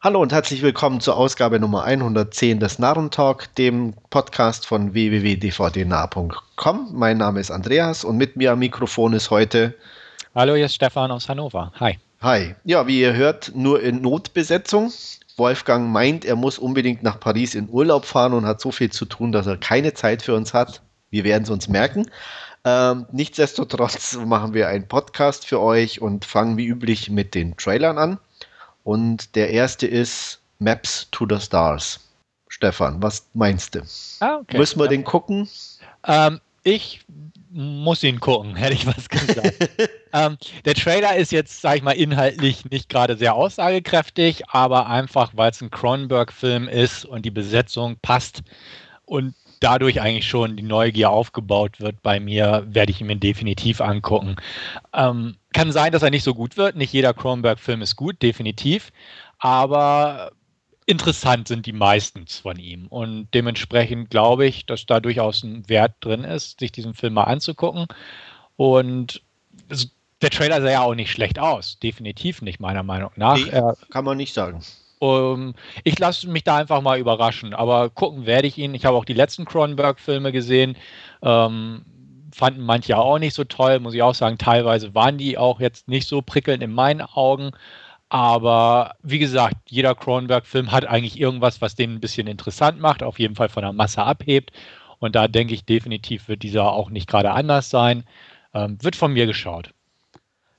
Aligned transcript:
Hallo 0.00 0.22
und 0.22 0.32
herzlich 0.32 0.62
willkommen 0.62 1.00
zur 1.00 1.16
Ausgabe 1.16 1.58
Nummer 1.58 1.82
110 1.82 2.60
des 2.60 2.78
Narrentalk, 2.78 3.52
dem 3.56 3.94
Podcast 4.10 4.64
von 4.64 4.94
www.dvdnah.com. 4.94 6.90
Mein 6.92 7.18
Name 7.18 7.40
ist 7.40 7.50
Andreas 7.50 8.04
und 8.04 8.16
mit 8.16 8.36
mir 8.36 8.52
am 8.52 8.60
Mikrofon 8.60 9.12
ist 9.12 9.30
heute. 9.30 9.74
Hallo, 10.36 10.54
hier 10.54 10.66
ist 10.66 10.76
Stefan 10.76 11.10
aus 11.10 11.28
Hannover. 11.28 11.72
Hi. 11.80 11.98
Hi. 12.20 12.54
Ja, 12.62 12.86
wie 12.86 13.00
ihr 13.00 13.14
hört, 13.14 13.50
nur 13.56 13.82
in 13.82 14.00
Notbesetzung. 14.00 14.92
Wolfgang 15.36 15.90
meint, 15.90 16.24
er 16.24 16.36
muss 16.36 16.60
unbedingt 16.60 17.02
nach 17.02 17.18
Paris 17.18 17.56
in 17.56 17.68
Urlaub 17.68 18.04
fahren 18.04 18.34
und 18.34 18.46
hat 18.46 18.60
so 18.60 18.70
viel 18.70 18.92
zu 18.92 19.04
tun, 19.04 19.32
dass 19.32 19.48
er 19.48 19.56
keine 19.56 19.94
Zeit 19.94 20.22
für 20.22 20.36
uns 20.36 20.54
hat. 20.54 20.80
Wir 21.10 21.24
werden 21.24 21.42
es 21.42 21.50
uns 21.50 21.66
merken. 21.66 22.08
Ähm, 22.64 23.06
nichtsdestotrotz 23.10 24.16
machen 24.24 24.54
wir 24.54 24.68
einen 24.68 24.86
Podcast 24.86 25.44
für 25.44 25.58
euch 25.58 26.00
und 26.00 26.24
fangen 26.24 26.56
wie 26.56 26.66
üblich 26.66 27.10
mit 27.10 27.34
den 27.34 27.56
Trailern 27.56 27.98
an. 27.98 28.20
Und 28.88 29.34
der 29.36 29.50
erste 29.50 29.86
ist 29.86 30.40
Maps 30.60 31.08
to 31.10 31.26
the 31.28 31.38
Stars. 31.38 32.00
Stefan, 32.48 33.02
was 33.02 33.28
meinst 33.34 33.74
du? 33.74 33.82
Ah, 34.20 34.36
okay. 34.36 34.56
Müssen 34.56 34.78
wir 34.78 34.86
ja. 34.86 34.92
den 34.92 35.04
gucken? 35.04 35.46
Ähm, 36.06 36.40
ich 36.62 37.02
muss 37.50 38.02
ihn 38.02 38.18
gucken, 38.18 38.56
hätte 38.56 38.72
ich 38.72 38.86
was 38.86 39.10
gesagt. 39.10 39.68
ähm, 40.14 40.38
der 40.64 40.74
Trailer 40.74 41.16
ist 41.16 41.32
jetzt, 41.32 41.60
sag 41.60 41.76
ich 41.76 41.82
mal, 41.82 41.92
inhaltlich 41.92 42.64
nicht 42.70 42.88
gerade 42.88 43.18
sehr 43.18 43.34
aussagekräftig, 43.34 44.48
aber 44.48 44.86
einfach, 44.86 45.32
weil 45.34 45.50
es 45.50 45.60
ein 45.60 45.70
Cronenberg-Film 45.70 46.66
ist 46.66 47.04
und 47.04 47.26
die 47.26 47.30
Besetzung 47.30 47.98
passt 48.00 48.40
und 49.04 49.34
dadurch 49.60 50.00
eigentlich 50.00 50.28
schon 50.28 50.56
die 50.56 50.62
Neugier 50.62 51.10
aufgebaut 51.10 51.80
wird 51.80 52.02
bei 52.02 52.20
mir, 52.20 52.64
werde 52.68 52.92
ich 52.92 53.00
ihn 53.00 53.06
mir 53.06 53.16
definitiv 53.16 53.80
angucken. 53.80 54.36
Ähm, 54.92 55.36
kann 55.52 55.72
sein, 55.72 55.92
dass 55.92 56.02
er 56.02 56.10
nicht 56.10 56.24
so 56.24 56.34
gut 56.34 56.56
wird. 56.56 56.76
Nicht 56.76 56.92
jeder 56.92 57.14
Cronenberg-Film 57.14 57.82
ist 57.82 57.96
gut, 57.96 58.22
definitiv. 58.22 58.90
Aber 59.38 60.32
interessant 60.86 61.48
sind 61.48 61.66
die 61.66 61.72
meistens 61.72 62.38
von 62.38 62.58
ihm. 62.58 62.86
Und 62.86 63.28
dementsprechend 63.34 64.10
glaube 64.10 64.46
ich, 64.46 64.66
dass 64.66 64.86
da 64.86 65.00
durchaus 65.00 65.42
ein 65.42 65.68
Wert 65.68 65.94
drin 66.00 66.24
ist, 66.24 66.60
sich 66.60 66.72
diesen 66.72 66.94
Film 66.94 67.14
mal 67.14 67.24
anzugucken. 67.24 67.86
Und 68.56 69.22
der 70.22 70.30
Trailer 70.30 70.60
sah 70.60 70.70
ja 70.70 70.82
auch 70.82 70.94
nicht 70.94 71.12
schlecht 71.12 71.38
aus. 71.38 71.78
Definitiv 71.78 72.42
nicht, 72.42 72.58
meiner 72.60 72.82
Meinung 72.82 73.10
nach. 73.16 73.36
Nee, 73.36 73.62
kann 73.90 74.04
man 74.04 74.16
nicht 74.16 74.34
sagen. 74.34 74.60
Um, 75.00 75.54
ich 75.84 75.98
lasse 75.98 76.28
mich 76.28 76.44
da 76.44 76.56
einfach 76.56 76.80
mal 76.80 76.98
überraschen, 76.98 77.54
aber 77.54 77.90
gucken 77.90 78.26
werde 78.26 78.48
ich 78.48 78.58
ihn. 78.58 78.74
Ich 78.74 78.84
habe 78.84 78.96
auch 78.96 79.04
die 79.04 79.14
letzten 79.14 79.44
Cronenberg-Filme 79.44 80.32
gesehen. 80.32 80.76
Ähm, 81.22 81.84
fanden 82.32 82.62
manche 82.62 82.96
auch 82.98 83.18
nicht 83.18 83.34
so 83.34 83.44
toll, 83.44 83.80
muss 83.80 83.94
ich 83.94 84.02
auch 84.02 84.14
sagen. 84.14 84.38
Teilweise 84.38 84.94
waren 84.94 85.18
die 85.18 85.38
auch 85.38 85.60
jetzt 85.60 85.88
nicht 85.88 86.08
so 86.08 86.22
prickelnd 86.22 86.62
in 86.62 86.72
meinen 86.72 87.00
Augen. 87.02 87.52
Aber 88.08 88.94
wie 89.02 89.18
gesagt, 89.18 89.56
jeder 89.68 89.94
Cronenberg-Film 89.94 90.72
hat 90.72 90.86
eigentlich 90.86 91.20
irgendwas, 91.20 91.60
was 91.60 91.74
den 91.74 91.94
ein 91.94 92.00
bisschen 92.00 92.26
interessant 92.26 92.80
macht, 92.80 93.02
auf 93.02 93.18
jeden 93.18 93.34
Fall 93.36 93.48
von 93.50 93.62
der 93.62 93.72
Masse 93.72 94.02
abhebt. 94.02 94.52
Und 94.98 95.14
da 95.14 95.28
denke 95.28 95.54
ich 95.54 95.64
definitiv 95.64 96.28
wird 96.28 96.42
dieser 96.42 96.72
auch 96.72 96.90
nicht 96.90 97.08
gerade 97.08 97.30
anders 97.32 97.70
sein. 97.70 98.04
Ähm, 98.54 98.82
wird 98.82 98.96
von 98.96 99.12
mir 99.12 99.26
geschaut. 99.26 99.70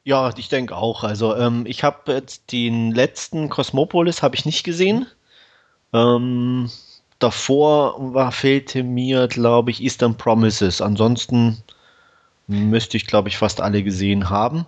Ja, 0.10 0.34
ich 0.36 0.50
denke 0.50 0.76
auch. 0.76 1.04
Also 1.04 1.36
ähm, 1.36 1.68
ich 1.68 1.84
habe 1.84 2.14
jetzt 2.14 2.52
den 2.52 2.96
letzten 2.96 3.48
Cosmopolis 3.48 4.24
habe 4.24 4.36
ich 4.36 4.44
nicht 4.44 4.64
gesehen. 4.64 5.06
Ähm, 5.94 6.72
davor 7.20 8.16
war, 8.16 8.32
fehlte 8.32 8.82
mir, 8.82 9.28
glaube 9.28 9.70
ich, 9.70 9.84
Eastern 9.84 10.18
Promises. 10.18 10.82
Ansonsten 10.82 11.62
müsste 12.48 12.98
ich, 12.98 13.06
glaube 13.06 13.30
ich, 13.30 13.38
fast 13.38 13.62
alle 13.62 13.84
gesehen 13.84 14.32
haben. 14.32 14.66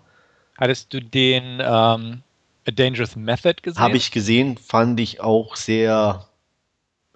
Hattest 0.60 0.94
du 0.94 1.02
den 1.02 1.60
ähm, 1.60 2.22
A 2.68 2.72
Dangerous 2.72 3.16
Method 3.16 3.64
gesehen? 3.64 3.82
Habe 3.82 3.98
ich 3.98 4.12
gesehen, 4.12 4.60
fand 4.60 5.00
ich 5.00 5.22
auch 5.22 5.56
sehr, 5.56 6.28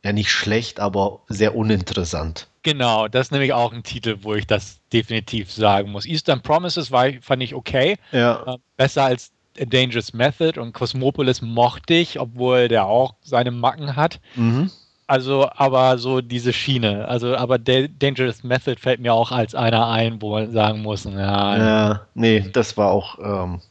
ja 0.03 0.13
nicht 0.13 0.31
schlecht, 0.31 0.79
aber 0.79 1.19
sehr 1.29 1.55
uninteressant. 1.55 2.47
Genau, 2.65 3.07
das 3.07 3.27
ist 3.27 3.31
nämlich 3.31 3.53
auch 3.53 3.71
ein 3.71 3.83
Titel, 3.83 4.17
wo 4.21 4.33
ich 4.33 4.47
das 4.47 4.79
definitiv 4.91 5.51
sagen 5.51 5.91
muss. 5.91 6.07
Eastern 6.07 6.41
Promises 6.41 6.91
war, 6.91 7.11
fand 7.21 7.43
ich 7.43 7.53
okay. 7.53 7.97
Ja. 8.11 8.55
Äh, 8.55 8.57
besser 8.75 9.03
als 9.03 9.31
A 9.61 9.65
Dangerous 9.65 10.13
Method 10.13 10.59
und 10.59 10.73
Cosmopolis 10.73 11.43
mochte 11.43 11.93
ich, 11.93 12.19
obwohl 12.19 12.67
der 12.67 12.87
auch 12.87 13.13
seine 13.21 13.51
Macken 13.51 13.95
hat. 13.95 14.19
Mhm. 14.33 14.71
Also, 15.05 15.47
aber 15.51 15.99
so 15.99 16.21
diese 16.21 16.53
Schiene. 16.53 17.07
Also, 17.07 17.35
aber 17.35 17.59
Dangerous 17.59 18.43
Method 18.43 18.77
fällt 18.79 18.99
mir 18.99 19.13
auch 19.13 19.31
als 19.31 19.53
einer 19.53 19.87
ein, 19.87 20.19
wo 20.19 20.31
man 20.31 20.51
sagen 20.51 20.81
muss, 20.81 21.03
ja. 21.03 21.57
Ja, 21.57 22.07
nee, 22.15 22.49
das 22.51 22.75
war 22.77 22.89
auch. 22.89 23.19
Ähm, 23.19 23.61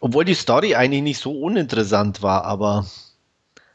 obwohl 0.00 0.24
die 0.24 0.34
Story 0.34 0.74
eigentlich 0.74 1.02
nicht 1.02 1.18
so 1.18 1.30
uninteressant 1.40 2.20
war, 2.20 2.44
aber. 2.44 2.84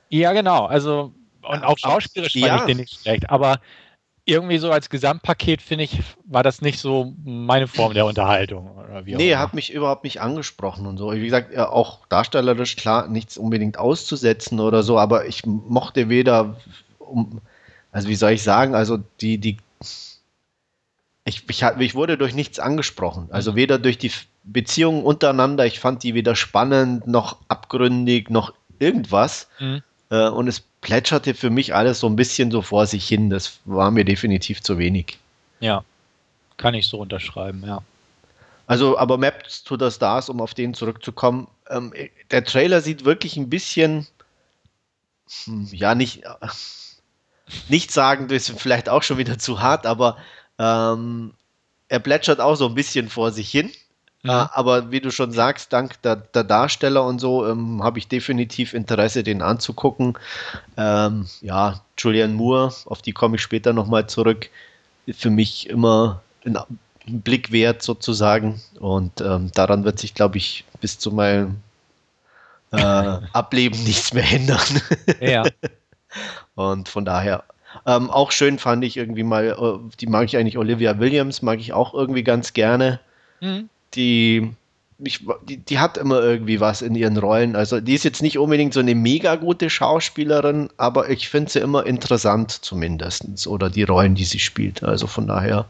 Ja, 0.09 0.33
genau. 0.33 0.65
Also, 0.65 1.13
und 1.43 1.63
auch 1.63 1.77
schauspielerisch 1.77 2.33
fand 2.33 2.45
ja. 2.45 2.55
ich 2.57 2.63
den 2.63 2.77
nicht 2.77 3.01
schlecht. 3.01 3.29
Aber 3.29 3.61
irgendwie 4.27 4.57
so 4.57 4.71
als 4.71 4.89
Gesamtpaket, 4.89 5.61
finde 5.61 5.85
ich, 5.85 6.01
war 6.25 6.43
das 6.43 6.61
nicht 6.61 6.79
so 6.79 7.13
meine 7.23 7.67
Form 7.67 7.93
der 7.93 8.05
Unterhaltung. 8.05 8.75
Oder 8.77 9.05
wie 9.05 9.15
nee, 9.15 9.35
hat 9.35 9.53
mich 9.53 9.71
überhaupt 9.71 10.03
nicht 10.03 10.19
angesprochen 10.19 10.85
und 10.85 10.97
so. 10.97 11.13
Wie 11.13 11.23
gesagt, 11.23 11.57
auch 11.57 12.05
darstellerisch 12.07 12.75
klar, 12.75 13.07
nichts 13.07 13.37
unbedingt 13.37 13.77
auszusetzen 13.79 14.59
oder 14.59 14.83
so, 14.83 14.99
aber 14.99 15.27
ich 15.27 15.45
mochte 15.45 16.09
weder, 16.09 16.57
um, 16.99 17.39
also 17.93 18.09
wie 18.09 18.15
soll 18.15 18.31
ich 18.31 18.43
sagen, 18.43 18.75
also 18.75 18.99
die, 19.21 19.37
die, 19.37 19.57
ich, 21.23 21.49
ich, 21.49 21.63
ich 21.79 21.95
wurde 21.95 22.17
durch 22.17 22.35
nichts 22.35 22.59
angesprochen. 22.59 23.29
Also 23.31 23.53
mhm. 23.53 23.55
weder 23.55 23.79
durch 23.79 23.97
die 23.97 24.11
Beziehungen 24.43 25.03
untereinander, 25.03 25.65
ich 25.65 25.79
fand 25.79 26.03
die 26.03 26.13
weder 26.13 26.35
spannend, 26.35 27.07
noch 27.07 27.37
abgründig, 27.47 28.29
noch 28.29 28.53
irgendwas. 28.77 29.47
Mhm. 29.59 29.83
Äh, 30.09 30.27
und 30.27 30.49
es 30.49 30.63
plätscherte 30.81 31.33
für 31.33 31.49
mich 31.49 31.73
alles 31.73 31.99
so 31.99 32.07
ein 32.07 32.15
bisschen 32.15 32.51
so 32.51 32.61
vor 32.61 32.85
sich 32.85 33.07
hin. 33.07 33.29
Das 33.29 33.59
war 33.65 33.91
mir 33.91 34.05
definitiv 34.05 34.61
zu 34.61 34.77
wenig. 34.77 35.17
Ja, 35.59 35.83
kann 36.57 36.73
ich 36.73 36.87
so 36.87 36.97
unterschreiben, 36.97 37.63
ja. 37.65 37.81
Also, 38.67 38.97
aber 38.97 39.17
Maps 39.17 39.63
to 39.63 39.77
the 39.79 39.89
Stars, 39.89 40.29
um 40.29 40.41
auf 40.41 40.53
den 40.53 40.73
zurückzukommen, 40.73 41.47
ähm, 41.69 41.93
der 42.31 42.43
Trailer 42.43 42.81
sieht 42.81 43.05
wirklich 43.05 43.37
ein 43.37 43.49
bisschen, 43.49 44.05
hm, 45.45 45.69
ja, 45.71 45.95
nicht, 45.95 46.23
nicht 47.69 47.91
sagen, 47.91 48.27
das 48.27 48.49
ist 48.49 48.59
vielleicht 48.59 48.89
auch 48.89 49.03
schon 49.03 49.17
wieder 49.17 49.39
zu 49.39 49.61
hart, 49.61 49.85
aber 49.85 50.17
ähm, 50.59 51.33
er 51.87 51.99
plätschert 51.99 52.41
auch 52.41 52.55
so 52.55 52.67
ein 52.67 52.75
bisschen 52.75 53.09
vor 53.09 53.31
sich 53.31 53.49
hin. 53.49 53.71
Mhm. 54.23 54.29
Äh, 54.29 54.45
aber 54.51 54.91
wie 54.91 55.01
du 55.01 55.11
schon 55.11 55.31
sagst, 55.31 55.73
dank 55.73 56.01
der, 56.01 56.15
der 56.15 56.43
Darsteller 56.43 57.05
und 57.05 57.19
so 57.19 57.47
ähm, 57.47 57.83
habe 57.83 57.99
ich 57.99 58.07
definitiv 58.07 58.73
Interesse, 58.73 59.23
den 59.23 59.41
anzugucken. 59.41 60.17
Ähm, 60.75 61.27
ja, 61.41 61.81
Julian 61.97 62.33
Moore, 62.33 62.73
auf 62.85 63.01
die 63.01 63.13
komme 63.13 63.35
ich 63.35 63.41
später 63.41 63.73
nochmal 63.73 64.07
zurück, 64.07 64.49
für 65.11 65.29
mich 65.29 65.69
immer 65.69 66.21
ein 66.43 66.57
Blick 67.21 67.51
wert 67.51 67.81
sozusagen. 67.81 68.61
Und 68.79 69.21
ähm, 69.21 69.51
daran 69.53 69.83
wird 69.83 69.99
sich, 69.99 70.13
glaube 70.13 70.37
ich, 70.37 70.65
bis 70.81 70.99
zu 70.99 71.11
meinem 71.11 71.57
äh, 72.71 72.77
Ableben 73.33 73.81
nichts 73.83 74.13
mehr 74.13 74.29
ändern. 74.29 74.81
ja. 75.21 75.43
Und 76.55 76.89
von 76.89 77.05
daher 77.05 77.43
ähm, 77.85 78.09
auch 78.09 78.31
schön 78.31 78.57
fand 78.57 78.83
ich 78.83 78.97
irgendwie 78.97 79.23
mal, 79.23 79.45
äh, 79.49 79.95
die 79.99 80.07
mag 80.07 80.25
ich 80.25 80.37
eigentlich, 80.37 80.57
Olivia 80.57 80.97
Williams 80.97 81.43
mag 81.43 81.59
ich 81.59 81.73
auch 81.73 81.93
irgendwie 81.93 82.23
ganz 82.23 82.53
gerne. 82.53 82.99
Mhm 83.39 83.69
die, 83.93 84.51
ich, 84.99 85.25
die, 85.47 85.57
die, 85.57 85.79
hat 85.79 85.97
immer 85.97 86.21
irgendwie 86.21 86.59
was 86.59 86.81
in 86.81 86.95
ihren 86.95 87.17
Rollen. 87.17 87.55
Also 87.55 87.79
die 87.79 87.93
ist 87.93 88.03
jetzt 88.03 88.21
nicht 88.21 88.37
unbedingt 88.37 88.73
so 88.73 88.79
eine 88.79 88.95
mega 88.95 89.35
gute 89.35 89.69
Schauspielerin, 89.69 90.69
aber 90.77 91.09
ich 91.09 91.29
finde 91.29 91.51
sie 91.51 91.59
immer 91.59 91.85
interessant 91.85 92.51
zumindest. 92.51 93.47
Oder 93.47 93.69
die 93.69 93.83
Rollen, 93.83 94.15
die 94.15 94.25
sie 94.25 94.39
spielt. 94.39 94.83
Also 94.83 95.07
von 95.07 95.27
daher, 95.27 95.65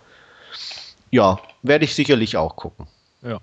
ja, 1.12 1.40
werde 1.64 1.86
ich 1.86 1.96
sicherlich 1.96 2.38
auch 2.38 2.56
gucken. 2.56 2.88
Ja. 3.22 3.40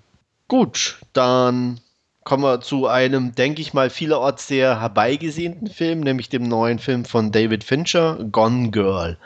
Gut, 0.47 0.97
dann 1.13 1.79
kommen 2.23 2.43
wir 2.43 2.61
zu 2.61 2.87
einem, 2.87 3.35
denke 3.35 3.61
ich 3.61 3.73
mal, 3.73 3.89
vielerorts 3.89 4.47
sehr 4.47 4.81
herbeigesehnten 4.81 5.69
Film, 5.69 6.01
nämlich 6.01 6.27
dem 6.29 6.47
neuen 6.47 6.79
Film 6.79 7.05
von 7.05 7.31
David 7.31 7.63
Fincher, 7.63 8.17
Gone 8.31 8.71
Girl. 8.71 9.17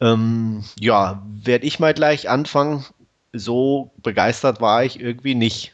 Ähm, 0.00 0.64
ja, 0.80 1.22
werde 1.44 1.66
ich 1.66 1.78
mal 1.78 1.94
gleich 1.94 2.28
anfangen 2.28 2.84
so 3.32 3.90
begeistert 4.02 4.60
war 4.60 4.84
ich 4.84 5.00
irgendwie 5.00 5.34
nicht. 5.34 5.72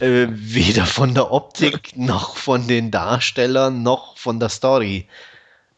Äh, 0.00 0.26
weder 0.30 0.86
von 0.86 1.14
der 1.14 1.30
Optik 1.30 1.92
noch 1.96 2.36
von 2.36 2.66
den 2.66 2.90
Darstellern 2.90 3.82
noch 3.82 4.16
von 4.18 4.40
der 4.40 4.48
Story. 4.48 5.08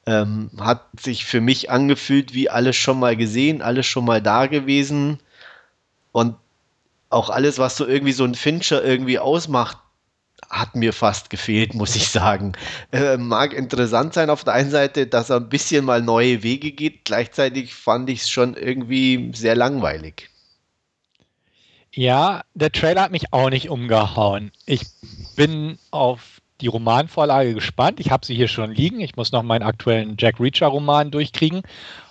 Ähm, 0.06 0.50
hat 0.58 0.86
sich 0.98 1.24
für 1.24 1.40
mich 1.40 1.70
angefühlt 1.70 2.32
wie 2.32 2.48
alles 2.48 2.76
schon 2.76 2.98
mal 2.98 3.16
gesehen, 3.16 3.60
alles 3.60 3.86
schon 3.86 4.04
mal 4.04 4.22
da 4.22 4.46
gewesen. 4.46 5.18
Und 6.12 6.36
auch 7.10 7.30
alles, 7.30 7.58
was 7.58 7.76
so 7.76 7.86
irgendwie 7.86 8.12
so 8.12 8.24
ein 8.24 8.34
Fincher 8.34 8.84
irgendwie 8.84 9.18
ausmacht, 9.18 9.78
hat 10.48 10.76
mir 10.76 10.92
fast 10.92 11.30
gefehlt, 11.30 11.74
muss 11.74 11.96
ich 11.96 12.08
sagen. 12.08 12.52
Äh, 12.92 13.16
mag 13.16 13.52
interessant 13.52 14.14
sein 14.14 14.30
auf 14.30 14.44
der 14.44 14.54
einen 14.54 14.70
Seite, 14.70 15.06
dass 15.06 15.30
er 15.30 15.36
ein 15.36 15.48
bisschen 15.48 15.84
mal 15.84 16.02
neue 16.02 16.42
Wege 16.42 16.72
geht. 16.72 17.04
Gleichzeitig 17.04 17.74
fand 17.74 18.08
ich 18.10 18.22
es 18.22 18.30
schon 18.30 18.54
irgendwie 18.54 19.32
sehr 19.34 19.56
langweilig. 19.56 20.30
Ja, 21.96 22.42
der 22.52 22.72
Trailer 22.72 23.02
hat 23.02 23.10
mich 23.10 23.32
auch 23.32 23.48
nicht 23.48 23.70
umgehauen. 23.70 24.52
Ich 24.66 24.82
bin 25.34 25.78
auf 25.90 26.42
die 26.60 26.66
Romanvorlage 26.66 27.54
gespannt. 27.54 28.00
Ich 28.00 28.10
habe 28.10 28.24
sie 28.26 28.34
hier 28.34 28.48
schon 28.48 28.70
liegen. 28.70 29.00
Ich 29.00 29.16
muss 29.16 29.32
noch 29.32 29.42
meinen 29.42 29.62
aktuellen 29.62 30.16
Jack 30.18 30.38
Reacher-Roman 30.38 31.10
durchkriegen. 31.10 31.62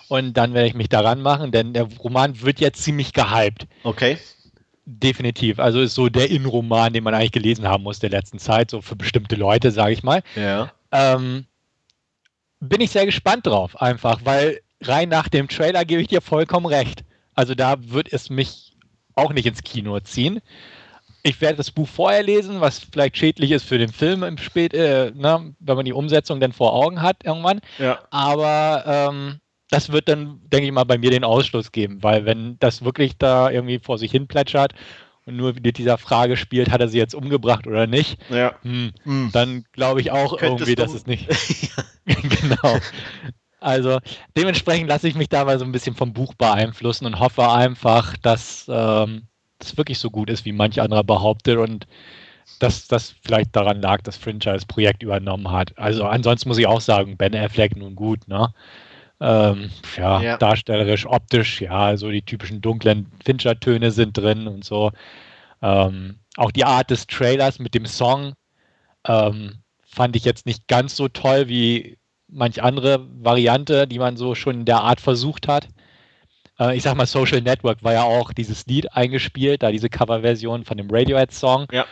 Und 0.08 0.34
dann 0.36 0.54
werde 0.54 0.68
ich 0.68 0.74
mich 0.74 0.88
daran 0.88 1.22
machen, 1.22 1.52
denn 1.52 1.72
der 1.72 1.84
Roman 1.84 2.40
wird 2.42 2.58
jetzt 2.58 2.82
ziemlich 2.82 3.12
gehypt. 3.12 3.68
Okay. 3.84 4.18
Definitiv. 4.84 5.60
Also 5.60 5.80
ist 5.80 5.94
so 5.94 6.08
der 6.08 6.30
Innenroman, 6.30 6.92
den 6.92 7.04
man 7.04 7.14
eigentlich 7.14 7.32
gelesen 7.32 7.66
haben 7.66 7.84
muss 7.84 8.00
der 8.00 8.10
letzten 8.10 8.40
Zeit, 8.40 8.70
so 8.70 8.82
für 8.82 8.96
bestimmte 8.96 9.36
Leute, 9.36 9.70
sage 9.70 9.92
ich 9.92 10.02
mal. 10.02 10.22
Ja. 10.34 10.72
Ähm, 10.90 11.46
bin 12.58 12.80
ich 12.80 12.90
sehr 12.90 13.06
gespannt 13.06 13.46
drauf, 13.46 13.80
einfach, 13.80 14.20
weil 14.24 14.60
rein 14.82 15.08
nach 15.08 15.28
dem 15.28 15.48
Trailer 15.48 15.84
gebe 15.84 16.02
ich 16.02 16.08
dir 16.08 16.20
vollkommen 16.20 16.66
recht. 16.66 17.04
Also 17.34 17.54
da 17.54 17.76
wird 17.80 18.12
es 18.12 18.30
mich 18.30 18.65
auch 19.16 19.32
nicht 19.32 19.46
ins 19.46 19.62
Kino 19.64 19.98
ziehen. 20.00 20.40
Ich 21.22 21.40
werde 21.40 21.56
das 21.56 21.72
Buch 21.72 21.88
vorher 21.88 22.22
lesen, 22.22 22.60
was 22.60 22.78
vielleicht 22.78 23.16
schädlich 23.16 23.50
ist 23.50 23.64
für 23.64 23.78
den 23.78 23.92
Film 23.92 24.22
im 24.22 24.38
Spät, 24.38 24.72
äh, 24.74 25.10
ne, 25.12 25.54
wenn 25.58 25.76
man 25.76 25.84
die 25.84 25.92
Umsetzung 25.92 26.38
dann 26.38 26.52
vor 26.52 26.72
Augen 26.72 27.02
hat 27.02 27.24
irgendwann. 27.24 27.60
Ja. 27.78 27.98
Aber 28.10 28.84
ähm, 28.86 29.40
das 29.70 29.90
wird 29.90 30.08
dann, 30.08 30.40
denke 30.44 30.66
ich 30.66 30.72
mal, 30.72 30.84
bei 30.84 30.98
mir 30.98 31.10
den 31.10 31.24
Ausschluss 31.24 31.72
geben, 31.72 32.00
weil 32.02 32.24
wenn 32.26 32.56
das 32.60 32.84
wirklich 32.84 33.18
da 33.18 33.50
irgendwie 33.50 33.80
vor 33.80 33.98
sich 33.98 34.12
hin 34.12 34.28
plätschert 34.28 34.74
und 35.24 35.36
nur 35.36 35.54
mit 35.60 35.78
dieser 35.78 35.98
Frage 35.98 36.36
spielt, 36.36 36.70
hat 36.70 36.80
er 36.80 36.86
sie 36.86 36.98
jetzt 36.98 37.14
umgebracht 37.16 37.66
oder 37.66 37.88
nicht, 37.88 38.18
Ja. 38.30 38.54
hm, 38.62 38.92
Hm. 39.02 39.30
dann 39.32 39.64
glaube 39.72 40.00
ich 40.00 40.12
auch 40.12 40.36
Könnte 40.38 40.62
es 40.62 40.68
irgendwie, 40.68 40.74
dass 40.76 40.94
es 40.94 41.06
nicht. 41.06 41.26
genau. 42.06 42.78
Also 43.60 44.00
dementsprechend 44.36 44.88
lasse 44.88 45.08
ich 45.08 45.14
mich 45.14 45.28
da 45.28 45.44
mal 45.44 45.58
so 45.58 45.64
ein 45.64 45.72
bisschen 45.72 45.94
vom 45.96 46.12
Buch 46.12 46.34
beeinflussen 46.34 47.06
und 47.06 47.20
hoffe 47.20 47.48
einfach, 47.50 48.16
dass 48.18 48.66
ähm, 48.68 49.22
das 49.58 49.76
wirklich 49.76 49.98
so 49.98 50.10
gut 50.10 50.30
ist, 50.30 50.44
wie 50.44 50.52
manch 50.52 50.80
anderer 50.80 51.04
behauptet 51.04 51.56
und 51.58 51.86
dass 52.58 52.86
das 52.88 53.14
vielleicht 53.22 53.54
daran 53.56 53.80
lag, 53.82 54.02
dass 54.02 54.16
Fringe 54.16 54.38
das 54.38 54.64
Projekt 54.66 55.02
übernommen 55.02 55.50
hat. 55.50 55.76
Also 55.78 56.04
ansonsten 56.04 56.48
muss 56.48 56.58
ich 56.58 56.66
auch 56.66 56.80
sagen, 56.80 57.16
Ben 57.16 57.34
Affleck 57.34 57.76
nun 57.76 57.94
gut, 57.96 58.28
ne? 58.28 58.52
Ähm, 59.20 59.70
ja, 59.96 60.20
Ja. 60.22 60.36
darstellerisch, 60.36 61.06
optisch, 61.06 61.60
ja, 61.62 61.96
so 61.96 62.10
die 62.10 62.22
typischen 62.22 62.60
dunklen 62.60 63.10
Fincher-Töne 63.24 63.90
sind 63.90 64.16
drin 64.16 64.46
und 64.46 64.64
so. 64.64 64.92
Ähm, 65.62 66.18
auch 66.36 66.50
die 66.50 66.64
Art 66.64 66.90
des 66.90 67.06
Trailers 67.06 67.58
mit 67.58 67.74
dem 67.74 67.86
Song 67.86 68.34
ähm, 69.06 69.62
fand 69.86 70.16
ich 70.16 70.24
jetzt 70.24 70.46
nicht 70.46 70.68
ganz 70.68 70.96
so 70.96 71.08
toll 71.08 71.48
wie 71.48 71.98
manch 72.36 72.62
andere 72.62 73.04
Variante, 73.22 73.86
die 73.86 73.98
man 73.98 74.16
so 74.16 74.34
schon 74.34 74.60
in 74.60 74.64
der 74.64 74.82
Art 74.82 75.00
versucht 75.00 75.48
hat. 75.48 75.68
Äh, 76.58 76.76
ich 76.76 76.82
sag 76.82 76.94
mal, 76.96 77.06
Social 77.06 77.40
Network 77.40 77.82
war 77.82 77.92
ja 77.92 78.02
auch 78.02 78.32
dieses 78.32 78.66
Lied 78.66 78.92
eingespielt, 78.92 79.62
da 79.62 79.70
diese 79.70 79.88
Coverversion 79.88 80.64
von 80.64 80.76
dem 80.76 80.88
Radiohead-Song. 80.90 81.66
Ja. 81.72 81.86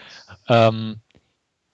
Ähm, 0.48 1.00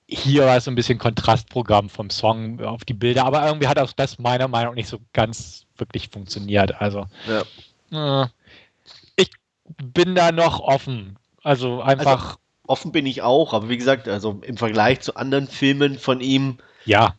hier 0.07 0.47
war 0.47 0.57
es 0.57 0.65
so 0.65 0.71
ein 0.71 0.75
bisschen 0.75 0.99
Kontrastprogramm 0.99 1.89
vom 1.89 2.11
Song 2.11 2.61
auf 2.65 2.85
die 2.85 2.95
Bilder, 2.95 3.25
aber 3.25 3.47
irgendwie 3.47 3.69
hat 3.69 3.79
auch 3.79 3.93
das 3.93 4.19
meiner 4.19 4.49
Meinung 4.49 4.73
nach 4.73 4.77
nicht 4.77 4.89
so 4.89 4.99
ganz 5.13 5.67
wirklich 5.77 6.09
funktioniert. 6.09 6.81
Also 6.81 7.07
Ja. 7.91 8.23
äh, 8.25 8.29
ich 9.17 9.31
bin 9.83 10.15
da 10.15 10.33
noch 10.33 10.61
offen. 10.61 11.17
Also 11.43 11.81
einfach, 11.81 12.39
Offen 12.67 12.93
bin 12.93 13.07
ich 13.07 13.23
auch, 13.23 13.53
aber 13.53 13.69
wie 13.69 13.77
gesagt, 13.77 14.07
also 14.07 14.41
im 14.43 14.57
Vergleich 14.57 15.01
zu 15.01 15.17
anderen 15.17 15.49
Filmen 15.49 15.99
von 15.99 16.21
ihm 16.21 16.59
ja, 16.85 17.15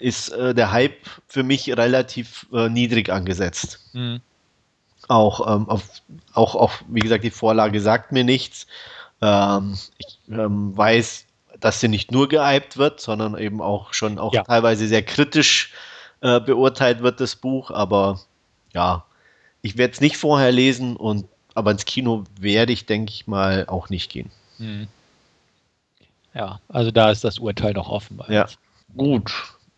ist 0.00 0.28
äh, 0.30 0.54
der 0.54 0.70
Hype 0.70 1.06
für 1.26 1.42
mich 1.42 1.68
relativ 1.76 2.46
äh, 2.52 2.68
niedrig 2.68 3.10
angesetzt. 3.10 3.80
hm, 3.92 4.20
Auch, 5.08 5.46
ähm, 5.54 5.68
auf, 5.68 5.82
auch, 6.34 6.54
auch, 6.54 6.72
wie 6.88 7.00
gesagt, 7.00 7.24
die 7.24 7.30
Vorlage 7.30 7.80
sagt 7.80 8.12
mir 8.12 8.22
nichts. 8.24 8.66
Ähm, 9.20 9.76
ich 9.98 10.18
ähm, 10.30 10.76
weiß, 10.76 11.26
dass 11.58 11.80
sie 11.80 11.88
nicht 11.88 12.12
nur 12.12 12.28
gehypt 12.28 12.76
wird, 12.78 13.00
sondern 13.00 13.36
eben 13.36 13.60
auch 13.60 13.92
schon 13.92 14.18
auch 14.18 14.32
Ja. 14.32 14.44
teilweise 14.44 14.86
sehr 14.86 15.02
kritisch 15.02 15.72
äh, 16.20 16.40
beurteilt 16.40 17.02
wird, 17.02 17.20
das 17.20 17.34
Buch. 17.36 17.70
Aber 17.72 18.20
ja, 18.72 19.04
ich 19.62 19.76
werde 19.76 19.92
es 19.94 20.00
nicht 20.00 20.16
vorher 20.16 20.52
lesen 20.52 20.96
und 20.96 21.26
aber 21.54 21.72
ins 21.72 21.84
Kino 21.84 22.24
werde 22.38 22.72
ich, 22.72 22.86
denke 22.86 23.12
ich 23.12 23.26
mal, 23.26 23.66
auch 23.66 23.88
nicht 23.90 24.10
gehen. 24.10 24.30
hm. 24.58 24.86
ja, 26.32 26.60
also 26.68 26.90
da 26.92 27.10
ist 27.10 27.24
das 27.24 27.38
Urteil 27.40 27.72
noch 27.72 27.88
offen. 27.88 28.20
Ja. 28.28 28.42
uns. 28.44 28.58
Gut, 28.96 29.32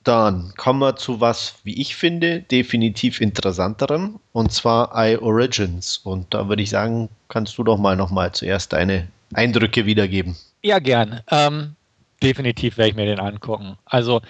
dann 0.05 0.53
kommen 0.57 0.81
wir 0.81 0.97
zu 0.97 1.21
was, 1.21 1.55
wie 1.65 1.81
ich 1.81 1.95
finde, 1.95 2.41
definitiv 2.41 3.21
interessanterem, 3.21 4.19
und 4.33 4.53
zwar 4.53 4.91
iOrigins. 4.95 5.99
Und 5.99 6.33
da 6.35 6.49
würde 6.49 6.63
ich 6.63 6.71
sagen, 6.71 7.09
kannst 7.29 7.57
du 7.59 7.65
doch 7.65 7.79
mal 7.79 7.97
noch 7.97 8.11
mal 8.11 8.33
zuerst 8.33 8.73
deine 8.73 9.09
Eindrücke 9.33 9.87
wiedergeben. 9.87 10.37
Ja, 10.63 10.79
gern. 10.79 11.21
Ähm, 11.31 11.77
definitiv 12.23 12.77
werde 12.79 12.91
ich 12.91 12.97
mir 12.97 13.07
den 13.07 13.21
angucken. 13.21 13.77
Also 13.85 14.23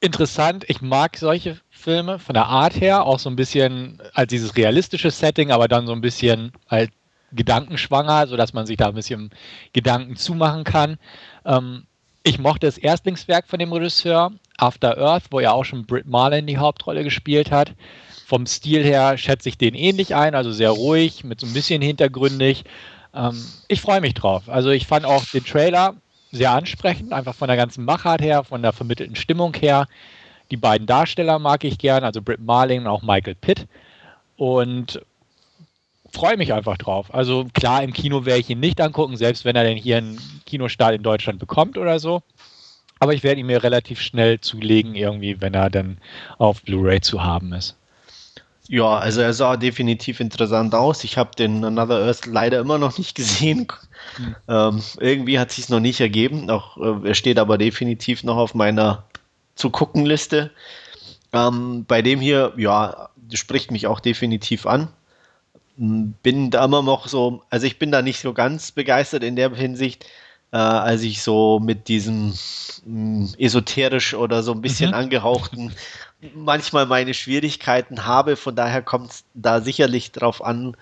interessant, 0.00 0.64
ich 0.68 0.82
mag 0.82 1.16
solche 1.16 1.58
Filme 1.70 2.18
von 2.18 2.34
der 2.34 2.46
Art 2.46 2.80
her, 2.80 3.04
auch 3.04 3.18
so 3.18 3.30
ein 3.30 3.36
bisschen 3.36 4.00
als 4.14 4.28
dieses 4.30 4.56
realistische 4.56 5.10
Setting, 5.10 5.50
aber 5.50 5.68
dann 5.68 5.86
so 5.86 5.92
ein 5.92 6.00
bisschen 6.00 6.52
halt 6.68 6.90
gedankenschwanger, 7.32 8.26
sodass 8.26 8.52
man 8.52 8.66
sich 8.66 8.76
da 8.76 8.88
ein 8.88 8.94
bisschen 8.94 9.30
Gedanken 9.72 10.16
zumachen 10.16 10.64
kann. 10.64 10.98
Ähm, 11.44 11.86
ich 12.26 12.40
mochte 12.40 12.66
das 12.66 12.76
Erstlingswerk 12.76 13.46
von 13.46 13.60
dem 13.60 13.72
Regisseur, 13.72 14.32
After 14.58 14.98
Earth, 14.98 15.26
wo 15.30 15.38
ja 15.38 15.52
auch 15.52 15.64
schon 15.64 15.86
Britt 15.86 16.06
Marlin 16.06 16.48
die 16.48 16.58
Hauptrolle 16.58 17.04
gespielt 17.04 17.52
hat. 17.52 17.72
Vom 18.26 18.46
Stil 18.46 18.82
her 18.82 19.16
schätze 19.16 19.48
ich 19.48 19.58
den 19.58 19.76
ähnlich 19.76 20.16
ein, 20.16 20.34
also 20.34 20.50
sehr 20.50 20.70
ruhig, 20.70 21.22
mit 21.22 21.38
so 21.38 21.46
ein 21.46 21.52
bisschen 21.52 21.80
hintergründig. 21.80 22.64
Ähm, 23.14 23.40
ich 23.68 23.80
freue 23.80 24.00
mich 24.00 24.14
drauf. 24.14 24.48
Also 24.48 24.70
ich 24.70 24.88
fand 24.88 25.04
auch 25.04 25.24
den 25.26 25.44
Trailer 25.44 25.94
sehr 26.32 26.50
ansprechend, 26.50 27.12
einfach 27.12 27.36
von 27.36 27.46
der 27.46 27.56
ganzen 27.56 27.84
Machart 27.84 28.20
her, 28.20 28.42
von 28.42 28.60
der 28.60 28.72
vermittelten 28.72 29.14
Stimmung 29.14 29.54
her. 29.54 29.86
Die 30.50 30.56
beiden 30.56 30.88
Darsteller 30.88 31.38
mag 31.38 31.62
ich 31.62 31.78
gern, 31.78 32.02
also 32.02 32.20
Britt 32.22 32.40
Marling 32.40 32.80
und 32.80 32.86
auch 32.88 33.02
Michael 33.02 33.36
Pitt. 33.36 33.68
Und 34.36 35.00
freue 36.12 36.36
mich 36.36 36.52
einfach 36.52 36.76
drauf. 36.76 37.12
Also 37.14 37.46
klar, 37.54 37.82
im 37.82 37.92
Kino 37.92 38.24
werde 38.24 38.40
ich 38.40 38.50
ihn 38.50 38.60
nicht 38.60 38.80
angucken, 38.80 39.16
selbst 39.16 39.44
wenn 39.44 39.56
er 39.56 39.64
denn 39.64 39.76
hier 39.76 39.98
einen 39.98 40.18
Kinostart 40.46 40.94
in 40.94 41.02
Deutschland 41.02 41.38
bekommt 41.38 41.78
oder 41.78 41.98
so. 41.98 42.22
Aber 42.98 43.12
ich 43.12 43.22
werde 43.22 43.40
ihn 43.40 43.46
mir 43.46 43.62
relativ 43.62 44.00
schnell 44.00 44.40
zulegen, 44.40 44.94
irgendwie, 44.94 45.40
wenn 45.40 45.54
er 45.54 45.68
dann 45.68 45.98
auf 46.38 46.62
Blu-ray 46.62 47.00
zu 47.00 47.22
haben 47.22 47.52
ist. 47.52 47.76
Ja, 48.68 48.96
also 48.96 49.20
er 49.20 49.32
sah 49.32 49.56
definitiv 49.56 50.18
interessant 50.18 50.74
aus. 50.74 51.04
Ich 51.04 51.16
habe 51.16 51.30
den 51.36 51.64
Another 51.64 52.04
Earth 52.04 52.26
leider 52.26 52.58
immer 52.58 52.78
noch 52.78 52.98
nicht 52.98 53.14
gesehen. 53.14 53.68
Hm. 54.16 54.36
Ähm, 54.48 54.82
irgendwie 54.98 55.38
hat 55.38 55.52
sich 55.52 55.68
noch 55.68 55.80
nicht 55.80 56.00
ergeben. 56.00 56.50
Auch, 56.50 56.76
äh, 56.78 57.08
er 57.08 57.14
steht 57.14 57.38
aber 57.38 57.58
definitiv 57.58 58.24
noch 58.24 58.36
auf 58.36 58.54
meiner 58.54 59.04
zu 59.54 59.70
gucken 59.70 60.04
Liste. 60.04 60.50
Ähm, 61.32 61.84
bei 61.86 62.02
dem 62.02 62.20
hier, 62.20 62.54
ja, 62.56 63.10
spricht 63.32 63.70
mich 63.70 63.86
auch 63.86 64.00
definitiv 64.00 64.66
an. 64.66 64.88
Bin 65.78 66.50
da 66.50 66.64
immer 66.64 66.82
noch 66.82 67.06
so, 67.08 67.42
also 67.50 67.66
ich 67.66 67.78
bin 67.78 67.90
da 67.92 68.00
nicht 68.02 68.20
so 68.20 68.32
ganz 68.32 68.72
begeistert 68.72 69.22
in 69.22 69.36
der 69.36 69.54
Hinsicht, 69.54 70.06
äh, 70.52 70.56
als 70.56 71.02
ich 71.02 71.22
so 71.22 71.60
mit 71.60 71.88
diesem 71.88 72.32
mh, 72.84 73.34
esoterisch 73.38 74.14
oder 74.14 74.42
so 74.42 74.52
ein 74.52 74.62
bisschen 74.62 74.90
Mhm. 74.90 74.94
angehauchten 74.94 75.74
manchmal 76.34 76.86
meine 76.86 77.14
Schwierigkeiten 77.14 78.06
habe. 78.06 78.36
Von 78.36 78.56
daher 78.56 78.82
kommt 78.82 79.10
es 79.12 79.24
da 79.34 79.60
sicherlich 79.60 80.12
drauf 80.12 80.42
an, 80.44 80.76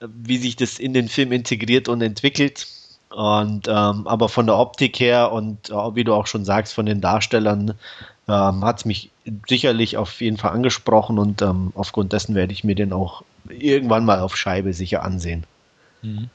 wie 0.00 0.38
sich 0.38 0.56
das 0.56 0.78
in 0.78 0.94
den 0.94 1.08
Film 1.08 1.32
integriert 1.32 1.88
und 1.88 2.02
entwickelt. 2.02 2.66
Und 3.10 3.68
ähm, 3.68 4.06
aber 4.06 4.28
von 4.28 4.46
der 4.46 4.58
Optik 4.58 5.00
her 5.00 5.32
und 5.32 5.70
äh, 5.70 5.74
wie 5.94 6.04
du 6.04 6.14
auch 6.14 6.26
schon 6.26 6.44
sagst, 6.44 6.74
von 6.74 6.86
den 6.86 7.00
Darstellern 7.00 7.74
ähm, 8.28 8.64
hat 8.64 8.78
es 8.80 8.84
mich 8.84 9.10
sicherlich 9.48 9.96
auf 9.96 10.20
jeden 10.20 10.36
Fall 10.36 10.52
angesprochen 10.52 11.18
und 11.18 11.40
ähm, 11.42 11.72
aufgrund 11.74 12.12
dessen 12.12 12.34
werde 12.34 12.52
ich 12.52 12.64
mir 12.64 12.74
den 12.74 12.92
auch 12.92 13.22
irgendwann 13.50 14.04
mal 14.04 14.20
auf 14.20 14.36
Scheibe 14.36 14.72
sicher 14.72 15.02
ansehen. 15.02 15.44
Mhm. 16.02 16.30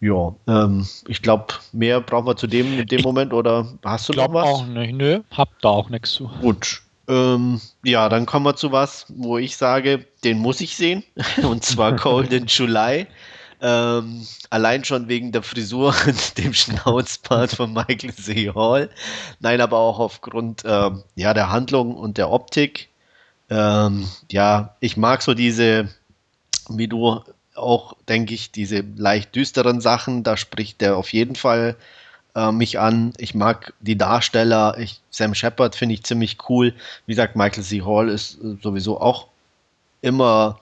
Ja, 0.00 0.34
ähm, 0.46 0.86
ich 1.08 1.22
glaube, 1.22 1.54
mehr 1.72 2.00
brauchen 2.00 2.26
wir 2.26 2.36
zu 2.36 2.46
dem 2.46 2.78
in 2.78 2.86
dem 2.86 2.98
Ich 2.98 3.04
Moment 3.04 3.32
oder 3.32 3.66
hast 3.84 4.08
du 4.08 4.12
noch 4.12 4.32
was? 4.32 4.44
auch 4.46 4.66
nicht. 4.66 4.94
Nö, 4.94 5.20
hab 5.30 5.48
da 5.62 5.70
auch 5.70 5.88
nichts 5.88 6.12
zu. 6.12 6.30
Gut. 6.40 6.82
Ähm, 7.08 7.60
ja, 7.84 8.08
dann 8.08 8.26
kommen 8.26 8.44
wir 8.44 8.56
zu 8.56 8.72
was, 8.72 9.06
wo 9.08 9.38
ich 9.38 9.56
sage, 9.56 10.06
den 10.24 10.38
muss 10.38 10.60
ich 10.60 10.76
sehen. 10.76 11.02
Und 11.42 11.64
zwar 11.64 11.92
Golden 11.96 12.46
July. 12.46 13.06
Ähm, 13.62 14.26
allein 14.50 14.84
schon 14.84 15.08
wegen 15.08 15.32
der 15.32 15.42
Frisur 15.42 15.94
und 16.06 16.36
dem 16.36 16.52
Schnauzbart 16.52 17.52
von 17.52 17.72
Michael 17.72 18.12
C. 18.12 18.50
Hall. 18.54 18.90
Nein, 19.40 19.62
aber 19.62 19.78
auch 19.78 19.98
aufgrund 19.98 20.62
ähm, 20.66 21.02
ja, 21.14 21.32
der 21.32 21.50
Handlung 21.50 21.96
und 21.96 22.18
der 22.18 22.30
Optik. 22.30 22.90
Ähm, 23.48 24.06
ja, 24.30 24.76
ich 24.80 24.98
mag 24.98 25.22
so 25.22 25.32
diese, 25.32 25.88
wie 26.68 26.88
du 26.88 27.20
auch, 27.54 27.94
denke 28.08 28.34
ich, 28.34 28.52
diese 28.52 28.84
leicht 28.96 29.34
düsteren 29.34 29.80
Sachen. 29.80 30.22
Da 30.22 30.36
spricht 30.36 30.80
der 30.80 30.96
auf 30.96 31.12
jeden 31.12 31.36
Fall 31.36 31.76
äh, 32.34 32.52
mich 32.52 32.78
an. 32.78 33.12
Ich 33.18 33.34
mag 33.34 33.72
die 33.80 33.96
Darsteller. 33.98 34.76
Ich, 34.78 35.00
Sam 35.10 35.34
Shepard 35.34 35.74
finde 35.76 35.94
ich 35.94 36.04
ziemlich 36.04 36.38
cool. 36.48 36.74
Wie 37.06 37.12
gesagt, 37.12 37.36
Michael 37.36 37.62
C. 37.64 37.82
Hall 37.82 38.08
ist 38.08 38.38
äh, 38.42 38.56
sowieso 38.62 39.00
auch 39.00 39.28
immer, 40.02 40.60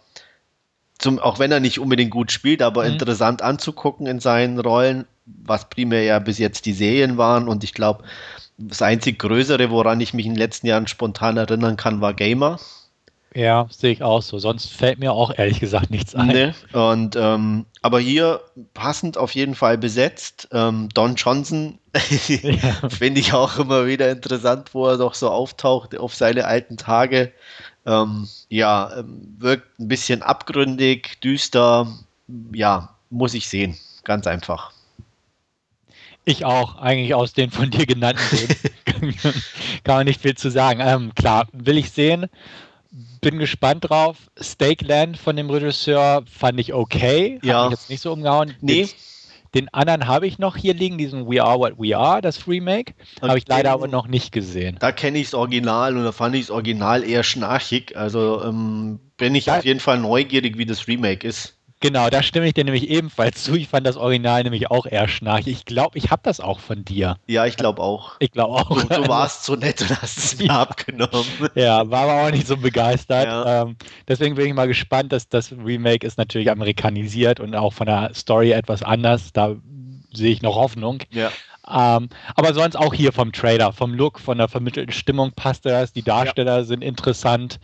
zum, 0.98 1.18
auch 1.18 1.38
wenn 1.38 1.52
er 1.52 1.60
nicht 1.60 1.78
unbedingt 1.80 2.10
gut 2.10 2.32
spielt, 2.32 2.62
aber 2.62 2.84
Mhm. 2.84 2.90
interessant 2.90 3.42
anzugucken 3.42 4.06
in 4.06 4.20
seinen 4.20 4.58
Rollen, 4.60 5.06
was 5.26 5.68
primär 5.68 6.02
ja 6.02 6.18
bis 6.18 6.38
jetzt 6.38 6.66
die 6.66 6.72
Serien 6.72 7.16
waren. 7.18 7.48
Und 7.48 7.64
ich 7.64 7.74
glaube, 7.74 8.04
Das 8.58 8.82
einzig 8.82 9.18
Größere, 9.20 9.70
woran 9.70 10.00
ich 10.00 10.14
mich 10.14 10.26
in 10.26 10.34
den 10.34 10.38
letzten 10.38 10.68
Jahren 10.68 10.86
spontan 10.88 11.36
erinnern 11.38 11.76
kann, 11.76 12.00
war 12.00 12.14
Gamer. 12.14 12.58
Ja, 13.34 13.66
sehe 13.68 13.92
ich 13.92 14.02
auch 14.02 14.22
so. 14.22 14.38
Sonst 14.38 14.72
fällt 14.72 15.00
mir 15.00 15.12
auch 15.12 15.36
ehrlich 15.36 15.58
gesagt 15.58 15.90
nichts 15.90 16.14
ein. 16.14 16.28
Nee. 16.28 16.52
Und 16.72 17.16
ähm, 17.16 17.66
aber 17.82 17.98
hier 17.98 18.40
passend 18.74 19.18
auf 19.18 19.34
jeden 19.34 19.56
Fall 19.56 19.76
besetzt. 19.76 20.48
Ähm, 20.52 20.88
Don 20.94 21.16
Johnson 21.16 21.78
ja. 22.28 22.72
finde 22.88 23.20
ich 23.20 23.32
auch 23.32 23.58
immer 23.58 23.86
wieder 23.86 24.10
interessant, 24.10 24.72
wo 24.72 24.86
er 24.86 24.98
doch 24.98 25.14
so 25.14 25.30
auftaucht 25.30 25.98
auf 25.98 26.14
seine 26.14 26.44
alten 26.44 26.76
Tage. 26.76 27.32
Ähm, 27.86 28.28
ja, 28.48 28.98
ähm, 28.98 29.36
wirkt 29.38 29.80
ein 29.80 29.88
bisschen 29.88 30.22
abgründig, 30.22 31.20
düster. 31.20 31.88
Ja, 32.52 32.94
muss 33.10 33.34
ich 33.34 33.48
sehen. 33.48 33.76
Ganz 34.04 34.28
einfach. 34.28 34.70
Ich 36.24 36.44
auch, 36.44 36.76
eigentlich 36.76 37.14
aus 37.14 37.32
den 37.32 37.50
von 37.50 37.70
dir 37.70 37.84
genannten 37.84 38.22
Kann 39.84 39.96
man 39.96 40.06
nicht 40.06 40.22
viel 40.22 40.36
zu 40.36 40.50
sagen. 40.50 40.80
Ähm, 40.82 41.14
klar, 41.14 41.46
will 41.52 41.76
ich 41.76 41.90
sehen. 41.90 42.28
Bin 43.24 43.38
gespannt 43.38 43.88
drauf. 43.88 44.18
Stakeland 44.38 45.16
von 45.16 45.34
dem 45.34 45.48
Regisseur 45.48 46.22
fand 46.30 46.60
ich 46.60 46.74
okay. 46.74 47.40
Ja. 47.42 47.64
Hat 47.64 47.70
mich 47.70 47.80
jetzt 47.80 47.90
nicht 47.90 48.02
so 48.02 48.12
umgehauen. 48.12 48.54
Nee. 48.60 48.82
Den, 48.82 48.88
den 49.54 49.68
anderen 49.72 50.06
habe 50.06 50.26
ich 50.26 50.38
noch 50.38 50.56
hier 50.56 50.74
liegen, 50.74 50.98
diesen 50.98 51.26
We 51.26 51.42
Are 51.42 51.58
What 51.58 51.78
We 51.78 51.96
Are, 51.96 52.20
das 52.20 52.46
Remake. 52.46 52.92
Habe 53.22 53.38
ich 53.38 53.48
leider 53.48 53.70
aber 53.72 53.88
noch 53.88 54.08
nicht 54.08 54.30
gesehen. 54.30 54.76
Da 54.78 54.92
kenne 54.92 55.18
ich 55.18 55.28
das 55.28 55.34
Original 55.34 55.96
und 55.96 56.04
da 56.04 56.12
fand 56.12 56.34
ich 56.34 56.42
das 56.42 56.50
Original 56.50 57.02
eher 57.02 57.22
schnarchig. 57.22 57.96
Also 57.96 58.42
ähm, 58.44 59.00
bin 59.16 59.34
ich 59.34 59.46
da, 59.46 59.58
auf 59.58 59.64
jeden 59.64 59.80
Fall 59.80 59.98
neugierig, 59.98 60.58
wie 60.58 60.66
das 60.66 60.86
Remake 60.86 61.26
ist. 61.26 61.56
Genau, 61.84 62.08
da 62.08 62.22
stimme 62.22 62.46
ich 62.46 62.54
dir 62.54 62.64
nämlich 62.64 62.88
ebenfalls 62.88 63.44
zu. 63.44 63.56
Ich 63.56 63.68
fand 63.68 63.86
das 63.86 63.98
Original 63.98 64.42
nämlich 64.42 64.70
auch 64.70 64.86
eher 64.86 65.06
schnarchig. 65.06 65.48
Ich 65.48 65.64
glaube, 65.66 65.98
ich 65.98 66.10
habe 66.10 66.22
das 66.24 66.40
auch 66.40 66.58
von 66.58 66.82
dir. 66.82 67.18
Ja, 67.26 67.44
ich 67.44 67.58
glaube 67.58 67.82
auch. 67.82 68.16
Ich 68.20 68.32
glaube 68.32 68.54
auch. 68.54 68.70
Du, 68.70 68.88
du, 68.88 69.08
warst 69.08 69.44
so 69.44 69.54
nett 69.54 69.82
und 69.82 70.00
hast 70.00 70.16
es 70.16 70.38
mir 70.38 70.46
ja. 70.46 70.62
abgenommen. 70.62 71.26
Ja, 71.54 71.90
war 71.90 72.08
aber 72.08 72.26
auch 72.26 72.30
nicht 72.30 72.46
so 72.46 72.56
begeistert. 72.56 73.26
Ja. 73.26 73.64
Ähm, 73.64 73.76
deswegen 74.08 74.36
bin 74.36 74.46
ich 74.46 74.54
mal 74.54 74.66
gespannt, 74.66 75.12
dass 75.12 75.28
das 75.28 75.52
Remake 75.52 76.06
ist 76.06 76.16
natürlich 76.16 76.50
amerikanisiert 76.50 77.38
und 77.38 77.54
auch 77.54 77.74
von 77.74 77.84
der 77.84 78.12
Story 78.14 78.52
etwas 78.52 78.82
anders. 78.82 79.34
Da 79.34 79.54
sehe 80.10 80.32
ich 80.32 80.40
noch 80.40 80.56
Hoffnung. 80.56 81.00
Ja. 81.10 81.30
Ähm, 81.68 82.08
aber 82.34 82.54
sonst 82.54 82.76
auch 82.76 82.94
hier 82.94 83.12
vom 83.12 83.30
Trailer, 83.30 83.74
vom 83.74 83.92
Look, 83.92 84.20
von 84.20 84.38
der 84.38 84.48
vermittelten 84.48 84.94
Stimmung 84.94 85.32
passt 85.32 85.66
das. 85.66 85.92
Die 85.92 86.02
Darsteller 86.02 86.60
ja. 86.60 86.64
sind 86.64 86.82
interessant. 86.82 87.60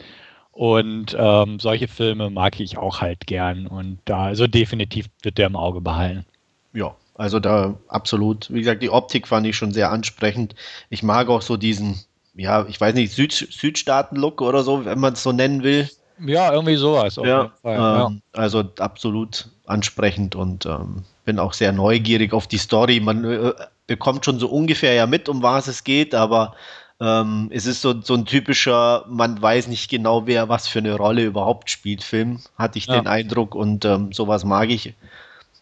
Und 0.52 1.16
ähm, 1.18 1.60
solche 1.60 1.88
Filme 1.88 2.30
mag 2.30 2.60
ich 2.60 2.76
auch 2.76 3.00
halt 3.00 3.26
gern. 3.26 3.66
Und 3.66 3.98
da, 4.04 4.24
also 4.24 4.46
definitiv 4.46 5.06
wird 5.22 5.38
der 5.38 5.46
im 5.46 5.56
Auge 5.56 5.80
behalten. 5.80 6.26
Ja, 6.72 6.94
also 7.14 7.40
da 7.40 7.76
absolut. 7.88 8.52
Wie 8.52 8.60
gesagt, 8.60 8.82
die 8.82 8.90
Optik 8.90 9.28
fand 9.28 9.46
ich 9.46 9.56
schon 9.56 9.72
sehr 9.72 9.90
ansprechend. 9.90 10.54
Ich 10.88 11.02
mag 11.02 11.28
auch 11.28 11.42
so 11.42 11.56
diesen, 11.56 12.00
ja, 12.34 12.66
ich 12.68 12.80
weiß 12.80 12.94
nicht, 12.94 13.12
Süd 13.12 13.32
Südstaaten-Look 13.32 14.40
oder 14.40 14.62
so, 14.62 14.84
wenn 14.84 14.98
man 14.98 15.12
es 15.14 15.22
so 15.22 15.32
nennen 15.32 15.62
will. 15.62 15.88
Ja, 16.24 16.52
irgendwie 16.52 16.76
sowas. 16.76 17.16
Ja, 17.16 17.52
ähm, 17.64 17.76
ja, 17.76 18.12
Also 18.32 18.64
absolut 18.78 19.48
ansprechend 19.66 20.34
und 20.34 20.66
ähm, 20.66 21.04
bin 21.24 21.38
auch 21.38 21.52
sehr 21.52 21.72
neugierig 21.72 22.32
auf 22.32 22.46
die 22.46 22.58
Story. 22.58 23.00
Man 23.00 23.24
äh, 23.24 23.52
bekommt 23.86 24.24
schon 24.24 24.38
so 24.38 24.48
ungefähr 24.48 24.94
ja 24.94 25.06
mit, 25.06 25.28
um 25.28 25.42
was 25.42 25.68
es 25.68 25.84
geht, 25.84 26.14
aber 26.14 26.54
ähm, 27.00 27.48
es 27.50 27.66
ist 27.66 27.80
so, 27.80 28.00
so 28.02 28.14
ein 28.14 28.26
typischer, 28.26 29.04
man 29.08 29.40
weiß 29.40 29.68
nicht 29.68 29.90
genau, 29.90 30.26
wer 30.26 30.48
was 30.48 30.68
für 30.68 30.80
eine 30.80 30.96
Rolle 30.96 31.24
überhaupt 31.24 31.70
spielt, 31.70 32.02
Film, 32.02 32.40
hatte 32.56 32.78
ich 32.78 32.86
ja. 32.86 32.98
den 32.98 33.06
Eindruck 33.06 33.54
und 33.54 33.84
ähm, 33.84 34.12
sowas 34.12 34.44
mag 34.44 34.70
ich. 34.70 34.94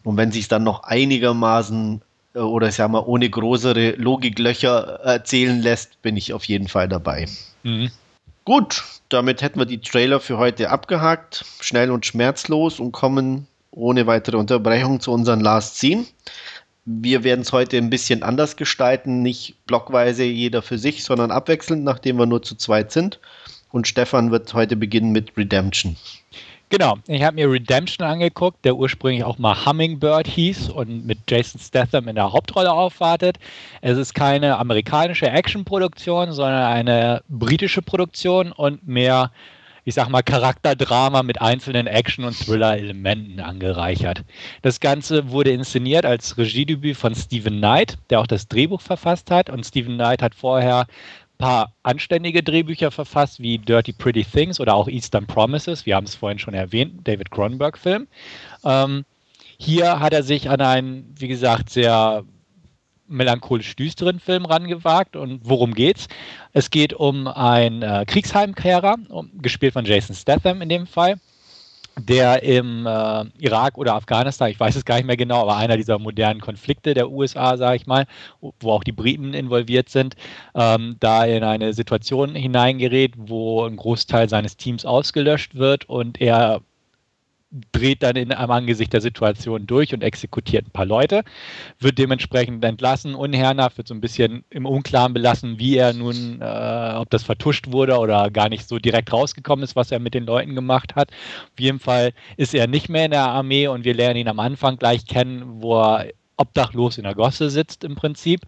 Und 0.03 0.17
wenn 0.17 0.31
sich 0.31 0.47
dann 0.47 0.63
noch 0.63 0.83
einigermaßen 0.83 2.01
äh, 2.35 2.39
oder 2.39 2.67
ich 2.67 2.75
sag 2.75 2.91
mal 2.91 3.03
ohne 3.05 3.29
größere 3.29 3.91
Logiklöcher 3.91 4.99
erzählen 5.03 5.61
lässt, 5.61 6.01
bin 6.01 6.17
ich 6.17 6.33
auf 6.33 6.43
jeden 6.45 6.67
Fall 6.67 6.89
dabei. 6.89 7.27
Mhm. 7.63 7.91
Gut, 8.43 8.83
damit 9.09 9.41
hätten 9.41 9.59
wir 9.59 9.65
die 9.65 9.81
Trailer 9.81 10.19
für 10.19 10.37
heute 10.37 10.69
abgehakt, 10.69 11.45
schnell 11.61 11.91
und 11.91 12.05
schmerzlos 12.05 12.79
und 12.79 12.91
kommen 12.91 13.47
ohne 13.71 14.07
weitere 14.07 14.37
Unterbrechung 14.37 14.99
zu 14.99 15.11
unseren 15.11 15.39
Last 15.39 15.77
Scene. 15.77 16.05
Wir 16.91 17.23
werden 17.23 17.41
es 17.41 17.53
heute 17.53 17.77
ein 17.77 17.91
bisschen 17.91 18.23
anders 18.23 18.55
gestalten, 18.55 19.21
nicht 19.21 19.53
blockweise 19.67 20.23
jeder 20.23 20.63
für 20.63 20.79
sich, 20.79 21.03
sondern 21.03 21.29
abwechselnd, 21.29 21.83
nachdem 21.83 22.17
wir 22.17 22.25
nur 22.25 22.41
zu 22.41 22.55
zweit 22.55 22.91
sind. 22.91 23.19
Und 23.71 23.87
Stefan 23.87 24.31
wird 24.31 24.51
heute 24.55 24.75
beginnen 24.75 25.11
mit 25.11 25.37
Redemption. 25.37 25.95
Genau, 26.69 26.97
ich 27.05 27.21
habe 27.21 27.35
mir 27.35 27.51
Redemption 27.51 28.07
angeguckt, 28.07 28.65
der 28.65 28.75
ursprünglich 28.75 29.23
auch 29.23 29.37
mal 29.37 29.67
Hummingbird 29.67 30.25
hieß 30.27 30.69
und 30.69 31.05
mit 31.05 31.19
Jason 31.29 31.61
Statham 31.61 32.07
in 32.07 32.15
der 32.15 32.33
Hauptrolle 32.33 32.71
aufwartet. 32.71 33.37
Es 33.81 33.95
ist 33.95 34.15
keine 34.15 34.57
amerikanische 34.57 35.29
Actionproduktion, 35.29 36.31
sondern 36.31 36.63
eine 36.63 37.21
britische 37.29 37.83
Produktion 37.83 38.51
und 38.51 38.87
mehr 38.87 39.31
ich 39.89 39.95
sag 39.95 40.07
mal, 40.07 40.21
Charakterdrama 40.21 41.23
mit 41.23 41.41
einzelnen 41.41 41.87
Action- 41.87 42.23
und 42.23 42.37
Thriller-Elementen 42.37 43.39
angereichert. 43.39 44.23
Das 44.61 44.79
Ganze 44.79 45.31
wurde 45.31 45.49
inszeniert 45.49 46.05
als 46.05 46.37
Regiedebüt 46.37 46.95
von 46.95 47.15
Stephen 47.15 47.57
Knight, 47.57 47.97
der 48.11 48.19
auch 48.19 48.27
das 48.27 48.47
Drehbuch 48.47 48.81
verfasst 48.81 49.31
hat. 49.31 49.49
Und 49.49 49.65
Stephen 49.65 49.95
Knight 49.95 50.21
hat 50.21 50.35
vorher 50.35 50.81
ein 50.81 51.37
paar 51.39 51.73
anständige 51.81 52.43
Drehbücher 52.43 52.91
verfasst, 52.91 53.39
wie 53.39 53.57
Dirty 53.57 53.91
Pretty 53.91 54.23
Things 54.23 54.59
oder 54.59 54.75
auch 54.75 54.87
Eastern 54.87 55.25
Promises. 55.25 55.87
Wir 55.87 55.95
haben 55.95 56.05
es 56.05 56.13
vorhin 56.13 56.37
schon 56.37 56.53
erwähnt, 56.53 57.07
David 57.07 57.31
Cronenberg-Film. 57.31 58.07
Ähm, 58.63 59.05
hier 59.57 59.99
hat 59.99 60.13
er 60.13 60.21
sich 60.21 60.51
an 60.51 60.61
einen, 60.61 61.15
wie 61.17 61.27
gesagt, 61.27 61.71
sehr 61.71 62.23
melancholisch 63.09 63.75
düsteren 63.75 64.19
Film 64.19 64.45
rangewagt. 64.45 65.15
Und 65.15 65.41
worum 65.43 65.73
geht's? 65.73 66.07
Es 66.53 66.69
geht 66.69 66.93
um 66.93 67.27
einen 67.27 67.81
äh, 67.81 68.05
Kriegsheimkehrer, 68.07 68.97
um, 69.09 69.31
gespielt 69.41 69.73
von 69.73 69.85
Jason 69.85 70.15
Statham 70.15 70.61
in 70.61 70.69
dem 70.69 70.87
Fall, 70.87 71.15
der 71.99 72.43
im 72.43 72.85
äh, 72.85 73.25
Irak 73.39 73.77
oder 73.77 73.95
Afghanistan, 73.95 74.49
ich 74.49 74.59
weiß 74.59 74.75
es 74.75 74.85
gar 74.85 74.95
nicht 74.95 75.05
mehr 75.05 75.17
genau, 75.17 75.41
aber 75.41 75.57
einer 75.57 75.77
dieser 75.77 75.99
modernen 75.99 76.39
Konflikte 76.39 76.93
der 76.93 77.09
USA, 77.09 77.57
sage 77.57 77.75
ich 77.77 77.87
mal, 77.87 78.05
wo 78.39 78.71
auch 78.71 78.83
die 78.83 78.91
Briten 78.91 79.33
involviert 79.33 79.89
sind, 79.89 80.15
ähm, 80.55 80.95
da 80.99 81.25
in 81.25 81.43
eine 81.43 81.73
Situation 81.73 82.35
hineingerät, 82.35 83.13
wo 83.17 83.65
ein 83.65 83.75
Großteil 83.75 84.29
seines 84.29 84.57
Teams 84.57 84.85
ausgelöscht 84.85 85.55
wird 85.55 85.89
und 85.89 86.21
er 86.21 86.61
dreht 87.71 88.03
dann 88.03 88.15
in 88.15 88.31
einem 88.31 88.51
Angesicht 88.51 88.93
der 88.93 89.01
Situation 89.01 89.65
durch 89.65 89.93
und 89.93 90.03
exekutiert 90.03 90.67
ein 90.67 90.71
paar 90.71 90.85
Leute, 90.85 91.23
wird 91.79 91.97
dementsprechend 91.97 92.63
entlassen, 92.63 93.15
unherrenhaft, 93.15 93.77
wird 93.77 93.87
so 93.87 93.93
ein 93.93 94.01
bisschen 94.01 94.43
im 94.49 94.65
Unklaren 94.65 95.13
belassen, 95.13 95.57
wie 95.57 95.77
er 95.77 95.93
nun, 95.93 96.41
äh, 96.41 96.93
ob 96.95 97.09
das 97.09 97.23
vertuscht 97.23 97.71
wurde 97.71 97.97
oder 97.97 98.29
gar 98.29 98.49
nicht 98.49 98.67
so 98.67 98.77
direkt 98.77 99.11
rausgekommen 99.11 99.63
ist, 99.63 99.75
was 99.75 99.91
er 99.91 99.99
mit 99.99 100.13
den 100.13 100.25
Leuten 100.25 100.53
gemacht 100.53 100.95
hat. 100.95 101.11
Auf 101.11 101.59
jeden 101.59 101.79
Fall 101.79 102.13
ist 102.37 102.53
er 102.53 102.67
nicht 102.67 102.89
mehr 102.89 103.05
in 103.05 103.11
der 103.11 103.27
Armee 103.27 103.67
und 103.67 103.83
wir 103.83 103.95
lernen 103.95 104.17
ihn 104.17 104.27
am 104.27 104.39
Anfang 104.39 104.77
gleich 104.77 105.05
kennen, 105.05 105.61
wo 105.61 105.81
er 105.81 106.07
obdachlos 106.39 106.97
in 106.97 107.03
der 107.03 107.15
Gosse 107.15 107.49
sitzt 107.49 107.83
im 107.83 107.95
Prinzip. 107.95 108.41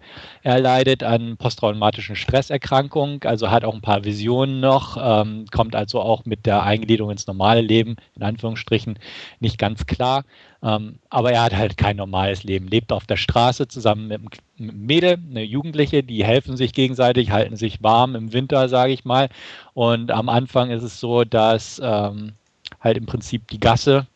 Er 0.43 0.59
leidet 0.59 1.03
an 1.03 1.37
posttraumatischen 1.37 2.15
Stresserkrankungen, 2.15 3.19
also 3.25 3.51
hat 3.51 3.65
auch 3.65 3.73
ein 3.73 3.81
paar 3.81 4.05
Visionen 4.05 4.59
noch, 4.61 4.97
ähm, 4.99 5.45
kommt 5.51 5.75
also 5.75 5.99
auch 6.01 6.25
mit 6.25 6.45
der 6.45 6.63
Eingliederung 6.63 7.11
ins 7.11 7.27
normale 7.27 7.61
Leben, 7.61 7.97
in 8.15 8.23
Anführungsstrichen, 8.23 8.97
nicht 9.39 9.57
ganz 9.57 9.85
klar. 9.85 10.23
Ähm, 10.63 10.99
aber 11.09 11.33
er 11.33 11.43
hat 11.43 11.55
halt 11.55 11.77
kein 11.77 11.97
normales 11.97 12.43
Leben, 12.43 12.67
lebt 12.67 12.91
auf 12.93 13.05
der 13.07 13.17
Straße 13.17 13.67
zusammen 13.67 14.07
mit 14.07 14.21
einem 14.59 14.85
Mädel, 14.85 15.17
eine 15.29 15.43
Jugendliche, 15.43 16.03
die 16.03 16.23
helfen 16.23 16.55
sich 16.55 16.71
gegenseitig, 16.73 17.31
halten 17.31 17.57
sich 17.57 17.83
warm 17.83 18.15
im 18.15 18.31
Winter, 18.31 18.69
sage 18.69 18.93
ich 18.93 19.03
mal. 19.03 19.29
Und 19.73 20.11
am 20.11 20.29
Anfang 20.29 20.69
ist 20.69 20.83
es 20.83 20.99
so, 20.99 21.23
dass 21.23 21.81
ähm, 21.83 22.33
halt 22.79 22.97
im 22.97 23.05
Prinzip 23.05 23.47
die 23.49 23.59
Gasse 23.59 24.07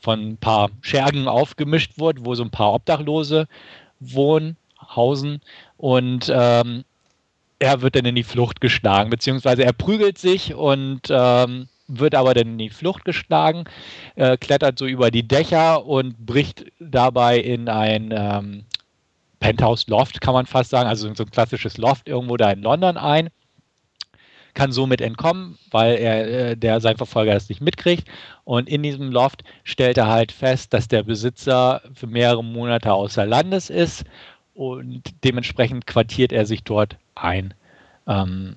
von 0.00 0.20
ein 0.20 0.36
paar 0.36 0.70
Schergen 0.80 1.28
aufgemischt 1.28 1.98
wurde, 1.98 2.24
wo 2.24 2.34
so 2.34 2.42
ein 2.42 2.50
paar 2.50 2.72
Obdachlose 2.72 3.48
wohnen, 4.00 4.56
hausen. 4.94 5.40
Und 5.76 6.32
ähm, 6.34 6.84
er 7.58 7.82
wird 7.82 7.96
dann 7.96 8.04
in 8.04 8.14
die 8.14 8.22
Flucht 8.22 8.60
geschlagen, 8.60 9.10
beziehungsweise 9.10 9.64
er 9.64 9.72
prügelt 9.72 10.18
sich 10.18 10.54
und 10.54 11.02
ähm, 11.10 11.68
wird 11.88 12.14
aber 12.14 12.34
dann 12.34 12.48
in 12.48 12.58
die 12.58 12.70
Flucht 12.70 13.04
geschlagen, 13.04 13.64
äh, 14.16 14.36
klettert 14.36 14.78
so 14.78 14.86
über 14.86 15.10
die 15.10 15.26
Dächer 15.26 15.86
und 15.86 16.26
bricht 16.26 16.66
dabei 16.80 17.38
in 17.38 17.68
ein 17.68 18.12
ähm, 18.12 18.64
Penthouse-Loft, 19.40 20.20
kann 20.20 20.34
man 20.34 20.46
fast 20.46 20.70
sagen, 20.70 20.88
also 20.88 21.12
so 21.14 21.22
ein 21.22 21.30
klassisches 21.30 21.78
Loft 21.78 22.08
irgendwo 22.08 22.36
da 22.36 22.50
in 22.50 22.62
London 22.62 22.96
ein 22.96 23.30
kann 24.56 24.72
somit 24.72 25.00
entkommen, 25.00 25.58
weil 25.70 25.96
er, 25.96 26.50
äh, 26.50 26.56
der 26.56 26.80
sein 26.80 26.96
Verfolger 26.96 27.34
das 27.34 27.48
nicht 27.48 27.60
mitkriegt. 27.60 28.08
Und 28.44 28.68
in 28.68 28.82
diesem 28.82 29.12
Loft 29.12 29.44
stellt 29.62 29.98
er 29.98 30.08
halt 30.08 30.32
fest, 30.32 30.72
dass 30.72 30.88
der 30.88 31.04
Besitzer 31.04 31.82
für 31.94 32.08
mehrere 32.08 32.42
Monate 32.42 32.92
außer 32.92 33.26
Landes 33.26 33.70
ist 33.70 34.04
und 34.54 35.02
dementsprechend 35.22 35.86
quartiert 35.86 36.32
er 36.32 36.46
sich 36.46 36.64
dort 36.64 36.96
ein. 37.14 37.54
Ähm, 38.08 38.56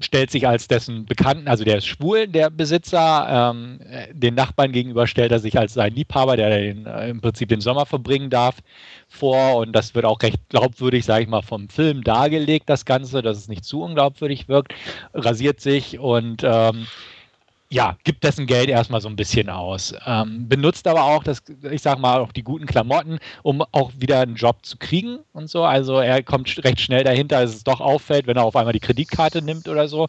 stellt 0.00 0.30
sich 0.30 0.46
als 0.46 0.68
dessen 0.68 1.06
Bekannten, 1.06 1.48
also 1.48 1.64
der 1.64 1.78
ist 1.78 1.86
schwul, 1.86 2.26
der 2.28 2.50
Besitzer, 2.50 3.52
ähm, 3.52 3.80
den 4.12 4.34
Nachbarn 4.34 4.72
gegenüber 4.72 5.06
stellt 5.06 5.32
er 5.32 5.38
sich 5.38 5.58
als 5.58 5.74
seinen 5.74 5.94
Liebhaber, 5.94 6.36
der 6.36 6.50
den, 6.50 6.86
äh, 6.86 7.08
im 7.08 7.20
Prinzip 7.20 7.48
den 7.48 7.60
Sommer 7.60 7.86
verbringen 7.86 8.30
darf, 8.30 8.56
vor. 9.08 9.56
Und 9.56 9.72
das 9.72 9.94
wird 9.94 10.04
auch 10.04 10.20
recht 10.22 10.48
glaubwürdig, 10.48 11.04
sage 11.04 11.24
ich 11.24 11.28
mal, 11.28 11.42
vom 11.42 11.68
Film 11.68 12.02
dargelegt, 12.04 12.68
das 12.68 12.84
Ganze, 12.84 13.22
dass 13.22 13.38
es 13.38 13.48
nicht 13.48 13.64
zu 13.64 13.82
unglaubwürdig 13.82 14.48
wirkt, 14.48 14.74
rasiert 15.12 15.60
sich 15.60 15.98
und 15.98 16.42
ähm, 16.44 16.86
ja, 17.74 17.96
gibt 18.04 18.22
dessen 18.22 18.46
Geld 18.46 18.68
erstmal 18.68 19.00
so 19.00 19.08
ein 19.08 19.16
bisschen 19.16 19.50
aus. 19.50 19.92
Ähm, 20.06 20.48
benutzt 20.48 20.86
aber 20.86 21.02
auch, 21.02 21.24
das, 21.24 21.42
ich 21.72 21.82
sag 21.82 21.98
mal, 21.98 22.20
auch 22.20 22.30
die 22.30 22.44
guten 22.44 22.66
Klamotten, 22.66 23.18
um 23.42 23.64
auch 23.72 23.90
wieder 23.98 24.20
einen 24.20 24.36
Job 24.36 24.64
zu 24.64 24.76
kriegen 24.76 25.18
und 25.32 25.50
so. 25.50 25.64
Also 25.64 25.98
er 25.98 26.22
kommt 26.22 26.48
recht 26.62 26.80
schnell 26.80 27.02
dahinter, 27.02 27.40
dass 27.40 27.52
es 27.52 27.64
doch 27.64 27.80
auffällt, 27.80 28.28
wenn 28.28 28.36
er 28.36 28.44
auf 28.44 28.54
einmal 28.54 28.74
die 28.74 28.78
Kreditkarte 28.78 29.42
nimmt 29.42 29.66
oder 29.66 29.88
so. 29.88 30.06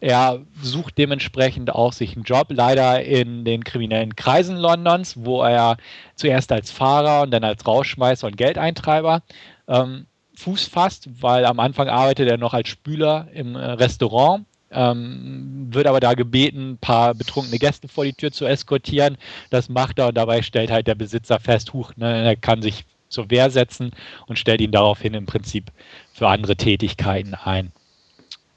Er 0.00 0.40
sucht 0.60 0.98
dementsprechend 0.98 1.72
auch 1.72 1.92
sich 1.92 2.16
einen 2.16 2.24
Job, 2.24 2.48
leider 2.48 3.04
in 3.04 3.44
den 3.44 3.62
kriminellen 3.62 4.16
Kreisen 4.16 4.56
Londons, 4.56 5.14
wo 5.16 5.44
er 5.44 5.76
zuerst 6.16 6.50
als 6.50 6.72
Fahrer 6.72 7.22
und 7.22 7.30
dann 7.30 7.44
als 7.44 7.64
Rauschmeißer 7.64 8.26
und 8.26 8.36
Geldeintreiber 8.36 9.22
ähm, 9.68 10.06
Fuß 10.34 10.66
fasst, 10.66 11.08
weil 11.22 11.44
am 11.46 11.60
Anfang 11.60 11.88
arbeitet 11.88 12.28
er 12.28 12.38
noch 12.38 12.54
als 12.54 12.68
Spüler 12.70 13.28
im 13.32 13.54
äh, 13.54 13.64
Restaurant 13.64 14.46
ähm, 14.74 15.68
wird 15.70 15.86
aber 15.86 16.00
da 16.00 16.14
gebeten, 16.14 16.72
ein 16.72 16.78
paar 16.78 17.14
betrunkene 17.14 17.58
Gäste 17.58 17.88
vor 17.88 18.04
die 18.04 18.12
Tür 18.12 18.32
zu 18.32 18.46
eskortieren. 18.46 19.16
Das 19.50 19.68
macht 19.68 19.98
er 19.98 20.08
und 20.08 20.16
dabei 20.16 20.42
stellt 20.42 20.70
halt 20.70 20.86
der 20.86 20.94
Besitzer 20.94 21.38
fest, 21.40 21.72
huch, 21.72 21.92
ne, 21.96 22.24
er 22.24 22.36
kann 22.36 22.62
sich 22.62 22.84
zur 23.08 23.30
Wehr 23.30 23.50
setzen 23.50 23.92
und 24.26 24.38
stellt 24.38 24.60
ihn 24.60 24.72
daraufhin 24.72 25.14
im 25.14 25.26
Prinzip 25.26 25.70
für 26.12 26.28
andere 26.28 26.56
Tätigkeiten 26.56 27.34
ein. 27.34 27.72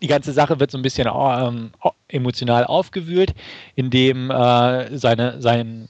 Die 0.01 0.07
ganze 0.07 0.31
Sache 0.31 0.59
wird 0.59 0.71
so 0.71 0.77
ein 0.77 0.83
bisschen 0.83 1.07
ähm, 1.07 1.71
emotional 2.07 2.65
aufgewühlt, 2.65 3.33
indem 3.75 4.29
äh, 4.29 4.95
seine, 4.97 5.41
sein 5.41 5.89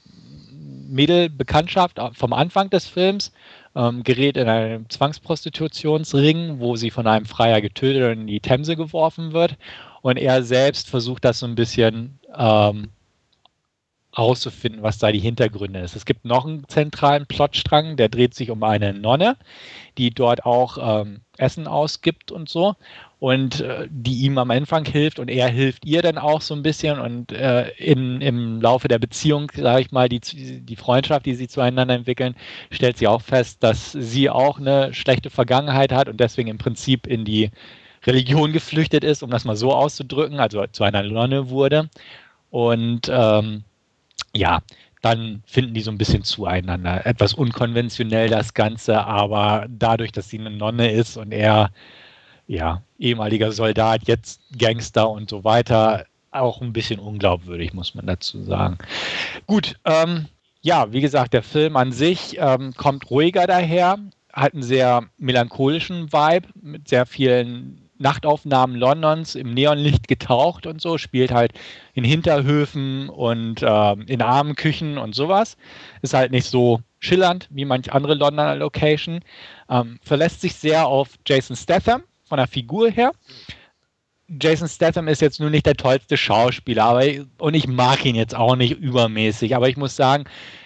Mädel 0.88 1.28
Bekanntschaft 1.28 2.00
vom 2.14 2.32
Anfang 2.32 2.70
des 2.70 2.86
Films 2.86 3.32
ähm, 3.76 4.02
gerät 4.02 4.36
in 4.36 4.48
einen 4.48 4.88
Zwangsprostitutionsring, 4.88 6.58
wo 6.58 6.76
sie 6.76 6.90
von 6.90 7.06
einem 7.06 7.26
Freier 7.26 7.60
getötet 7.60 8.02
und 8.04 8.22
in 8.22 8.26
die 8.26 8.40
Themse 8.40 8.76
geworfen 8.76 9.32
wird. 9.32 9.56
Und 10.02 10.16
er 10.16 10.42
selbst 10.42 10.88
versucht 10.88 11.24
das 11.24 11.40
so 11.40 11.46
ein 11.46 11.54
bisschen 11.54 12.18
ähm, 12.36 12.90
herauszufinden, 14.14 14.82
was 14.82 14.98
da 14.98 15.12
die 15.12 15.20
Hintergründe 15.20 15.80
ist. 15.80 15.94
Es 15.94 16.04
gibt 16.04 16.24
noch 16.24 16.44
einen 16.44 16.66
zentralen 16.68 17.26
Plotstrang, 17.26 17.96
der 17.96 18.08
dreht 18.08 18.34
sich 18.34 18.50
um 18.50 18.62
eine 18.62 18.92
Nonne, 18.92 19.36
die 19.96 20.10
dort 20.10 20.44
auch 20.44 21.02
ähm, 21.02 21.20
Essen 21.36 21.68
ausgibt 21.68 22.32
und 22.32 22.48
so 22.48 22.74
und 23.20 23.60
äh, 23.60 23.86
die 23.90 24.22
ihm 24.22 24.38
am 24.38 24.50
Anfang 24.50 24.84
hilft 24.84 25.18
und 25.18 25.28
er 25.28 25.48
hilft 25.48 25.84
ihr 25.84 26.02
dann 26.02 26.18
auch 26.18 26.40
so 26.40 26.54
ein 26.54 26.62
bisschen 26.62 26.98
und 26.98 27.32
äh, 27.32 27.68
in, 27.76 28.20
im 28.20 28.60
Laufe 28.60 28.88
der 28.88 28.98
Beziehung, 28.98 29.52
sage 29.54 29.82
ich 29.82 29.92
mal, 29.92 30.08
die, 30.08 30.20
die 30.20 30.76
Freundschaft, 30.76 31.26
die 31.26 31.34
sie 31.34 31.48
zueinander 31.48 31.94
entwickeln, 31.94 32.34
stellt 32.70 32.98
sie 32.98 33.06
auch 33.06 33.22
fest, 33.22 33.62
dass 33.62 33.92
sie 33.92 34.30
auch 34.30 34.58
eine 34.58 34.94
schlechte 34.94 35.30
Vergangenheit 35.30 35.92
hat 35.92 36.08
und 36.08 36.18
deswegen 36.18 36.48
im 36.48 36.58
Prinzip 36.58 37.06
in 37.06 37.24
die 37.24 37.50
Religion 38.06 38.52
geflüchtet 38.52 39.04
ist, 39.04 39.22
um 39.22 39.30
das 39.30 39.44
mal 39.44 39.56
so 39.56 39.72
auszudrücken, 39.72 40.40
also 40.40 40.66
zu 40.66 40.84
einer 40.84 41.02
Nonne 41.02 41.50
wurde. 41.50 41.88
Und 42.50 43.10
ähm, 43.12 43.64
ja, 44.34 44.60
dann 45.02 45.42
finden 45.46 45.74
die 45.74 45.80
so 45.80 45.90
ein 45.90 45.98
bisschen 45.98 46.24
zueinander. 46.24 47.06
Etwas 47.06 47.34
unkonventionell 47.34 48.28
das 48.28 48.54
Ganze, 48.54 49.04
aber 49.04 49.66
dadurch, 49.68 50.12
dass 50.12 50.28
sie 50.28 50.38
eine 50.38 50.50
Nonne 50.50 50.90
ist 50.90 51.16
und 51.16 51.32
er, 51.32 51.70
ja, 52.46 52.82
ehemaliger 52.98 53.52
Soldat, 53.52 54.02
jetzt 54.06 54.40
Gangster 54.56 55.08
und 55.08 55.30
so 55.30 55.44
weiter, 55.44 56.06
auch 56.30 56.60
ein 56.60 56.72
bisschen 56.72 57.00
unglaubwürdig, 57.00 57.72
muss 57.74 57.94
man 57.94 58.06
dazu 58.06 58.42
sagen. 58.42 58.78
Gut, 59.46 59.78
ähm, 59.84 60.26
ja, 60.60 60.92
wie 60.92 61.00
gesagt, 61.00 61.32
der 61.32 61.42
Film 61.42 61.76
an 61.76 61.92
sich 61.92 62.36
ähm, 62.38 62.74
kommt 62.76 63.10
ruhiger 63.10 63.46
daher, 63.46 63.98
hat 64.32 64.54
einen 64.54 64.62
sehr 64.62 65.04
melancholischen 65.16 66.12
Vibe 66.12 66.48
mit 66.60 66.88
sehr 66.88 67.06
vielen 67.06 67.87
Nachtaufnahmen 67.98 68.76
Londons 68.76 69.34
im 69.34 69.52
Neonlicht 69.54 70.08
getaucht 70.08 70.66
und 70.66 70.80
so, 70.80 70.98
spielt 70.98 71.32
halt 71.32 71.52
in 71.94 72.04
Hinterhöfen 72.04 73.08
und 73.08 73.62
äh, 73.62 73.92
in 74.06 74.22
armen 74.22 74.54
Küchen 74.54 74.98
und 74.98 75.14
sowas. 75.14 75.56
Ist 76.02 76.14
halt 76.14 76.30
nicht 76.30 76.46
so 76.46 76.80
schillernd 77.00 77.48
wie 77.50 77.64
manch 77.64 77.92
andere 77.92 78.14
Londoner 78.14 78.56
Location. 78.56 79.20
Ähm, 79.68 79.98
verlässt 80.02 80.40
sich 80.40 80.54
sehr 80.54 80.86
auf 80.86 81.10
Jason 81.26 81.56
Statham 81.56 82.02
von 82.24 82.38
der 82.38 82.46
Figur 82.46 82.90
her. 82.90 83.12
Jason 84.28 84.68
Statham 84.68 85.08
ist 85.08 85.22
jetzt 85.22 85.40
nur 85.40 85.48
nicht 85.48 85.64
der 85.64 85.76
tollste 85.76 86.16
Schauspieler, 86.18 86.84
aber 86.84 87.04
und 87.38 87.54
ich 87.54 87.66
mag 87.66 88.04
ihn 88.04 88.14
jetzt 88.14 88.34
auch 88.34 88.56
nicht 88.56 88.78
übermäßig, 88.78 89.56
aber 89.56 89.70
ich 89.70 89.78
muss 89.78 89.96
sagen, 89.96 90.24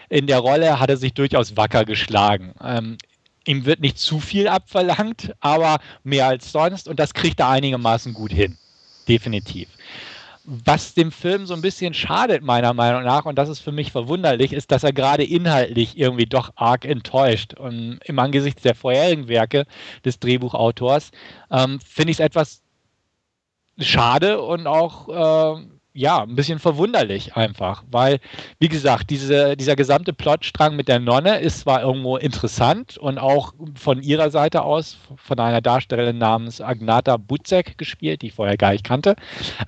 in 0.09 0.27
der 0.27 0.41
Rolle 0.41 0.81
hat 0.81 0.91
er 0.91 0.97
sich 0.97 1.15
durchaus 1.15 1.57
wacker 1.57 1.85
geschlagen. 1.85 2.55
Ähm, 2.63 2.99
ihm 3.47 3.65
wird 3.65 3.81
nicht 3.81 3.99
zu 3.99 4.21
viel 4.21 4.49
abverlangt, 4.49 5.35
aber 5.41 5.79
mehr 6.05 6.27
als 6.27 6.53
sonst 6.53 6.89
und 6.89 6.99
das 6.99 7.15
kriegt 7.15 7.41
er 7.41 7.49
einigermaßen 7.49 8.15
gut 8.15 8.33
hin. 8.33 8.57
Definitiv. 9.09 9.69
Was 10.45 10.95
dem 10.95 11.13
Film 11.13 11.47
so 11.47 11.55
ein 11.55 11.63
bisschen 11.63 11.95
schadet, 11.95 12.43
meiner 12.43 12.75
Meinung 12.75 13.05
nach, 13.05 13.27
und 13.27 13.37
das 13.37 13.49
ist 13.49 13.61
für 13.61 13.71
mich 13.71 13.93
verwunderlich, 13.93 14.53
ist, 14.53 14.73
dass 14.73 14.83
er 14.83 14.93
gerade 14.93 15.23
inhaltlich 15.23 15.97
irgendwie 15.97 16.27
doch 16.27 16.51
arg 16.57 16.85
enttäuscht. 16.85 17.55
Und 17.55 18.01
im 18.05 18.19
Angesicht 18.19 18.65
der 18.65 18.75
vorherigen 18.75 19.29
Werke 19.29 19.67
des 20.05 20.19
Drehbuchautors 20.19 21.13
ähm, 21.51 21.79
finde 21.81 22.11
ich 22.11 22.17
es 22.17 22.25
etwas 22.25 22.63
schade 23.79 24.43
und 24.43 24.67
auch 24.67 25.57
äh, 25.57 25.63
ja, 25.95 26.23
ein 26.23 26.35
bisschen 26.35 26.59
verwunderlich 26.59 27.37
einfach, 27.37 27.85
weil, 27.91 28.19
wie 28.59 28.69
gesagt, 28.69 29.11
diese, 29.11 29.57
dieser 29.57 29.77
gesamte 29.77 30.13
Plotstrang 30.15 30.75
mit 30.75 30.89
der 30.89 31.01
Nonne 31.01 31.41
ist 31.41 31.61
zwar 31.61 31.83
irgendwo 31.83 32.17
interessant 32.17 32.97
und 32.97 33.19
auch 33.19 33.53
von 33.75 34.03
ihrer 34.03 34.31
Seite 34.31 34.63
aus, 34.63 34.97
von 35.17 35.39
einer 35.39 35.61
Darstellerin 35.61 36.17
namens 36.17 36.61
Agnata 36.63 37.19
Butzek 37.19 37.77
gespielt, 37.77 38.23
die 38.23 38.29
ich 38.29 38.35
vorher 38.35 38.57
gar 38.57 38.73
nicht 38.73 38.85
kannte, 38.85 39.17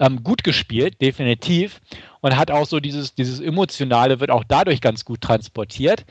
ähm, 0.01 0.23
gut 0.25 0.45
gespielt, 0.45 1.01
definitiv, 1.03 1.81
und 2.23 2.37
hat 2.37 2.51
auch 2.51 2.67
so 2.67 2.81
dieses, 2.81 3.15
dieses 3.15 3.41
Emotionale 3.41 4.19
wird 4.19 4.31
auch 4.31 4.45
dadurch 4.49 4.81
ganz 4.81 5.05
gut 5.05 5.21
transportiert. 5.21 6.07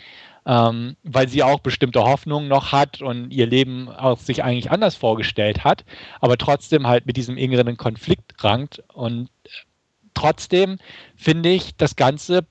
Ähm, 0.46 0.98
weil 1.04 1.30
sie 1.30 1.42
auch 1.42 1.62
bestimmte 1.62 2.04
Hoffnungen 2.04 2.50
noch 2.50 2.74
hat 2.74 3.02
und 3.02 3.32
ihr 3.32 3.48
Leben 3.48 3.88
auch 3.88 4.20
sich 4.20 4.44
eigentlich 4.44 4.72
anders 4.72 4.94
vorgestellt 4.94 5.64
hat, 5.64 5.86
aber 6.20 6.38
trotzdem 6.38 6.86
halt 6.86 7.06
mit 7.06 7.16
diesem 7.16 7.38
inneren 7.38 7.78
Konflikt 7.78 8.44
rankt 8.44 8.84
und 8.94 9.30
trotzdem 10.14 10.78
finde 11.16 11.50
ich 11.50 11.76
das 11.76 11.96
Ganze 11.96 12.46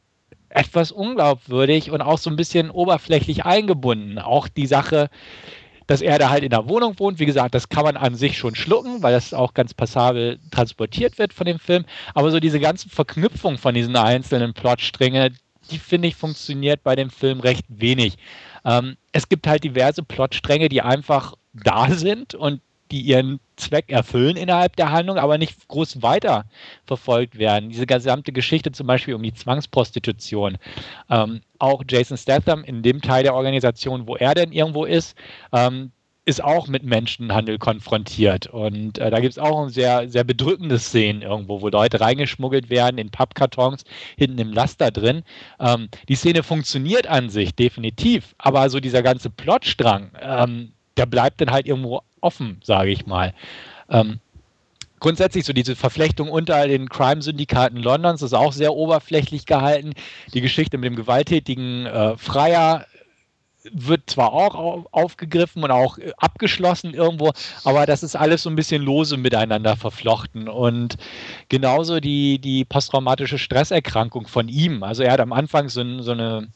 etwas 0.48 0.92
unglaubwürdig 0.92 1.90
und 1.90 2.02
auch 2.02 2.18
so 2.18 2.30
ein 2.30 2.36
bisschen 2.36 2.70
oberflächlich 2.70 3.44
eingebunden. 3.44 4.18
Auch 4.18 4.48
die 4.48 4.66
Sache, 4.66 5.08
dass 5.86 6.02
er 6.02 6.18
da 6.18 6.30
halt 6.30 6.44
in 6.44 6.50
der 6.50 6.68
Wohnung 6.68 6.98
wohnt, 6.98 7.18
wie 7.18 7.26
gesagt, 7.26 7.54
das 7.54 7.68
kann 7.68 7.84
man 7.84 7.96
an 7.96 8.14
sich 8.14 8.36
schon 8.36 8.54
schlucken, 8.54 9.02
weil 9.02 9.12
das 9.12 9.34
auch 9.34 9.54
ganz 9.54 9.74
passabel 9.74 10.38
transportiert 10.50 11.18
wird 11.18 11.32
von 11.32 11.46
dem 11.46 11.58
Film. 11.58 11.84
Aber 12.14 12.30
so 12.30 12.40
diese 12.40 12.60
ganze 12.60 12.88
Verknüpfung 12.88 13.58
von 13.58 13.74
diesen 13.74 13.96
einzelnen 13.96 14.54
Plotstränge, 14.54 15.32
die 15.70 15.78
finde 15.78 16.08
ich 16.08 16.16
funktioniert 16.16 16.82
bei 16.82 16.96
dem 16.96 17.10
Film 17.10 17.40
recht 17.40 17.64
wenig. 17.68 18.18
Ähm, 18.64 18.96
es 19.12 19.28
gibt 19.28 19.46
halt 19.46 19.64
diverse 19.64 20.02
Plotstränge, 20.02 20.68
die 20.68 20.82
einfach 20.82 21.34
da 21.52 21.90
sind 21.90 22.34
und 22.34 22.60
die 22.92 23.00
ihren 23.00 23.40
Zweck 23.56 23.90
erfüllen 23.90 24.36
innerhalb 24.36 24.76
der 24.76 24.92
Handlung, 24.92 25.16
aber 25.16 25.38
nicht 25.38 25.66
groß 25.68 26.02
weiter 26.02 26.44
verfolgt 26.84 27.38
werden. 27.38 27.70
Diese 27.70 27.86
gesamte 27.86 28.32
Geschichte 28.32 28.70
zum 28.70 28.86
Beispiel 28.86 29.14
um 29.14 29.22
die 29.22 29.34
Zwangsprostitution. 29.34 30.58
Ähm, 31.10 31.40
auch 31.58 31.82
Jason 31.88 32.16
Statham 32.16 32.64
in 32.64 32.82
dem 32.82 33.00
Teil 33.00 33.22
der 33.22 33.34
Organisation, 33.34 34.06
wo 34.06 34.16
er 34.16 34.34
denn 34.34 34.52
irgendwo 34.52 34.84
ist, 34.84 35.16
ähm, 35.52 35.90
ist 36.24 36.42
auch 36.42 36.68
mit 36.68 36.84
Menschenhandel 36.84 37.58
konfrontiert. 37.58 38.46
Und 38.46 38.98
äh, 38.98 39.10
da 39.10 39.18
gibt 39.18 39.32
es 39.32 39.38
auch 39.38 39.68
sehr, 39.68 40.08
sehr 40.08 40.22
bedrückendes 40.22 40.86
Szenen 40.86 41.22
irgendwo, 41.22 41.60
wo 41.60 41.68
Leute 41.68 42.00
reingeschmuggelt 42.00 42.70
werden 42.70 42.98
in 42.98 43.10
Pappkartons, 43.10 43.84
hinten 44.16 44.38
im 44.38 44.52
Laster 44.52 44.90
drin. 44.90 45.22
Ähm, 45.58 45.88
die 46.08 46.14
Szene 46.14 46.42
funktioniert 46.42 47.08
an 47.08 47.28
sich 47.28 47.54
definitiv, 47.54 48.34
aber 48.38 48.70
so 48.70 48.78
dieser 48.78 49.02
ganze 49.02 49.30
Plotstrang, 49.30 50.12
ähm, 50.20 50.72
der 50.96 51.06
bleibt 51.06 51.40
dann 51.40 51.50
halt 51.50 51.66
irgendwo 51.66 52.02
offen, 52.20 52.60
sage 52.62 52.90
ich 52.90 53.06
mal. 53.06 53.34
Ähm, 53.88 54.20
grundsätzlich 55.00 55.44
so 55.44 55.52
diese 55.52 55.76
Verflechtung 55.76 56.30
unter 56.30 56.66
den 56.66 56.88
Crime-Syndikaten 56.88 57.78
Londons 57.78 58.22
ist 58.22 58.34
auch 58.34 58.52
sehr 58.52 58.74
oberflächlich 58.74 59.46
gehalten. 59.46 59.94
Die 60.32 60.40
Geschichte 60.40 60.78
mit 60.78 60.86
dem 60.86 60.96
gewalttätigen 60.96 61.86
äh, 61.86 62.16
Freier 62.16 62.86
wird 63.70 64.10
zwar 64.10 64.32
auch 64.32 64.86
aufgegriffen 64.92 65.62
und 65.62 65.70
auch 65.70 65.98
äh, 65.98 66.12
abgeschlossen 66.16 66.94
irgendwo, 66.94 67.32
aber 67.64 67.86
das 67.86 68.02
ist 68.02 68.16
alles 68.16 68.42
so 68.42 68.50
ein 68.50 68.56
bisschen 68.56 68.82
lose 68.82 69.16
miteinander 69.16 69.76
verflochten. 69.76 70.48
Und 70.48 70.96
genauso 71.48 72.00
die, 72.00 72.38
die 72.38 72.64
posttraumatische 72.64 73.38
Stresserkrankung 73.38 74.26
von 74.26 74.48
ihm. 74.48 74.82
Also 74.82 75.02
er 75.02 75.12
hat 75.12 75.20
am 75.20 75.32
Anfang 75.32 75.68
so, 75.68 76.02
so 76.02 76.12
eine 76.12 76.48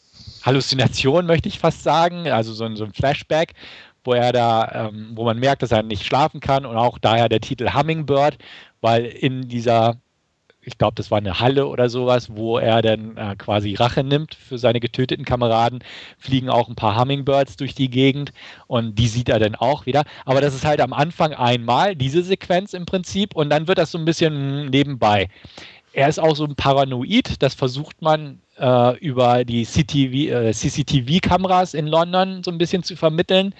Halluzination, 0.43 1.27
möchte 1.27 1.49
ich 1.49 1.59
fast 1.59 1.83
sagen, 1.83 2.29
also 2.29 2.53
so 2.53 2.75
so 2.77 2.85
ein 2.85 2.93
Flashback, 2.93 3.55
wo 4.07 4.15
er 4.15 4.33
da, 4.33 4.89
ähm, 4.89 5.13
wo 5.15 5.25
man 5.25 5.39
merkt, 5.39 5.63
dass 5.63 5.73
er 5.73 5.83
nicht 5.83 6.05
schlafen 6.05 6.41
kann 6.41 6.65
und 6.67 6.77
auch 6.77 6.99
daher 6.99 7.29
der 7.29 7.41
Titel 7.41 7.73
Hummingbird, 7.75 8.39
weil 8.81 9.05
in 9.05 9.49
dieser 9.49 9.97
ich 10.67 10.79
glaube, 10.79 10.97
das 10.97 11.13
war 11.13 11.19
eine 11.19 11.39
Halle 11.39 11.69
oder 11.69 11.89
sowas, 11.89 12.29
wo 12.35 12.59
er 12.59 12.83
dann 12.83 13.17
äh, 13.17 13.37
quasi 13.37 13.75
Rache 13.75 14.03
nimmt 14.03 14.35
für 14.35 14.59
seine 14.59 14.81
getöteten 14.81 15.25
Kameraden, 15.25 15.79
fliegen 16.19 16.51
auch 16.51 16.69
ein 16.69 16.75
paar 16.75 17.01
Hummingbirds 17.01 17.57
durch 17.57 17.75
die 17.75 17.89
Gegend 17.89 18.33
und 18.67 18.97
die 18.99 19.07
sieht 19.07 19.29
er 19.29 19.39
dann 19.39 19.55
auch 19.55 19.87
wieder. 19.87 20.03
Aber 20.25 20.41
das 20.41 20.55
ist 20.55 20.65
halt 20.65 20.81
am 20.81 20.93
Anfang 20.93 21.33
einmal 21.33 21.95
diese 21.95 22.23
Sequenz 22.23 22.75
im 22.75 22.85
Prinzip 22.85 23.37
und 23.37 23.49
dann 23.49 23.69
wird 23.69 23.79
das 23.79 23.93
so 23.93 23.99
ein 23.99 24.05
bisschen 24.05 24.67
nebenbei. 24.67 25.29
Er 25.97 26.11
ist 26.11 26.19
auch 26.19 26.37
so 26.37 26.45
ein 26.45 26.55
Paranoid, 26.55 27.43
das 27.43 27.55
versucht 27.55 28.03
man 28.03 28.43
äh, 28.59 28.99
über 28.99 29.47
die 29.47 29.63
äh, 29.63 30.53
CCTV-Kameras 30.53 31.73
in 31.73 31.87
London 31.87 32.43
so 32.45 32.51
ein 32.51 32.59
bisschen 32.59 32.83
zu 32.83 32.97
vermitteln. 32.97 33.55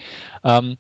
Ähm, 0.45 0.77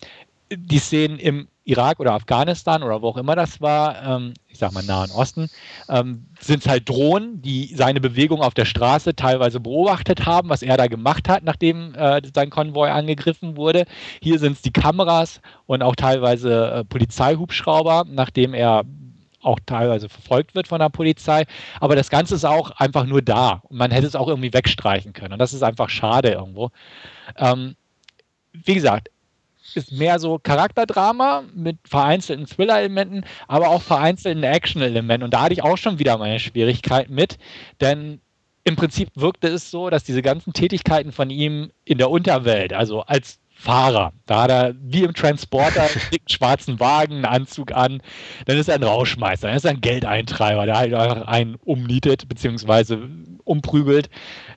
die 0.53 0.79
Szenen 0.79 1.19
im 1.19 1.49
Irak 1.65 1.99
oder 1.99 2.13
Afghanistan 2.13 2.83
oder 2.83 3.01
wo 3.01 3.09
auch 3.09 3.17
immer 3.17 3.35
das 3.37 3.63
war, 3.63 4.03
ähm, 4.05 4.35
ich 4.49 4.59
sag 4.59 4.73
mal 4.73 4.85
Nahen 4.85 5.11
Osten, 5.11 5.49
ähm, 5.89 6.27
sind 6.41 6.61
es 6.61 6.69
halt 6.69 6.91
Drohnen, 6.91 7.41
die 7.41 7.75
seine 7.75 8.03
Bewegung 8.03 8.43
auf 8.43 8.53
der 8.53 8.67
Straße 8.67 9.17
teilweise 9.17 9.59
beobachtet 9.59 10.27
haben, 10.27 10.51
was 10.51 10.61
er 10.61 10.77
da 10.77 10.89
gemacht 10.89 11.27
hat, 11.27 11.43
nachdem 11.43 11.95
äh, 11.95 12.21
sein 12.35 12.51
Konvoi 12.51 12.91
angegriffen 12.91 13.57
wurde. 13.57 13.87
Hier 14.21 14.39
sind 14.39 14.53
es 14.53 14.63
die 14.63 14.73
Kameras 14.73 15.41
und 15.65 15.83
auch 15.83 15.97
teilweise 15.97 16.71
äh, 16.71 16.85
Polizeihubschrauber, 16.85 18.05
nachdem 18.07 18.53
er 18.53 18.85
auch 19.47 19.59
teilweise 19.65 20.09
verfolgt 20.09 20.55
wird 20.55 20.69
von 20.69 20.81
der 20.81 20.89
Polizei. 20.89 21.45
Aber 21.81 21.97
das 21.97 22.11
Ganze 22.11 22.35
ist 22.35 22.45
auch 22.45 22.73
einfach 22.73 23.07
nur 23.07 23.23
da. 23.23 23.63
Man 23.71 23.91
hätte 23.91 24.07
es 24.07 24.17
auch 24.17 24.29
irgendwie 24.29 24.53
wegstreichen 24.53 25.13
können. 25.13 25.35
Und 25.35 25.39
das 25.39 25.55
ist 25.55 25.63
einfach 25.63 25.89
schade 25.89 26.31
irgendwo. 26.31 26.71
Ähm, 27.37 27.77
wie 28.53 28.75
gesagt, 28.75 29.11
ist 29.75 29.93
mehr 29.93 30.19
so 30.19 30.39
Charakterdrama 30.39 31.45
mit 31.55 31.77
vereinzelten 31.85 32.47
Thriller-Elementen, 32.47 33.25
aber 33.47 33.69
auch 33.69 33.83
vereinzelten 33.83 34.43
Action-Elementen. 34.43 35.25
Und 35.25 35.35
da 35.35 35.43
hatte 35.43 35.53
ich 35.53 35.63
auch 35.63 35.77
schon 35.77 35.99
wieder 35.99 36.17
meine 36.19 36.41
Schwierigkeit 36.41 37.11
mit, 37.11 37.39
denn 37.81 38.21
im 38.65 38.75
Prinzip 38.75 39.11
wirkte 39.15 39.49
es 39.49 39.71
so, 39.71 39.91
dass 39.91 40.03
diese 40.03 40.23
ganzen 40.23 40.53
Tätigkeiten 40.53 41.13
von 41.13 41.31
ihm 41.31 41.71
in 41.85 41.99
der 41.99 42.11
Unterwelt, 42.11 42.73
also 42.73 43.03
als 43.03 43.39
Fahrer. 43.59 44.13
Da 44.27 44.43
hat 44.43 44.51
er 44.51 44.75
wie 44.81 45.03
im 45.03 45.15
Transporter 45.15 45.83
einen 45.83 46.01
dicken 46.13 46.29
schwarzen 46.29 46.79
Wagen, 46.79 47.15
einen 47.15 47.25
Anzug 47.25 47.73
an. 47.73 48.03
Dann 48.45 48.59
ist 48.59 48.69
er 48.69 48.75
ein 48.75 48.83
Rauschmeister, 48.83 49.49
dann 49.49 49.57
ist 49.57 49.65
er 49.65 49.71
ein 49.71 49.81
Geldeintreiber, 49.81 50.67
der 50.67 50.77
halt 50.77 50.95
einfach 50.95 51.27
einen 51.27 51.57
umnietet 51.65 52.29
bzw. 52.29 52.99
umprügelt, 53.45 54.11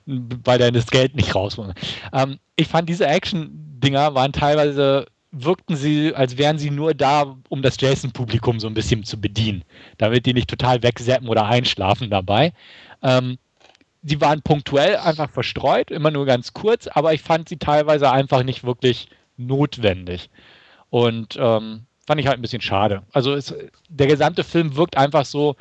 weil 0.04 0.60
er 0.60 0.70
das 0.70 0.86
Geld 0.88 1.16
nicht 1.16 1.34
raus 1.34 1.56
muss. 1.56 1.72
Ähm, 2.12 2.38
ich 2.56 2.68
fand 2.68 2.88
diese 2.90 3.06
Action-Dinger 3.06 4.14
waren 4.14 4.32
teilweise 4.32 5.06
wirkten 5.32 5.76
sie, 5.76 6.14
als 6.14 6.36
wären 6.36 6.58
sie 6.58 6.70
nur 6.70 6.92
da, 6.92 7.36
um 7.48 7.62
das 7.62 7.80
Jason-Publikum 7.80 8.60
so 8.60 8.66
ein 8.66 8.74
bisschen 8.74 9.04
zu 9.04 9.20
bedienen, 9.20 9.64
damit 9.96 10.26
die 10.26 10.34
nicht 10.34 10.50
total 10.50 10.82
wegseppen 10.82 11.28
oder 11.28 11.46
einschlafen 11.46 12.10
dabei. 12.10 12.52
Ähm, 13.02 13.38
sie 14.02 14.20
waren 14.20 14.42
punktuell 14.42 14.96
einfach 14.96 15.30
verstreut, 15.30 15.90
immer 15.90 16.10
nur 16.10 16.26
ganz 16.26 16.52
kurz, 16.52 16.86
aber 16.86 17.12
ich 17.12 17.22
fand 17.22 17.48
sie 17.48 17.58
teilweise 17.58 18.10
einfach 18.10 18.42
nicht 18.42 18.64
wirklich 18.64 19.08
notwendig. 19.36 20.30
Und 20.90 21.36
ähm, 21.38 21.86
fand 22.06 22.20
ich 22.20 22.26
halt 22.26 22.38
ein 22.38 22.42
bisschen 22.42 22.62
schade. 22.62 23.02
Also 23.12 23.34
es, 23.34 23.54
der 23.88 24.06
gesamte 24.06 24.44
Film 24.44 24.76
wirkt 24.76 24.96
einfach 24.96 25.24
so 25.24 25.56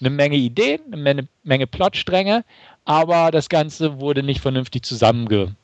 eine 0.00 0.10
Menge 0.10 0.36
Ideen, 0.36 0.80
eine 0.86 0.96
Menge, 0.96 1.28
Menge 1.44 1.66
Plotstränge, 1.66 2.44
aber 2.84 3.30
das 3.30 3.48
Ganze 3.48 4.00
wurde 4.00 4.22
nicht 4.22 4.40
vernünftig 4.40 4.84
zusammengezogen, 4.84 5.56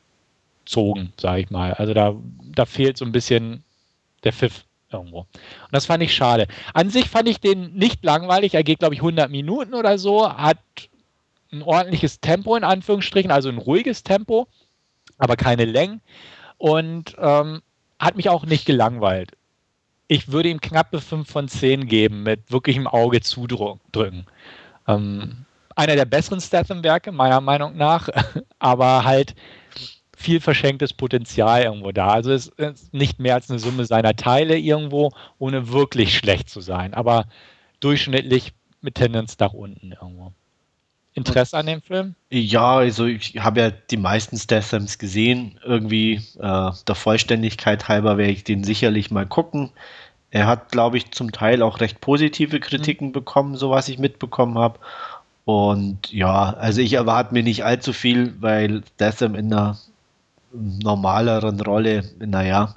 sage 1.19 1.41
ich 1.41 1.51
mal. 1.51 1.75
Also 1.75 1.95
da, 1.95 2.15
da 2.55 2.67
fehlt 2.67 2.97
so 2.97 3.05
ein 3.05 3.13
bisschen 3.13 3.65
der 4.23 4.33
Pfiff 4.33 4.65
irgendwo. 4.93 5.21
Und 5.21 5.73
das 5.73 5.87
fand 5.87 6.03
ich 6.03 6.15
schade. 6.15 6.47
An 6.73 6.91
sich 6.91 7.09
fand 7.09 7.29
ich 7.29 7.41
den 7.41 7.75
nicht 7.75 8.05
langweilig. 8.05 8.55
Er 8.55 8.63
geht, 8.63 8.79
glaube 8.79 8.95
ich, 8.95 9.01
100 9.01 9.31
Minuten 9.31 9.75
oder 9.75 9.99
so, 9.99 10.33
hat 10.33 10.59
ein 11.53 11.63
ordentliches 11.63 12.21
Tempo 12.21 12.57
in 12.57 12.65
Anführungsstrichen, 12.65 13.31
also 13.31 13.49
ein 13.49 13.59
ruhiges 13.59 14.03
Tempo, 14.03 14.49
aber 15.19 15.37
keine 15.37 15.65
Längen 15.65 16.01
und 16.59 17.17
ähm, 17.19 17.63
hat 17.99 18.17
mich 18.17 18.29
auch 18.29 18.45
nicht 18.45 18.67
gelangweilt. 18.67 19.33
Ich 20.09 20.33
würde 20.33 20.49
ihm 20.49 20.61
knappe 20.61 21.01
5 21.01 21.29
von 21.29 21.49
10 21.49 21.87
geben, 21.87 22.23
mit 22.23 22.51
wirklichem 22.51 22.87
Auge 22.87 23.21
zudrücken. 23.21 24.27
Ähm, 24.87 25.45
einer 25.77 25.97
der 25.97 26.07
besseren 26.07 26.41
Statham-Werke, 26.41 27.13
meiner 27.13 27.41
Meinung 27.41 27.77
nach, 27.77 28.09
aber 28.59 29.05
halt 29.05 29.35
viel 30.17 30.41
verschenktes 30.41 30.93
Potenzial 30.93 31.63
irgendwo 31.63 31.93
da. 31.93 32.09
Also 32.09 32.33
es 32.33 32.49
ist 32.49 32.93
nicht 32.93 33.21
mehr 33.21 33.35
als 33.35 33.49
eine 33.51 33.61
Summe 33.61 33.85
seiner 33.85 34.17
Teile 34.17 34.59
irgendwo, 34.59 35.13
ohne 35.39 35.69
wirklich 35.69 36.17
schlecht 36.17 36.49
zu 36.49 36.61
sein, 36.61 36.95
aber 36.95 37.27
durchschnittlich 37.79 38.53
mit 38.81 38.97
Tendenz 38.97 39.39
nach 39.39 39.53
unten 39.53 39.93
irgendwo. 39.93 40.33
Interesse 41.19 41.57
an 41.57 41.67
dem 41.67 41.83
Film? 41.83 42.15
Ja, 42.31 42.77
also 42.77 43.07
ich 43.07 43.35
habe 43.39 43.61
ja 43.61 43.71
die 43.71 43.97
meisten 43.97 44.37
Stathams 44.37 44.99
gesehen. 44.99 45.59
Irgendwie 45.65 46.23
äh, 46.39 46.71
der 46.87 46.95
Vollständigkeit 46.95 47.89
halber 47.89 48.17
werde 48.17 48.33
ich 48.33 48.45
den 48.45 48.65
sicherlich 48.65 49.11
mal 49.11 49.27
gucken. 49.27 49.71
Er 50.31 50.47
hat, 50.47 50.73
glaube 50.73 50.97
ich, 50.99 51.11
zum 51.13 51.33
Teil 51.33 51.63
auch 51.63 51.81
recht 51.81 52.01
positive 52.01 52.61
Kritiken 52.61 53.09
mhm. 53.09 53.13
bekommen, 53.13 53.57
so 53.57 53.71
was 53.71 53.89
ich 53.89 53.99
mitbekommen 53.99 54.59
habe. 54.59 54.79
Und 55.45 56.13
ja, 56.13 56.53
also 56.55 56.83
ich 56.83 56.93
erwarte 56.93 57.33
mir 57.33 57.43
nicht 57.43 57.65
allzu 57.65 57.93
viel, 57.93 58.35
weil 58.41 58.83
Statham 58.95 59.35
in 59.35 59.53
einer 59.53 59.79
normaleren 60.53 61.61
Rolle, 61.61 62.05
naja. 62.19 62.75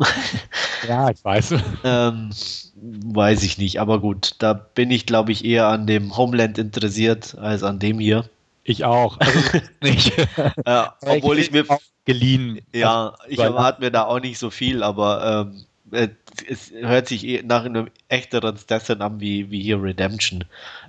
Ja, 0.88 1.10
ich 1.10 1.24
weiß. 1.24 1.56
ähm, 1.84 2.32
weiß 2.76 3.44
ich 3.44 3.58
nicht, 3.58 3.80
aber 3.80 4.00
gut, 4.00 4.36
da 4.40 4.54
bin 4.54 4.92
ich, 4.92 5.06
glaube 5.06 5.32
ich, 5.32 5.46
eher 5.46 5.68
an 5.68 5.88
dem 5.88 6.18
Homeland 6.18 6.58
interessiert 6.58 7.38
als 7.38 7.64
an 7.64 7.80
dem 7.80 8.00
hier. 8.00 8.26
Ich 8.64 8.84
auch. 8.84 9.20
Also 9.20 9.40
nicht. 9.82 10.18
äh, 10.18 10.84
obwohl 11.02 11.40
ich, 11.40 11.48
ich 11.48 11.52
mir 11.52 11.66
geliehen. 12.06 12.62
Ja, 12.74 13.16
ich 13.28 13.40
erwarte 13.40 13.82
mir 13.82 13.92
da 13.92 14.06
auch 14.06 14.20
nicht 14.20 14.40
so 14.40 14.50
viel, 14.50 14.84
aber 14.84 15.52
ähm, 15.52 15.66
äh, 15.92 16.10
es 16.48 16.72
hört 16.72 17.08
sich 17.08 17.26
eh 17.26 17.42
nach 17.44 17.66
einem 17.66 17.90
echteren 18.08 18.58
Stassin 18.58 19.02
an 19.02 19.20
wie, 19.20 19.52
wie 19.52 19.62
hier 19.62 19.82
Redemption. 19.82 20.46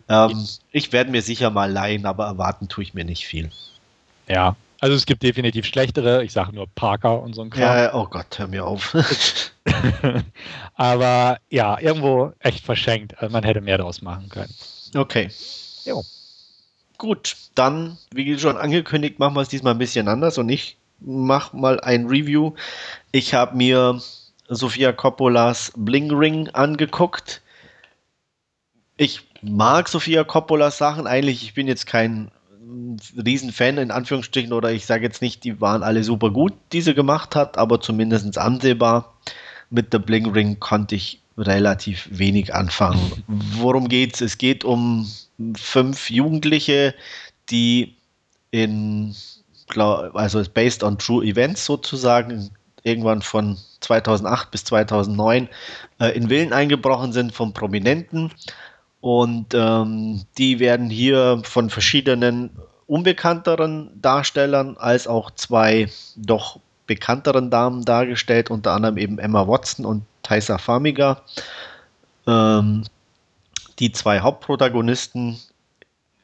Ähm, 0.08 0.46
ich 0.70 0.92
werde 0.92 1.10
mir 1.10 1.22
sicher 1.22 1.50
mal 1.50 1.70
leihen, 1.70 2.06
aber 2.06 2.26
erwarten 2.26 2.68
tue 2.68 2.84
ich 2.84 2.94
mir 2.94 3.04
nicht 3.04 3.26
viel. 3.26 3.50
Ja, 4.28 4.56
also 4.82 4.96
es 4.96 5.06
gibt 5.06 5.22
definitiv 5.22 5.64
schlechtere, 5.64 6.24
ich 6.24 6.32
sage 6.32 6.52
nur 6.52 6.66
Parker 6.66 7.22
und 7.22 7.34
so 7.34 7.42
ein 7.42 7.50
Kram. 7.50 7.62
Ja, 7.62 7.94
oh 7.94 8.06
Gott, 8.06 8.36
hör 8.36 8.48
mir 8.48 8.66
auf. 8.66 8.96
Aber 10.74 11.38
ja, 11.50 11.78
irgendwo 11.78 12.32
echt 12.40 12.64
verschenkt. 12.64 13.16
Also 13.20 13.32
man 13.32 13.44
hätte 13.44 13.60
mehr 13.60 13.78
draus 13.78 14.02
machen 14.02 14.28
können. 14.28 14.52
Okay. 14.96 15.30
Jo. 15.84 16.02
Gut, 16.98 17.36
dann, 17.54 17.96
wie 18.12 18.36
schon 18.40 18.56
angekündigt, 18.56 19.20
machen 19.20 19.36
wir 19.36 19.42
es 19.42 19.48
diesmal 19.48 19.74
ein 19.74 19.78
bisschen 19.78 20.08
anders 20.08 20.36
und 20.36 20.48
ich 20.48 20.78
mache 20.98 21.56
mal 21.56 21.78
ein 21.78 22.08
Review. 22.08 22.54
Ich 23.12 23.34
habe 23.34 23.56
mir 23.56 24.00
Sofia 24.48 24.90
Coppolas 24.90 25.72
Bling 25.76 26.10
Ring 26.12 26.48
angeguckt. 26.48 27.40
Ich 28.96 29.20
mag 29.42 29.86
Sofia 29.88 30.24
Coppolas 30.24 30.78
Sachen 30.78 31.06
eigentlich. 31.06 31.44
Ich 31.44 31.54
bin 31.54 31.68
jetzt 31.68 31.86
kein 31.86 32.32
Riesenfan 33.16 33.78
in 33.78 33.90
Anführungsstrichen 33.90 34.52
oder 34.52 34.72
ich 34.72 34.86
sage 34.86 35.04
jetzt 35.04 35.22
nicht, 35.22 35.44
die 35.44 35.60
waren 35.60 35.82
alle 35.82 36.04
super 36.04 36.30
gut, 36.30 36.52
die 36.72 36.80
sie 36.80 36.94
gemacht 36.94 37.34
hat, 37.34 37.58
aber 37.58 37.80
zumindest 37.80 38.38
ansehbar. 38.38 39.14
Mit 39.70 39.92
der 39.92 40.00
Bling 40.00 40.30
Ring 40.30 40.60
konnte 40.60 40.94
ich 40.94 41.22
relativ 41.38 42.08
wenig 42.10 42.54
anfangen. 42.54 43.24
Worum 43.26 43.88
geht's? 43.88 44.20
Es 44.20 44.38
geht 44.38 44.64
um 44.64 45.10
fünf 45.56 46.10
Jugendliche, 46.10 46.94
die 47.48 47.96
in, 48.50 49.14
also 49.76 50.38
ist 50.38 50.54
based 50.54 50.84
on 50.84 50.98
true 50.98 51.24
events 51.24 51.64
sozusagen, 51.64 52.50
irgendwann 52.82 53.22
von 53.22 53.56
2008 53.80 54.50
bis 54.50 54.64
2009 54.64 55.48
äh, 56.00 56.08
in 56.08 56.28
Villen 56.28 56.52
eingebrochen 56.52 57.12
sind 57.12 57.32
von 57.32 57.52
Prominenten 57.52 58.30
und 59.02 59.52
ähm, 59.52 60.22
die 60.38 60.60
werden 60.60 60.88
hier 60.88 61.42
von 61.42 61.70
verschiedenen 61.70 62.50
unbekannteren 62.86 63.90
Darstellern 64.00 64.76
als 64.76 65.08
auch 65.08 65.32
zwei 65.32 65.90
doch 66.14 66.60
bekannteren 66.86 67.50
Damen 67.50 67.84
dargestellt, 67.84 68.48
unter 68.48 68.70
anderem 68.70 68.98
eben 68.98 69.18
Emma 69.18 69.48
Watson 69.48 69.84
und 69.86 70.04
Thaisa 70.22 70.56
Farmiga. 70.56 71.20
Ähm, 72.28 72.84
die 73.80 73.90
zwei 73.90 74.20
Hauptprotagonisten, 74.20 75.36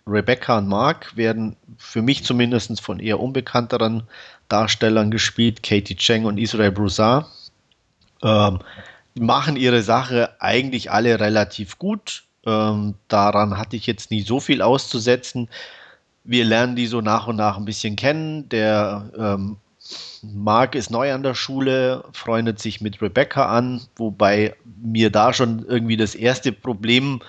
Rebecca 0.07 0.59
und 0.59 0.69
Mark, 0.69 1.17
werden 1.17 1.57
für 1.79 2.01
mich 2.01 2.23
zumindest 2.23 2.81
von 2.81 3.01
eher 3.01 3.19
unbekannteren 3.19 4.05
Darstellern 4.49 5.11
gespielt, 5.11 5.65
Katie 5.65 5.97
Cheng 5.97 6.27
und 6.27 6.39
Israel 6.39 6.71
Broussard. 6.71 7.27
Ähm, 8.23 8.61
machen 9.19 9.57
ihre 9.57 9.83
Sache 9.83 10.37
eigentlich 10.39 10.93
alle 10.93 11.19
relativ 11.19 11.77
gut. 11.81 12.23
Ähm, 12.47 12.95
daran 13.09 13.59
hatte 13.59 13.77
ich 13.77 13.87
jetzt 13.87 14.11
nie 14.11 14.23
so 14.23 14.41
viel 14.41 14.63
auszusetzen. 14.63 15.49
Wir 16.25 16.45
lernen 16.45 16.77
die 16.77 16.87
so 16.87 17.01
nach 17.01 17.27
und 17.27 17.37
nach 17.37 17.57
ein 17.57 17.65
bisschen 17.65 17.97
kennen. 17.97 18.49
Der 18.49 19.11
ähm, 19.19 19.57
Mark 20.23 20.75
ist 20.75 20.91
neu 20.91 21.13
an 21.13 21.23
der 21.23 21.35
Schule, 21.35 22.05
freundet 22.13 22.59
sich 22.59 22.81
mit 22.81 23.01
Rebecca 23.01 23.47
an, 23.47 23.81
wobei 23.97 24.55
mir 24.83 25.11
da 25.11 25.33
schon 25.33 25.65
irgendwie 25.67 25.97
das 25.97 26.15
erste 26.15 26.53
Problem 26.53 27.21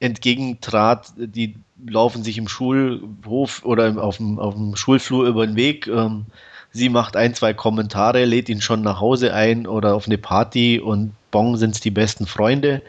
entgegentrat, 0.00 1.12
die 1.16 1.54
laufen 1.86 2.24
sich 2.24 2.38
im 2.38 2.48
Schulhof 2.48 3.64
oder 3.64 4.02
auf 4.02 4.16
dem, 4.16 4.38
auf 4.38 4.54
dem 4.54 4.74
Schulflur 4.74 5.26
über 5.26 5.46
den 5.46 5.56
Weg. 5.56 5.86
Ähm, 5.86 6.26
sie 6.72 6.88
macht 6.88 7.16
ein, 7.16 7.34
zwei 7.34 7.54
Kommentare, 7.54 8.24
lädt 8.24 8.48
ihn 8.48 8.60
schon 8.60 8.82
nach 8.82 9.00
Hause 9.00 9.32
ein 9.32 9.66
oder 9.66 9.94
auf 9.94 10.06
eine 10.06 10.18
Party 10.18 10.80
und 10.80 11.12
Bong 11.30 11.56
sind 11.56 11.74
es 11.74 11.80
die 11.80 11.90
besten 11.90 12.26
Freunde. 12.26 12.82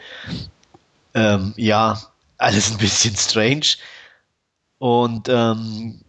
Ähm, 1.14 1.54
ja, 1.56 1.98
alles 2.38 2.70
ein 2.70 2.78
bisschen 2.78 3.16
strange. 3.16 3.76
Und 4.78 5.28
ähm, 5.28 6.04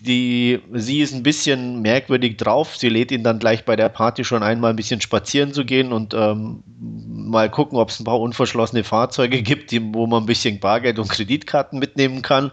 die, 0.00 0.60
sie 0.72 1.00
ist 1.00 1.14
ein 1.14 1.22
bisschen 1.22 1.80
merkwürdig 1.80 2.36
drauf. 2.36 2.76
Sie 2.76 2.88
lädt 2.88 3.12
ihn 3.12 3.22
dann 3.22 3.38
gleich 3.38 3.64
bei 3.64 3.76
der 3.76 3.88
Party 3.88 4.24
schon 4.24 4.42
einmal 4.42 4.70
ein 4.70 4.76
bisschen 4.76 5.00
spazieren 5.00 5.52
zu 5.52 5.64
gehen 5.64 5.92
und 5.92 6.14
ähm, 6.14 6.62
mal 6.76 7.50
gucken, 7.50 7.78
ob 7.78 7.90
es 7.90 8.00
ein 8.00 8.04
paar 8.04 8.20
unverschlossene 8.20 8.84
Fahrzeuge 8.84 9.42
gibt, 9.42 9.70
die, 9.70 9.94
wo 9.94 10.06
man 10.06 10.24
ein 10.24 10.26
bisschen 10.26 10.60
Bargeld 10.60 10.98
und 10.98 11.08
Kreditkarten 11.08 11.78
mitnehmen 11.78 12.22
kann, 12.22 12.52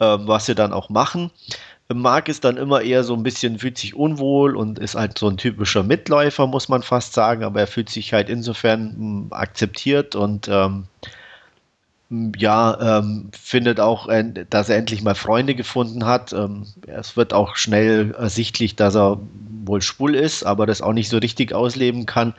ähm, 0.00 0.26
was 0.26 0.46
sie 0.46 0.54
dann 0.54 0.72
auch 0.72 0.88
machen. 0.88 1.30
Mark 1.92 2.28
ist 2.28 2.44
dann 2.44 2.56
immer 2.56 2.80
eher 2.82 3.04
so 3.04 3.14
ein 3.14 3.22
bisschen, 3.22 3.58
fühlt 3.58 3.76
sich 3.76 3.94
unwohl 3.94 4.56
und 4.56 4.78
ist 4.78 4.94
halt 4.94 5.18
so 5.18 5.28
ein 5.28 5.36
typischer 5.36 5.82
Mitläufer, 5.82 6.46
muss 6.46 6.68
man 6.68 6.82
fast 6.82 7.12
sagen, 7.12 7.44
aber 7.44 7.60
er 7.60 7.66
fühlt 7.66 7.90
sich 7.90 8.12
halt 8.12 8.30
insofern 8.30 8.94
hm, 8.96 9.26
akzeptiert 9.30 10.14
und 10.14 10.48
ähm, 10.48 10.86
ja, 12.36 12.98
ähm, 12.98 13.30
findet 13.38 13.80
auch, 13.80 14.08
äh, 14.08 14.24
dass 14.48 14.68
er 14.68 14.76
endlich 14.76 15.02
mal 15.02 15.14
Freunde 15.14 15.54
gefunden 15.54 16.06
hat. 16.06 16.32
Ähm, 16.32 16.66
es 16.86 17.16
wird 17.16 17.32
auch 17.34 17.56
schnell 17.56 18.14
ersichtlich, 18.14 18.76
dass 18.76 18.94
er 18.94 19.18
wohl 19.64 19.82
schwul 19.82 20.14
ist, 20.14 20.44
aber 20.44 20.66
das 20.66 20.82
auch 20.82 20.92
nicht 20.92 21.08
so 21.08 21.18
richtig 21.18 21.52
ausleben 21.52 22.06
kann. 22.06 22.34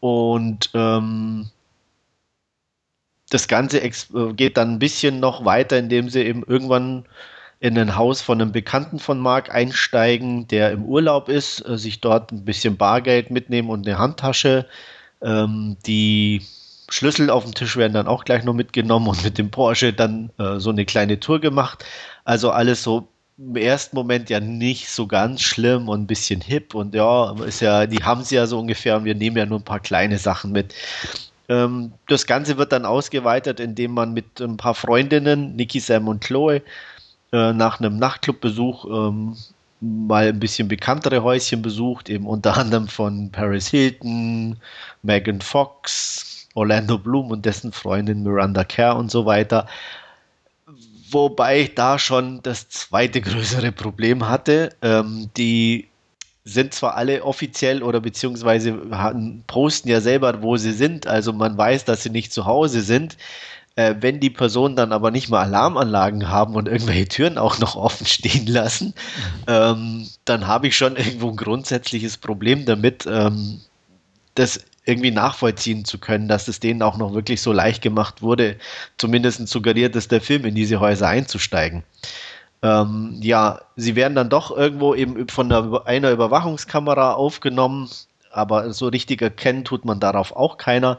Und 0.00 0.70
ähm, 0.74 1.50
das 3.30 3.48
Ganze 3.48 3.82
äh, 3.82 3.92
geht 4.34 4.56
dann 4.56 4.74
ein 4.74 4.78
bisschen 4.78 5.20
noch 5.20 5.44
weiter, 5.44 5.78
indem 5.78 6.08
sie 6.10 6.22
eben 6.22 6.42
irgendwann 6.46 7.04
in 7.62 7.78
ein 7.78 7.94
Haus 7.94 8.20
von 8.20 8.40
einem 8.40 8.50
Bekannten 8.50 8.98
von 8.98 9.20
Mark 9.20 9.54
einsteigen, 9.54 10.48
der 10.48 10.72
im 10.72 10.84
Urlaub 10.84 11.28
ist, 11.28 11.64
äh, 11.64 11.78
sich 11.78 12.00
dort 12.00 12.32
ein 12.32 12.44
bisschen 12.44 12.76
Bargeld 12.76 13.30
mitnehmen 13.30 13.70
und 13.70 13.86
eine 13.86 13.98
Handtasche. 13.98 14.66
Ähm, 15.22 15.76
die 15.86 16.42
Schlüssel 16.88 17.30
auf 17.30 17.44
dem 17.44 17.54
Tisch 17.54 17.76
werden 17.76 17.92
dann 17.92 18.08
auch 18.08 18.24
gleich 18.24 18.42
noch 18.42 18.52
mitgenommen 18.52 19.06
und 19.06 19.22
mit 19.22 19.38
dem 19.38 19.52
Porsche 19.52 19.92
dann 19.92 20.30
äh, 20.40 20.58
so 20.58 20.70
eine 20.70 20.84
kleine 20.84 21.20
Tour 21.20 21.40
gemacht. 21.40 21.84
Also 22.24 22.50
alles 22.50 22.82
so 22.82 23.06
im 23.38 23.54
ersten 23.54 23.94
Moment 23.94 24.28
ja 24.28 24.40
nicht 24.40 24.90
so 24.90 25.06
ganz 25.06 25.40
schlimm 25.40 25.88
und 25.88 26.02
ein 26.02 26.06
bisschen 26.08 26.40
hip 26.40 26.74
und 26.74 26.96
ja, 26.96 27.32
ist 27.44 27.60
ja, 27.60 27.86
die 27.86 28.02
haben 28.02 28.24
sie 28.24 28.34
ja 28.34 28.46
so 28.46 28.58
ungefähr 28.58 28.96
und 28.96 29.04
wir 29.04 29.14
nehmen 29.14 29.36
ja 29.36 29.46
nur 29.46 29.60
ein 29.60 29.64
paar 29.64 29.80
kleine 29.80 30.18
Sachen 30.18 30.50
mit. 30.50 30.74
Ähm, 31.48 31.92
das 32.08 32.26
Ganze 32.26 32.58
wird 32.58 32.72
dann 32.72 32.84
ausgeweitet, 32.84 33.60
indem 33.60 33.92
man 33.92 34.12
mit 34.14 34.40
ein 34.40 34.56
paar 34.56 34.74
Freundinnen, 34.74 35.54
Nikki, 35.54 35.78
Sam 35.78 36.08
und 36.08 36.24
Chloe, 36.24 36.60
äh, 37.32 37.52
nach 37.52 37.80
einem 37.80 37.96
Nachtclubbesuch 37.96 38.84
ähm, 38.84 39.36
mal 39.80 40.28
ein 40.28 40.38
bisschen 40.38 40.68
bekanntere 40.68 41.22
Häuschen 41.22 41.62
besucht, 41.62 42.08
eben 42.08 42.26
unter 42.26 42.56
anderem 42.56 42.88
von 42.88 43.30
Paris 43.30 43.68
Hilton, 43.68 44.56
Megan 45.02 45.40
Fox, 45.40 46.48
Orlando 46.54 46.98
Bloom 46.98 47.30
und 47.30 47.44
dessen 47.44 47.72
Freundin 47.72 48.22
Miranda 48.22 48.64
Kerr 48.64 48.96
und 48.96 49.10
so 49.10 49.26
weiter. 49.26 49.66
Wobei 51.10 51.62
ich 51.62 51.74
da 51.74 51.98
schon 51.98 52.42
das 52.42 52.68
zweite 52.68 53.20
größere 53.20 53.72
Problem 53.72 54.28
hatte. 54.28 54.70
Ähm, 54.82 55.30
die 55.36 55.88
sind 56.44 56.74
zwar 56.74 56.96
alle 56.96 57.24
offiziell 57.24 57.82
oder 57.82 58.00
beziehungsweise 58.00 58.72
posten 59.46 59.88
ja 59.88 60.00
selber, 60.00 60.42
wo 60.42 60.56
sie 60.56 60.72
sind, 60.72 61.06
also 61.06 61.32
man 61.32 61.56
weiß, 61.56 61.84
dass 61.84 62.02
sie 62.02 62.10
nicht 62.10 62.32
zu 62.32 62.46
Hause 62.46 62.80
sind. 62.80 63.16
Äh, 63.74 63.94
wenn 64.00 64.20
die 64.20 64.30
Personen 64.30 64.76
dann 64.76 64.92
aber 64.92 65.10
nicht 65.10 65.30
mal 65.30 65.42
Alarmanlagen 65.42 66.28
haben 66.28 66.54
und 66.56 66.68
irgendwelche 66.68 67.08
Türen 67.08 67.38
auch 67.38 67.58
noch 67.58 67.74
offen 67.76 68.06
stehen 68.06 68.46
lassen, 68.46 68.94
ähm, 69.46 70.06
dann 70.24 70.46
habe 70.46 70.68
ich 70.68 70.76
schon 70.76 70.96
irgendwo 70.96 71.30
ein 71.30 71.36
grundsätzliches 71.36 72.18
Problem 72.18 72.66
damit, 72.66 73.06
ähm, 73.06 73.60
das 74.34 74.60
irgendwie 74.84 75.10
nachvollziehen 75.10 75.84
zu 75.84 75.98
können, 75.98 76.28
dass 76.28 76.48
es 76.48 76.60
denen 76.60 76.82
auch 76.82 76.96
noch 76.96 77.14
wirklich 77.14 77.40
so 77.40 77.52
leicht 77.52 77.82
gemacht 77.82 78.20
wurde, 78.20 78.56
zumindest 78.98 79.46
suggeriert 79.48 79.94
es 79.96 80.08
der 80.08 80.20
Film, 80.20 80.44
in 80.44 80.54
diese 80.54 80.80
Häuser 80.80 81.08
einzusteigen. 81.08 81.84
Ähm, 82.62 83.16
ja, 83.20 83.60
sie 83.76 83.96
werden 83.96 84.14
dann 84.14 84.28
doch 84.28 84.56
irgendwo 84.56 84.94
eben 84.94 85.28
von 85.28 85.48
der, 85.48 85.82
einer 85.86 86.10
Überwachungskamera 86.10 87.14
aufgenommen, 87.14 87.88
aber 88.30 88.72
so 88.72 88.88
richtig 88.88 89.22
erkennen 89.22 89.64
tut 89.64 89.84
man 89.84 90.00
darauf 90.00 90.34
auch 90.34 90.56
keiner 90.56 90.98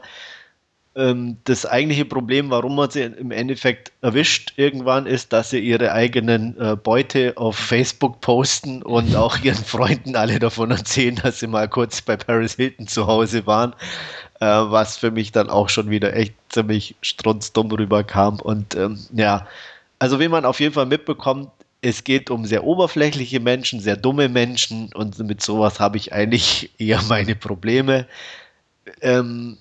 ähm, 0.96 1.38
das 1.44 1.66
eigentliche 1.66 2.04
Problem, 2.04 2.50
warum 2.50 2.76
man 2.76 2.90
sie 2.90 3.02
im 3.02 3.30
Endeffekt 3.30 3.92
erwischt 4.00 4.52
irgendwann, 4.56 5.06
ist, 5.06 5.32
dass 5.32 5.50
sie 5.50 5.58
ihre 5.58 5.92
eigenen 5.92 6.58
äh, 6.60 6.76
Beute 6.76 7.32
auf 7.36 7.56
Facebook 7.56 8.20
posten 8.20 8.82
und 8.82 9.16
auch 9.16 9.38
ihren 9.38 9.64
Freunden 9.64 10.16
alle 10.16 10.38
davon 10.38 10.70
erzählen, 10.70 11.16
dass 11.16 11.40
sie 11.40 11.46
mal 11.46 11.68
kurz 11.68 12.00
bei 12.00 12.16
Paris 12.16 12.54
Hilton 12.54 12.86
zu 12.86 13.06
Hause 13.06 13.46
waren, 13.46 13.72
äh, 14.40 14.46
was 14.46 14.96
für 14.96 15.10
mich 15.10 15.32
dann 15.32 15.50
auch 15.50 15.68
schon 15.68 15.90
wieder 15.90 16.14
echt 16.14 16.34
ziemlich 16.48 16.94
strunzdumm 17.02 17.72
rüberkam. 17.72 18.40
Und 18.40 18.76
ähm, 18.76 18.98
ja, 19.12 19.46
also 19.98 20.20
wie 20.20 20.28
man 20.28 20.44
auf 20.44 20.60
jeden 20.60 20.74
Fall 20.74 20.86
mitbekommt, 20.86 21.50
es 21.82 22.02
geht 22.04 22.30
um 22.30 22.46
sehr 22.46 22.64
oberflächliche 22.64 23.40
Menschen, 23.40 23.78
sehr 23.80 23.96
dumme 23.96 24.28
Menschen 24.30 24.90
und 24.94 25.18
mit 25.18 25.42
sowas 25.42 25.80
habe 25.80 25.98
ich 25.98 26.14
eigentlich 26.14 26.70
eher 26.78 27.02
meine 27.02 27.34
Probleme. 27.36 28.06
Ähm, 29.02 29.58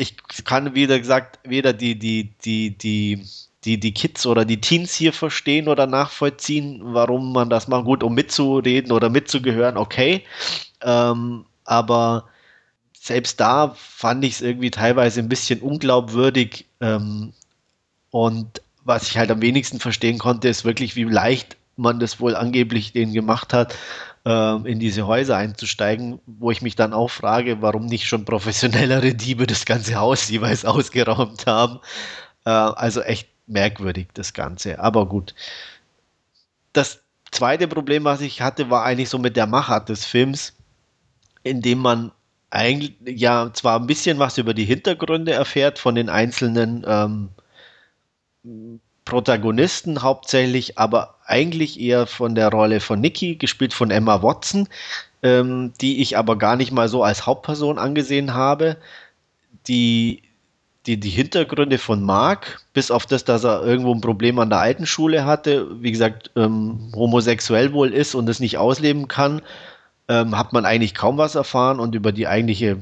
ich 0.00 0.16
kann 0.44 0.74
wieder 0.74 0.98
gesagt, 0.98 1.38
weder 1.44 1.74
die, 1.74 1.98
die, 1.98 2.32
die, 2.42 2.70
die, 2.70 3.26
die, 3.64 3.78
die 3.78 3.92
Kids 3.92 4.24
oder 4.24 4.46
die 4.46 4.60
Teens 4.60 4.94
hier 4.94 5.12
verstehen 5.12 5.68
oder 5.68 5.86
nachvollziehen, 5.86 6.80
warum 6.82 7.32
man 7.32 7.50
das 7.50 7.68
macht. 7.68 7.84
Gut, 7.84 8.02
um 8.02 8.14
mitzureden 8.14 8.92
oder 8.92 9.10
mitzugehören, 9.10 9.76
okay. 9.76 10.24
Ähm, 10.80 11.44
aber 11.64 12.24
selbst 12.98 13.40
da 13.40 13.74
fand 13.76 14.24
ich 14.24 14.34
es 14.34 14.40
irgendwie 14.40 14.70
teilweise 14.70 15.20
ein 15.20 15.28
bisschen 15.28 15.60
unglaubwürdig. 15.60 16.64
Ähm, 16.80 17.34
und 18.10 18.62
was 18.84 19.10
ich 19.10 19.18
halt 19.18 19.30
am 19.30 19.42
wenigsten 19.42 19.80
verstehen 19.80 20.16
konnte, 20.16 20.48
ist 20.48 20.64
wirklich, 20.64 20.96
wie 20.96 21.04
leicht 21.04 21.58
man 21.76 22.00
das 22.00 22.20
wohl 22.20 22.36
angeblich 22.36 22.92
denen 22.92 23.12
gemacht 23.12 23.52
hat, 23.52 23.74
in 24.22 24.78
diese 24.78 25.06
Häuser 25.06 25.38
einzusteigen, 25.38 26.20
wo 26.26 26.50
ich 26.50 26.60
mich 26.60 26.76
dann 26.76 26.92
auch 26.92 27.08
frage, 27.08 27.62
warum 27.62 27.86
nicht 27.86 28.06
schon 28.06 28.26
professionellere 28.26 29.14
Diebe 29.14 29.46
das 29.46 29.64
ganze 29.64 29.94
Haus 29.94 30.28
jeweils 30.28 30.64
ausgeraubt 30.66 31.46
haben. 31.46 31.80
Äh, 32.44 32.50
also 32.50 33.00
echt 33.00 33.28
merkwürdig 33.46 34.08
das 34.14 34.34
Ganze. 34.34 34.78
Aber 34.78 35.06
gut. 35.06 35.34
Das 36.72 37.00
zweite 37.32 37.66
Problem, 37.66 38.04
was 38.04 38.20
ich 38.20 38.42
hatte, 38.42 38.70
war 38.70 38.84
eigentlich 38.84 39.08
so 39.08 39.18
mit 39.18 39.36
der 39.36 39.46
Machart 39.46 39.88
des 39.88 40.04
Films, 40.04 40.54
in 41.42 41.62
dem 41.62 41.78
man 41.78 42.12
eigentlich 42.50 42.96
ja 43.06 43.50
zwar 43.54 43.80
ein 43.80 43.86
bisschen 43.86 44.18
was 44.18 44.38
über 44.38 44.54
die 44.54 44.64
Hintergründe 44.64 45.32
erfährt 45.32 45.78
von 45.78 45.94
den 45.94 46.08
einzelnen 46.10 46.84
ähm, 46.86 47.30
Protagonisten 49.10 50.02
hauptsächlich, 50.02 50.78
aber 50.78 51.16
eigentlich 51.26 51.80
eher 51.80 52.06
von 52.06 52.34
der 52.34 52.48
Rolle 52.48 52.80
von 52.80 53.00
Nikki, 53.00 53.34
gespielt 53.34 53.74
von 53.74 53.90
Emma 53.90 54.22
Watson, 54.22 54.68
ähm, 55.22 55.72
die 55.80 56.00
ich 56.00 56.16
aber 56.16 56.38
gar 56.38 56.56
nicht 56.56 56.72
mal 56.72 56.88
so 56.88 57.02
als 57.02 57.26
Hauptperson 57.26 57.78
angesehen 57.78 58.32
habe. 58.34 58.76
Die, 59.66 60.22
die, 60.86 60.98
die 60.98 61.10
Hintergründe 61.10 61.78
von 61.78 62.02
Mark, 62.02 62.62
bis 62.72 62.90
auf 62.90 63.04
das, 63.04 63.24
dass 63.24 63.44
er 63.44 63.64
irgendwo 63.64 63.92
ein 63.92 64.00
Problem 64.00 64.38
an 64.38 64.48
der 64.48 64.60
alten 64.60 64.86
Schule 64.86 65.24
hatte, 65.26 65.82
wie 65.82 65.90
gesagt, 65.90 66.30
ähm, 66.36 66.92
homosexuell 66.94 67.72
wohl 67.72 67.92
ist 67.92 68.14
und 68.14 68.28
es 68.28 68.38
nicht 68.40 68.58
ausleben 68.58 69.08
kann, 69.08 69.42
ähm, 70.08 70.38
hat 70.38 70.52
man 70.52 70.64
eigentlich 70.64 70.94
kaum 70.94 71.18
was 71.18 71.34
erfahren 71.34 71.80
und 71.80 71.96
über 71.96 72.12
die 72.12 72.28
eigentliche 72.28 72.78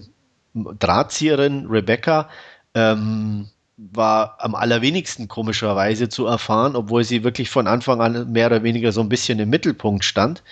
Drahtzieherin 0.54 1.66
Rebecca 1.66 2.28
ähm, 2.74 3.48
war 3.78 4.34
am 4.38 4.56
allerwenigsten 4.56 5.28
komischerweise 5.28 6.08
zu 6.08 6.26
erfahren, 6.26 6.74
obwohl 6.74 7.04
sie 7.04 7.22
wirklich 7.22 7.48
von 7.48 7.68
Anfang 7.68 8.00
an 8.00 8.32
mehr 8.32 8.48
oder 8.48 8.64
weniger 8.64 8.90
so 8.90 9.00
ein 9.00 9.08
bisschen 9.08 9.38
im 9.38 9.50
Mittelpunkt 9.50 10.04
stand, 10.04 10.42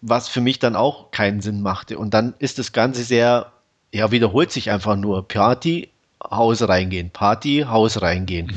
was 0.00 0.28
für 0.28 0.40
mich 0.40 0.60
dann 0.60 0.76
auch 0.76 1.10
keinen 1.10 1.40
Sinn 1.40 1.60
machte. 1.60 1.98
Und 1.98 2.14
dann 2.14 2.34
ist 2.38 2.58
das 2.60 2.72
Ganze 2.72 3.02
sehr, 3.02 3.52
ja, 3.92 4.12
wiederholt 4.12 4.52
sich 4.52 4.70
einfach 4.70 4.94
nur. 4.94 5.26
Party, 5.26 5.90
Haus 6.22 6.66
reingehen, 6.66 7.10
Party, 7.10 7.66
Haus 7.68 8.00
reingehen. 8.00 8.46
Mhm. 8.46 8.56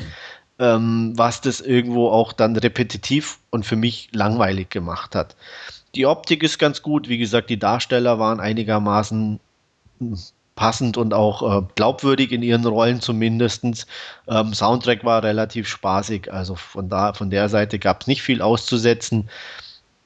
Ähm, 0.59 1.13
was 1.15 1.41
das 1.41 1.59
irgendwo 1.59 2.09
auch 2.09 2.31
dann 2.31 2.55
repetitiv 2.55 3.39
und 3.49 3.65
für 3.65 3.75
mich 3.75 4.09
langweilig 4.13 4.69
gemacht 4.69 5.15
hat. 5.15 5.35
Die 5.95 6.05
Optik 6.05 6.43
ist 6.43 6.59
ganz 6.59 6.83
gut, 6.83 7.09
wie 7.09 7.17
gesagt, 7.17 7.49
die 7.49 7.57
Darsteller 7.57 8.19
waren 8.19 8.39
einigermaßen 8.39 9.39
passend 10.55 10.97
und 10.97 11.13
auch 11.13 11.41
äh, 11.41 11.65
glaubwürdig 11.75 12.31
in 12.31 12.43
ihren 12.43 12.65
Rollen 12.65 13.01
zumindest. 13.01 13.87
Ähm, 14.27 14.53
Soundtrack 14.53 15.03
war 15.03 15.23
relativ 15.23 15.67
spaßig, 15.67 16.31
also 16.31 16.55
von, 16.55 16.89
da, 16.89 17.13
von 17.13 17.29
der 17.29 17.49
Seite 17.49 17.79
gab 17.79 18.01
es 18.01 18.07
nicht 18.07 18.21
viel 18.21 18.41
auszusetzen. 18.41 19.29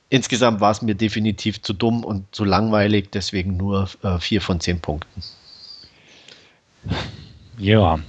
Insgesamt 0.09 0.61
war 0.61 0.71
es 0.71 0.81
mir 0.81 0.95
definitiv 0.95 1.61
zu 1.61 1.73
dumm 1.73 2.03
und 2.03 2.33
zu 2.33 2.45
langweilig, 2.45 3.09
deswegen 3.11 3.57
nur 3.57 3.89
äh, 4.03 4.19
vier 4.19 4.41
von 4.41 4.59
zehn 4.59 4.79
Punkten. 4.79 5.21
Ja, 7.57 7.99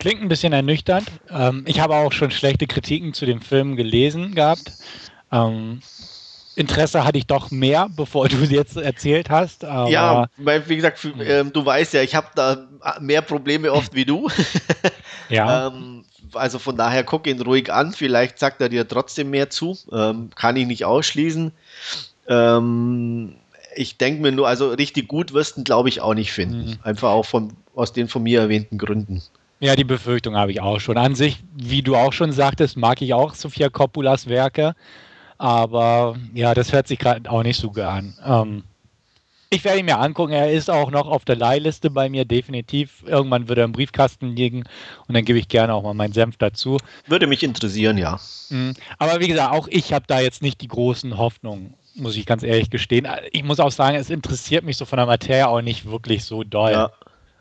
Klingt 0.00 0.22
ein 0.22 0.28
bisschen 0.28 0.54
ernüchternd. 0.54 1.06
Ähm, 1.30 1.62
ich 1.66 1.78
habe 1.78 1.94
auch 1.94 2.12
schon 2.12 2.30
schlechte 2.30 2.66
Kritiken 2.66 3.12
zu 3.12 3.26
dem 3.26 3.42
Film 3.42 3.76
gelesen 3.76 4.34
gehabt. 4.34 4.72
Ähm, 5.30 5.82
Interesse 6.56 7.04
hatte 7.04 7.18
ich 7.18 7.26
doch 7.26 7.50
mehr, 7.50 7.88
bevor 7.94 8.28
du 8.28 8.42
es 8.42 8.50
jetzt 8.50 8.76
erzählt 8.76 9.30
hast. 9.30 9.62
ja, 9.62 10.28
weil, 10.36 10.68
wie 10.68 10.76
gesagt, 10.76 11.04
äh, 11.04 11.44
du 11.44 11.64
weißt 11.64 11.94
ja, 11.94 12.02
ich 12.02 12.14
habe 12.14 12.28
da 12.34 12.68
mehr 13.00 13.22
Probleme 13.22 13.72
oft 13.72 13.94
wie 13.94 14.04
du. 14.04 14.28
ja. 15.28 15.68
ähm, 15.68 16.04
also 16.34 16.58
von 16.58 16.76
daher 16.76 17.04
guck 17.04 17.26
ihn 17.26 17.40
ruhig 17.40 17.72
an. 17.72 17.92
Vielleicht 17.92 18.38
sagt 18.38 18.60
er 18.60 18.68
dir 18.68 18.86
trotzdem 18.86 19.30
mehr 19.30 19.50
zu. 19.50 19.76
Ähm, 19.92 20.30
kann 20.34 20.56
ich 20.56 20.66
nicht 20.66 20.84
ausschließen. 20.84 21.52
Ähm, 22.28 23.34
ich 23.74 23.96
denke 23.98 24.22
mir 24.22 24.32
nur, 24.32 24.48
also 24.48 24.70
richtig 24.70 25.08
gut 25.08 25.32
wirst 25.32 25.56
du, 25.56 25.64
glaube 25.64 25.88
ich, 25.88 26.00
auch 26.00 26.14
nicht 26.14 26.32
finden. 26.32 26.70
Mhm. 26.70 26.78
Einfach 26.82 27.10
auch 27.10 27.24
von, 27.24 27.52
aus 27.74 27.92
den 27.92 28.08
von 28.08 28.22
mir 28.22 28.40
erwähnten 28.40 28.78
Gründen. 28.78 29.22
Ja, 29.60 29.76
die 29.76 29.84
Befürchtung 29.84 30.36
habe 30.36 30.52
ich 30.52 30.60
auch 30.60 30.80
schon. 30.80 30.96
An 30.96 31.14
sich, 31.14 31.42
wie 31.54 31.82
du 31.82 31.94
auch 31.94 32.12
schon 32.12 32.32
sagtest, 32.32 32.76
mag 32.76 33.02
ich 33.02 33.12
auch 33.12 33.34
Sofia 33.34 33.68
Coppolas 33.68 34.28
Werke. 34.28 34.74
Aber 35.40 36.18
ja, 36.34 36.52
das 36.52 36.70
hört 36.70 36.86
sich 36.86 36.98
gerade 36.98 37.30
auch 37.30 37.42
nicht 37.42 37.58
so 37.58 37.68
gut 37.68 37.78
an. 37.78 38.14
Ähm, 38.22 38.62
ich 39.48 39.64
werde 39.64 39.78
ihn 39.78 39.86
mir 39.86 39.98
angucken. 39.98 40.34
Er 40.34 40.52
ist 40.52 40.68
auch 40.68 40.90
noch 40.90 41.08
auf 41.08 41.24
der 41.24 41.36
Leihliste 41.36 41.88
bei 41.88 42.10
mir, 42.10 42.26
definitiv. 42.26 43.02
Irgendwann 43.06 43.48
wird 43.48 43.56
er 43.58 43.64
im 43.64 43.72
Briefkasten 43.72 44.36
liegen 44.36 44.64
und 45.08 45.14
dann 45.14 45.24
gebe 45.24 45.38
ich 45.38 45.48
gerne 45.48 45.72
auch 45.72 45.82
mal 45.82 45.94
meinen 45.94 46.12
Senf 46.12 46.36
dazu. 46.36 46.76
Würde 47.06 47.26
mich 47.26 47.42
interessieren, 47.42 47.96
ja. 47.96 48.20
Mhm. 48.50 48.74
Aber 48.98 49.18
wie 49.20 49.28
gesagt, 49.28 49.54
auch 49.54 49.66
ich 49.68 49.94
habe 49.94 50.04
da 50.06 50.20
jetzt 50.20 50.42
nicht 50.42 50.60
die 50.60 50.68
großen 50.68 51.16
Hoffnungen, 51.16 51.72
muss 51.94 52.16
ich 52.16 52.26
ganz 52.26 52.42
ehrlich 52.42 52.68
gestehen. 52.68 53.08
Ich 53.32 53.42
muss 53.42 53.60
auch 53.60 53.72
sagen, 53.72 53.96
es 53.96 54.10
interessiert 54.10 54.62
mich 54.62 54.76
so 54.76 54.84
von 54.84 54.98
der 54.98 55.06
Materie 55.06 55.48
auch 55.48 55.62
nicht 55.62 55.86
wirklich 55.90 56.22
so 56.22 56.44
doll. 56.44 56.72
Ja. 56.72 56.92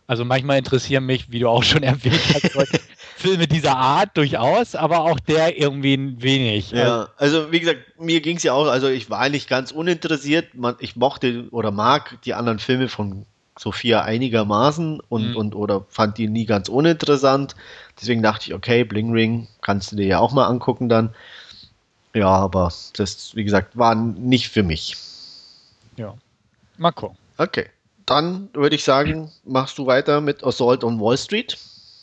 Also 0.07 0.23
manchmal 0.23 0.57
interessieren 0.57 1.05
mich, 1.05 1.33
wie 1.33 1.39
du 1.39 1.49
auch 1.49 1.63
schon 1.63 1.83
erwähnt 1.83 2.21
hast, 2.33 2.55
Filme 3.19 3.47
dieser 3.47 3.77
Art 3.77 4.15
durchaus, 4.17 4.75
aber 4.75 5.01
auch 5.01 5.19
der 5.19 5.57
irgendwie 5.57 5.93
ein 5.93 6.21
wenig. 6.21 6.71
Ja, 6.71 7.09
also 7.17 7.51
wie 7.51 7.59
gesagt, 7.59 7.99
mir 7.99 8.21
ging 8.21 8.37
es 8.37 8.43
ja 8.43 8.53
auch, 8.53 8.67
also 8.67 8.87
ich 8.87 9.09
war 9.09 9.19
eigentlich 9.19 9.47
ganz 9.47 9.71
uninteressiert. 9.71 10.47
ich 10.79 10.95
mochte 10.95 11.47
oder 11.51 11.71
mag 11.71 12.17
die 12.23 12.33
anderen 12.33 12.59
Filme 12.59 12.87
von 12.87 13.25
Sophia 13.57 14.01
einigermaßen 14.01 15.01
und, 15.09 15.31
mhm. 15.31 15.35
und 15.35 15.55
oder 15.55 15.85
fand 15.89 16.17
die 16.17 16.27
nie 16.27 16.45
ganz 16.45 16.69
uninteressant. 16.69 17.55
Deswegen 17.99 18.23
dachte 18.23 18.47
ich, 18.47 18.53
okay, 18.53 18.83
Bling 18.83 19.11
Ring 19.11 19.47
kannst 19.61 19.91
du 19.91 19.97
dir 19.97 20.07
ja 20.07 20.19
auch 20.19 20.31
mal 20.31 20.47
angucken 20.47 20.87
dann. 20.87 21.13
Ja, 22.13 22.29
aber 22.29 22.71
das, 22.93 23.35
wie 23.35 23.43
gesagt, 23.43 23.77
war 23.77 23.95
nicht 23.95 24.49
für 24.49 24.63
mich. 24.63 24.95
Ja. 25.97 26.15
Mal 26.77 26.91
gucken. 26.91 27.17
Okay 27.37 27.67
dann 28.09 28.49
würde 28.53 28.75
ich 28.75 28.83
sagen, 28.83 29.31
machst 29.45 29.77
du 29.77 29.85
weiter 29.85 30.19
mit 30.19 30.43
Assault 30.43 30.83
on 30.83 30.99
Wall 30.99 31.17
Street. 31.17 31.57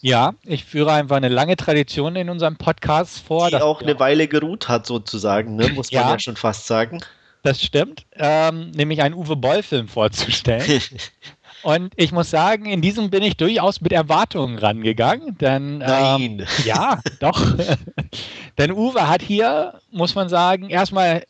Ja, 0.06 0.34
ich 0.44 0.64
führe 0.64 0.92
einfach 0.92 1.16
eine 1.16 1.28
lange 1.28 1.56
Tradition 1.56 2.14
in 2.14 2.30
unserem 2.30 2.54
Podcast 2.54 3.18
vor. 3.26 3.50
Die 3.50 3.56
auch 3.56 3.82
eine 3.82 3.98
Weile 3.98 4.28
geruht 4.28 4.68
hat, 4.68 4.86
sozusagen, 4.86 5.56
ne? 5.56 5.70
muss 5.70 5.90
man 5.90 6.00
ja, 6.00 6.10
ja 6.12 6.18
schon 6.20 6.36
fast 6.36 6.68
sagen. 6.68 7.00
Das 7.42 7.60
stimmt, 7.60 8.06
ähm, 8.14 8.70
nämlich 8.70 9.02
einen 9.02 9.16
Uwe 9.16 9.34
Boll-Film 9.34 9.88
vorzustellen. 9.88 10.80
Und 11.64 11.92
ich 11.96 12.12
muss 12.12 12.30
sagen, 12.30 12.66
in 12.66 12.82
diesem 12.82 13.10
bin 13.10 13.24
ich 13.24 13.36
durchaus 13.36 13.80
mit 13.80 13.90
Erwartungen 13.90 14.58
rangegangen. 14.58 15.36
Denn, 15.38 15.80
ähm, 15.80 16.36
Nein. 16.36 16.46
ja, 16.64 17.00
doch. 17.18 17.56
denn 18.58 18.70
Uwe 18.70 19.08
hat 19.08 19.22
hier, 19.22 19.80
muss 19.90 20.14
man 20.14 20.28
sagen, 20.28 20.70
erstmal 20.70 21.24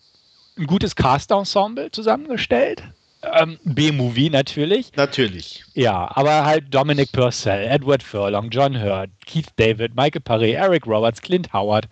ein 0.58 0.66
gutes 0.66 0.94
Cast-Ensemble 0.94 1.92
zusammengestellt. 1.92 2.82
Ähm, 3.34 3.58
B-Movie 3.64 4.30
natürlich. 4.30 4.92
Natürlich. 4.96 5.64
Ja, 5.74 6.10
aber 6.14 6.44
halt 6.44 6.72
Dominic 6.74 7.12
Purcell, 7.12 7.66
Edward 7.66 8.02
Furlong, 8.02 8.50
John 8.50 8.80
Hurt, 8.80 9.10
Keith 9.24 9.48
David, 9.56 9.94
Michael 9.94 10.22
Paré, 10.22 10.52
Eric 10.52 10.86
Roberts, 10.86 11.20
Clint 11.20 11.52
Howard, 11.52 11.88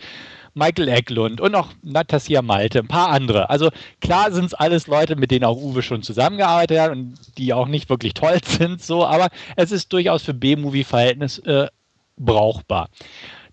Michael 0.55 0.89
Eklund 0.89 1.41
und 1.41 1.53
noch 1.53 1.73
Natassia 1.83 2.41
Malte, 2.41 2.79
ein 2.79 2.89
paar 2.89 3.09
andere. 3.09 3.51
Also 3.51 3.71
klar 4.01 4.33
sind 4.33 4.47
es 4.47 4.55
alles 4.55 4.87
Leute, 4.87 5.17
mit 5.17 5.31
denen 5.31 5.45
auch 5.45 5.57
Uwe 5.57 5.83
schon 5.83 6.03
zusammengearbeitet 6.03 6.79
hat 6.79 6.91
und 6.93 7.17
die 7.37 7.53
auch 7.53 7.67
nicht 7.67 7.91
wirklich 7.91 8.15
toll 8.15 8.39
sind, 8.45 8.83
so, 8.83 9.05
aber 9.05 9.29
es 9.57 9.73
ist 9.73 9.93
durchaus 9.93 10.23
für 10.23 10.35
B-Movie-Verhältnis 10.35 11.39
äh, 11.41 11.67
brauchbar. 12.17 12.89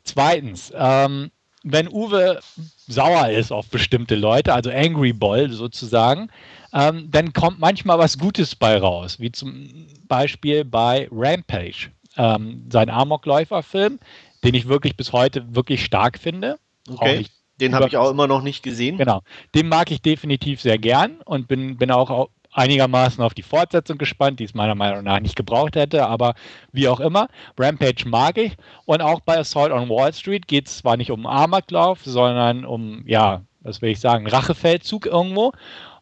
Zweitens, 0.03 0.71
ähm, 0.75 1.31
wenn 1.63 1.87
Uwe 1.87 2.39
sauer 2.87 3.29
ist 3.29 3.51
auf 3.51 3.69
bestimmte 3.69 4.15
Leute, 4.15 4.53
also 4.53 4.71
Angry 4.71 5.13
Ball 5.13 5.49
sozusagen, 5.49 6.29
ähm, 6.73 7.09
dann 7.11 7.33
kommt 7.33 7.59
manchmal 7.59 7.99
was 7.99 8.17
Gutes 8.17 8.55
bei 8.55 8.77
raus, 8.77 9.19
wie 9.19 9.31
zum 9.31 9.87
Beispiel 10.07 10.65
bei 10.65 11.07
Rampage, 11.11 11.89
ähm, 12.17 12.67
sein 12.71 12.89
Amokläufer-Film, 12.89 13.99
den 14.43 14.53
ich 14.53 14.67
wirklich 14.67 14.95
bis 14.95 15.13
heute 15.13 15.55
wirklich 15.55 15.83
stark 15.83 16.17
finde. 16.17 16.57
Okay. 16.89 17.25
Den 17.59 17.75
habe 17.75 17.87
ich 17.87 17.97
auch 17.97 18.09
immer 18.09 18.25
noch 18.25 18.41
nicht 18.41 18.63
gesehen. 18.63 18.97
Genau. 18.97 19.21
Den 19.53 19.69
mag 19.69 19.91
ich 19.91 20.01
definitiv 20.01 20.61
sehr 20.61 20.79
gern 20.79 21.21
und 21.25 21.47
bin, 21.47 21.77
bin 21.77 21.91
auch 21.91 22.29
einigermaßen 22.53 23.23
auf 23.23 23.33
die 23.33 23.43
Fortsetzung 23.43 23.97
gespannt, 23.97 24.39
die 24.39 24.43
es 24.43 24.53
meiner 24.53 24.75
Meinung 24.75 25.03
nach 25.03 25.19
nicht 25.19 25.35
gebraucht 25.35 25.75
hätte, 25.75 26.07
aber 26.07 26.33
wie 26.71 26.87
auch 26.87 26.99
immer. 26.99 27.27
Rampage 27.57 28.07
mag 28.07 28.37
ich. 28.37 28.53
Und 28.85 29.01
auch 29.01 29.21
bei 29.21 29.37
Assault 29.37 29.71
on 29.71 29.89
Wall 29.89 30.13
Street 30.13 30.47
geht 30.47 30.67
es 30.67 30.77
zwar 30.79 30.97
nicht 30.97 31.11
um 31.11 31.25
Amoklauf, 31.25 31.99
sondern 32.03 32.65
um, 32.65 33.03
ja, 33.05 33.43
was 33.61 33.81
will 33.81 33.91
ich 33.91 33.99
sagen, 33.99 34.27
Rachefeldzug 34.27 35.05
irgendwo. 35.05 35.53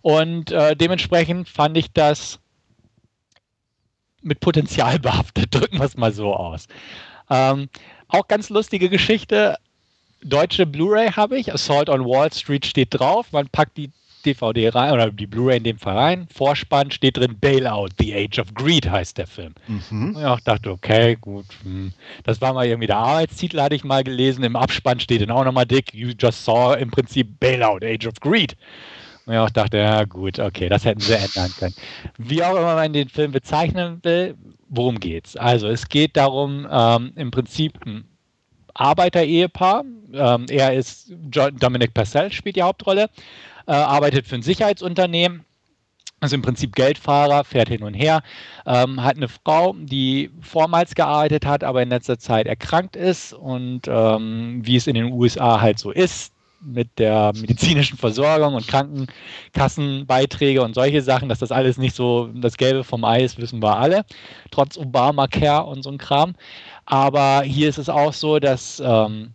Und 0.02 0.52
äh, 0.52 0.76
dementsprechend 0.76 1.50
fand 1.50 1.78
ich 1.78 1.92
das 1.92 2.40
mit 4.22 4.40
Potenzial 4.40 5.00
behaftet, 5.00 5.54
drücken 5.54 5.78
wir 5.78 5.86
es 5.86 5.98
mal 5.98 6.14
so 6.14 6.34
aus. 6.34 6.68
Ähm, 7.30 7.70
auch 8.08 8.28
ganz 8.28 8.50
lustige 8.50 8.90
Geschichte. 8.90 9.58
Deutsche 10.22 10.66
Blu-ray 10.66 11.12
habe 11.12 11.38
ich. 11.38 11.54
Assault 11.54 11.90
on 11.90 12.04
Wall 12.04 12.32
Street 12.34 12.66
steht 12.66 12.90
drauf. 12.92 13.32
Man 13.32 13.48
packt 13.48 13.78
die 13.78 13.92
DVD 14.26 14.70
rein, 14.70 14.92
oder 14.92 15.12
die 15.12 15.28
Blu-ray 15.28 15.58
in 15.58 15.64
dem 15.64 15.78
Fall 15.78 15.96
rein. 15.98 16.28
Vorspann 16.34 16.92
steht 16.92 17.18
drin 17.18 17.38
Bailout, 17.40 17.90
The 18.00 18.14
Age 18.14 18.40
of 18.40 18.54
Greed 18.54 18.90
heißt 18.90 19.18
der 19.18 19.28
Film. 19.28 19.54
Mhm. 19.68 20.16
Und 20.16 20.38
ich 20.38 20.44
dachte, 20.44 20.72
okay, 20.72 21.18
gut. 21.20 21.46
Hm. 21.64 21.94
Das 22.24 22.42
war 22.42 22.54
mal 22.54 22.66
irgendwie 22.66 22.88
der 22.88 22.98
Arbeitstitel, 22.98 23.62
hatte 23.62 23.76
ich 23.76 23.84
mal 23.84 24.04
gelesen. 24.04 24.44
Im 24.44 24.56
Abspann 24.56 25.00
steht 25.00 25.22
dann 25.22 25.32
auch 25.32 25.46
nochmal 25.46 25.66
dick, 25.66 25.94
You 25.94 26.12
just 26.18 26.44
saw 26.44 26.78
im 26.78 26.92
Prinzip 26.92 27.40
Bailout, 27.40 27.80
Age 27.84 28.08
of 28.08 28.20
Greed. 28.20 28.56
Ich 29.30 29.38
auch 29.38 29.50
dachte, 29.52 29.78
ja 29.78 30.06
gut, 30.06 30.40
okay, 30.40 30.70
das 30.70 30.86
hätten 30.86 31.02
sie 31.02 31.14
ändern 31.14 31.52
können. 31.60 31.76
Wie 32.18 32.44
auch 32.44 32.56
immer 32.56 32.74
man 32.76 32.94
den 32.94 33.10
Film 33.10 33.32
bezeichnen 33.32 34.00
will, 34.02 34.36
worum 34.70 35.00
geht's? 35.00 35.36
Also 35.36 35.68
es 35.68 35.88
geht 35.88 36.18
darum, 36.18 36.68
ähm, 36.70 37.14
im 37.16 37.30
Prinzip 37.30 37.86
ein 37.86 38.06
Arbeiter-Ehepaar. 38.74 39.84
Ähm, 40.14 40.46
er 40.50 40.74
ist 40.74 41.14
Dominic 41.14 41.94
Purcell 41.94 42.32
spielt 42.32 42.56
die 42.56 42.64
Hauptrolle, 42.64 43.10
äh, 43.68 43.72
arbeitet 43.72 44.26
für 44.26 44.36
ein 44.36 44.42
Sicherheitsunternehmen. 44.42 45.46
Also 46.22 46.36
im 46.36 46.42
Prinzip 46.42 46.76
Geldfahrer, 46.76 47.44
fährt 47.46 47.70
hin 47.70 47.84
und 47.84 47.94
her, 47.94 48.24
ähm, 48.66 49.02
hat 49.04 49.16
eine 49.16 49.30
Frau, 49.30 49.74
die 49.78 50.32
vormals 50.42 50.96
gearbeitet 50.96 51.46
hat, 51.46 51.64
aber 51.64 51.82
in 51.82 51.90
letzter 51.90 52.20
Zeit 52.20 52.46
erkrankt 52.46 52.96
ist 52.98 53.32
und 53.32 53.82
ähm, 53.88 54.60
wie 54.64 54.76
es 54.76 54.88
in 54.88 54.96
den 54.96 55.14
USA 55.14 55.62
halt 55.62 55.80
so 55.80 55.92
ist, 55.92 56.34
mit 56.62 57.00
der 57.00 57.32
medizinischen 57.36 57.98
Versorgung 57.98 58.56
und 58.56 58.68
Krankenkassenbeiträge 58.68 60.62
und 60.62 60.76
solche 60.76 61.02
Sachen, 61.02 61.30
dass 61.30 61.40
das 61.40 61.52
alles 61.52 61.78
nicht 61.78 61.96
so 61.96 62.30
das 62.34 62.58
Gelbe 62.58 62.84
vom 62.84 63.04
Eis, 63.06 63.38
wissen 63.38 63.62
wir 63.62 63.78
alle, 63.78 64.06
trotz 64.52 64.78
Obamacare 64.78 65.66
und 65.66 65.84
so 65.84 65.92
ein 65.92 65.98
Kram. 65.98 66.36
Aber 66.86 67.44
hier 67.44 67.70
ist 67.70 67.78
es 67.78 67.90
auch 67.90 68.14
so, 68.14 68.40
dass 68.40 68.82
ähm, 68.84 69.32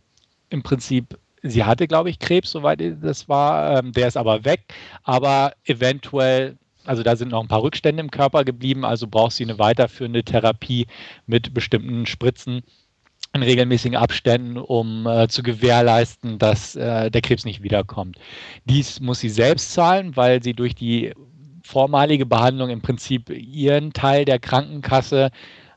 im 0.50 0.62
Prinzip 0.62 1.18
sie 1.44 1.64
hatte, 1.64 1.86
glaube 1.86 2.10
ich, 2.10 2.18
Krebs, 2.18 2.50
soweit 2.50 2.82
das 3.02 3.28
war. 3.28 3.78
Ähm, 3.78 3.92
der 3.92 4.08
ist 4.08 4.16
aber 4.16 4.44
weg. 4.44 4.62
Aber 5.02 5.52
eventuell, 5.64 6.56
also 6.84 7.02
da 7.02 7.16
sind 7.16 7.30
noch 7.30 7.42
ein 7.42 7.48
paar 7.48 7.62
Rückstände 7.62 8.02
im 8.02 8.10
Körper 8.10 8.44
geblieben. 8.44 8.84
Also 8.84 9.06
braucht 9.06 9.32
sie 9.32 9.44
eine 9.44 9.58
weiterführende 9.58 10.24
Therapie 10.24 10.86
mit 11.26 11.54
bestimmten 11.54 12.06
Spritzen 12.06 12.62
in 13.34 13.42
regelmäßigen 13.42 13.96
Abständen, 13.96 14.56
um 14.56 15.06
äh, 15.06 15.26
zu 15.28 15.42
gewährleisten, 15.42 16.38
dass 16.38 16.76
äh, 16.76 17.10
der 17.10 17.20
Krebs 17.20 17.44
nicht 17.44 17.62
wiederkommt. 17.62 18.16
Dies 18.64 19.00
muss 19.00 19.18
sie 19.18 19.28
selbst 19.28 19.72
zahlen, 19.72 20.16
weil 20.16 20.42
sie 20.42 20.54
durch 20.54 20.74
die 20.74 21.12
vormalige 21.64 22.26
Behandlung 22.26 22.70
im 22.70 22.80
Prinzip 22.80 23.30
ihren 23.30 23.92
Teil 23.92 24.24
der 24.24 24.38
Krankenkasse, 24.38 25.30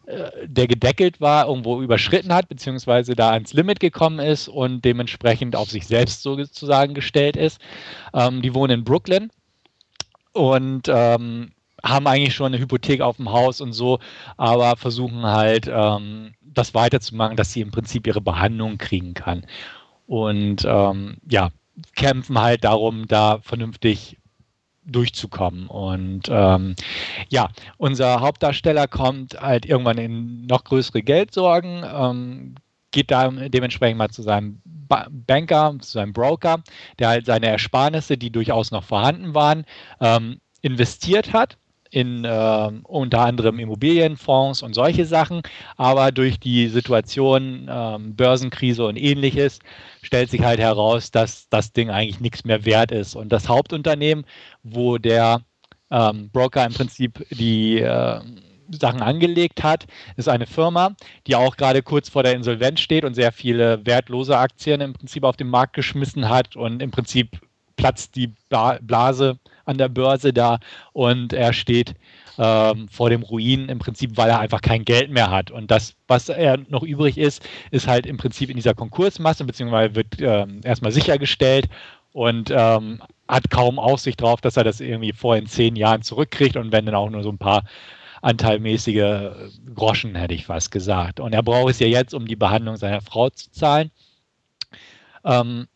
äh, 0.06 0.30
der 0.46 0.68
gedeckelt 0.68 1.20
war, 1.20 1.48
irgendwo 1.48 1.82
überschritten 1.82 2.32
hat, 2.32 2.48
beziehungsweise 2.48 3.16
da 3.16 3.32
ans 3.32 3.54
Limit 3.54 3.80
gekommen 3.80 4.20
ist 4.20 4.48
und 4.48 4.86
dementsprechend 4.86 5.56
auf 5.56 5.72
sich 5.72 5.88
selbst 5.88 6.22
sozusagen 6.22 6.94
gestellt 6.94 7.36
ist. 7.36 7.60
Ähm, 8.14 8.44
die 8.44 8.54
wohnen 8.54 8.80
in 8.80 8.84
Brooklyn 8.84 9.32
und 10.34 10.84
ähm, 10.88 11.52
haben 11.84 12.08
eigentlich 12.08 12.36
schon 12.36 12.48
eine 12.48 12.60
Hypothek 12.60 13.02
auf 13.02 13.18
dem 13.18 13.32
Haus 13.32 13.62
und 13.62 13.74
so, 13.74 14.00
aber 14.38 14.76
versuchen 14.78 15.24
halt 15.24 15.70
ähm, 15.72 16.34
das 16.42 16.74
weiterzumachen, 16.74 17.38
dass 17.38 17.54
sie 17.54 17.62
im 17.62 17.72
Prinzip 17.72 18.08
ihre 18.08 18.22
Behandlung 18.22 18.78
kriegen 18.78 19.14
kann. 19.14 19.46
Und 20.08 20.66
ähm, 20.66 21.18
ja, 21.30 21.50
kämpfen 21.96 22.40
halt 22.40 22.64
darum, 22.64 23.08
da 23.08 23.40
vernünftig 23.42 24.18
durchzukommen. 24.86 25.68
Und 25.68 26.24
ähm, 26.30 26.76
ja, 27.30 27.50
unser 27.78 28.22
Hauptdarsteller 28.22 28.88
kommt 28.88 29.40
halt 29.40 29.66
irgendwann 29.66 29.98
in 29.98 30.46
noch 30.46 30.64
größere 30.64 31.04
Geldsorgen, 31.04 31.84
ähm, 31.94 32.56
geht 32.92 33.12
da 33.12 33.30
dementsprechend 33.30 33.98
mal 33.98 34.10
zu 34.10 34.22
seinem 34.22 34.62
ba 34.64 35.08
Banker, 35.12 35.76
zu 35.82 35.92
seinem 35.92 36.14
Broker, 36.14 36.64
der 37.00 37.10
halt 37.10 37.26
seine 37.26 37.48
Ersparnisse, 37.48 38.18
die 38.18 38.32
durchaus 38.32 38.72
noch 38.72 38.86
vorhanden 38.86 39.36
waren, 39.36 39.66
ähm, 40.00 40.40
investiert 40.62 41.34
hat 41.34 41.58
in 41.92 42.26
äh, 42.26 42.72
unter 42.84 43.22
anderem 43.22 43.60
Immobilienfonds 43.60 44.62
und 44.64 44.74
solche 44.74 45.06
Sachen. 45.06 45.42
Aber 45.78 46.12
durch 46.12 46.40
die 46.40 46.68
Situation, 46.68 47.68
äh, 47.68 47.98
Börsenkrise 48.00 48.86
und 48.86 48.98
ähnliches, 48.98 49.60
stellt 50.02 50.30
sich 50.30 50.42
halt 50.44 50.60
heraus, 50.60 51.12
dass 51.12 51.50
das 51.50 51.74
Ding 51.74 51.90
eigentlich 51.90 52.20
nichts 52.20 52.46
mehr 52.46 52.66
wert 52.66 52.92
ist. 52.92 53.16
Und 53.16 53.30
das 53.32 53.48
Hauptunternehmen, 53.48 54.26
wo 54.64 54.98
der 54.98 55.42
ähm, 55.92 56.30
Broker 56.32 56.66
im 56.66 56.74
Prinzip 56.74 57.26
die 57.30 57.80
äh, 57.80 58.20
Sachen 58.70 59.02
angelegt 59.02 59.64
hat, 59.64 59.86
ist 60.18 60.28
eine 60.28 60.46
Firma, 60.46 60.96
die 61.26 61.36
auch 61.36 61.56
gerade 61.56 61.82
kurz 61.82 62.10
vor 62.10 62.24
der 62.24 62.34
Insolvenz 62.34 62.82
steht 62.82 63.06
und 63.06 63.14
sehr 63.14 63.32
viele 63.32 63.86
wertlose 63.86 64.38
Aktien 64.38 64.82
im 64.82 64.94
Prinzip 64.94 65.24
auf 65.24 65.38
den 65.38 65.50
Markt 65.50 65.74
geschmissen 65.74 66.30
hat 66.30 66.56
und 66.56 66.82
im 66.82 66.92
Prinzip 66.92 67.40
platzt 67.78 68.16
die 68.16 68.34
Blase 68.50 69.40
an 69.68 69.78
der 69.78 69.90
Börse 69.90 70.34
da 70.34 70.60
und 70.94 71.34
er 71.34 71.54
steht 71.54 71.94
ähm, 72.38 72.88
vor 72.90 73.10
dem 73.10 73.24
Ruin 73.24 73.70
im 73.70 73.80
Prinzip, 73.80 74.16
weil 74.16 74.30
er 74.30 74.40
einfach 74.40 74.62
kein 74.62 74.86
Geld 74.86 75.12
mehr 75.12 75.32
hat. 75.32 75.52
Und 75.52 75.72
das, 75.72 75.96
was 76.08 76.30
er 76.30 76.58
noch 76.70 76.84
übrig 76.84 77.18
ist, 77.18 77.48
ist 77.72 77.88
halt 77.88 78.06
im 78.06 78.18
Prinzip 78.18 78.50
in 78.50 78.56
dieser 78.56 78.74
Konkursmasse, 78.74 79.44
beziehungsweise 79.44 79.96
wird 79.96 80.20
ähm, 80.20 80.62
erstmal 80.64 80.92
sichergestellt 80.92 81.68
und 82.14 82.52
ähm, 82.52 83.02
hat 83.28 83.50
kaum 83.50 83.80
Aussicht 83.80 84.22
darauf, 84.22 84.42
dass 84.42 84.58
er 84.58 84.64
das 84.64 84.80
irgendwie 84.80 85.14
vor 85.14 85.36
in 85.36 85.48
zehn 85.48 85.76
Jahren 85.76 86.02
zurückkriegt 86.02 86.56
und 86.56 86.72
wenn 86.72 86.86
dann 86.86 86.96
auch 86.96 87.10
nur 87.10 87.24
so 87.24 87.30
ein 87.30 87.38
paar 87.38 87.64
anteilmäßige 88.22 89.32
Groschen, 89.76 90.16
hätte 90.16 90.34
ich 90.34 90.48
fast 90.48 90.72
gesagt. 90.72 91.20
Und 91.20 91.34
er 91.34 91.44
braucht 91.44 91.72
es 91.72 91.80
ja 91.80 91.88
jetzt, 91.88 92.14
um 92.14 92.26
die 92.26 92.36
Behandlung 92.36 92.76
seiner 92.78 93.02
Frau 93.02 93.30
zu 93.30 93.52
zahlen. 93.52 93.92
Ähm, 95.24 95.68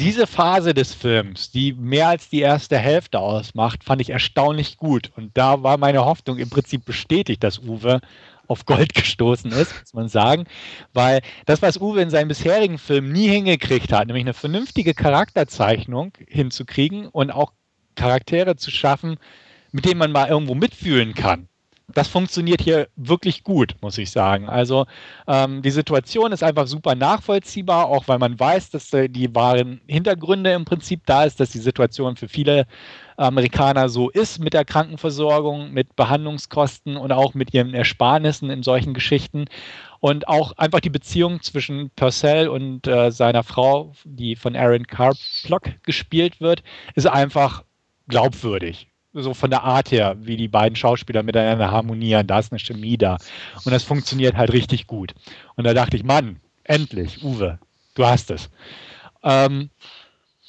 diese 0.00 0.26
Phase 0.26 0.72
des 0.72 0.94
Films, 0.94 1.50
die 1.50 1.74
mehr 1.74 2.08
als 2.08 2.30
die 2.30 2.40
erste 2.40 2.78
Hälfte 2.78 3.18
ausmacht, 3.18 3.84
fand 3.84 4.00
ich 4.00 4.08
erstaunlich 4.08 4.78
gut. 4.78 5.12
Und 5.14 5.36
da 5.36 5.62
war 5.62 5.76
meine 5.76 6.06
Hoffnung 6.06 6.38
im 6.38 6.48
Prinzip 6.48 6.86
bestätigt, 6.86 7.44
dass 7.44 7.58
Uwe 7.58 8.00
auf 8.48 8.64
Gold 8.64 8.94
gestoßen 8.94 9.52
ist, 9.52 9.78
muss 9.78 9.92
man 9.92 10.08
sagen. 10.08 10.46
Weil 10.94 11.20
das, 11.44 11.60
was 11.60 11.78
Uwe 11.78 12.00
in 12.00 12.08
seinen 12.08 12.28
bisherigen 12.28 12.78
Filmen 12.78 13.12
nie 13.12 13.28
hingekriegt 13.28 13.92
hat, 13.92 14.06
nämlich 14.06 14.24
eine 14.24 14.32
vernünftige 14.32 14.94
Charakterzeichnung 14.94 16.12
hinzukriegen 16.26 17.06
und 17.06 17.30
auch 17.30 17.52
Charaktere 17.94 18.56
zu 18.56 18.70
schaffen, 18.70 19.18
mit 19.70 19.84
denen 19.84 19.98
man 19.98 20.12
mal 20.12 20.28
irgendwo 20.28 20.54
mitfühlen 20.54 21.12
kann 21.12 21.49
das 21.94 22.08
funktioniert 22.08 22.60
hier 22.60 22.88
wirklich 22.96 23.44
gut, 23.44 23.76
muss 23.80 23.98
ich 23.98 24.10
sagen. 24.10 24.48
Also 24.48 24.86
ähm, 25.26 25.62
die 25.62 25.70
Situation 25.70 26.32
ist 26.32 26.42
einfach 26.42 26.66
super 26.66 26.94
nachvollziehbar, 26.94 27.86
auch 27.86 28.08
weil 28.08 28.18
man 28.18 28.38
weiß, 28.38 28.70
dass 28.70 28.92
äh, 28.92 29.08
die 29.08 29.34
wahren 29.34 29.80
Hintergründe 29.86 30.52
im 30.52 30.64
Prinzip 30.64 31.02
da 31.06 31.24
ist, 31.24 31.40
dass 31.40 31.50
die 31.50 31.58
Situation 31.58 32.16
für 32.16 32.28
viele 32.28 32.66
Amerikaner 33.16 33.88
so 33.88 34.08
ist 34.10 34.38
mit 34.38 34.54
der 34.54 34.64
Krankenversorgung, 34.64 35.72
mit 35.72 35.94
Behandlungskosten 35.96 36.96
und 36.96 37.12
auch 37.12 37.34
mit 37.34 37.52
ihren 37.52 37.74
Ersparnissen 37.74 38.50
in 38.50 38.62
solchen 38.62 38.94
Geschichten. 38.94 39.44
Und 40.00 40.28
auch 40.28 40.52
einfach 40.56 40.80
die 40.80 40.90
Beziehung 40.90 41.42
zwischen 41.42 41.90
Purcell 41.96 42.48
und 42.48 42.86
äh, 42.86 43.10
seiner 43.10 43.42
Frau, 43.42 43.92
die 44.04 44.36
von 44.36 44.56
Aaron 44.56 44.86
Carplock 44.86 45.82
gespielt 45.82 46.40
wird, 46.40 46.62
ist 46.94 47.06
einfach 47.06 47.64
glaubwürdig 48.08 48.89
so 49.12 49.34
von 49.34 49.50
der 49.50 49.64
Art 49.64 49.90
her, 49.90 50.16
wie 50.20 50.36
die 50.36 50.48
beiden 50.48 50.76
Schauspieler 50.76 51.22
miteinander 51.22 51.70
harmonieren, 51.70 52.26
da 52.26 52.38
ist 52.38 52.52
eine 52.52 52.58
Chemie 52.58 52.96
da. 52.96 53.18
Und 53.64 53.72
das 53.72 53.82
funktioniert 53.82 54.36
halt 54.36 54.52
richtig 54.52 54.86
gut. 54.86 55.14
Und 55.56 55.64
da 55.64 55.74
dachte 55.74 55.96
ich, 55.96 56.04
Mann, 56.04 56.40
endlich, 56.64 57.22
Uwe, 57.24 57.58
du 57.94 58.06
hast 58.06 58.30
es. 58.30 58.50
Ähm, 59.22 59.70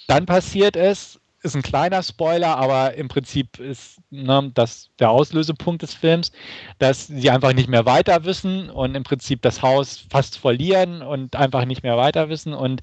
dann 0.07 0.25
passiert 0.25 0.75
es, 0.75 1.19
ist 1.43 1.55
ein 1.55 1.63
kleiner 1.63 2.03
Spoiler, 2.03 2.57
aber 2.57 2.93
im 2.93 3.07
Prinzip 3.07 3.59
ist 3.59 3.99
ne, 4.11 4.51
das 4.53 4.89
der 4.99 5.09
Auslösepunkt 5.09 5.81
des 5.81 5.93
Films, 5.93 6.31
dass 6.77 7.07
sie 7.07 7.29
einfach 7.31 7.53
nicht 7.53 7.67
mehr 7.67 7.85
weiter 7.85 8.23
wissen 8.25 8.69
und 8.69 8.93
im 8.95 9.03
Prinzip 9.03 9.41
das 9.41 9.61
Haus 9.61 10.05
fast 10.09 10.37
verlieren 10.37 11.01
und 11.01 11.35
einfach 11.35 11.65
nicht 11.65 11.81
mehr 11.81 11.97
weiter 11.97 12.29
wissen 12.29 12.53
und 12.53 12.81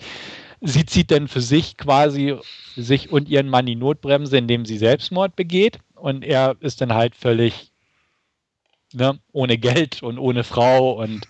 sie 0.60 0.86
zieht 0.86 1.10
dann 1.10 1.28
für 1.28 1.40
sich 1.40 1.76
quasi 1.76 2.36
sich 2.76 3.10
und 3.10 3.28
ihren 3.28 3.48
Mann 3.48 3.66
die 3.66 3.76
Notbremse, 3.76 4.38
indem 4.38 4.64
sie 4.64 4.78
Selbstmord 4.78 5.36
begeht. 5.36 5.78
Und 5.94 6.24
er 6.24 6.56
ist 6.60 6.80
dann 6.80 6.94
halt 6.94 7.14
völlig 7.14 7.72
ne, 8.92 9.18
ohne 9.32 9.58
Geld 9.58 10.02
und 10.02 10.18
ohne 10.18 10.44
Frau 10.44 10.92
und 10.92 11.26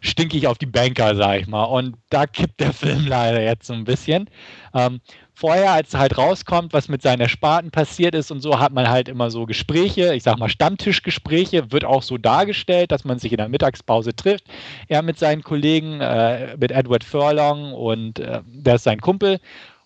stinkig 0.00 0.46
auf 0.46 0.58
die 0.58 0.66
Banker, 0.66 1.14
sag 1.16 1.40
ich 1.40 1.46
mal. 1.46 1.64
Und 1.64 1.96
da 2.10 2.26
kippt 2.26 2.60
der 2.60 2.72
Film 2.72 3.06
leider 3.06 3.42
jetzt 3.42 3.66
so 3.66 3.74
ein 3.74 3.84
bisschen. 3.84 4.28
Ähm, 4.74 5.00
vorher, 5.34 5.72
als 5.72 5.94
halt 5.94 6.16
rauskommt, 6.16 6.72
was 6.72 6.88
mit 6.88 7.02
seinen 7.02 7.20
Ersparten 7.20 7.70
passiert 7.70 8.14
ist 8.14 8.30
und 8.30 8.40
so, 8.40 8.58
hat 8.58 8.72
man 8.72 8.88
halt 8.88 9.08
immer 9.08 9.30
so 9.30 9.46
Gespräche, 9.46 10.14
ich 10.14 10.22
sag 10.22 10.38
mal 10.38 10.48
Stammtischgespräche, 10.48 11.72
wird 11.72 11.84
auch 11.84 12.02
so 12.02 12.18
dargestellt, 12.18 12.92
dass 12.92 13.04
man 13.04 13.18
sich 13.18 13.32
in 13.32 13.38
der 13.38 13.48
Mittagspause 13.48 14.14
trifft. 14.14 14.44
Er 14.88 15.02
mit 15.02 15.18
seinen 15.18 15.42
Kollegen, 15.42 16.00
äh, 16.00 16.56
mit 16.58 16.70
Edward 16.70 17.04
Furlong 17.04 17.72
und 17.72 18.18
äh, 18.18 18.40
der 18.46 18.76
ist 18.76 18.84
sein 18.84 19.00
Kumpel 19.00 19.40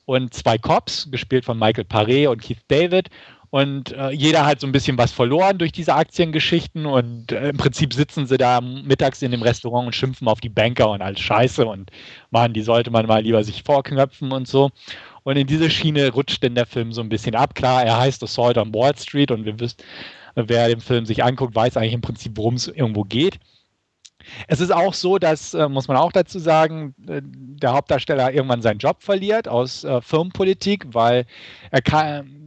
und 0.06 0.32
zwei 0.32 0.56
Cops, 0.56 1.10
gespielt 1.10 1.44
von 1.44 1.58
Michael 1.58 1.84
Paré 1.84 2.28
und 2.28 2.40
Keith 2.40 2.62
David. 2.68 3.08
Und 3.50 3.92
äh, 3.92 4.10
jeder 4.10 4.44
hat 4.44 4.60
so 4.60 4.66
ein 4.66 4.72
bisschen 4.72 4.98
was 4.98 5.12
verloren 5.12 5.58
durch 5.58 5.72
diese 5.72 5.94
Aktiengeschichten 5.94 6.84
und 6.84 7.32
äh, 7.32 7.50
im 7.50 7.56
Prinzip 7.56 7.92
sitzen 7.92 8.26
sie 8.26 8.38
da 8.38 8.60
mittags 8.60 9.22
in 9.22 9.30
dem 9.30 9.42
Restaurant 9.42 9.86
und 9.86 9.94
schimpfen 9.94 10.28
auf 10.28 10.40
die 10.40 10.48
Banker 10.48 10.90
und 10.90 11.02
alles 11.02 11.20
Scheiße 11.20 11.64
und 11.64 11.90
man, 12.30 12.52
die 12.52 12.62
sollte 12.62 12.90
man 12.90 13.06
mal 13.06 13.22
lieber 13.22 13.44
sich 13.44 13.62
vorknöpfen 13.62 14.32
und 14.32 14.48
so. 14.48 14.70
Und 15.22 15.36
in 15.36 15.46
diese 15.46 15.70
Schiene 15.70 16.12
rutscht 16.12 16.42
denn 16.42 16.54
der 16.54 16.66
Film 16.66 16.92
so 16.92 17.00
ein 17.00 17.08
bisschen 17.08 17.34
ab. 17.34 17.54
Klar, 17.54 17.84
er 17.84 17.98
heißt 17.98 18.22
Assault 18.22 18.58
on 18.58 18.72
Wall 18.74 18.96
Street 18.96 19.30
und 19.30 19.44
wir 19.44 19.58
wissen, 19.58 19.78
wer 20.34 20.68
den 20.68 20.80
Film 20.80 21.06
sich 21.06 21.24
anguckt, 21.24 21.54
weiß 21.54 21.76
eigentlich 21.76 21.94
im 21.94 22.00
Prinzip, 22.00 22.36
worum 22.36 22.54
es 22.54 22.68
irgendwo 22.68 23.02
geht. 23.02 23.38
Es 24.48 24.60
ist 24.60 24.72
auch 24.72 24.94
so, 24.94 25.18
dass, 25.18 25.54
äh, 25.54 25.68
muss 25.68 25.88
man 25.88 25.96
auch 25.96 26.12
dazu 26.12 26.38
sagen, 26.38 26.94
äh, 27.08 27.22
der 27.22 27.72
Hauptdarsteller 27.72 28.32
irgendwann 28.32 28.62
seinen 28.62 28.78
Job 28.78 29.02
verliert 29.02 29.48
aus 29.48 29.84
äh, 29.84 30.00
Firmenpolitik, 30.00 30.86
weil 30.92 31.26
er 31.70 31.82
kann, 31.82 32.45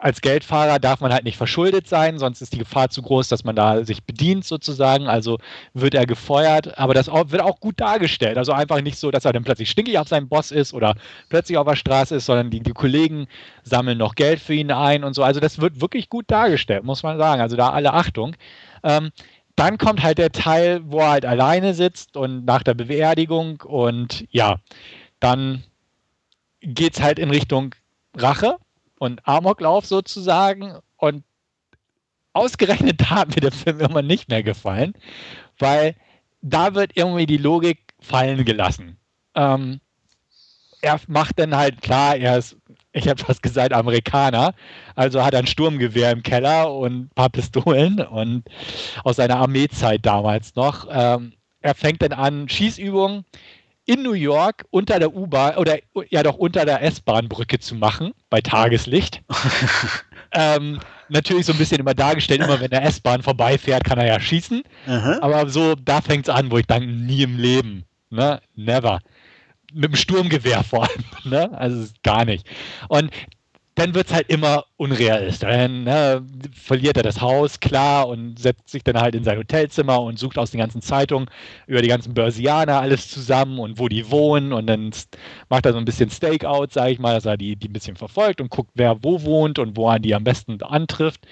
als 0.00 0.20
Geldfahrer 0.20 0.78
darf 0.78 1.00
man 1.00 1.12
halt 1.12 1.24
nicht 1.24 1.36
verschuldet 1.36 1.88
sein, 1.88 2.18
sonst 2.18 2.42
ist 2.42 2.52
die 2.52 2.58
Gefahr 2.58 2.90
zu 2.90 3.02
groß, 3.02 3.28
dass 3.28 3.44
man 3.44 3.56
da 3.56 3.84
sich 3.84 4.04
bedient 4.04 4.44
sozusagen. 4.44 5.08
Also 5.08 5.38
wird 5.74 5.94
er 5.94 6.06
gefeuert, 6.06 6.78
aber 6.78 6.94
das 6.94 7.08
wird 7.08 7.40
auch 7.40 7.60
gut 7.60 7.80
dargestellt. 7.80 8.38
Also 8.38 8.52
einfach 8.52 8.80
nicht 8.80 8.98
so, 8.98 9.10
dass 9.10 9.24
er 9.24 9.32
dann 9.32 9.44
plötzlich 9.44 9.70
stinkig 9.70 9.98
auf 9.98 10.08
seinem 10.08 10.28
Boss 10.28 10.50
ist 10.50 10.74
oder 10.74 10.94
plötzlich 11.28 11.58
auf 11.58 11.66
der 11.66 11.76
Straße 11.76 12.16
ist, 12.16 12.26
sondern 12.26 12.50
die, 12.50 12.60
die 12.60 12.72
Kollegen 12.72 13.26
sammeln 13.62 13.98
noch 13.98 14.14
Geld 14.14 14.40
für 14.40 14.54
ihn 14.54 14.70
ein 14.70 15.04
und 15.04 15.14
so. 15.14 15.22
Also 15.22 15.40
das 15.40 15.60
wird 15.60 15.80
wirklich 15.80 16.08
gut 16.08 16.26
dargestellt, 16.28 16.84
muss 16.84 17.02
man 17.02 17.18
sagen. 17.18 17.40
Also 17.40 17.56
da 17.56 17.70
alle 17.70 17.92
Achtung. 17.92 18.36
Ähm, 18.82 19.10
dann 19.56 19.78
kommt 19.78 20.02
halt 20.02 20.18
der 20.18 20.32
Teil, 20.32 20.82
wo 20.84 20.98
er 20.98 21.10
halt 21.10 21.24
alleine 21.24 21.72
sitzt 21.72 22.16
und 22.16 22.44
nach 22.44 22.62
der 22.62 22.74
Beerdigung 22.74 23.62
und 23.62 24.26
ja, 24.30 24.56
dann 25.18 25.64
geht 26.60 26.94
es 26.94 27.02
halt 27.02 27.18
in 27.18 27.30
Richtung 27.30 27.74
Rache 28.14 28.56
und 28.98 29.26
Amoklauf 29.26 29.86
sozusagen. 29.86 30.78
Und 30.96 31.24
ausgerechnet 32.32 33.00
da 33.00 33.10
hat 33.10 33.28
mir 33.34 33.40
der 33.40 33.52
Film 33.52 33.80
immer 33.80 34.02
nicht 34.02 34.28
mehr 34.28 34.42
gefallen, 34.42 34.94
weil 35.58 35.94
da 36.42 36.74
wird 36.74 36.92
irgendwie 36.94 37.26
die 37.26 37.38
Logik 37.38 37.94
fallen 38.00 38.44
gelassen. 38.44 38.96
Ähm, 39.34 39.80
er 40.82 41.00
macht 41.08 41.38
dann 41.38 41.56
halt 41.56 41.82
klar, 41.82 42.16
er 42.16 42.38
ist, 42.38 42.56
ich 42.92 43.08
habe 43.08 43.22
fast 43.22 43.42
gesagt, 43.42 43.72
Amerikaner, 43.72 44.54
also 44.94 45.24
hat 45.24 45.34
ein 45.34 45.46
Sturmgewehr 45.46 46.12
im 46.12 46.22
Keller 46.22 46.72
und 46.72 46.92
ein 46.92 47.10
paar 47.14 47.30
Pistolen 47.30 48.00
und 48.00 48.44
aus 49.02 49.16
seiner 49.16 49.36
Armeezeit 49.38 50.04
damals 50.04 50.54
noch. 50.54 50.86
Ähm, 50.90 51.32
er 51.60 51.74
fängt 51.74 52.02
dann 52.02 52.12
an, 52.12 52.48
Schießübungen 52.48 53.24
in 53.86 54.02
New 54.02 54.12
York 54.12 54.66
unter 54.70 54.98
der 54.98 55.14
U-Bahn 55.14 55.56
oder 55.56 55.78
ja 56.10 56.22
doch 56.22 56.36
unter 56.36 56.64
der 56.64 56.82
S-Bahn-Brücke 56.82 57.58
zu 57.60 57.76
machen, 57.76 58.12
bei 58.28 58.40
Tageslicht. 58.40 59.22
ähm, 60.32 60.80
natürlich 61.08 61.46
so 61.46 61.52
ein 61.52 61.58
bisschen 61.58 61.78
immer 61.78 61.94
dargestellt, 61.94 62.42
immer 62.42 62.60
wenn 62.60 62.70
der 62.70 62.84
S-Bahn 62.84 63.22
vorbeifährt, 63.22 63.84
kann 63.84 63.98
er 63.98 64.06
ja 64.06 64.20
schießen. 64.20 64.62
Aha. 64.88 65.18
Aber 65.22 65.48
so, 65.48 65.76
da 65.76 66.00
fängt 66.00 66.28
es 66.28 66.34
an, 66.34 66.50
wo 66.50 66.58
ich 66.58 66.66
denke, 66.66 66.88
nie 66.88 67.22
im 67.22 67.38
Leben. 67.38 67.84
Ne? 68.10 68.40
Never. 68.56 68.98
Mit 69.72 69.92
dem 69.92 69.96
Sturmgewehr 69.96 70.64
vor 70.64 70.84
allem. 70.84 71.04
Ne? 71.24 71.56
Also 71.56 71.86
gar 72.02 72.24
nicht. 72.24 72.46
Und 72.88 73.10
dann 73.76 73.94
wird 73.94 74.06
es 74.08 74.14
halt 74.14 74.30
immer 74.30 74.64
unrealistisch. 74.78 75.46
Dann 75.48 75.84
ne, 75.84 76.24
verliert 76.52 76.96
er 76.96 77.02
das 77.02 77.20
Haus, 77.20 77.60
klar, 77.60 78.08
und 78.08 78.38
setzt 78.38 78.70
sich 78.70 78.82
dann 78.82 78.98
halt 78.98 79.14
in 79.14 79.22
sein 79.22 79.38
Hotelzimmer 79.38 80.00
und 80.00 80.18
sucht 80.18 80.38
aus 80.38 80.50
den 80.50 80.60
ganzen 80.60 80.80
Zeitungen 80.80 81.28
über 81.66 81.82
die 81.82 81.88
ganzen 81.88 82.14
Börsianer 82.14 82.80
alles 82.80 83.10
zusammen 83.10 83.58
und 83.58 83.78
wo 83.78 83.88
die 83.88 84.10
wohnen. 84.10 84.54
Und 84.54 84.66
dann 84.66 84.92
macht 85.50 85.66
er 85.66 85.72
so 85.72 85.78
ein 85.78 85.84
bisschen 85.84 86.10
Stakeout, 86.10 86.68
sage 86.70 86.92
ich 86.92 86.98
mal, 86.98 87.14
dass 87.14 87.26
er 87.26 87.36
die, 87.36 87.54
die 87.54 87.68
ein 87.68 87.74
bisschen 87.74 87.96
verfolgt 87.96 88.40
und 88.40 88.48
guckt, 88.48 88.70
wer 88.74 89.04
wo 89.04 89.22
wohnt 89.22 89.58
und 89.58 89.76
wo 89.76 89.90
er 89.90 89.98
die 89.98 90.14
am 90.14 90.24
besten 90.24 90.62
antrifft. 90.62 91.26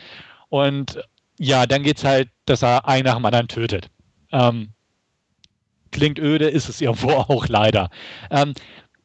Und 0.51 1.01
ja, 1.39 1.67
dann 1.67 1.83
geht 1.83 1.97
es 1.97 2.05
halt, 2.05 2.29
dass 2.45 2.63
er 2.63 2.87
einen 2.87 3.07
nach 3.07 3.17
dem 3.17 3.25
anderen 3.25 3.49
tötet. 3.49 3.89
Ähm, 4.33 4.69
klingt 5.93 6.19
öde, 6.19 6.49
ist 6.49 6.69
es 6.69 6.83
irgendwo 6.83 7.11
auch 7.13 7.49
leider. 7.49 7.89
Ähm, 8.31 8.53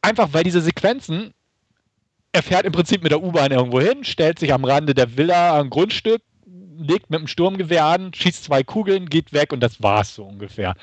einfach 0.01 0.33
weil 0.33 0.43
diese 0.43 0.59
Sequenzen 0.59 1.33
er 2.31 2.43
fährt 2.43 2.65
im 2.65 2.71
Prinzip 2.71 3.03
mit 3.03 3.11
der 3.11 3.23
U-Bahn 3.23 3.51
irgendwo 3.51 3.79
hin, 3.81 4.03
stellt 4.03 4.39
sich 4.39 4.53
am 4.53 4.65
Rande 4.65 4.93
der 4.93 5.17
Villa 5.17 5.59
ein 5.59 5.69
Grundstück, 5.69 6.21
legt 6.77 7.09
mit 7.09 7.19
dem 7.19 7.27
Sturmgewehr 7.27 7.85
an, 7.85 8.13
schießt 8.13 8.43
zwei 8.43 8.63
Kugeln, 8.63 9.07
geht 9.07 9.33
weg 9.33 9.51
und 9.51 9.61
das 9.61 9.81
war's 9.81 10.15
so 10.15 10.23
ungefähr. 10.23 10.75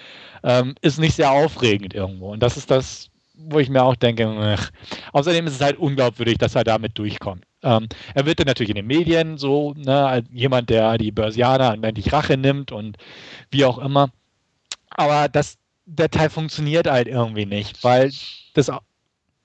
Ähm, 0.43 0.75
ist 0.83 0.99
nicht 0.99 1.15
sehr 1.15 1.31
aufregend 1.31 1.95
irgendwo. 1.95 2.33
Und 2.33 2.41
das 2.41 2.57
ist 2.57 2.71
das, 2.71 3.09
wo 3.35 3.59
ich 3.59 3.69
mir 3.69 3.83
auch 3.83 3.97
denke, 3.97 4.27
ach. 4.27 4.71
außerdem 5.13 5.47
ist 5.47 5.55
es 5.55 5.61
halt 5.61 5.79
unglaubwürdig, 5.79 6.39
dass 6.39 6.55
er 6.55 6.65
damit 6.65 6.99
durchkommt. 6.99 7.45
Ähm, 7.63 7.89
er 8.15 8.27
wird 8.27 8.41
dann 8.41 8.47
natürlich 8.47 8.71
in 8.71 8.77
den 8.77 8.87
Medien 8.87 9.39
so, 9.39 9.73
ne, 9.75 10.07
als 10.07 10.27
jemand, 10.31 10.71
der 10.71 10.99
die 10.99 11.13
Börsianer 11.13 11.71
anwendlich 11.71 12.13
Rache 12.13 12.37
nimmt 12.37 12.73
und 12.73 12.97
wie 13.51 13.65
auch 13.65 13.79
immer. 13.79 14.11
Aber 14.91 15.29
das, 15.29 15.59
der 15.85 16.11
Teil 16.11 16.31
funktioniert 16.31 16.89
halt 16.89 17.09
irgendwie 17.09 17.47
nicht, 17.47 17.83
weil 17.85 18.13
das 18.55 18.71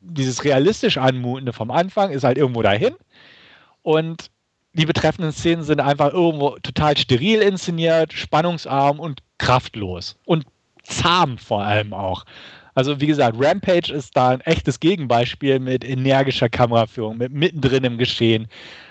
dieses 0.01 0.43
realistisch 0.43 0.97
anmutende 0.97 1.53
vom 1.53 1.71
Anfang 1.71 2.11
ist 2.11 2.23
halt 2.23 2.37
irgendwo 2.37 2.61
dahin. 2.61 2.95
Und 3.83 4.29
die 4.73 4.85
betreffenden 4.85 5.31
Szenen 5.31 5.63
sind 5.63 5.79
einfach 5.79 6.13
irgendwo 6.13 6.57
total 6.59 6.97
steril 6.97 7.41
inszeniert, 7.41 8.13
spannungsarm 8.13 8.99
und 8.99 9.21
kraftlos. 9.37 10.17
Und 10.25 10.45
zahm 10.83 11.37
vor 11.37 11.63
allem 11.63 11.93
auch. 11.93 12.25
Also 12.73 13.01
wie 13.01 13.07
gesagt, 13.07 13.37
Rampage 13.39 13.91
ist 13.93 14.15
da 14.15 14.29
ein 14.29 14.41
echtes 14.41 14.79
Gegenbeispiel 14.79 15.59
mit 15.59 15.83
energischer 15.83 16.49
Kameraführung, 16.49 17.17
mit 17.17 17.33
mittendrin 17.33 17.83
im 17.83 17.97
Geschehen, 17.97 18.47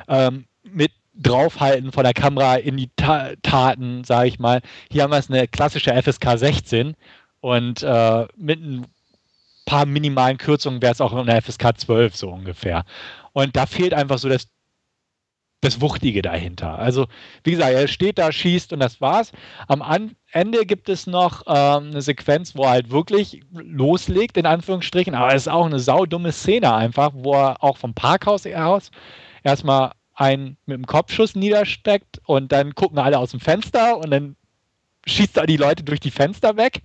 ähm, 0.09 0.45
mit 0.63 0.93
draufhalten 1.15 1.93
von 1.93 2.05
der 2.05 2.13
Kamera 2.13 2.57
in 2.57 2.77
die 2.77 2.91
Ta 2.97 3.33
Taten, 3.43 4.05
sage 4.05 4.29
ich 4.29 4.39
mal. 4.39 4.61
Hier 4.91 5.03
haben 5.03 5.11
wir 5.11 5.19
es 5.19 5.31
eine 5.31 5.49
klassische 5.49 5.95
FSK 5.95 6.39
16 6.39 6.95
und 7.41 7.83
äh, 7.83 8.27
mit 8.37 8.63
einem 8.63 8.85
paar 9.71 9.87
minimalen 9.87 10.37
Kürzungen 10.37 10.83
wäre 10.83 10.93
es 10.93 11.01
auch 11.01 11.17
in 11.17 11.27
der 11.27 11.41
FSK 11.41 11.79
12 11.79 12.17
so 12.17 12.31
ungefähr. 12.31 12.85
Und 13.33 13.55
da 13.55 13.67
fehlt 13.67 13.95
einfach 13.95 14.19
so 14.19 14.29
das, 14.29 14.49
das 15.61 15.81
Wuchtige 15.81 16.23
dahinter. 16.23 16.77
Also, 16.77 17.07
wie 17.45 17.53
gesagt, 17.53 17.73
er 17.73 17.87
steht 17.87 18.19
da, 18.19 18.33
schießt 18.33 18.73
und 18.73 18.81
das 18.81 19.01
war's. 19.01 19.31
Am 19.69 19.81
An 19.81 20.17
Ende 20.33 20.67
gibt 20.67 20.89
es 20.89 21.07
noch 21.07 21.45
ähm, 21.47 21.91
eine 21.91 22.03
Sequenz, 22.03 22.57
wo 22.57 22.65
er 22.65 22.71
halt 22.71 22.91
wirklich 22.91 23.43
loslegt, 23.53 24.37
in 24.37 24.47
Anführungsstrichen. 24.47 25.15
Aber 25.15 25.29
es 25.29 25.43
ist 25.43 25.49
auch 25.49 25.67
eine 25.67 25.79
saudumme 25.79 26.33
Szene 26.33 26.75
einfach, 26.75 27.13
wo 27.15 27.35
er 27.35 27.63
auch 27.63 27.77
vom 27.77 27.95
Parkhaus 27.95 28.47
aus 28.47 28.91
erstmal 29.45 29.93
einen 30.15 30.57
mit 30.67 30.79
dem 30.79 30.87
Kopfschuss 30.87 31.37
niedersteckt 31.37 32.21
und 32.27 32.51
dann 32.51 32.75
gucken 32.75 32.99
alle 32.99 33.21
aus 33.21 33.31
dem 33.31 33.41
Fenster 33.41 33.99
und 33.99 34.11
dann 34.11 34.35
schießt 35.07 35.37
er 35.37 35.47
die 35.47 35.57
Leute 35.57 35.85
durch 35.85 36.01
die 36.01 36.11
Fenster 36.11 36.57
weg. 36.57 36.83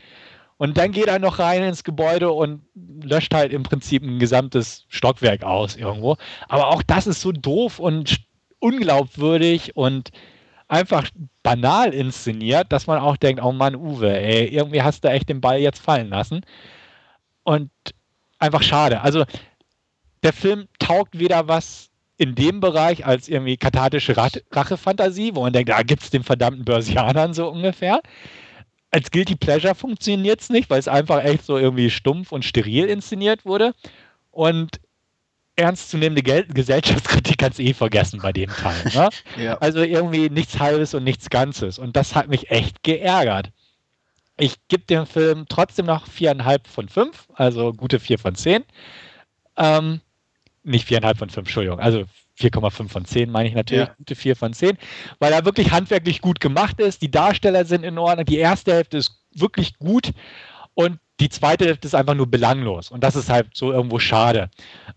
Und 0.58 0.78
dann 0.78 0.92
geht 0.92 1.08
er 1.08 1.20
noch 1.20 1.40
rein 1.40 1.64
ins 1.64 1.84
Gebäude 1.84 2.32
und 2.32 2.62
löscht 2.76 3.34
halt 3.34 3.52
im 3.52 3.64
Prinzip 3.64 4.04
ein 4.04 4.20
gesamtes 4.20 4.86
Stockwerk 4.88 5.44
aus 5.44 5.76
irgendwo. 5.76 6.16
Aber 6.48 6.70
auch 6.70 6.82
das 6.82 7.08
ist 7.08 7.22
so 7.22 7.32
doof 7.32 7.80
und 7.80 8.22
unglaubwürdig 8.60 9.76
und 9.76 10.12
einfach 10.68 11.10
banal 11.44 11.94
inszeniert, 11.94 12.72
dass 12.72 12.88
man 12.88 13.00
auch 13.00 13.18
denkt, 13.18 13.44
oh 13.44 13.52
Mann, 13.52 13.76
Uwe, 13.76 14.18
ey, 14.18 14.48
irgendwie 14.48 14.82
hast 14.82 15.04
du 15.04 15.10
echt 15.10 15.30
den 15.30 15.42
Ball 15.42 15.60
jetzt 15.60 15.80
fallen 15.82 16.10
lassen. 16.10 16.42
Und 17.44 17.70
einfach 18.40 18.64
schade. 18.64 19.02
Also 19.02 19.26
der 20.24 20.34
Film 20.34 20.68
taugt 20.80 21.20
weder 21.20 21.48
was 21.48 21.90
in 22.18 22.34
dem 22.34 22.62
Bereich 22.62 23.06
als 23.06 23.28
irgendwie 23.28 23.58
kathartische 23.58 24.16
Rachefantasie, 24.18 25.36
wo 25.36 25.42
man 25.42 25.54
denkt, 25.54 25.70
da 25.70 25.84
gibt 25.84 26.02
es 26.02 26.10
den 26.10 26.24
verdammten 26.24 26.64
Börsianern 26.64 27.34
so 27.34 27.50
ungefähr 27.50 28.02
als 28.96 29.12
Guilty 29.12 29.36
Pleasure 29.36 29.76
funktioniert 29.76 30.40
es 30.40 30.50
nicht, 30.50 30.70
weil 30.70 30.80
es 30.80 30.88
einfach 30.88 31.22
echt 31.26 31.46
so 31.46 31.58
irgendwie 31.58 31.90
stumpf 31.90 32.32
und 32.32 32.46
steril 32.46 32.86
inszeniert 32.86 33.44
wurde. 33.44 33.76
Und 34.32 34.80
ernstzunehmende 35.58 36.24
Gel 36.24 36.46
Gesellschaftskritik 36.46 37.38
kannst 37.38 37.60
eh 37.60 37.74
vergessen 37.74 38.22
bei 38.22 38.32
dem 38.32 38.50
Teil. 38.50 38.82
Ne? 38.94 39.10
ja. 39.44 39.58
Also 39.58 39.80
irgendwie 39.82 40.30
nichts 40.30 40.60
Halbes 40.60 40.94
und 40.94 41.04
nichts 41.04 41.30
Ganzes. 41.30 41.78
Und 41.78 41.98
das 41.98 42.16
hat 42.16 42.30
mich 42.30 42.50
echt 42.52 42.84
geärgert. 42.84 43.52
Ich 44.38 44.56
gebe 44.70 44.86
dem 44.86 45.06
Film 45.06 45.46
trotzdem 45.50 45.88
noch 45.88 46.08
viereinhalb 46.08 46.66
von 46.66 46.88
fünf, 46.88 47.28
also 47.34 47.74
gute 47.74 48.00
vier 48.00 48.18
von 48.18 48.36
zehn. 48.36 48.64
Ähm, 49.58 50.00
nicht 50.64 50.88
viereinhalb 50.88 51.18
von 51.18 51.30
fünf, 51.30 51.48
Entschuldigung. 51.48 51.82
Also 51.82 52.06
4,5 52.40 52.90
von 52.90 53.06
10 53.06 53.32
meine 53.32 53.50
ich 53.50 53.56
natürlich, 53.56 53.88
ja. 53.88 53.94
gute 53.98 54.16
4 54.16 54.36
von 54.36 54.54
10, 54.54 54.78
weil 55.20 55.34
er 55.34 55.46
wirklich 55.46 55.72
handwerklich 55.72 56.22
gut 56.22 56.40
gemacht 56.40 56.80
ist. 56.80 57.02
Die 57.02 57.12
Darsteller 57.12 57.66
sind 57.66 57.84
in 57.84 57.98
Ordnung, 57.98 58.26
die 58.26 58.38
erste 58.38 58.74
Hälfte 58.74 58.98
ist 58.98 59.22
wirklich 59.34 59.78
gut 59.78 60.12
und 60.74 61.00
die 61.20 61.30
zweite 61.30 61.66
Hälfte 61.66 61.88
ist 61.88 61.96
einfach 61.96 62.16
nur 62.16 62.28
belanglos 62.28 62.92
und 62.92 63.04
das 63.04 63.16
ist 63.16 63.30
halt 63.30 63.48
so 63.54 63.72
irgendwo 63.72 64.00
schade. 64.00 64.50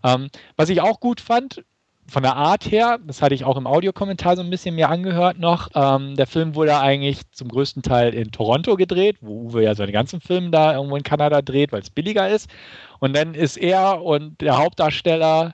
Ähm, 0.03 0.29
was 0.57 0.69
ich 0.69 0.81
auch 0.81 0.99
gut 0.99 1.21
fand, 1.21 1.63
von 2.09 2.23
der 2.23 2.35
Art 2.35 2.69
her, 2.69 2.99
das 3.05 3.21
hatte 3.21 3.35
ich 3.35 3.45
auch 3.45 3.57
im 3.57 3.67
Audiokommentar 3.67 4.35
so 4.35 4.41
ein 4.41 4.49
bisschen 4.49 4.75
mir 4.75 4.89
angehört 4.89 5.39
noch, 5.39 5.69
ähm, 5.75 6.15
der 6.15 6.27
Film 6.27 6.55
wurde 6.55 6.77
eigentlich 6.79 7.21
zum 7.31 7.49
größten 7.49 7.83
Teil 7.83 8.13
in 8.13 8.31
Toronto 8.31 8.75
gedreht, 8.75 9.17
wo 9.21 9.43
Uwe 9.43 9.63
ja 9.63 9.75
seine 9.75 9.91
ganzen 9.91 10.19
Filme 10.19 10.49
da 10.49 10.73
irgendwo 10.73 10.95
in 10.95 11.03
Kanada 11.03 11.41
dreht, 11.41 11.71
weil 11.71 11.81
es 11.81 11.89
billiger 11.89 12.29
ist. 12.29 12.49
Und 12.99 13.15
dann 13.15 13.33
ist 13.33 13.57
er 13.57 14.01
und 14.01 14.41
der 14.41 14.57
Hauptdarsteller 14.57 15.53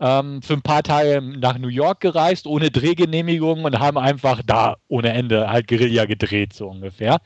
ähm, 0.00 0.42
für 0.42 0.54
ein 0.54 0.62
paar 0.62 0.82
Tage 0.82 1.20
nach 1.22 1.58
New 1.58 1.68
York 1.68 2.00
gereist, 2.00 2.46
ohne 2.46 2.70
Drehgenehmigung 2.70 3.64
und 3.64 3.78
haben 3.78 3.98
einfach 3.98 4.42
da 4.44 4.76
ohne 4.88 5.12
Ende 5.12 5.50
halt 5.50 5.68
Guerilla 5.68 6.04
gedreht, 6.06 6.52
so 6.52 6.68
ungefähr. 6.68 7.20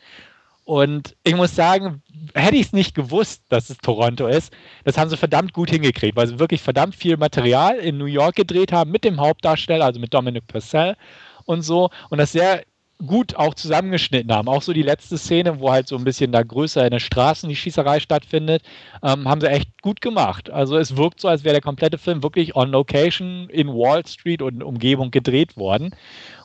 Und 0.64 1.16
ich 1.24 1.34
muss 1.34 1.56
sagen, 1.56 2.00
hätte 2.34 2.54
ich 2.54 2.66
es 2.66 2.72
nicht 2.72 2.94
gewusst, 2.94 3.42
dass 3.48 3.70
es 3.70 3.78
Toronto 3.78 4.28
ist, 4.28 4.52
das 4.84 4.96
haben 4.96 5.10
sie 5.10 5.16
verdammt 5.16 5.52
gut 5.52 5.70
hingekriegt, 5.70 6.16
weil 6.16 6.28
sie 6.28 6.38
wirklich 6.38 6.62
verdammt 6.62 6.94
viel 6.94 7.16
Material 7.16 7.76
in 7.78 7.98
New 7.98 8.04
York 8.04 8.36
gedreht 8.36 8.70
haben 8.70 8.92
mit 8.92 9.02
dem 9.02 9.18
Hauptdarsteller, 9.20 9.84
also 9.84 9.98
mit 9.98 10.14
Dominic 10.14 10.46
Purcell 10.46 10.96
und 11.44 11.62
so. 11.62 11.90
Und 12.08 12.18
das 12.18 12.32
sehr 12.32 12.62
gut 13.06 13.36
auch 13.36 13.54
zusammengeschnitten 13.54 14.32
haben. 14.32 14.48
Auch 14.48 14.62
so 14.62 14.72
die 14.72 14.82
letzte 14.82 15.18
Szene, 15.18 15.60
wo 15.60 15.70
halt 15.70 15.88
so 15.88 15.96
ein 15.96 16.04
bisschen 16.04 16.32
da 16.32 16.42
größer 16.42 16.84
in 16.84 16.90
den 16.90 17.00
Straßen 17.00 17.48
die 17.48 17.56
Schießerei 17.56 18.00
stattfindet, 18.00 18.62
ähm, 19.02 19.28
haben 19.28 19.40
sie 19.40 19.48
echt 19.48 19.80
gut 19.82 20.00
gemacht. 20.00 20.50
Also 20.50 20.76
es 20.76 20.96
wirkt 20.96 21.20
so, 21.20 21.28
als 21.28 21.44
wäre 21.44 21.54
der 21.54 21.62
komplette 21.62 21.98
Film 21.98 22.22
wirklich 22.22 22.56
on 22.56 22.70
location 22.70 23.48
in 23.50 23.68
Wall 23.68 24.06
Street 24.06 24.42
und 24.42 24.62
Umgebung 24.62 25.10
gedreht 25.10 25.56
worden. 25.56 25.94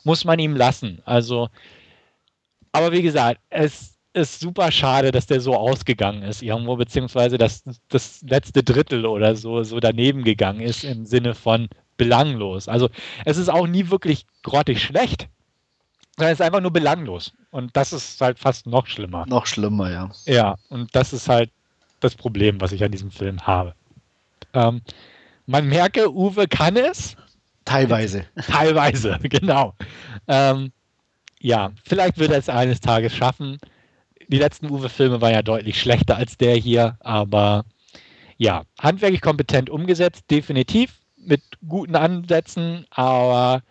Muss 0.04 0.24
man 0.24 0.38
ihm 0.38 0.56
lassen. 0.56 1.00
Also, 1.04 1.48
aber 2.72 2.92
wie 2.92 3.02
gesagt, 3.02 3.40
es 3.50 3.96
ist 4.14 4.40
super 4.40 4.72
schade, 4.72 5.12
dass 5.12 5.26
der 5.26 5.40
so 5.40 5.54
ausgegangen 5.54 6.22
ist 6.22 6.42
irgendwo, 6.42 6.76
beziehungsweise 6.76 7.36
dass 7.36 7.64
das 7.88 8.22
letzte 8.22 8.62
Drittel 8.62 9.04
oder 9.04 9.36
so 9.36 9.62
so 9.62 9.78
daneben 9.78 10.24
gegangen 10.24 10.60
ist 10.60 10.84
im 10.84 11.04
Sinne 11.04 11.34
von 11.34 11.68
belanglos. 11.98 12.66
Also 12.66 12.88
es 13.26 13.36
ist 13.36 13.50
auch 13.50 13.66
nie 13.66 13.90
wirklich 13.90 14.24
grottig 14.42 14.82
schlecht, 14.82 15.28
sondern 16.16 16.32
ist 16.32 16.42
einfach 16.42 16.60
nur 16.60 16.72
belanglos. 16.72 17.32
Und 17.50 17.76
das 17.76 17.92
ist 17.92 18.20
halt 18.20 18.38
fast 18.38 18.66
noch 18.66 18.86
schlimmer. 18.86 19.26
Noch 19.26 19.46
schlimmer, 19.46 19.90
ja. 19.90 20.10
Ja, 20.24 20.56
und 20.68 20.94
das 20.94 21.12
ist 21.12 21.28
halt 21.28 21.50
das 22.00 22.14
Problem, 22.14 22.60
was 22.60 22.72
ich 22.72 22.82
an 22.82 22.92
diesem 22.92 23.10
Film 23.10 23.46
habe. 23.46 23.74
Ähm, 24.54 24.80
man 25.46 25.68
merke, 25.68 26.12
Uwe 26.12 26.48
kann 26.48 26.76
es. 26.76 27.16
Teilweise. 27.64 28.24
Teilweise, 28.46 29.18
genau. 29.22 29.74
Ähm, 30.28 30.72
ja, 31.40 31.70
vielleicht 31.84 32.18
wird 32.18 32.30
er 32.30 32.38
es 32.38 32.48
eines 32.48 32.80
Tages 32.80 33.14
schaffen. 33.14 33.58
Die 34.28 34.38
letzten 34.38 34.70
Uwe-Filme 34.70 35.20
waren 35.20 35.32
ja 35.32 35.42
deutlich 35.42 35.80
schlechter 35.80 36.16
als 36.16 36.36
der 36.36 36.56
hier, 36.56 36.96
aber 37.00 37.64
ja, 38.38 38.64
handwerklich 38.80 39.20
kompetent 39.20 39.70
umgesetzt, 39.70 40.24
definitiv, 40.30 40.94
mit 41.16 41.42
guten 41.66 41.94
Ansätzen, 41.94 42.86
aber 42.90 43.62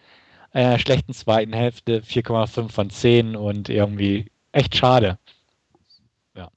einer 0.56 0.80
schlechten 0.80 1.14
zweiten 1.14 1.54
Hälfte 1.54 2.02
4,5 2.02 2.70
von 2.70 2.90
10 2.90 3.36
und 3.36 3.68
irgendwie 3.70 4.32
echt 4.54 4.76
schade. 4.76 5.18
Ja. 6.36 6.50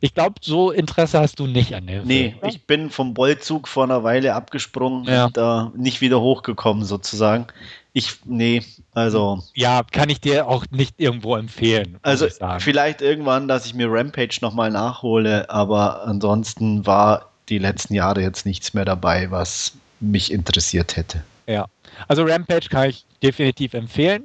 Ich 0.00 0.14
glaube, 0.14 0.36
so 0.40 0.70
Interesse 0.70 1.20
hast 1.20 1.38
du 1.38 1.46
nicht 1.46 1.74
an 1.74 1.86
dem 1.86 2.06
Nee, 2.06 2.34
Film, 2.40 2.50
ich 2.50 2.66
bin 2.66 2.90
vom 2.90 3.12
Bollzug 3.12 3.68
vor 3.68 3.84
einer 3.84 4.02
Weile 4.04 4.34
abgesprungen 4.34 5.04
ja. 5.04 5.26
und 5.26 5.36
da 5.36 5.70
nicht 5.76 6.00
wieder 6.00 6.20
hochgekommen 6.20 6.84
sozusagen. 6.84 7.46
Ich, 7.92 8.20
nee, 8.24 8.62
also. 8.94 9.42
Ja, 9.54 9.82
kann 9.82 10.08
ich 10.08 10.20
dir 10.20 10.46
auch 10.46 10.64
nicht 10.70 10.94
irgendwo 10.98 11.36
empfehlen. 11.36 11.98
Also, 12.02 12.26
vielleicht 12.58 13.02
irgendwann, 13.02 13.48
dass 13.48 13.66
ich 13.66 13.74
mir 13.74 13.88
Rampage 13.90 14.38
nochmal 14.40 14.70
nachhole, 14.70 15.50
aber 15.50 16.06
ansonsten 16.06 16.86
war 16.86 17.30
die 17.48 17.58
letzten 17.58 17.94
Jahre 17.94 18.22
jetzt 18.22 18.46
nichts 18.46 18.72
mehr 18.72 18.84
dabei, 18.84 19.30
was 19.30 19.74
mich 19.98 20.32
interessiert 20.32 20.96
hätte. 20.96 21.24
Ja, 21.46 21.66
also 22.08 22.24
Rampage 22.24 22.68
kann 22.68 22.90
ich 22.90 23.06
definitiv 23.22 23.74
empfehlen. 23.74 24.24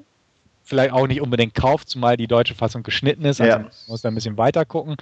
Vielleicht 0.63 0.93
auch 0.93 1.05
nicht 1.05 1.21
unbedingt 1.21 1.53
kauft, 1.53 1.89
zumal 1.89 2.17
die 2.17 2.25
deutsche 2.25 2.55
Fassung 2.55 2.81
geschnitten 2.81 3.23
ist. 3.23 3.39
Also 3.39 3.57
ja. 3.59 3.69
muss 3.87 4.01
da 4.01 4.09
ein 4.09 4.15
bisschen 4.15 4.35
weiter 4.35 4.65
gucken. 4.65 4.95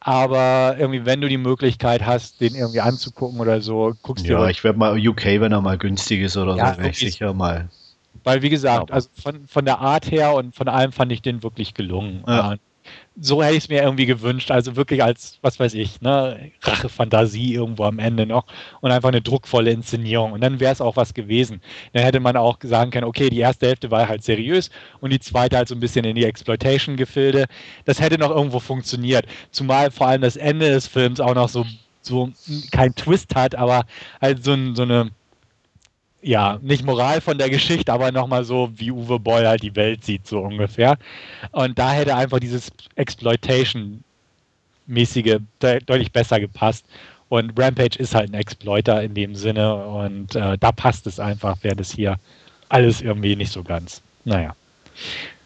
Aber 0.00 0.76
irgendwie, 0.78 1.04
wenn 1.04 1.20
du 1.20 1.28
die 1.28 1.36
Möglichkeit 1.36 2.06
hast, 2.06 2.40
den 2.40 2.54
irgendwie 2.54 2.80
anzugucken 2.80 3.38
oder 3.38 3.60
so, 3.60 3.92
guckst 4.00 4.26
du. 4.26 4.32
Ja, 4.32 4.48
ich 4.48 4.64
werde 4.64 4.78
mal 4.78 4.98
UK, 4.98 5.24
wenn 5.40 5.52
er 5.52 5.60
mal 5.60 5.76
günstig 5.76 6.22
ist 6.22 6.38
oder 6.38 6.56
ja, 6.56 6.72
so, 6.72 6.78
werde 6.78 6.90
ich 6.90 6.98
sicher 6.98 7.34
mal. 7.34 7.68
Weil, 8.24 8.40
wie 8.40 8.48
gesagt, 8.48 8.90
also 8.90 9.10
von, 9.14 9.46
von 9.46 9.66
der 9.66 9.80
Art 9.80 10.10
her 10.10 10.34
und 10.34 10.54
von 10.54 10.68
allem 10.68 10.92
fand 10.92 11.12
ich 11.12 11.20
den 11.20 11.42
wirklich 11.42 11.74
gelungen. 11.74 12.24
Ja 12.26 12.56
so 13.20 13.42
hätte 13.42 13.56
ich 13.56 13.64
es 13.64 13.68
mir 13.68 13.82
irgendwie 13.82 14.06
gewünscht. 14.06 14.50
Also 14.50 14.76
wirklich 14.76 15.04
als, 15.04 15.38
was 15.42 15.60
weiß 15.60 15.74
ich, 15.74 16.00
ne, 16.00 16.50
Rache-Fantasie 16.62 17.54
irgendwo 17.54 17.84
am 17.84 17.98
Ende 17.98 18.24
noch 18.26 18.46
und 18.80 18.90
einfach 18.90 19.10
eine 19.10 19.20
druckvolle 19.20 19.70
Inszenierung. 19.70 20.32
Und 20.32 20.40
dann 20.40 20.58
wäre 20.58 20.72
es 20.72 20.80
auch 20.80 20.96
was 20.96 21.12
gewesen. 21.12 21.60
Dann 21.92 22.02
hätte 22.02 22.18
man 22.20 22.36
auch 22.36 22.58
sagen 22.62 22.90
können, 22.90 23.04
okay, 23.04 23.28
die 23.28 23.40
erste 23.40 23.66
Hälfte 23.66 23.90
war 23.90 24.08
halt 24.08 24.24
seriös 24.24 24.70
und 25.00 25.12
die 25.12 25.20
zweite 25.20 25.58
halt 25.58 25.68
so 25.68 25.74
ein 25.74 25.80
bisschen 25.80 26.04
in 26.06 26.16
die 26.16 26.24
Exploitation-Gefilde. 26.24 27.46
Das 27.84 28.00
hätte 28.00 28.18
noch 28.18 28.30
irgendwo 28.30 28.58
funktioniert. 28.58 29.26
Zumal 29.50 29.90
vor 29.90 30.08
allem 30.08 30.22
das 30.22 30.36
Ende 30.36 30.70
des 30.70 30.86
Films 30.86 31.20
auch 31.20 31.34
noch 31.34 31.50
so, 31.50 31.66
so 32.00 32.30
kein 32.70 32.94
Twist 32.94 33.34
hat, 33.34 33.54
aber 33.54 33.84
halt 34.22 34.42
so, 34.42 34.56
so 34.74 34.82
eine 34.82 35.10
ja, 36.22 36.58
nicht 36.62 36.84
Moral 36.84 37.20
von 37.20 37.38
der 37.38 37.50
Geschichte, 37.50 37.92
aber 37.92 38.12
nochmal 38.12 38.44
so, 38.44 38.70
wie 38.74 38.90
Uwe 38.90 39.18
Boll 39.18 39.46
halt 39.46 39.62
die 39.62 39.76
Welt 39.76 40.04
sieht, 40.04 40.26
so 40.26 40.40
ungefähr. 40.40 40.96
Und 41.52 41.78
da 41.78 41.92
hätte 41.92 42.14
einfach 42.14 42.40
dieses 42.40 42.70
Exploitation-mäßige 42.96 45.38
de 45.62 45.80
deutlich 45.84 46.12
besser 46.12 46.40
gepasst. 46.40 46.84
Und 47.28 47.58
Rampage 47.58 47.98
ist 47.98 48.14
halt 48.14 48.30
ein 48.30 48.34
Exploiter 48.34 49.02
in 49.02 49.14
dem 49.14 49.34
Sinne 49.36 49.74
und 49.76 50.34
äh, 50.34 50.58
da 50.58 50.72
passt 50.72 51.06
es 51.06 51.20
einfach, 51.20 51.62
wäre 51.62 51.76
das 51.76 51.92
hier 51.92 52.16
alles 52.68 53.02
irgendwie 53.02 53.36
nicht 53.36 53.52
so 53.52 53.62
ganz. 53.62 54.02
Naja. 54.24 54.56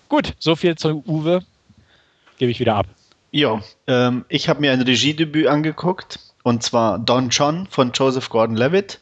Gut, 0.08 0.34
so 0.38 0.56
viel 0.56 0.76
zu 0.76 1.04
Uwe. 1.06 1.44
Gebe 2.38 2.50
ich 2.50 2.58
wieder 2.58 2.76
ab. 2.76 2.86
Ja, 3.32 3.60
ähm, 3.86 4.24
ich 4.28 4.48
habe 4.48 4.60
mir 4.60 4.72
ein 4.72 4.80
Regiedebüt 4.80 5.46
angeguckt 5.46 6.18
und 6.42 6.62
zwar 6.62 6.98
Don 6.98 7.28
John 7.28 7.66
von 7.68 7.92
Joseph 7.92 8.28
Gordon-Levitt. 8.28 9.00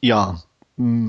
Ja, 0.00 0.42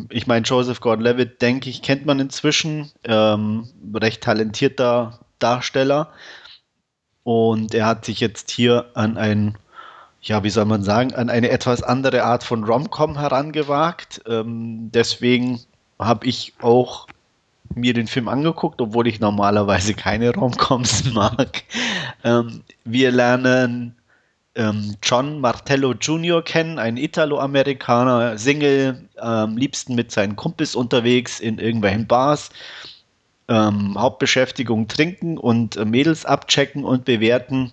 ich 0.10 0.28
meine, 0.28 0.46
Joseph 0.46 0.80
Gordon-Levitt, 0.80 1.42
denke 1.42 1.70
ich, 1.70 1.82
kennt 1.82 2.06
man 2.06 2.20
inzwischen. 2.20 2.90
Ähm, 3.04 3.68
recht 3.94 4.24
talentierter 4.24 5.20
Darsteller. 5.40 6.10
Und 7.24 7.74
er 7.74 7.86
hat 7.86 8.06
sich 8.06 8.22
jetzt 8.22 8.50
hier 8.50 8.86
an 8.94 9.18
ein, 9.18 9.58
ja, 10.22 10.44
wie 10.44 10.50
soll 10.50 10.64
man 10.64 10.84
sagen, 10.84 11.14
an 11.14 11.30
eine 11.30 11.50
etwas 11.50 11.84
andere 11.84 12.24
Art 12.24 12.46
von 12.46 12.64
Rom-Com 12.64 13.20
herangewagt. 13.20 14.22
Ähm, 14.26 14.90
deswegen 14.94 15.60
habe 16.00 16.26
ich 16.26 16.54
auch 16.62 17.08
mir 17.76 17.94
den 17.94 18.08
Film 18.08 18.30
angeguckt, 18.30 18.82
obwohl 18.82 19.08
ich 19.08 19.20
normalerweise 19.20 19.94
keine 19.94 20.34
Rom-Coms 20.34 21.06
mag. 21.14 21.64
Ähm, 22.24 22.64
wir 22.86 23.12
lernen 23.12 23.98
ähm, 24.58 24.96
John 25.04 25.40
Martello 25.40 25.94
Jr. 25.94 26.44
kennen, 26.44 26.80
ein 26.80 26.98
Italo-Amerikaner, 26.98 28.38
Single, 28.38 29.08
am 29.18 29.52
ähm, 29.52 29.58
liebsten 29.58 29.96
mit 29.96 30.12
seinen 30.12 30.36
Kumpels 30.36 30.76
unterwegs 30.76 31.40
in 31.40 31.60
irgendwelchen 31.60 32.08
Bars. 32.08 32.50
Ähm, 33.48 33.96
Hauptbeschäftigung 33.98 34.88
trinken 34.88 35.38
und 35.38 35.78
äh, 35.78 35.86
Mädels 35.86 36.26
abchecken 36.26 36.84
und 36.84 37.06
bewerten 37.06 37.72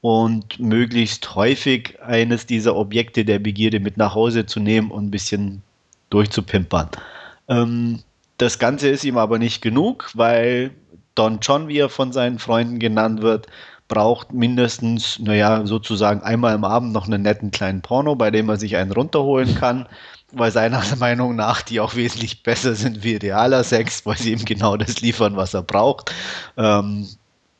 und 0.00 0.60
möglichst 0.60 1.34
häufig 1.34 2.00
eines 2.00 2.46
dieser 2.46 2.76
Objekte 2.76 3.24
der 3.24 3.40
Begierde 3.40 3.80
mit 3.80 3.96
nach 3.96 4.14
Hause 4.14 4.46
zu 4.46 4.60
nehmen 4.60 4.92
und 4.92 5.06
ein 5.06 5.10
bisschen 5.10 5.62
durchzupimpern. 6.10 6.90
Ähm, 7.48 8.02
das 8.38 8.58
Ganze 8.58 8.88
ist 8.88 9.04
ihm 9.04 9.18
aber 9.18 9.38
nicht 9.38 9.62
genug, 9.62 10.10
weil 10.14 10.70
Don 11.16 11.38
John, 11.40 11.66
wie 11.66 11.78
er 11.78 11.88
von 11.88 12.12
seinen 12.12 12.38
Freunden 12.38 12.78
genannt 12.78 13.22
wird, 13.22 13.46
braucht 13.88 14.32
mindestens, 14.32 15.18
naja, 15.18 15.64
sozusagen 15.66 16.22
einmal 16.22 16.54
am 16.54 16.64
Abend 16.64 16.92
noch 16.92 17.06
einen 17.06 17.22
netten 17.22 17.50
kleinen 17.50 17.82
Porno, 17.82 18.16
bei 18.16 18.30
dem 18.30 18.48
er 18.48 18.56
sich 18.56 18.76
einen 18.76 18.92
runterholen 18.92 19.54
kann, 19.54 19.88
weil 20.32 20.50
seiner 20.50 20.82
Meinung 20.98 21.36
nach 21.36 21.62
die 21.62 21.80
auch 21.80 21.94
wesentlich 21.94 22.42
besser 22.42 22.74
sind 22.74 23.04
wie 23.04 23.16
realer 23.16 23.64
Sex, 23.64 24.04
weil 24.06 24.16
sie 24.16 24.32
ihm 24.32 24.44
genau 24.44 24.76
das 24.76 25.00
liefern, 25.00 25.36
was 25.36 25.54
er 25.54 25.62
braucht. 25.62 26.12
Ähm, 26.56 27.06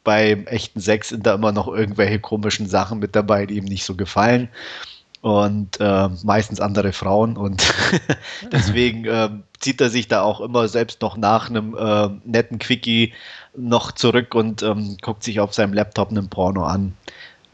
beim 0.04 0.46
echten 0.46 0.80
Sex 0.80 1.08
sind 1.08 1.26
da 1.26 1.34
immer 1.34 1.52
noch 1.52 1.68
irgendwelche 1.68 2.20
komischen 2.20 2.68
Sachen 2.68 3.00
mit 3.00 3.16
dabei, 3.16 3.46
die 3.46 3.56
ihm 3.56 3.64
nicht 3.64 3.84
so 3.84 3.96
gefallen 3.96 4.48
und 5.26 5.80
äh, 5.80 6.08
meistens 6.22 6.60
andere 6.60 6.92
Frauen 6.92 7.36
und 7.36 7.74
deswegen 8.52 9.04
äh, 9.06 9.30
zieht 9.58 9.80
er 9.80 9.90
sich 9.90 10.06
da 10.06 10.22
auch 10.22 10.40
immer 10.40 10.68
selbst 10.68 11.02
noch 11.02 11.16
nach 11.16 11.50
einem 11.50 11.76
äh, 11.76 12.08
netten 12.24 12.60
Quickie 12.60 13.12
noch 13.56 13.92
zurück 13.92 14.34
und 14.34 14.62
ähm, 14.62 14.96
guckt 15.00 15.22
sich 15.22 15.40
auf 15.40 15.54
seinem 15.54 15.72
Laptop 15.72 16.10
einen 16.10 16.28
Porno 16.28 16.64
an. 16.64 16.94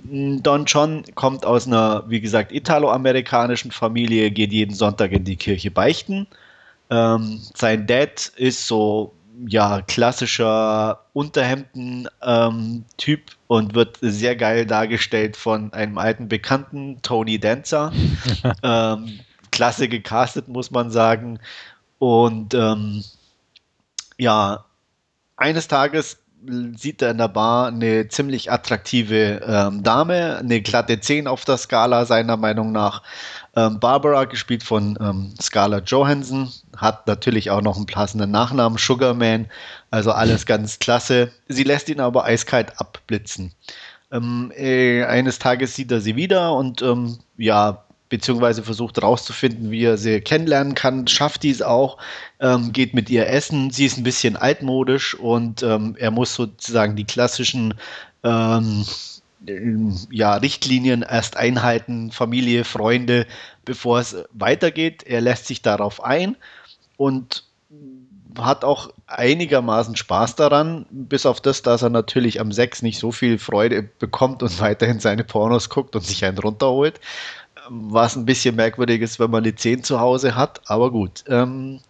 Don 0.04 0.64
John 0.64 1.04
kommt 1.14 1.46
aus 1.46 1.66
einer, 1.68 2.02
wie 2.08 2.20
gesagt, 2.20 2.50
italoamerikanischen 2.52 3.70
Familie, 3.70 4.32
geht 4.32 4.52
jeden 4.52 4.74
Sonntag 4.74 5.12
in 5.12 5.24
die 5.24 5.36
Kirche 5.36 5.70
beichten. 5.70 6.26
Ähm, 6.90 7.40
sein 7.54 7.86
Dad 7.86 8.32
ist 8.36 8.66
so, 8.66 9.12
ja, 9.46 9.80
klassischer 9.82 11.04
Unterhemden-Typ 11.12 12.10
ähm, 13.20 13.36
und 13.46 13.74
wird 13.74 13.98
sehr 14.00 14.34
geil 14.36 14.66
dargestellt 14.66 15.36
von 15.36 15.72
einem 15.72 15.98
alten 15.98 16.28
Bekannten, 16.28 17.00
Tony 17.02 17.38
Dancer. 17.38 17.92
ähm, 18.62 19.20
klasse 19.52 19.88
gecastet, 19.88 20.48
muss 20.48 20.72
man 20.72 20.90
sagen. 20.90 21.38
Und 21.98 22.54
ähm, 22.54 23.04
ja, 24.18 24.64
eines 25.42 25.68
Tages 25.68 26.18
sieht 26.76 27.02
er 27.02 27.12
in 27.12 27.18
der 27.18 27.28
Bar 27.28 27.68
eine 27.68 28.08
ziemlich 28.08 28.50
attraktive 28.50 29.40
ähm, 29.46 29.82
Dame, 29.82 30.38
eine 30.38 30.60
glatte 30.60 30.98
10 30.98 31.26
auf 31.26 31.44
der 31.44 31.56
Skala 31.56 32.04
seiner 32.04 32.36
Meinung 32.36 32.72
nach. 32.72 33.02
Ähm, 33.54 33.78
Barbara, 33.78 34.24
gespielt 34.24 34.62
von 34.62 34.98
ähm, 35.00 35.34
Scarlett 35.40 35.90
Johansson, 35.90 36.50
hat 36.76 37.06
natürlich 37.06 37.50
auch 37.50 37.60
noch 37.60 37.76
einen 37.76 37.86
passenden 37.86 38.30
Nachnamen, 38.30 38.78
Sugarman, 38.78 39.46
also 39.90 40.10
alles 40.10 40.46
ganz 40.46 40.78
klasse. 40.78 41.30
Sie 41.48 41.64
lässt 41.64 41.88
ihn 41.88 42.00
aber 42.00 42.24
eiskalt 42.24 42.80
abblitzen. 42.80 43.52
Ähm, 44.10 44.52
äh, 44.56 45.04
eines 45.04 45.38
Tages 45.38 45.76
sieht 45.76 45.92
er 45.92 46.00
sie 46.00 46.16
wieder 46.16 46.54
und 46.54 46.82
ähm, 46.82 47.18
ja, 47.36 47.84
beziehungsweise 48.12 48.62
versucht 48.62 48.98
herauszufinden, 48.98 49.70
wie 49.70 49.84
er 49.84 49.96
sie 49.96 50.20
kennenlernen 50.20 50.74
kann, 50.74 51.08
schafft 51.08 51.44
dies 51.44 51.62
auch, 51.62 51.96
ähm, 52.40 52.70
geht 52.70 52.92
mit 52.92 53.08
ihr 53.08 53.26
essen. 53.26 53.70
Sie 53.70 53.86
ist 53.86 53.96
ein 53.96 54.02
bisschen 54.02 54.36
altmodisch 54.36 55.14
und 55.14 55.62
ähm, 55.62 55.96
er 55.98 56.10
muss 56.10 56.34
sozusagen 56.34 56.94
die 56.94 57.06
klassischen 57.06 57.72
ähm, 58.22 58.84
ja, 60.10 60.34
Richtlinien 60.34 61.00
erst 61.00 61.38
einhalten, 61.38 62.12
Familie, 62.12 62.64
Freunde, 62.64 63.26
bevor 63.64 64.00
es 64.00 64.14
weitergeht. 64.34 65.04
Er 65.04 65.22
lässt 65.22 65.46
sich 65.46 65.62
darauf 65.62 66.04
ein 66.04 66.36
und 66.98 67.44
hat 68.38 68.62
auch 68.62 68.90
einigermaßen 69.06 69.96
Spaß 69.96 70.36
daran, 70.36 70.84
bis 70.90 71.24
auf 71.24 71.40
das, 71.40 71.62
dass 71.62 71.80
er 71.80 71.90
natürlich 71.90 72.40
am 72.40 72.52
Sex 72.52 72.82
nicht 72.82 72.98
so 72.98 73.10
viel 73.10 73.38
Freude 73.38 73.82
bekommt 73.82 74.42
und 74.42 74.60
weiterhin 74.60 75.00
seine 75.00 75.24
Pornos 75.24 75.70
guckt 75.70 75.96
und 75.96 76.04
sich 76.04 76.26
einen 76.26 76.38
runterholt 76.38 77.00
was 77.72 78.16
ein 78.16 78.26
bisschen 78.26 78.56
merkwürdig 78.56 79.00
ist, 79.00 79.18
wenn 79.18 79.30
man 79.30 79.44
die 79.44 79.54
10 79.54 79.82
zu 79.82 80.00
Hause 80.00 80.34
hat, 80.36 80.60
aber 80.66 80.90
gut. 80.90 81.24
Ähm, 81.28 81.80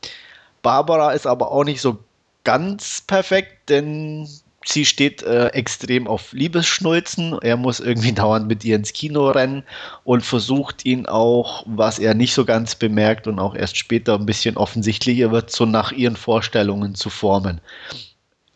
Barbara 0.62 1.12
ist 1.12 1.26
aber 1.26 1.50
auch 1.50 1.64
nicht 1.64 1.80
so 1.80 1.98
ganz 2.44 3.02
perfekt, 3.06 3.68
denn 3.68 4.28
sie 4.64 4.84
steht 4.84 5.22
äh, 5.22 5.48
extrem 5.48 6.06
auf 6.06 6.32
Liebesschnulzen. 6.32 7.38
Er 7.42 7.56
muss 7.56 7.80
irgendwie 7.80 8.12
dauernd 8.12 8.46
mit 8.46 8.64
ihr 8.64 8.76
ins 8.76 8.92
Kino 8.92 9.30
rennen 9.30 9.64
und 10.04 10.24
versucht 10.24 10.84
ihn 10.84 11.06
auch, 11.06 11.64
was 11.66 11.98
er 11.98 12.14
nicht 12.14 12.34
so 12.34 12.44
ganz 12.44 12.74
bemerkt 12.74 13.26
und 13.26 13.38
auch 13.38 13.54
erst 13.54 13.76
später 13.76 14.14
ein 14.14 14.26
bisschen 14.26 14.56
offensichtlicher 14.56 15.32
wird, 15.32 15.50
so 15.50 15.66
nach 15.66 15.92
ihren 15.92 16.16
Vorstellungen 16.16 16.94
zu 16.94 17.10
formen. 17.10 17.60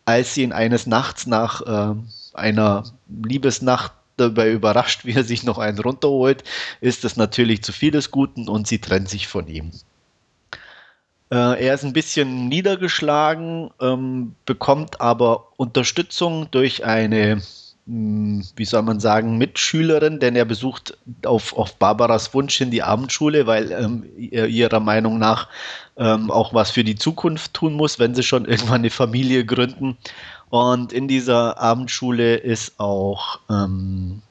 Als 0.05 0.33
sie 0.33 0.43
ihn 0.43 0.53
eines 0.53 0.87
Nachts 0.87 1.27
nach 1.27 1.61
äh, 1.61 1.95
einer 2.33 2.83
Liebesnacht 3.09 3.91
dabei 4.17 4.51
überrascht, 4.51 5.01
wie 5.05 5.13
er 5.13 5.23
sich 5.23 5.43
noch 5.43 5.57
einen 5.57 5.79
runterholt, 5.79 6.43
ist 6.81 7.03
das 7.03 7.15
natürlich 7.17 7.63
zu 7.63 7.71
viel 7.71 7.91
des 7.91 8.11
Guten 8.11 8.49
und 8.49 8.67
sie 8.67 8.79
trennt 8.79 9.09
sich 9.09 9.27
von 9.27 9.47
ihm. 9.47 9.71
Äh, 11.29 11.65
er 11.65 11.73
ist 11.73 11.83
ein 11.83 11.93
bisschen 11.93 12.47
niedergeschlagen, 12.47 13.71
ähm, 13.81 14.35
bekommt 14.45 15.01
aber 15.01 15.47
Unterstützung 15.57 16.49
durch 16.51 16.85
eine, 16.85 17.35
mh, 17.35 17.43
hm, 17.85 18.43
wie 18.55 18.65
soll 18.65 18.81
man 18.83 19.01
sagen, 19.01 19.37
Mitschülerin, 19.37 20.19
denn 20.19 20.37
er 20.37 20.45
besucht 20.45 20.97
auf, 21.25 21.51
auf 21.57 21.75
Barbaras 21.75 22.33
Wunsch 22.33 22.61
in 22.61 22.71
die 22.71 22.83
Abendschule, 22.83 23.45
weil 23.45 23.71
ähm, 23.73 24.05
ihrer 24.17 24.79
Meinung 24.79 25.19
nach 25.19 25.49
ähm, 25.97 26.31
auch 26.31 26.53
was 26.53 26.71
für 26.71 26.85
die 26.85 26.95
Zukunft 26.95 27.53
tun 27.53 27.73
muss, 27.73 27.99
wenn 27.99 28.15
sie 28.15 28.23
schon 28.23 28.45
irgendwann 28.49 28.81
eine 28.81 28.89
Familie 28.89 29.45
gründen. 29.45 29.97
Und 30.49 30.93
in 30.93 31.07
dieser 31.07 31.59
Abendschule 31.59 32.35
ist 32.35 32.79
auch 32.79 33.39
ähm, 33.49 34.21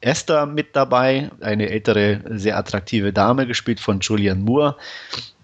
Esther 0.00 0.46
mit 0.46 0.76
dabei, 0.76 1.30
eine 1.40 1.68
ältere, 1.68 2.20
sehr 2.38 2.56
attraktive 2.56 3.12
Dame, 3.12 3.46
gespielt 3.46 3.80
von 3.80 4.00
Julian 4.00 4.42
Moore, 4.42 4.76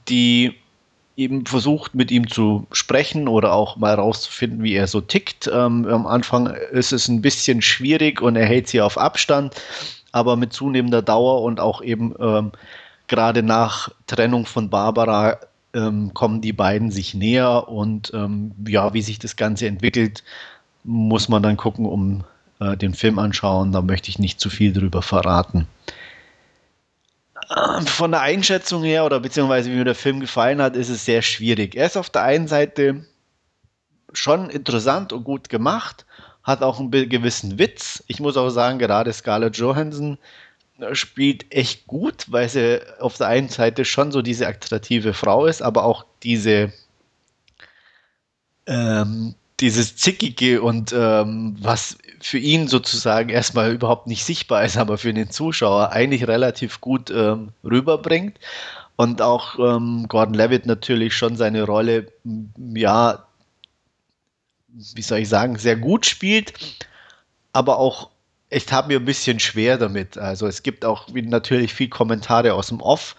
die 0.09 0.55
eben 1.17 1.45
versucht, 1.45 1.95
mit 1.95 2.11
ihm 2.11 2.29
zu 2.29 2.67
sprechen 2.73 3.29
oder 3.29 3.53
auch 3.53 3.77
mal 3.77 3.95
rauszufinden, 3.95 4.63
wie 4.63 4.75
er 4.75 4.87
so 4.87 5.01
tickt. 5.01 5.51
Ähm, 5.53 5.87
am 5.87 6.07
Anfang 6.07 6.47
ist 6.47 6.93
es 6.93 7.09
ein 7.09 7.21
bisschen 7.21 7.61
schwierig 7.61 8.23
und 8.23 8.37
er 8.37 8.47
hält 8.47 8.69
sie 8.69 8.81
auf 8.81 8.97
Abstand, 8.97 9.55
aber 10.13 10.37
mit 10.37 10.53
zunehmender 10.53 11.03
Dauer 11.03 11.43
und 11.43 11.61
auch 11.61 11.83
eben 11.83 12.15
ähm, 12.21 12.53
gerade 13.09 13.43
nach 13.43 13.91
Trennung 14.07 14.47
von 14.47 14.71
Barbara 14.71 15.39
ähm, 15.75 16.13
kommen 16.15 16.41
die 16.41 16.53
beiden 16.53 16.91
sich 16.91 17.15
näher 17.15 17.69
und 17.69 18.13
ähm, 18.15 18.53
ja, 18.67 18.93
wie 18.95 19.03
sich 19.03 19.19
das 19.19 19.37
Ganze 19.37 19.67
entwickelt, 19.67 20.25
muss 20.85 21.29
man 21.29 21.43
dann 21.43 21.57
gucken, 21.57 21.87
um 21.87 22.25
äh, 22.61 22.77
den 22.77 22.95
Film 22.95 23.19
anschauen. 23.19 23.73
Da 23.73 23.83
möchte 23.83 24.09
ich 24.09 24.19
nicht 24.19 24.41
zu 24.41 24.51
viel 24.51 24.73
drüber 24.73 25.03
verraten. 25.03 25.67
Ähm, 27.57 27.87
von 27.87 28.11
der 28.13 28.21
Einschätzung 28.21 28.83
her 28.83 29.05
oder 29.05 29.21
beziehungsweise 29.21 29.71
wie 29.71 29.77
mir 29.77 29.85
der 29.85 29.95
Film 29.95 30.21
gefallen 30.21 30.63
hat, 30.63 30.77
ist 30.77 30.89
es 30.89 31.05
sehr 31.05 31.23
schwierig. 31.23 31.75
Er 31.75 31.87
ist 31.87 31.97
auf 31.97 32.11
der 32.11 32.23
einen 32.23 32.49
Seite 32.49 33.05
schon 34.13 34.51
interessant 34.51 35.13
und 35.13 35.25
gut 35.25 35.49
gemacht, 35.49 36.05
hat 36.43 36.63
auch 36.63 36.81
einen 36.81 36.91
gewissen 36.91 37.59
Witz. 37.59 38.03
Ich 38.07 38.21
muss 38.21 38.37
auch 38.37 38.51
sagen, 38.51 38.79
gerade 38.79 39.13
Scarlett 39.13 39.57
Johansson 39.57 40.19
spielt 40.93 41.53
echt 41.55 41.87
gut, 41.87 42.27
weil 42.29 42.49
sie 42.49 42.81
auf 43.01 43.17
der 43.17 43.29
einen 43.29 43.49
Seite 43.49 43.85
schon 43.85 44.13
so 44.13 44.23
diese 44.23 44.47
attraktive 44.47 45.15
Frau 45.15 45.47
ist, 45.47 45.63
aber 45.63 45.85
auch 45.85 46.05
diese 46.23 46.73
ähm, 48.67 49.35
dieses 49.61 49.97
Zickige 49.97 50.63
und 50.63 50.93
ähm, 50.93 51.57
was 51.61 51.99
für 52.21 52.39
ihn 52.39 52.69
sozusagen 52.69 53.29
erstmal 53.29 53.73
überhaupt 53.73 54.07
nicht 54.07 54.25
sichtbar 54.25 54.65
ist, 54.65 54.77
aber 54.77 54.99
für 54.99 55.13
den 55.13 55.31
Zuschauer 55.31 55.91
eigentlich 55.93 56.27
relativ 56.27 56.81
gut 56.81 57.11
ähm, 57.11 57.51
rüberbringt. 57.63 58.39
Und 58.97 59.23
auch 59.23 59.59
ähm, 59.59 60.07
Gordon 60.09 60.35
Levitt 60.35 60.67
natürlich 60.67 61.15
schon 61.15 61.37
seine 61.37 61.63
Rolle, 61.63 62.13
ja, 62.75 63.25
wie 64.69 65.03
soll 65.03 65.21
ich 65.21 65.29
sagen, 65.29 65.57
sehr 65.57 65.77
gut 65.77 66.05
spielt, 66.07 66.53
aber 67.53 67.79
auch 67.79 68.11
ich 68.51 68.71
habe 68.73 68.89
mir 68.89 68.99
ein 68.99 69.05
bisschen 69.05 69.39
schwer 69.39 69.79
damit. 69.79 70.19
Also 70.19 70.47
es 70.47 70.63
gibt 70.63 70.85
auch 70.85 71.09
natürlich 71.09 71.73
viel 71.73 71.89
Kommentare 71.89 72.55
aus 72.55 72.69
dem 72.69 72.81
Off. 72.81 73.17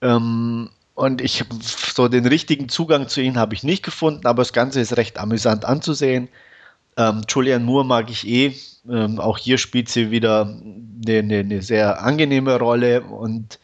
Ähm, 0.00 0.70
und 0.94 1.20
ich 1.20 1.44
so 1.60 2.08
den 2.08 2.26
richtigen 2.26 2.70
Zugang 2.70 3.08
zu 3.08 3.20
ihnen 3.20 3.36
habe 3.36 3.54
ich 3.54 3.62
nicht 3.62 3.82
gefunden, 3.82 4.26
aber 4.26 4.40
das 4.40 4.54
Ganze 4.54 4.80
ist 4.80 4.96
recht 4.96 5.18
amüsant 5.18 5.66
anzusehen. 5.66 6.28
Ähm, 6.96 7.22
Julianne 7.28 7.64
Moore 7.64 7.84
mag 7.84 8.10
ich 8.10 8.26
eh. 8.26 8.54
Ähm, 8.88 9.20
auch 9.20 9.36
hier 9.36 9.58
spielt 9.58 9.90
sie 9.90 10.10
wieder 10.10 10.42
eine, 10.46 11.18
eine, 11.18 11.38
eine, 11.40 11.62
sehr 11.62 12.02
angenehme 12.02 12.58
Rolle 12.58 13.02
und 13.02 13.58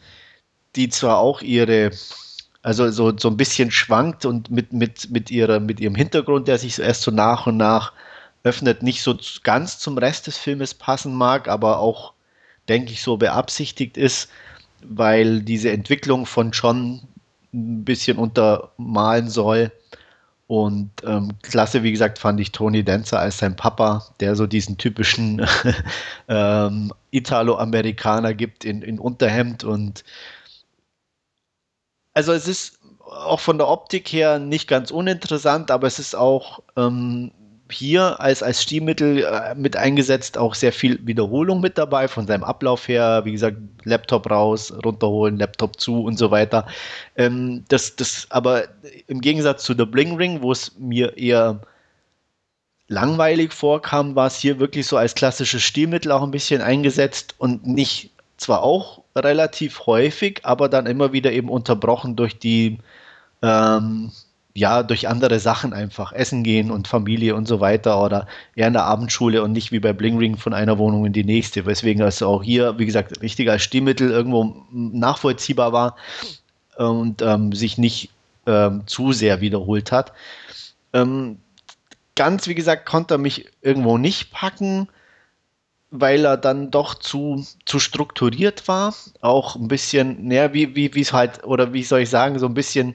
die 0.75 0.89
zwar 0.89 1.17
auch 1.17 1.41
ihre, 1.41 1.91
also 2.61 2.91
so, 2.91 3.17
so 3.17 3.29
ein 3.29 3.37
bisschen 3.37 3.71
schwankt 3.71 4.25
und 4.25 4.51
mit, 4.51 4.73
mit, 4.73 5.09
mit, 5.09 5.31
ihrer, 5.31 5.59
mit 5.59 5.79
ihrem 5.79 5.95
Hintergrund, 5.95 6.47
der 6.47 6.59
sich 6.59 6.77
erst 6.79 7.01
so 7.03 7.11
nach 7.11 7.47
und 7.47 7.57
nach 7.57 7.93
öffnet, 8.43 8.83
nicht 8.83 9.01
so 9.03 9.17
ganz 9.43 9.79
zum 9.79 9.97
Rest 9.97 10.27
des 10.27 10.37
Filmes 10.37 10.73
passen 10.73 11.15
mag, 11.15 11.47
aber 11.47 11.79
auch, 11.79 12.13
denke 12.69 12.91
ich, 12.91 13.01
so 13.01 13.17
beabsichtigt 13.17 13.97
ist, 13.97 14.29
weil 14.81 15.41
diese 15.41 15.71
Entwicklung 15.71 16.25
von 16.25 16.51
John 16.51 17.01
ein 17.53 17.85
bisschen 17.85 18.17
untermalen 18.17 19.29
soll. 19.29 19.71
Und 20.47 20.91
ähm, 21.05 21.31
klasse, 21.41 21.83
wie 21.83 21.91
gesagt, 21.91 22.19
fand 22.19 22.39
ich 22.39 22.51
Tony 22.51 22.83
Dancer 22.83 23.19
als 23.19 23.37
sein 23.37 23.55
Papa, 23.55 24.05
der 24.19 24.35
so 24.35 24.45
diesen 24.45 24.77
typischen 24.77 25.47
ähm, 26.27 26.91
Italo-Amerikaner 27.11 28.33
gibt 28.33 28.65
in, 28.65 28.81
in 28.81 28.99
Unterhemd. 28.99 29.63
Und 29.63 30.03
also 32.13 32.33
es 32.33 32.47
ist 32.47 32.79
auch 32.99 33.39
von 33.39 33.57
der 33.57 33.69
Optik 33.69 34.09
her 34.09 34.37
nicht 34.37 34.67
ganz 34.67 34.91
uninteressant, 34.91 35.71
aber 35.71 35.87
es 35.87 35.97
ist 35.97 36.15
auch 36.15 36.61
ähm, 36.75 37.31
hier 37.73 38.19
als, 38.21 38.43
als 38.43 38.61
Stilmittel 38.63 39.23
äh, 39.23 39.55
mit 39.55 39.75
eingesetzt, 39.75 40.37
auch 40.37 40.55
sehr 40.55 40.71
viel 40.71 40.99
Wiederholung 41.05 41.61
mit 41.61 41.77
dabei, 41.77 42.07
von 42.07 42.27
seinem 42.27 42.43
Ablauf 42.43 42.87
her, 42.87 43.21
wie 43.25 43.31
gesagt, 43.33 43.57
Laptop 43.83 44.29
raus, 44.29 44.73
runterholen, 44.85 45.37
Laptop 45.37 45.79
zu 45.79 46.03
und 46.03 46.17
so 46.17 46.31
weiter. 46.31 46.65
Ähm, 47.15 47.65
das, 47.67 47.95
das 47.95 48.27
aber 48.29 48.65
im 49.07 49.21
Gegensatz 49.21 49.63
zu 49.63 49.73
The 49.73 49.85
Bling 49.85 50.15
Ring, 50.15 50.41
wo 50.41 50.51
es 50.51 50.77
mir 50.77 51.17
eher 51.17 51.61
langweilig 52.87 53.53
vorkam, 53.53 54.15
war 54.15 54.27
es 54.27 54.37
hier 54.37 54.59
wirklich 54.59 54.87
so 54.87 54.97
als 54.97 55.15
klassisches 55.15 55.63
Stilmittel 55.63 56.11
auch 56.11 56.23
ein 56.23 56.31
bisschen 56.31 56.61
eingesetzt 56.61 57.35
und 57.37 57.65
nicht 57.65 58.11
zwar 58.37 58.63
auch 58.63 59.01
relativ 59.15 59.85
häufig, 59.85 60.41
aber 60.43 60.69
dann 60.69 60.85
immer 60.85 61.13
wieder 61.13 61.31
eben 61.31 61.49
unterbrochen 61.49 62.15
durch 62.15 62.37
die 62.37 62.79
ähm, 63.41 64.11
ja, 64.55 64.83
durch 64.83 65.07
andere 65.07 65.39
Sachen 65.39 65.73
einfach 65.73 66.13
essen 66.13 66.43
gehen 66.43 66.69
und 66.69 66.87
Familie 66.87 67.35
und 67.35 67.47
so 67.47 67.59
weiter 67.59 68.03
oder 68.03 68.27
eher 68.55 68.67
in 68.67 68.73
der 68.73 68.85
Abendschule 68.85 69.41
und 69.41 69.51
nicht 69.51 69.71
wie 69.71 69.79
bei 69.79 69.93
Bling 69.93 70.17
Ring 70.19 70.37
von 70.37 70.53
einer 70.53 70.77
Wohnung 70.77 71.05
in 71.05 71.13
die 71.13 71.23
nächste. 71.23 71.65
Weswegen 71.65 72.03
also 72.03 72.27
auch 72.27 72.43
hier, 72.43 72.77
wie 72.77 72.85
gesagt, 72.85 73.21
richtig 73.21 73.49
als 73.49 73.63
Stilmittel 73.63 74.11
irgendwo 74.11 74.63
nachvollziehbar 74.71 75.73
war 75.73 75.95
und 76.77 77.23
ähm, 77.23 77.53
sich 77.53 77.79
nicht 77.79 78.11
ähm, 78.45 78.83
zu 78.85 79.11
sehr 79.11 79.41
wiederholt 79.41 79.91
hat. 79.91 80.13
Ähm, 80.93 81.39
ganz, 82.15 82.47
wie 82.47 82.55
gesagt, 82.55 82.85
konnte 82.85 83.15
er 83.15 83.19
mich 83.19 83.49
irgendwo 83.61 83.97
nicht 83.97 84.31
packen, 84.31 84.87
weil 85.89 86.25
er 86.25 86.37
dann 86.37 86.69
doch 86.69 86.93
zu, 86.95 87.43
zu 87.65 87.79
strukturiert 87.79 88.67
war. 88.67 88.93
Auch 89.21 89.55
ein 89.55 89.67
bisschen, 89.67 90.27
naja, 90.27 90.53
wie, 90.53 90.75
wie 90.75 91.01
es 91.01 91.11
halt, 91.11 91.43
oder 91.43 91.73
wie 91.73 91.83
soll 91.83 92.01
ich 92.01 92.09
sagen, 92.11 92.37
so 92.37 92.45
ein 92.45 92.53
bisschen 92.53 92.93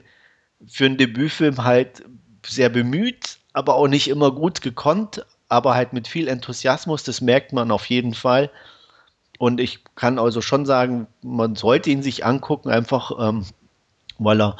für 0.67 0.85
einen 0.85 0.97
Debütfilm 0.97 1.63
halt 1.63 2.03
sehr 2.45 2.69
bemüht, 2.69 3.39
aber 3.53 3.75
auch 3.75 3.87
nicht 3.87 4.07
immer 4.07 4.31
gut 4.31 4.61
gekonnt, 4.61 5.25
aber 5.47 5.75
halt 5.75 5.93
mit 5.93 6.07
viel 6.07 6.27
Enthusiasmus, 6.27 7.03
das 7.03 7.21
merkt 7.21 7.53
man 7.53 7.71
auf 7.71 7.85
jeden 7.85 8.13
Fall. 8.13 8.49
Und 9.37 9.59
ich 9.59 9.83
kann 9.95 10.19
also 10.19 10.41
schon 10.41 10.65
sagen, 10.65 11.07
man 11.21 11.55
sollte 11.55 11.89
ihn 11.89 12.03
sich 12.03 12.25
angucken, 12.25 12.69
einfach 12.69 13.11
ähm, 13.19 13.45
weil 14.19 14.41
er 14.41 14.57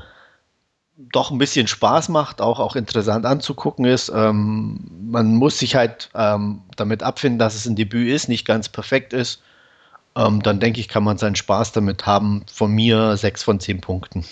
doch 0.98 1.32
ein 1.32 1.38
bisschen 1.38 1.68
Spaß 1.68 2.10
macht, 2.10 2.42
auch, 2.42 2.60
auch 2.60 2.76
interessant 2.76 3.26
anzugucken 3.26 3.86
ist. 3.86 4.12
Ähm, 4.14 4.80
man 5.10 5.36
muss 5.36 5.60
sich 5.60 5.76
halt 5.76 6.10
ähm, 6.14 6.62
damit 6.76 7.04
abfinden, 7.04 7.40
dass 7.40 7.56
es 7.56 7.66
ein 7.66 7.76
Debüt 7.76 8.10
ist, 8.10 8.28
nicht 8.28 8.46
ganz 8.46 8.68
perfekt 8.68 9.14
ist. 9.14 9.42
Ähm, 10.16 10.42
dann 10.42 10.60
denke 10.60 10.80
ich, 10.80 10.90
kann 10.90 11.04
man 11.04 11.18
seinen 11.18 11.36
Spaß 11.36 11.72
damit 11.72 12.06
haben. 12.06 12.44
Von 12.52 12.72
mir 12.72 13.16
sechs 13.16 13.44
von 13.44 13.60
zehn 13.60 13.80
Punkten. 13.80 14.26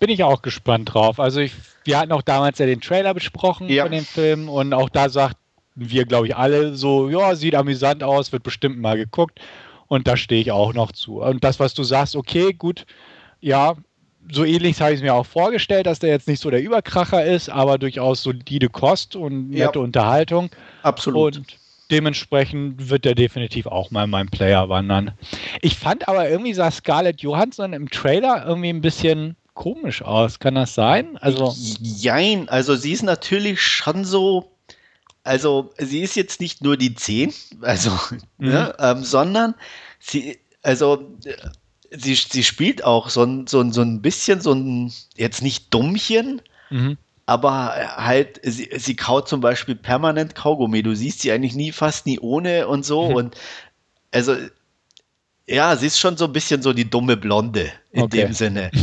Bin 0.00 0.10
ich 0.10 0.24
auch 0.24 0.42
gespannt 0.42 0.92
drauf. 0.92 1.20
Also 1.20 1.40
ich, 1.40 1.52
wir 1.84 1.98
hatten 1.98 2.10
auch 2.10 2.22
damals 2.22 2.58
ja 2.58 2.66
den 2.66 2.80
Trailer 2.80 3.14
besprochen 3.14 3.68
ja. 3.68 3.84
von 3.84 3.92
dem 3.92 4.04
Film 4.04 4.48
und 4.48 4.74
auch 4.74 4.88
da 4.88 5.08
sagten 5.08 5.38
wir, 5.76 6.04
glaube 6.04 6.26
ich, 6.26 6.36
alle 6.36 6.74
so, 6.74 7.08
ja, 7.08 7.36
sieht 7.36 7.54
amüsant 7.54 8.02
aus, 8.02 8.32
wird 8.32 8.42
bestimmt 8.42 8.78
mal 8.80 8.96
geguckt 8.96 9.40
und 9.86 10.08
da 10.08 10.16
stehe 10.16 10.40
ich 10.40 10.50
auch 10.50 10.72
noch 10.72 10.92
zu. 10.92 11.22
Und 11.22 11.44
das, 11.44 11.60
was 11.60 11.74
du 11.74 11.82
sagst, 11.84 12.16
okay, 12.16 12.52
gut, 12.52 12.86
ja, 13.40 13.74
so 14.32 14.44
ähnlich 14.44 14.80
habe 14.80 14.92
ich 14.92 14.98
es 14.98 15.02
mir 15.02 15.14
auch 15.14 15.26
vorgestellt, 15.26 15.86
dass 15.86 15.98
der 15.98 16.10
jetzt 16.10 16.28
nicht 16.28 16.40
so 16.40 16.50
der 16.50 16.62
Überkracher 16.62 17.24
ist, 17.24 17.48
aber 17.48 17.78
durchaus 17.78 18.22
solide 18.22 18.68
Kost 18.68 19.16
und 19.16 19.50
nette 19.50 19.78
ja. 19.78 19.84
Unterhaltung. 19.84 20.50
Absolut. 20.82 21.36
Und 21.36 21.56
dementsprechend 21.90 22.88
wird 22.88 23.04
der 23.04 23.14
definitiv 23.14 23.66
auch 23.66 23.90
mal 23.90 24.04
in 24.04 24.10
meinem 24.10 24.28
Player 24.28 24.68
wandern. 24.68 25.12
Ich 25.60 25.76
fand 25.76 26.08
aber 26.08 26.28
irgendwie 26.28 26.54
sah 26.54 26.70
Scarlett 26.70 27.20
Johansson 27.22 27.72
im 27.72 27.90
Trailer 27.90 28.44
irgendwie 28.46 28.70
ein 28.70 28.80
bisschen 28.80 29.36
komisch 29.60 30.00
aus. 30.00 30.38
Kann 30.38 30.54
das 30.54 30.74
sein? 30.74 31.18
Also 31.18 31.54
Jein, 31.54 32.48
also 32.48 32.76
sie 32.76 32.92
ist 32.92 33.02
natürlich 33.02 33.60
schon 33.60 34.06
so, 34.06 34.50
also 35.22 35.70
sie 35.76 36.00
ist 36.00 36.16
jetzt 36.16 36.40
nicht 36.40 36.64
nur 36.64 36.78
die 36.78 36.94
10, 36.94 37.32
also, 37.60 37.90
mhm. 38.38 38.48
ne, 38.48 38.74
ähm, 38.78 39.04
sondern 39.04 39.54
sie, 39.98 40.38
also 40.62 41.06
sie, 41.90 42.14
sie 42.14 42.42
spielt 42.42 42.84
auch 42.84 43.10
so 43.10 43.22
ein, 43.22 43.46
so, 43.46 43.60
ein, 43.60 43.70
so 43.70 43.82
ein 43.82 44.00
bisschen 44.00 44.40
so 44.40 44.54
ein, 44.54 44.94
jetzt 45.16 45.42
nicht 45.42 45.74
Dummchen, 45.74 46.40
mhm. 46.70 46.96
aber 47.26 47.74
halt, 47.96 48.40
sie, 48.42 48.70
sie 48.78 48.96
kaut 48.96 49.28
zum 49.28 49.42
Beispiel 49.42 49.74
permanent 49.74 50.34
Kaugummi. 50.34 50.82
Du 50.82 50.96
siehst 50.96 51.20
sie 51.20 51.32
eigentlich 51.32 51.54
nie, 51.54 51.70
fast 51.70 52.06
nie 52.06 52.18
ohne 52.18 52.66
und 52.66 52.86
so 52.86 53.10
mhm. 53.10 53.14
und 53.14 53.36
also 54.10 54.36
ja, 55.46 55.76
sie 55.76 55.86
ist 55.88 55.98
schon 55.98 56.16
so 56.16 56.24
ein 56.24 56.32
bisschen 56.32 56.62
so 56.62 56.72
die 56.72 56.88
dumme 56.88 57.18
Blonde 57.18 57.70
in 57.92 58.04
okay. 58.04 58.22
dem 58.22 58.32
Sinne. 58.32 58.70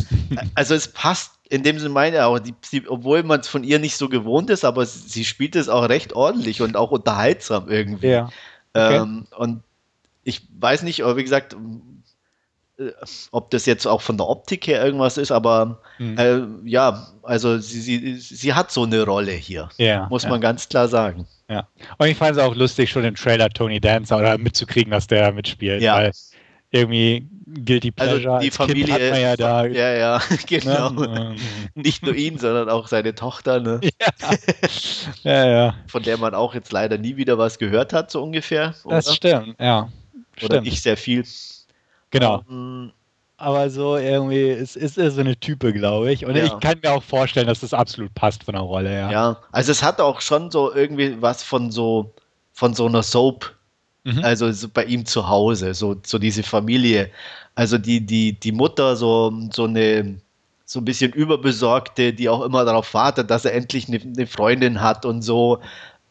Also 0.55 0.75
es 0.75 0.87
passt 0.87 1.31
in 1.49 1.63
dem 1.63 1.79
Sinne 1.79 1.93
meine 1.93 2.25
auch, 2.25 2.39
die, 2.39 2.53
sie, 2.61 2.87
obwohl 2.87 3.23
man 3.23 3.39
es 3.39 3.47
von 3.47 3.63
ihr 3.63 3.79
nicht 3.79 3.97
so 3.97 4.09
gewohnt 4.09 4.49
ist, 4.49 4.65
aber 4.65 4.85
sie 4.85 5.25
spielt 5.25 5.55
es 5.55 5.69
auch 5.69 5.87
recht 5.89 6.13
ordentlich 6.13 6.61
und 6.61 6.75
auch 6.75 6.91
unterhaltsam 6.91 7.69
irgendwie. 7.69 8.07
Ja. 8.07 8.29
Okay. 8.73 8.97
Ähm, 8.97 9.27
und 9.37 9.63
ich 10.23 10.41
weiß 10.59 10.83
nicht, 10.83 11.03
aber 11.03 11.15
wie 11.15 11.23
gesagt, 11.23 11.55
äh, 12.79 12.91
ob 13.31 13.49
das 13.51 13.65
jetzt 13.65 13.87
auch 13.87 14.01
von 14.01 14.17
der 14.17 14.27
Optik 14.27 14.67
her 14.67 14.83
irgendwas 14.83 15.17
ist, 15.17 15.31
aber 15.31 15.81
mhm. 15.99 16.17
äh, 16.17 16.69
ja, 16.69 17.07
also 17.23 17.57
sie, 17.59 17.81
sie, 17.81 18.15
sie 18.15 18.53
hat 18.53 18.71
so 18.71 18.83
eine 18.83 19.03
Rolle 19.03 19.31
hier, 19.31 19.69
ja, 19.77 20.07
muss 20.09 20.23
ja. 20.23 20.29
man 20.29 20.41
ganz 20.41 20.67
klar 20.67 20.87
sagen. 20.87 21.27
Ja, 21.49 21.67
und 21.97 22.07
ich 22.07 22.17
fand 22.17 22.35
es 22.35 22.43
auch 22.43 22.55
lustig, 22.55 22.91
schon 22.91 23.05
im 23.05 23.15
Trailer 23.15 23.49
Tony 23.49 23.79
Dancer 23.79 24.17
oder 24.17 24.37
mitzukriegen, 24.37 24.91
dass 24.91 25.07
der 25.07 25.31
mitspielt. 25.31 25.81
Ja. 25.81 25.95
Weil 25.95 26.11
irgendwie 26.77 27.27
Guilty 27.65 27.91
Pleasure. 27.91 28.33
Also 28.35 28.45
die 28.45 28.51
Familie 28.51 28.85
kind 28.85 28.93
hat 28.93 29.11
man 29.11 29.21
ja 29.21 29.35
da. 29.35 29.65
Ja, 29.65 29.93
ja, 29.93 30.21
genau. 30.47 30.89
Ne? 30.89 31.35
Nicht 31.75 32.03
nur 32.03 32.15
ihn, 32.15 32.37
sondern 32.37 32.69
auch 32.69 32.87
seine 32.87 33.15
Tochter, 33.15 33.59
ne? 33.59 33.79
Ja. 35.23 35.31
ja, 35.31 35.47
ja. 35.47 35.75
von 35.87 36.03
der 36.03 36.17
man 36.17 36.33
auch 36.33 36.53
jetzt 36.53 36.71
leider 36.71 36.97
nie 36.97 37.17
wieder 37.17 37.37
was 37.37 37.57
gehört 37.57 37.93
hat, 37.93 38.11
so 38.11 38.21
ungefähr. 38.23 38.67
Das 38.67 38.85
oder? 39.07 39.15
stimmt, 39.15 39.55
ja. 39.59 39.89
Oder 40.37 40.45
Stimmt. 40.55 40.63
nicht 40.65 40.83
sehr 40.83 40.97
viel. 40.97 41.25
Genau. 42.11 42.43
Ähm, 42.49 42.91
Aber 43.37 43.69
so 43.69 43.97
irgendwie, 43.97 44.49
es 44.49 44.75
ist, 44.75 44.97
ist 44.97 45.15
so 45.15 45.21
eine 45.21 45.35
Type, 45.35 45.73
glaube 45.73 46.11
ich. 46.11 46.25
Und 46.25 46.35
Ja. 46.35 46.43
ich 46.45 46.59
kann 46.59 46.79
mir 46.83 46.91
auch 46.91 47.03
vorstellen, 47.03 47.47
dass 47.47 47.61
das 47.61 47.73
absolut 47.73 48.13
passt 48.13 48.43
von 48.43 48.53
der 48.53 48.61
Rolle 48.63 48.89
her. 48.89 49.09
Ja, 49.11 49.37
also 49.51 49.71
es 49.71 49.81
hat 49.83 49.99
auch 49.99 50.21
schon 50.21 50.51
so 50.51 50.73
irgendwie 50.73 51.21
was 51.21 51.43
von 51.43 51.71
so 51.71 52.13
von 52.53 52.73
so 52.73 52.87
einer 52.87 53.03
Soap, 53.03 53.53
Mhm. 54.07 54.23
also 54.23 54.49
so 54.53 54.69
bei 54.69 54.85
ihm 54.85 55.05
zu 55.05 55.27
Hause, 55.27 55.73
so, 55.73 55.97
so 56.05 56.17
diese 56.17 56.41
Familie. 56.41 57.11
Also 57.55 57.77
die, 57.77 58.05
die, 58.05 58.33
die 58.39 58.53
Mutter, 58.53 58.95
so, 58.95 59.33
so 59.51 59.65
eine 59.65 60.21
so 60.63 60.79
ein 60.81 60.85
bisschen 60.85 61.13
überbesorgte, 61.13 62.13
die 62.13 62.27
auch 62.27 62.41
immer 62.43 62.65
darauf 62.65 62.93
wartet, 62.93 63.31
dass 63.31 63.45
er 63.45 63.53
endlich 63.53 63.87
eine, 63.87 64.01
eine 64.01 64.27
Freundin 64.27 64.81
hat 64.81 65.05
und 65.05 65.21
so. 65.21 65.59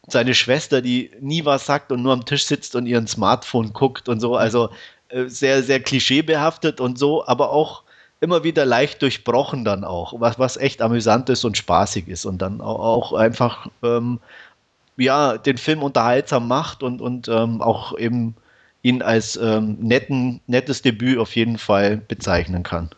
Seine 0.07 0.33
Schwester, 0.33 0.81
die 0.81 1.11
nie 1.21 1.45
was 1.45 1.65
sagt 1.65 1.91
und 1.91 2.01
nur 2.01 2.13
am 2.13 2.25
Tisch 2.25 2.45
sitzt 2.45 2.75
und 2.75 2.87
ihren 2.87 3.07
Smartphone 3.07 3.73
guckt 3.73 4.09
und 4.09 4.19
so. 4.19 4.35
Also 4.35 4.69
äh, 5.09 5.25
sehr, 5.27 5.63
sehr 5.63 5.79
klischeebehaftet 5.79 6.79
und 6.81 6.97
so, 6.97 7.25
aber 7.27 7.51
auch 7.51 7.83
immer 8.19 8.43
wieder 8.43 8.65
leicht 8.65 9.01
durchbrochen 9.01 9.63
dann 9.63 9.83
auch, 9.83 10.19
was, 10.19 10.39
was 10.39 10.57
echt 10.57 10.81
amüsant 10.81 11.29
ist 11.29 11.45
und 11.45 11.57
spaßig 11.57 12.07
ist 12.07 12.25
und 12.25 12.41
dann 12.41 12.61
auch, 12.61 12.79
auch 12.79 13.13
einfach 13.13 13.67
ähm, 13.83 14.19
ja, 14.97 15.37
den 15.37 15.57
Film 15.57 15.83
unterhaltsam 15.83 16.47
macht 16.47 16.83
und, 16.83 17.01
und 17.01 17.27
ähm, 17.27 17.61
auch 17.61 17.97
eben 17.97 18.35
ihn 18.81 19.01
als 19.01 19.35
ähm, 19.37 19.77
netten, 19.79 20.41
nettes 20.47 20.81
Debüt 20.81 21.17
auf 21.17 21.35
jeden 21.35 21.57
Fall 21.57 21.97
bezeichnen 21.97 22.63
kann. 22.63 22.89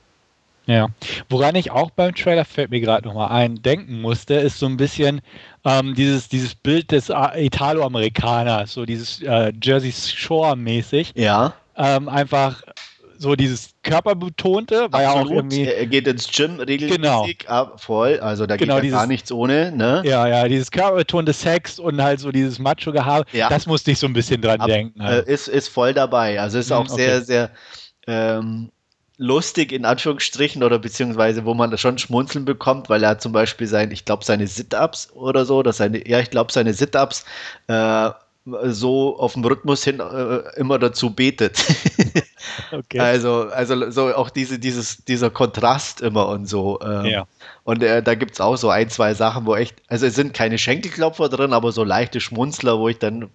Ja. 0.66 0.88
Woran 1.30 1.56
ich 1.56 1.72
auch 1.72 1.90
beim 1.90 2.14
Trailer 2.14 2.46
fällt 2.46 2.70
mir 2.70 2.80
gerade 2.80 3.08
nochmal 3.08 3.32
ein, 3.32 3.60
denken 3.64 4.02
musste, 4.02 4.36
ist 4.36 4.60
so 4.60 4.68
ein 4.68 4.78
bisschen 4.78 5.22
ähm, 5.66 5.96
dieses, 5.96 6.30
dieses 6.30 6.54
Bild 6.54 6.92
des 6.92 7.10
äh, 7.10 7.46
Italo-Amerikaners, 7.46 8.74
so 8.74 8.86
dieses 8.86 9.22
äh, 9.24 9.52
Jersey 9.62 9.92
Shore-mäßig. 9.92 11.14
Ja, 11.16 11.54
Ähm, 11.76 12.08
einfach 12.08 12.62
so 13.22 13.36
dieses 13.36 13.72
Körperbetonte, 13.84 14.88
war 14.92 15.02
ja 15.02 15.12
auch 15.12 15.30
irgendwie. 15.30 15.66
Er 15.66 15.86
geht 15.88 16.08
ins 16.08 16.32
Gym 16.32 16.60
regelmäßig, 16.60 17.40
Genau. 17.40 17.52
ah, 17.52 17.74
voll, 17.78 18.20
also 18.22 18.46
da 18.46 18.56
Genau, 18.56 18.76
geht 18.76 18.78
ja 18.78 18.82
dieses- 18.82 18.98
gar 18.98 19.08
nichts 19.08 19.32
ohne, 19.32 19.72
ne? 19.74 20.02
Ja, 20.06 20.26
ja, 20.28 20.48
dieses 20.48 20.72
körperbetonte 20.72 21.34
Sex 21.34 21.80
und 21.80 22.02
halt 22.02 22.20
so 22.22 22.32
dieses 22.32 22.60
Macho-Gehabe, 22.60 23.26
Ja. 23.34 23.50
das 23.50 23.68
musste 23.68 23.92
ich 23.92 24.00
so 24.00 24.08
ein 24.08 24.14
bisschen 24.14 24.42
dran 24.42 24.62
Ab- 24.62 24.68
denken. 24.68 25.04
halt. 25.04 25.28
Äh, 25.28 25.34
ist, 25.34 25.48
ist 25.50 25.68
voll 25.68 25.94
dabei. 25.94 26.40
Also 26.40 26.58
ist 26.60 26.70
Mhm, 26.70 26.76
auch 26.78 26.88
sehr, 26.88 27.18
okay. 27.18 27.26
sehr 27.26 27.50
ähm, 28.08 28.72
lustig 29.18 29.74
in 29.74 29.84
Anführungsstrichen 29.84 30.64
oder 30.64 30.80
beziehungsweise 30.80 31.44
wo 31.44 31.54
man 31.54 31.78
schon 31.78 31.98
Schmunzeln 31.98 32.46
bekommt, 32.46 32.90
weil 32.90 33.04
er 33.04 33.20
zum 33.20 33.34
Beispiel 33.34 33.68
sein, 33.68 33.92
ich 33.92 34.06
glaube 34.06 34.24
seine 34.24 34.48
Sit-Ups 34.48 35.12
oder 35.14 35.44
so, 35.46 35.62
dass 35.62 35.78
seine, 35.78 36.08
ja, 36.08 36.20
ich 36.22 36.30
glaube 36.30 36.54
seine 36.54 36.74
Sit-Ups 36.74 37.26
äh, 37.68 38.12
so 38.64 39.18
auf 39.20 39.34
dem 39.34 39.44
Rhythmus 39.46 39.84
hin 39.84 40.00
äh, 40.00 40.38
immer 40.58 40.80
dazu 40.80 41.10
betet. 41.14 41.64
okay. 42.72 43.00
Also, 43.00 43.50
also 43.50 43.90
so 43.92 44.14
auch 44.16 44.30
diese, 44.30 44.60
dieses, 44.60 45.04
dieser 45.06 45.30
Kontrast 45.30 46.02
immer 46.02 46.28
und 46.30 46.46
so. 46.48 46.80
ähm, 46.82 47.06
ja. 47.06 47.28
Und 47.64 47.84
äh, 47.84 48.02
da 48.02 48.16
gibt 48.16 48.34
es 48.34 48.42
auch 48.42 48.56
so 48.56 48.70
ein, 48.70 48.90
zwei 48.90 49.14
Sachen, 49.14 49.46
wo 49.46 49.56
echt, 49.56 49.76
also 49.88 50.06
es 50.06 50.16
sind 50.16 50.34
keine 50.34 50.58
Schenkelklopfer 50.58 51.30
drin, 51.30 51.54
aber 51.54 51.72
so 51.72 51.84
leichte 51.84 52.20
Schmunzler, 52.20 52.80
wo 52.80 52.90
ich 52.90 53.00
dann, 53.00 53.30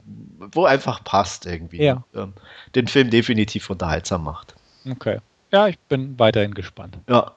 wo 0.53 0.65
einfach 0.65 1.05
passt 1.05 1.47
irgendwie. 1.47 1.83
Ja. 1.83 2.03
Ähm, 2.15 2.33
den 2.75 2.87
Film 2.89 3.11
definitiv 3.11 3.71
unterhaltsam 3.71 4.25
macht. 4.25 4.55
Okay. 4.91 5.19
Ja, 5.53 5.69
ich 5.69 5.79
bin 5.79 6.19
weiterhin 6.19 6.55
gespannt. 6.55 6.99
Ja. 7.09 7.33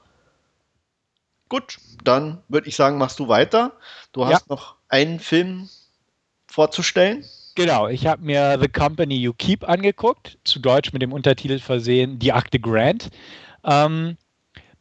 Gut, 1.50 1.78
dann 2.04 2.40
würde 2.50 2.68
ich 2.68 2.76
sagen, 2.76 2.98
machst 2.98 3.20
du 3.20 3.28
weiter. 3.28 3.72
Du 4.12 4.22
Ja. 4.22 4.30
hast 4.32 4.50
noch 4.50 4.76
einen 4.90 5.20
Film 5.20 5.70
vorzustellen. 6.48 7.24
Genau, 7.58 7.88
ich 7.88 8.05
habe 8.05 8.24
mir 8.24 8.60
The 8.62 8.68
Company 8.68 9.16
You 9.16 9.34
Keep 9.34 9.68
angeguckt, 9.68 10.38
zu 10.43 10.60
Deutsch 10.60 10.93
mit 10.93 11.01
dem 11.01 11.12
Untertitel 11.12 11.58
versehen, 11.58 12.20
Die 12.20 12.32
Akte 12.32 12.60
Grant. 12.60 13.10
Ähm, 13.64 14.16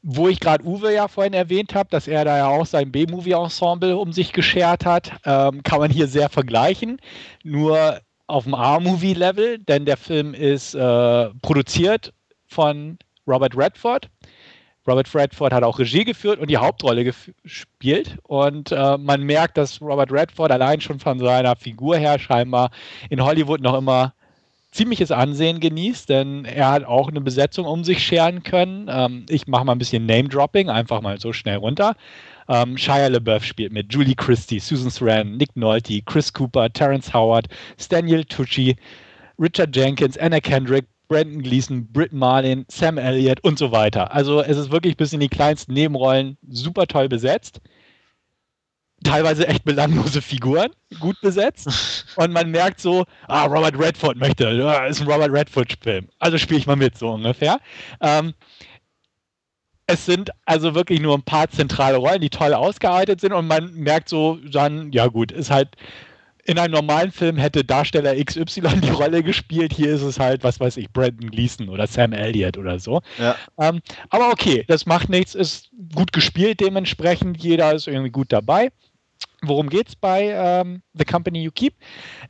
wo 0.03 0.29
ich 0.29 0.41
gerade 0.41 0.63
Uwe 0.63 0.93
ja 0.93 1.09
vorhin 1.09 1.33
erwähnt 1.33 1.75
habe, 1.75 1.89
dass 1.89 2.07
er 2.07 2.27
da 2.27 2.37
ja 2.37 2.49
auch 2.49 2.67
sein 2.67 2.93
B-Movie-Ensemble 2.93 3.97
um 3.97 4.13
sich 4.13 4.35
geschert 4.35 4.85
hat, 4.85 5.11
ähm, 5.25 5.63
kann 5.63 5.79
man 5.79 5.91
hier 5.91 6.07
sehr 6.07 6.29
vergleichen. 6.29 7.01
Nur 7.43 7.99
auf 8.27 8.45
dem 8.45 8.55
A-Movie-Level, 8.55 9.61
denn 9.61 9.87
der 9.87 9.97
Film 9.97 10.35
ist 10.35 10.75
äh, 10.75 11.31
produziert 11.41 12.13
von 12.47 12.99
Robert 13.27 13.57
Redford. 13.57 14.11
Robert 14.87 15.15
Redford 15.15 15.53
hat 15.53 15.63
auch 15.63 15.79
Regie 15.79 16.05
geführt 16.05 16.39
und 16.39 16.49
die 16.51 16.57
Hauptrolle 16.57 17.05
gespielt. 17.05 18.19
Und 18.25 18.73
äh, 18.73 18.99
man 18.99 19.23
merkt, 19.23 19.57
dass 19.57 19.81
Robert 19.81 20.13
Redford 20.13 20.51
allein 20.51 20.81
schon 20.81 21.01
von 21.01 21.19
seiner 21.19 21.57
Figur 21.57 21.97
her 21.97 22.19
scheinbar 22.19 22.71
in 23.11 23.23
Hollywood 23.23 23.61
noch 23.61 23.77
immer 23.77 24.15
ziemliches 24.77 25.11
Ansehen 25.11 25.59
genießt, 25.59 26.09
denn 26.09 26.45
er 26.45 26.71
hat 26.71 26.85
auch 26.85 27.09
eine 27.09 27.21
Besetzung 27.21 27.65
um 27.67 27.83
sich 27.83 28.05
scheren 28.05 28.43
können. 28.43 28.89
Ähm, 28.91 29.27
ich 29.29 29.47
mache 29.47 29.65
mal 29.65 29.73
ein 29.73 29.79
bisschen 29.79 30.07
Name-Dropping, 30.07 30.69
einfach 30.69 31.01
mal 31.01 31.19
so 31.19 31.33
schnell 31.33 31.57
runter. 31.57 31.97
Ähm, 32.49 32.77
Shia 32.77 33.09
LaBeouf 33.09 33.45
spielt 33.45 33.73
mit, 33.73 33.93
Julie 33.93 34.15
Christie, 34.15 34.61
Susan 34.61 34.91
Sarandon, 34.91 35.39
Nick 35.39 35.57
Nolte, 35.57 36.03
Chris 36.03 36.33
Cooper, 36.33 36.71
Terrence 36.73 37.13
Howard, 37.13 37.49
Daniel 37.89 38.25
Tucci, 38.25 38.77
Richard 39.39 39.75
Jenkins, 39.75 40.17
Anna 40.19 40.41
Kendrick, 40.41 40.87
Brandon 41.09 41.43
Gleason, 41.43 41.87
Britt 41.93 42.13
Marlin, 42.13 42.65
Sam 42.69 42.99
Elliott 42.99 43.43
und 43.45 43.59
so 43.59 43.73
weiter. 43.73 44.13
Also 44.13 44.43
es 44.43 44.57
ist 44.57 44.71
wirklich 44.71 44.97
bis 44.97 45.13
in 45.13 45.21
die 45.21 45.29
kleinsten 45.29 45.73
Nebenrollen 45.73 46.37
super 46.49 46.87
toll 46.87 47.09
besetzt. 47.09 47.61
Teilweise 49.05 49.47
echt 49.47 49.65
belanglose 49.65 50.23
Figuren, 50.23 50.71
gut 51.01 51.21
besetzt. 51.21 52.07
Und 52.17 52.33
man 52.33 52.51
merkt 52.51 52.81
so, 52.81 53.05
ah, 53.29 53.45
Robert 53.45 53.79
Redford 53.79 54.17
möchte, 54.17 54.49
ja, 54.51 54.87
ist 54.87 55.03
ein 55.03 55.07
Robert 55.07 55.31
Redford-Film. 55.31 56.09
Also 56.19 56.39
spiele 56.39 56.61
ich 56.61 56.67
mal 56.67 56.77
mit, 56.77 56.97
so 56.97 57.11
ungefähr. 57.11 57.61
Ähm, 58.01 58.33
es 59.87 60.05
sind 60.05 60.31
also 60.47 60.75
wirklich 60.75 61.01
nur 61.01 61.15
ein 61.15 61.23
paar 61.23 61.49
zentrale 61.49 61.99
Rollen, 61.99 62.21
die 62.21 62.31
toll 62.31 62.55
ausgearbeitet 62.55 63.21
sind 63.21 63.33
und 63.33 63.47
man 63.47 63.73
merkt 63.75 64.09
so 64.09 64.39
dann, 64.51 64.91
ja 64.93 65.07
gut, 65.07 65.31
ist 65.31 65.51
halt 65.51 65.77
in 66.47 66.59
einem 66.59 66.73
normalen 66.73 67.11
Film 67.11 67.37
hätte 67.37 67.65
Darsteller 67.65 68.15
XY 68.15 68.45
die 68.83 68.91
Rolle 68.91 69.23
gespielt, 69.23 69.73
hier 69.73 69.95
ist 69.95 70.03
es 70.03 70.19
halt, 70.19 70.45
was 70.45 70.61
weiß 70.61 70.77
ich, 70.77 70.91
Brandon 70.93 71.31
Gleason 71.31 71.69
oder 71.69 71.87
Sam 71.87 72.13
Elliott 72.13 72.57
oder 72.57 72.79
so. 72.79 73.01
Ja. 73.19 73.37
Ähm, 73.59 73.81
aber 74.11 74.31
okay, 74.31 74.65
das 74.69 74.87
macht 74.87 75.09
nichts, 75.09 75.35
ist 75.35 75.71
gut 75.95 76.13
gespielt 76.13 76.61
dementsprechend, 76.61 77.43
jeder 77.43 77.75
ist 77.75 77.89
irgendwie 77.89 78.11
gut 78.11 78.33
dabei. 78.33 78.71
Worum 79.43 79.69
geht 79.69 79.89
es 79.89 79.97
bei 79.97 80.31
ähm, 80.35 80.83
The 80.95 81.05
Company 81.05 81.43
You 81.43 81.51
Keep? 81.51 81.75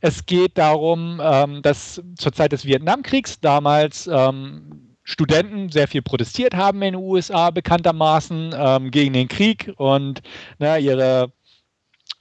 Es 0.01 0.25
geht 0.25 0.57
darum, 0.57 1.21
ähm, 1.23 1.61
dass 1.61 2.01
zur 2.17 2.31
Zeit 2.31 2.51
des 2.51 2.65
Vietnamkriegs 2.65 3.39
damals 3.39 4.07
ähm, 4.07 4.95
Studenten 5.03 5.69
sehr 5.69 5.87
viel 5.87 6.01
protestiert 6.01 6.53
haben 6.53 6.81
in 6.81 6.93
den 6.93 7.01
USA 7.01 7.49
bekanntermaßen 7.49 8.53
ähm, 8.57 8.91
gegen 8.91 9.13
den 9.13 9.29
Krieg 9.29 9.71
und 9.77 10.21
ne, 10.59 10.77
ihre 10.79 11.31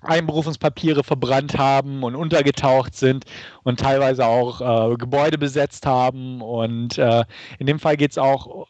Einberufungspapiere 0.03 1.03
verbrannt 1.03 1.59
haben 1.59 2.03
und 2.03 2.15
untergetaucht 2.15 2.95
sind 2.95 3.25
und 3.63 3.81
teilweise 3.81 4.27
auch 4.27 4.93
äh, 4.93 4.97
Gebäude 4.97 5.39
besetzt 5.39 5.87
haben. 5.87 6.41
Und 6.43 6.99
äh, 6.99 7.25
in 7.59 7.67
dem 7.67 7.79
Fall 7.79 7.97
geht 7.97 8.13
es 8.13 8.19
auch 8.19 8.67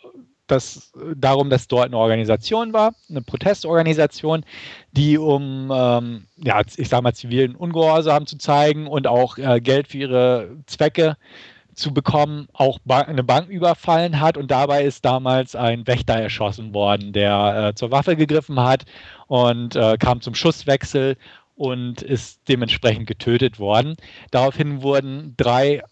das, 0.46 0.92
darum, 1.16 1.50
dass 1.50 1.68
dort 1.68 1.86
eine 1.86 1.98
Organisation 1.98 2.72
war, 2.72 2.94
eine 3.10 3.22
Protestorganisation, 3.22 4.44
die 4.92 5.18
um, 5.18 5.70
ähm, 5.74 6.26
ja, 6.36 6.60
ich 6.76 6.88
sage 6.88 7.02
mal, 7.02 7.14
zivilen 7.14 7.56
Ungehorsam 7.56 8.26
zu 8.26 8.38
zeigen 8.38 8.86
und 8.86 9.06
auch 9.06 9.38
äh, 9.38 9.60
Geld 9.60 9.88
für 9.88 9.98
ihre 9.98 10.56
Zwecke 10.66 11.16
zu 11.77 11.93
bekommen, 11.93 12.49
auch 12.55 12.79
eine 12.89 13.22
Bank 13.22 13.49
überfallen 13.49 14.20
hat 14.20 14.37
und 14.37 14.51
dabei 14.51 14.85
ist 14.85 15.05
damals 15.05 15.55
ein 15.55 15.87
Wächter 15.87 16.14
erschossen 16.14 16.72
worden, 16.74 17.12
der 17.12 17.68
äh, 17.68 17.74
zur 17.74 17.91
Waffe 17.91 18.16
gegriffen 18.16 18.59
hat 18.59 18.85
und 19.29 19.77
äh, 19.77 19.97
kam 19.99 20.20
zum 20.22 20.35
Schusswechsel 20.35 21.16
und 21.55 22.03
ist 22.03 22.41
dementsprechend 22.49 23.07
getötet 23.07 23.59
worden. 23.59 23.97
Daraufhin 24.31 24.83
wurden 24.83 25.35
drei, 25.37 25.83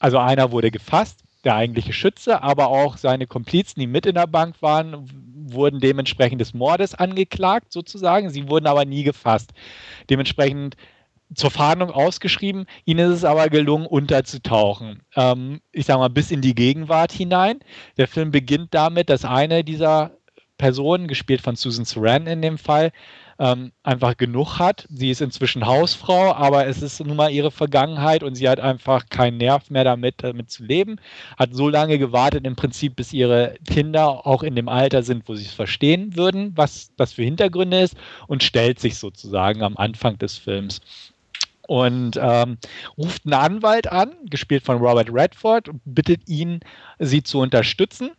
also 0.00 0.18
einer 0.18 0.50
wurde 0.50 0.70
gefasst, 0.70 1.20
der 1.44 1.54
eigentliche 1.54 1.92
Schütze, 1.92 2.42
aber 2.42 2.68
auch 2.68 2.96
seine 2.96 3.26
Komplizen, 3.26 3.80
die 3.80 3.86
mit 3.86 4.06
in 4.06 4.16
der 4.16 4.26
Bank 4.26 4.60
waren, 4.60 5.08
wurden 5.52 5.80
dementsprechend 5.80 6.40
des 6.40 6.54
Mordes 6.54 6.94
angeklagt, 6.94 7.72
sozusagen. 7.72 8.30
Sie 8.30 8.48
wurden 8.48 8.66
aber 8.66 8.84
nie 8.84 9.04
gefasst. 9.04 9.52
Dementsprechend 10.10 10.76
zur 11.34 11.50
Fahndung 11.50 11.90
ausgeschrieben. 11.90 12.66
Ihnen 12.84 13.10
ist 13.10 13.18
es 13.18 13.24
aber 13.24 13.48
gelungen, 13.48 13.86
unterzutauchen. 13.86 15.02
Ähm, 15.16 15.60
ich 15.72 15.86
sage 15.86 16.00
mal, 16.00 16.08
bis 16.08 16.30
in 16.30 16.40
die 16.40 16.54
Gegenwart 16.54 17.12
hinein. 17.12 17.60
Der 17.96 18.08
Film 18.08 18.30
beginnt 18.30 18.74
damit, 18.74 19.10
dass 19.10 19.24
eine 19.24 19.64
dieser 19.64 20.12
Personen, 20.60 21.08
gespielt 21.08 21.40
von 21.40 21.56
Susan 21.56 21.86
Sarandon 21.86 22.34
in 22.34 22.42
dem 22.42 22.58
Fall, 22.58 22.92
ähm, 23.38 23.72
einfach 23.82 24.18
genug 24.18 24.58
hat. 24.58 24.86
Sie 24.90 25.10
ist 25.10 25.22
inzwischen 25.22 25.64
Hausfrau, 25.64 26.34
aber 26.34 26.66
es 26.66 26.82
ist 26.82 27.00
nun 27.00 27.16
mal 27.16 27.30
ihre 27.30 27.50
Vergangenheit 27.50 28.22
und 28.22 28.34
sie 28.34 28.46
hat 28.46 28.60
einfach 28.60 29.08
keinen 29.08 29.38
Nerv 29.38 29.70
mehr 29.70 29.84
damit, 29.84 30.16
damit 30.18 30.50
zu 30.50 30.62
leben. 30.62 30.96
Hat 31.38 31.54
so 31.54 31.70
lange 31.70 31.98
gewartet, 31.98 32.44
im 32.46 32.56
Prinzip, 32.56 32.96
bis 32.96 33.14
ihre 33.14 33.54
Kinder 33.66 34.26
auch 34.26 34.42
in 34.42 34.54
dem 34.54 34.68
Alter 34.68 35.02
sind, 35.02 35.26
wo 35.26 35.34
sie 35.34 35.46
es 35.46 35.54
verstehen 35.54 36.14
würden, 36.16 36.52
was 36.54 36.92
das 36.96 37.14
für 37.14 37.22
Hintergründe 37.22 37.80
ist 37.80 37.96
und 38.26 38.42
stellt 38.42 38.78
sich 38.78 38.98
sozusagen 38.98 39.62
am 39.62 39.78
Anfang 39.78 40.18
des 40.18 40.36
Films 40.36 40.82
und 41.70 42.18
ähm, 42.20 42.58
ruft 42.98 43.24
einen 43.24 43.34
Anwalt 43.34 43.92
an, 43.92 44.10
gespielt 44.28 44.64
von 44.64 44.78
Robert 44.78 45.08
Redford, 45.08 45.68
und 45.68 45.80
bittet 45.84 46.28
ihn, 46.28 46.58
sie 46.98 47.22
zu 47.22 47.38
unterstützen. 47.38 48.10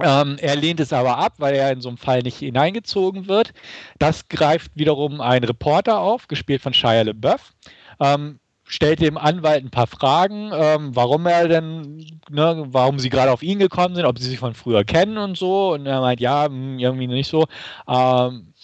Ähm, 0.00 0.38
er 0.40 0.56
lehnt 0.56 0.80
es 0.80 0.90
aber 0.90 1.18
ab, 1.18 1.34
weil 1.36 1.54
er 1.54 1.70
in 1.70 1.82
so 1.82 1.90
einem 1.90 1.98
Fall 1.98 2.22
nicht 2.22 2.38
hineingezogen 2.38 3.28
wird. 3.28 3.52
Das 3.98 4.26
greift 4.28 4.70
wiederum 4.74 5.20
ein 5.20 5.44
Reporter 5.44 5.98
auf, 6.00 6.28
gespielt 6.28 6.62
von 6.62 6.72
Shia 6.72 7.02
LeBeouf. 7.02 7.52
Ähm, 8.00 8.38
stellt 8.64 9.02
dem 9.02 9.18
Anwalt 9.18 9.62
ein 9.62 9.70
paar 9.70 9.86
Fragen, 9.86 10.50
ähm, 10.54 10.96
warum 10.96 11.26
er 11.26 11.48
denn, 11.48 12.06
ne, 12.30 12.64
warum 12.68 12.98
sie 12.98 13.10
gerade 13.10 13.32
auf 13.32 13.42
ihn 13.42 13.58
gekommen 13.58 13.96
sind, 13.96 14.06
ob 14.06 14.18
sie 14.18 14.30
sich 14.30 14.38
von 14.38 14.54
früher 14.54 14.82
kennen 14.84 15.18
und 15.18 15.36
so. 15.36 15.74
Und 15.74 15.84
er 15.84 16.00
meint, 16.00 16.20
ja, 16.20 16.46
hm, 16.46 16.78
irgendwie 16.78 17.06
nicht 17.06 17.28
so. 17.28 17.44
Ähm, 17.86 18.54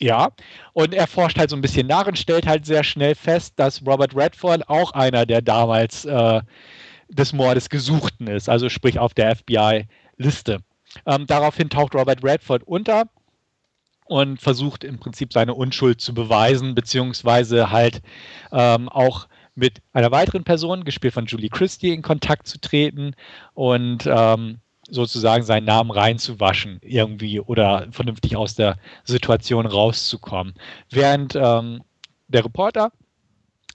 ja, 0.00 0.30
und 0.72 0.94
er 0.94 1.06
forscht 1.06 1.38
halt 1.38 1.50
so 1.50 1.56
ein 1.56 1.62
bisschen 1.62 1.86
nach 1.86 2.06
und 2.06 2.18
stellt 2.18 2.46
halt 2.46 2.64
sehr 2.64 2.84
schnell 2.84 3.14
fest, 3.14 3.54
dass 3.56 3.86
Robert 3.86 4.16
Redford 4.16 4.68
auch 4.68 4.92
einer 4.92 5.26
der 5.26 5.42
damals 5.42 6.06
äh, 6.06 6.40
des 7.10 7.32
Mordes 7.32 7.68
Gesuchten 7.68 8.26
ist, 8.26 8.48
also 8.48 8.68
sprich 8.68 8.98
auf 8.98 9.12
der 9.14 9.36
FBI-Liste. 9.36 10.60
Ähm, 11.06 11.26
daraufhin 11.26 11.68
taucht 11.68 11.94
Robert 11.94 12.24
Redford 12.24 12.62
unter 12.64 13.04
und 14.06 14.40
versucht 14.40 14.84
im 14.84 14.98
Prinzip 14.98 15.32
seine 15.32 15.54
Unschuld 15.54 16.00
zu 16.00 16.14
beweisen, 16.14 16.74
beziehungsweise 16.74 17.70
halt 17.70 18.00
ähm, 18.52 18.88
auch 18.88 19.28
mit 19.54 19.82
einer 19.92 20.10
weiteren 20.10 20.44
Person, 20.44 20.84
gespielt 20.84 21.14
von 21.14 21.26
Julie 21.26 21.50
Christie, 21.50 21.92
in 21.92 22.02
Kontakt 22.02 22.46
zu 22.46 22.58
treten 22.60 23.14
und 23.54 24.06
ähm, 24.06 24.60
sozusagen 24.90 25.44
seinen 25.44 25.64
Namen 25.64 25.90
reinzuwaschen 25.90 26.80
irgendwie 26.82 27.40
oder 27.40 27.86
vernünftig 27.90 28.36
aus 28.36 28.54
der 28.54 28.76
Situation 29.04 29.66
rauszukommen. 29.66 30.54
Während 30.90 31.34
ähm, 31.34 31.82
der 32.28 32.44
Reporter 32.44 32.92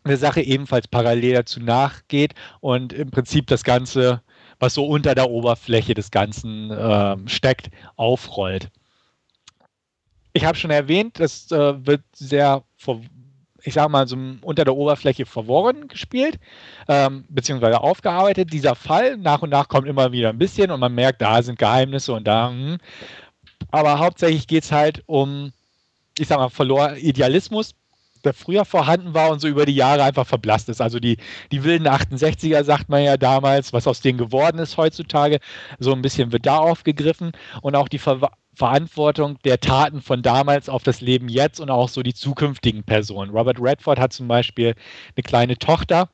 der 0.06 0.18
Sache 0.18 0.42
ebenfalls 0.42 0.88
parallel 0.88 1.34
dazu 1.34 1.60
nachgeht 1.60 2.34
und 2.60 2.94
im 2.94 3.10
Prinzip 3.10 3.48
das 3.48 3.64
Ganze 3.64 4.22
was 4.60 4.74
so 4.74 4.86
unter 4.86 5.16
der 5.16 5.30
Oberfläche 5.30 5.94
des 5.94 6.12
Ganzen 6.12 6.72
äh, 6.72 7.18
steckt, 7.28 7.70
aufrollt. 7.96 8.70
Ich 10.34 10.46
habe 10.46 10.58
schon 10.58 10.72
erwähnt, 10.72 11.20
das 11.20 11.52
äh, 11.52 11.86
wird 11.86 12.02
sehr, 12.14 12.64
ich 13.66 13.74
sage 13.74 13.90
mal, 13.90 14.08
so 14.08 14.16
unter 14.42 14.64
der 14.64 14.76
Oberfläche 14.76 15.26
verworren 15.26 15.88
gespielt, 15.88 16.38
ähm, 16.88 17.26
beziehungsweise 17.30 17.82
aufgearbeitet. 17.82 18.54
Dieser 18.54 18.76
Fall, 18.76 19.18
nach 19.18 19.42
und 19.42 19.50
nach 19.50 19.68
kommt 19.68 19.88
immer 19.88 20.12
wieder 20.12 20.30
ein 20.30 20.38
bisschen 20.38 20.72
und 20.72 20.80
man 20.80 20.94
merkt, 20.94 21.22
da 21.22 21.42
sind 21.42 21.58
Geheimnisse 21.58 22.14
und 22.14 22.26
da. 22.26 22.50
Hm. 22.50 22.78
Aber 23.72 24.00
hauptsächlich 24.00 24.48
geht 24.48 24.64
es 24.64 24.72
halt 24.72 25.04
um, 25.08 25.52
ich 26.18 26.28
sag 26.28 26.38
mal, 26.38 26.50
verloren 26.50 26.96
Idealismus 26.98 27.74
der 28.26 28.34
früher 28.34 28.66
vorhanden 28.66 29.14
war 29.14 29.30
und 29.30 29.40
so 29.40 29.48
über 29.48 29.66
die 29.66 29.76
Jahre 29.76 30.04
einfach 30.04 30.26
verblasst 30.26 30.68
ist. 30.68 30.82
Also 30.82 31.00
die, 31.00 31.18
die 31.52 31.64
wilden 31.64 31.88
68er, 31.88 32.64
sagt 32.64 32.90
man 32.90 33.04
ja 33.04 33.18
damals, 33.18 33.72
was 33.72 33.88
aus 33.88 34.02
denen 34.02 34.18
geworden 34.18 34.58
ist 34.58 34.78
heutzutage, 34.78 35.40
so 35.80 35.94
ein 35.94 36.02
bisschen 36.02 36.32
wird 36.32 36.46
da 36.46 36.58
aufgegriffen 36.58 37.32
und 37.62 37.76
auch 37.76 37.88
die 37.88 38.00
Ver 38.00 38.32
Verantwortung 38.56 39.38
der 39.44 39.60
Taten 39.60 40.02
von 40.02 40.22
damals 40.22 40.70
auf 40.70 40.84
das 40.84 41.02
Leben 41.02 41.30
jetzt 41.30 41.60
und 41.60 41.70
auch 41.70 41.90
so 41.90 42.04
die 42.04 42.14
zukünftigen 42.14 42.84
Personen. 42.84 43.32
Robert 43.32 43.60
Redford 43.60 44.00
hat 44.00 44.14
zum 44.14 44.28
Beispiel 44.28 44.76
eine 45.16 45.24
kleine 45.24 45.58
Tochter, 45.58 46.10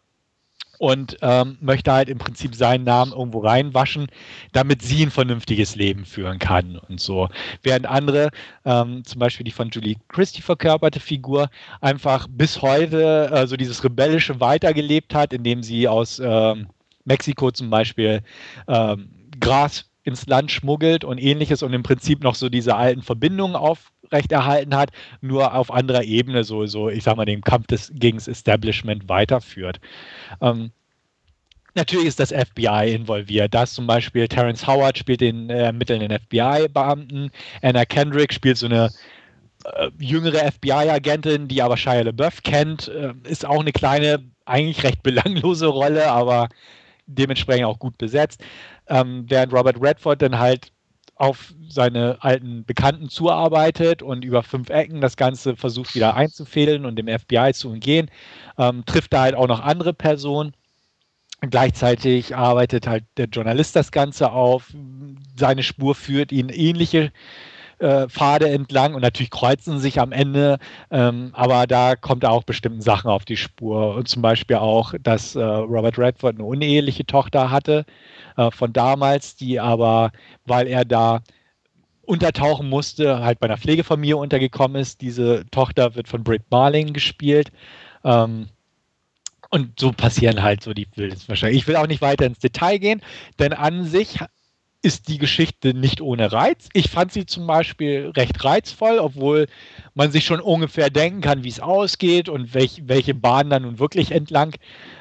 und 0.82 1.16
ähm, 1.22 1.60
möchte 1.62 1.92
halt 1.92 2.10
im 2.10 2.18
Prinzip 2.18 2.56
seinen 2.56 2.86
Namen 2.86 3.12
irgendwo 3.12 3.38
reinwaschen, 3.42 4.08
damit 4.52 4.82
sie 4.82 5.04
ein 5.04 5.12
vernünftiges 5.12 5.76
Leben 5.76 6.06
führen 6.06 6.40
kann 6.40 6.76
und 6.76 7.00
so. 7.00 7.30
Während 7.62 7.86
andere, 7.86 8.32
ähm, 8.66 9.06
zum 9.06 9.20
Beispiel 9.20 9.44
die 9.44 9.52
von 9.52 9.70
Julie 9.70 9.98
Christie 10.08 10.42
verkörperte 10.42 11.00
Figur, 11.00 11.52
einfach 11.82 12.26
bis 12.28 12.64
heute 12.64 13.30
äh, 13.32 13.46
so 13.46 13.58
dieses 13.58 13.84
Rebellische 13.84 14.40
weitergelebt 14.40 15.14
hat, 15.14 15.34
indem 15.34 15.62
sie 15.62 15.88
aus 15.88 16.20
ähm, 16.20 16.66
Mexiko 17.06 17.52
zum 17.52 17.70
Beispiel 17.70 18.24
ähm, 18.68 19.12
Gras 19.40 19.91
ins 20.04 20.26
Land 20.28 20.52
schmuggelt 20.52 21.04
und 21.04 21.18
ähnliches 21.18 21.64
und 21.64 21.74
im 21.74 21.84
Prinzip 21.84 22.24
noch 22.24 22.36
so 22.36 22.50
diese 22.50 22.76
alten 22.76 23.04
Verbindungen 23.04 23.56
aufrechterhalten 23.56 24.76
hat, 24.76 24.92
nur 25.22 25.54
auf 25.54 25.72
anderer 25.72 26.04
Ebene 26.04 26.44
so, 26.44 26.66
so 26.66 26.90
ich 26.90 27.04
sag 27.04 27.18
mal, 27.18 27.26
den 27.26 27.42
Kampf 27.42 27.68
des, 27.68 27.92
gegen 27.94 28.18
das 28.18 28.28
Establishment 28.28 29.08
weiterführt. 29.08 29.80
Ähm, 30.42 30.72
Natürlich 31.74 32.08
ist 32.08 32.20
das 32.20 32.34
FBI 32.34 32.94
involviert. 32.94 33.54
Da 33.54 33.64
ist 33.64 33.76
zum 33.76 33.88
Beispiel 33.88 34.28
Terence 34.28 34.68
Howard 34.68 34.98
spielt 34.98 35.22
den 35.22 35.50
äh, 35.50 35.64
ermittelnden 35.64 36.12
FBI-Beamten. 36.20 37.32
Anna 37.62 37.86
Kendrick 37.86 38.34
spielt 38.34 38.58
so 38.58 38.66
eine 38.66 38.90
äh, 39.64 39.90
jüngere 39.98 40.52
FBI-Agentin, 40.52 41.48
die 41.48 41.62
aber 41.62 41.78
Shia 41.78 42.02
LaBeouf 42.02 42.44
kennt. 42.44 42.90
Äh, 42.90 43.14
ist 43.24 43.46
auch 43.46 43.62
eine 43.62 43.72
kleine, 43.72 44.22
eigentlich 44.46 44.84
recht 44.84 45.02
belanglose 45.04 45.68
Rolle, 45.68 46.12
aber 46.12 46.50
dementsprechend 47.08 47.66
auch 47.66 47.80
gut 47.80 47.98
besetzt. 47.98 48.44
Ähm, 48.92 49.26
während 49.28 49.54
Robert 49.54 49.82
Redford 49.82 50.22
dann 50.22 50.38
halt 50.38 50.72
auf 51.16 51.54
seine 51.70 52.18
alten 52.22 52.66
Bekannten 52.66 53.10
zuarbeitet 53.10 54.04
und 54.04 54.24
über 54.26 54.44
fünf 54.44 54.70
Ecken 54.70 55.02
das 55.02 55.18
Ganze 55.18 55.56
versucht 55.56 55.96
wieder 55.96 56.16
einzufädeln 56.16 56.86
und 56.86 56.96
dem 56.98 57.08
FBI 57.08 57.54
zu 57.54 57.70
umgehen, 57.70 58.12
ähm, 58.58 58.84
trifft 58.86 59.14
er 59.14 59.22
halt 59.22 59.36
auch 59.36 59.48
noch 59.48 59.62
andere 59.62 59.94
Personen 59.94 60.54
Gleichzeitig 61.50 62.36
arbeitet 62.36 62.86
halt 62.86 63.04
der 63.18 63.26
Journalist 63.26 63.76
das 63.76 63.92
Ganze 63.92 64.32
auf. 64.32 64.72
Seine 65.36 65.64
Spur 65.64 65.96
führt 65.96 66.32
ihn 66.32 66.50
ähnliche 66.50 67.12
äh, 67.80 68.08
Pfade 68.10 68.48
entlang 68.48 68.94
und 68.94 69.02
natürlich 69.02 69.32
kreuzen 69.32 69.80
sich 69.80 70.00
am 70.00 70.12
Ende, 70.12 70.60
ähm, 70.92 71.32
aber 71.34 71.66
da 71.66 71.96
kommt 71.96 72.24
er 72.24 72.32
auch 72.32 72.44
bestimmten 72.44 72.82
Sachen 72.82 73.10
auf 73.10 73.26
die 73.26 73.38
Spur. 73.38 73.96
Und 73.96 74.08
zum 74.08 74.22
Beispiel 74.22 74.58
auch, 74.58 74.94
dass 75.02 75.36
äh, 75.36 75.42
Robert 75.42 75.98
Redford 75.98 76.36
eine 76.36 76.44
uneheliche 76.46 77.08
Tochter 77.08 77.50
hatte 77.50 77.86
äh, 78.38 78.52
von 78.52 78.74
damals, 78.74 79.36
die 79.36 79.60
aber, 79.60 80.12
weil 80.46 80.68
er 80.68 80.86
da 80.86 81.22
untertauchen 82.02 82.68
musste, 82.68 83.24
halt 83.24 83.40
bei 83.40 83.48
einer 83.48 83.58
Pflegefamilie 83.58 84.18
untergekommen 84.18 84.82
ist. 84.82 85.02
Diese 85.02 85.46
Tochter 85.52 85.96
wird 85.96 86.08
von 86.08 86.24
Britt 86.24 86.44
Marling 86.50 86.94
gespielt. 86.94 87.52
Ähm, 88.04 88.50
und 89.50 89.80
so 89.80 89.92
passieren 89.92 90.42
halt 90.42 90.64
so 90.64 90.74
die 90.74 90.88
wildesten 90.96 91.30
wahrscheinlich. 91.30 91.62
Ich 91.62 91.68
will 91.68 91.76
auch 91.76 91.88
nicht 91.88 92.02
weiter 92.02 92.26
ins 92.26 92.40
Detail 92.40 92.78
gehen, 92.78 93.02
denn 93.38 93.54
an 93.54 93.84
sich 93.84 94.20
ist 94.84 95.08
die 95.08 95.20
Geschichte 95.20 95.74
nicht 95.74 96.02
ohne 96.02 96.32
Reiz. 96.32 96.70
Ich 96.74 96.90
fand 96.90 97.12
sie 97.12 97.26
zum 97.26 97.46
Beispiel 97.46 98.12
recht 98.16 98.44
reizvoll, 98.44 98.98
obwohl 98.98 99.48
man 99.94 100.12
sich 100.12 100.26
schon 100.26 100.40
ungefähr 100.40 100.90
denken 100.90 101.22
kann, 101.22 101.44
wie 101.44 101.50
es 101.50 101.60
ausgeht 101.60 102.30
und 102.30 102.54
welch, 102.54 102.82
welche 102.86 103.14
Bahnen 103.14 103.52
dann 103.52 103.62
nun 103.62 103.80
wirklich 103.80 104.12
entlang 104.12 104.56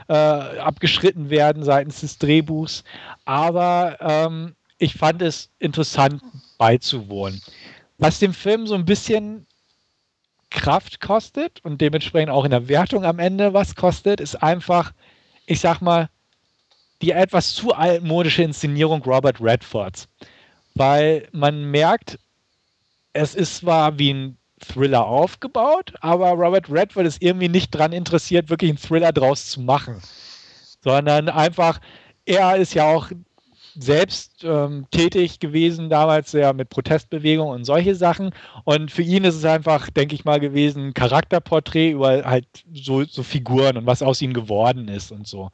äh, 0.09 0.13
abgeschritten 0.13 1.31
werden 1.31 1.65
seitens 1.65 2.01
des 2.01 2.19
Drehbuchs. 2.19 2.85
Aber 3.25 3.97
ähm, 4.01 4.55
ich 4.79 4.95
fand 4.95 5.23
es 5.23 5.51
interessant 5.59 6.23
beizuwohnen. 6.59 7.41
Was 7.97 8.19
dem 8.19 8.35
Film 8.35 8.67
so 8.67 8.75
ein 8.75 8.85
bisschen 8.85 9.47
Kraft 10.51 11.01
kostet 11.01 11.65
und 11.65 11.81
dementsprechend 11.81 12.31
auch 12.31 12.45
in 12.45 12.51
der 12.51 12.69
Wertung 12.69 13.05
am 13.05 13.19
Ende 13.19 13.55
was 13.55 13.77
kostet, 13.77 14.21
ist 14.21 14.43
einfach, 14.43 14.93
ich 15.47 15.61
sag 15.61 15.81
mal, 15.81 16.11
die 17.03 17.13
etwas 17.13 17.55
zu 17.55 17.73
altmodische 17.73 18.43
Inszenierung 18.43 19.03
Robert 19.03 19.41
Redfords. 19.41 20.09
Weil 20.75 21.29
man 21.33 21.71
merkt, 21.71 22.19
es 23.13 23.35
ist 23.35 23.57
zwar 23.57 23.99
wie 23.99 24.13
ein 24.13 24.37
Thriller 24.61 25.07
aufgebaut, 25.07 25.95
aber 26.01 26.31
Robert 26.31 26.71
Redford 26.71 27.07
ist 27.07 27.23
irgendwie 27.23 27.49
nicht 27.49 27.75
daran 27.75 27.93
interessiert, 27.93 28.51
wirklich 28.51 28.71
einen 28.71 28.79
Thriller 28.79 29.13
draus 29.13 29.49
zu 29.49 29.61
machen. 29.61 30.01
Sondern 30.83 31.29
einfach, 31.29 31.81
er 32.27 32.57
ist 32.57 32.75
ja 32.75 32.85
auch 32.85 33.11
selbst 33.79 34.45
ähm, 34.45 34.87
tätig 34.91 35.39
gewesen, 35.39 35.89
damals 35.91 36.33
ja 36.33 36.53
mit 36.53 36.69
Protestbewegungen 36.71 37.55
und 37.55 37.65
solche 37.65 37.95
Sachen. 37.95 38.31
Und 38.65 38.91
für 38.91 39.03
ihn 39.03 39.25
ist 39.25 39.37
es 39.37 39.45
einfach, 39.45 39.91
denke 39.91 40.15
ich 40.15 40.25
mal, 40.25 40.41
gewesen, 40.41 40.89
ein 40.89 40.95
Charakterporträt 40.95 41.91
über 41.91 42.25
halt 42.25 42.47
so, 42.75 43.05
so 43.05 43.23
Figuren 43.23 43.77
und 43.77 43.87
was 43.87 44.03
aus 44.03 44.21
ihnen 44.23 44.35
geworden 44.35 44.89
ist 44.89 45.13
und 45.13 45.27
so. 45.27 45.51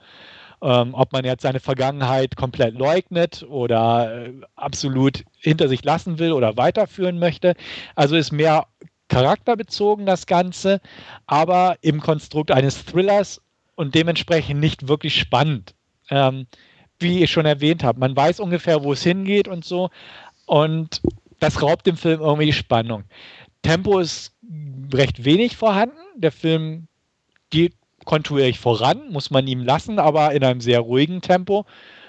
Ähm, 0.63 0.95
ob 0.95 1.13
man 1.13 1.25
jetzt 1.25 1.43
seine 1.43 1.61
Vergangenheit 1.61 2.37
komplett 2.37 2.75
leugnet 2.79 3.45
oder 3.49 4.27
äh, 4.27 4.33
absolut 4.55 5.25
hinter 5.39 5.69
sich 5.69 5.85
lassen 5.85 6.19
will 6.19 6.33
oder 6.33 6.57
weiterführen 6.57 7.19
möchte. 7.19 7.55
Also 7.95 8.17
ist 8.17 8.33
mehr 8.33 8.67
charakterbezogen 9.09 10.07
das 10.07 10.27
Ganze, 10.27 10.81
aber 11.27 11.77
im 11.83 12.01
Konstrukt 12.01 12.51
eines 12.51 12.85
Thrillers 12.85 13.41
und 13.75 13.95
dementsprechend 13.95 14.61
nicht 14.61 14.89
wirklich 14.89 15.17
spannend. 15.19 15.75
Ähm, 16.11 16.47
wie 16.99 17.23
ich 17.23 17.31
schon 17.31 17.47
erwähnt 17.47 17.85
habe, 17.85 18.01
man 18.01 18.17
weiß 18.17 18.41
ungefähr, 18.41 18.83
wo 18.83 18.93
es 18.93 19.03
hingeht 19.03 19.49
und 19.49 19.65
so. 19.65 19.91
Und 20.47 21.03
das 21.41 21.61
raubt 21.63 21.87
dem 21.87 21.97
Film 21.97 22.21
irgendwie 22.21 22.47
die 22.47 22.53
Spannung. 22.53 23.05
Tempo 23.63 23.99
ist 23.99 24.33
recht 24.93 25.25
wenig 25.25 25.57
vorhanden. 25.57 25.97
Der 26.15 26.33
Film 26.33 26.87
geht 27.51 27.75
kontinuierlich 28.07 28.59
voran, 28.59 29.11
muss 29.11 29.31
man 29.31 29.47
ihm 29.47 29.63
lassen, 29.63 29.99
aber 29.99 30.33
in 30.33 30.43
einem 30.43 30.63
sehr 30.63 30.81
ruhigen 30.81 31.21
Tempo. 31.21 31.67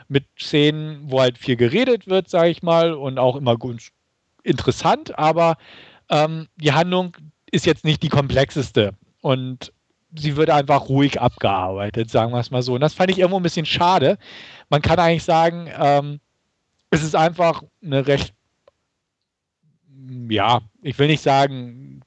Mit 0.07 0.23
Szenen, 0.39 1.01
wo 1.11 1.19
halt 1.19 1.37
viel 1.37 1.57
geredet 1.57 2.07
wird, 2.07 2.29
sage 2.29 2.49
ich 2.49 2.63
mal, 2.63 2.93
und 2.93 3.19
auch 3.19 3.35
immer 3.35 3.57
gut 3.57 3.89
interessant, 4.43 5.19
aber 5.19 5.57
ähm, 6.09 6.47
die 6.55 6.71
Handlung 6.71 7.17
ist 7.51 7.65
jetzt 7.65 7.83
nicht 7.83 8.01
die 8.03 8.09
komplexeste. 8.09 8.93
Und 9.21 9.73
sie 10.15 10.37
wird 10.37 10.49
einfach 10.49 10.87
ruhig 10.87 11.19
abgearbeitet, 11.19 12.09
sagen 12.09 12.31
wir 12.31 12.39
es 12.39 12.51
mal 12.51 12.61
so. 12.61 12.75
Und 12.75 12.81
das 12.81 12.93
fand 12.93 13.11
ich 13.11 13.19
irgendwo 13.19 13.37
ein 13.37 13.43
bisschen 13.43 13.65
schade. 13.65 14.17
Man 14.69 14.81
kann 14.81 14.99
eigentlich 14.99 15.23
sagen, 15.23 15.69
ähm, 15.77 16.19
es 16.89 17.03
ist 17.03 17.15
einfach 17.15 17.63
eine 17.83 18.07
recht, 18.07 18.33
ja, 20.29 20.61
ich 20.81 20.97
will 20.97 21.07
nicht 21.07 21.21
sagen 21.21 22.01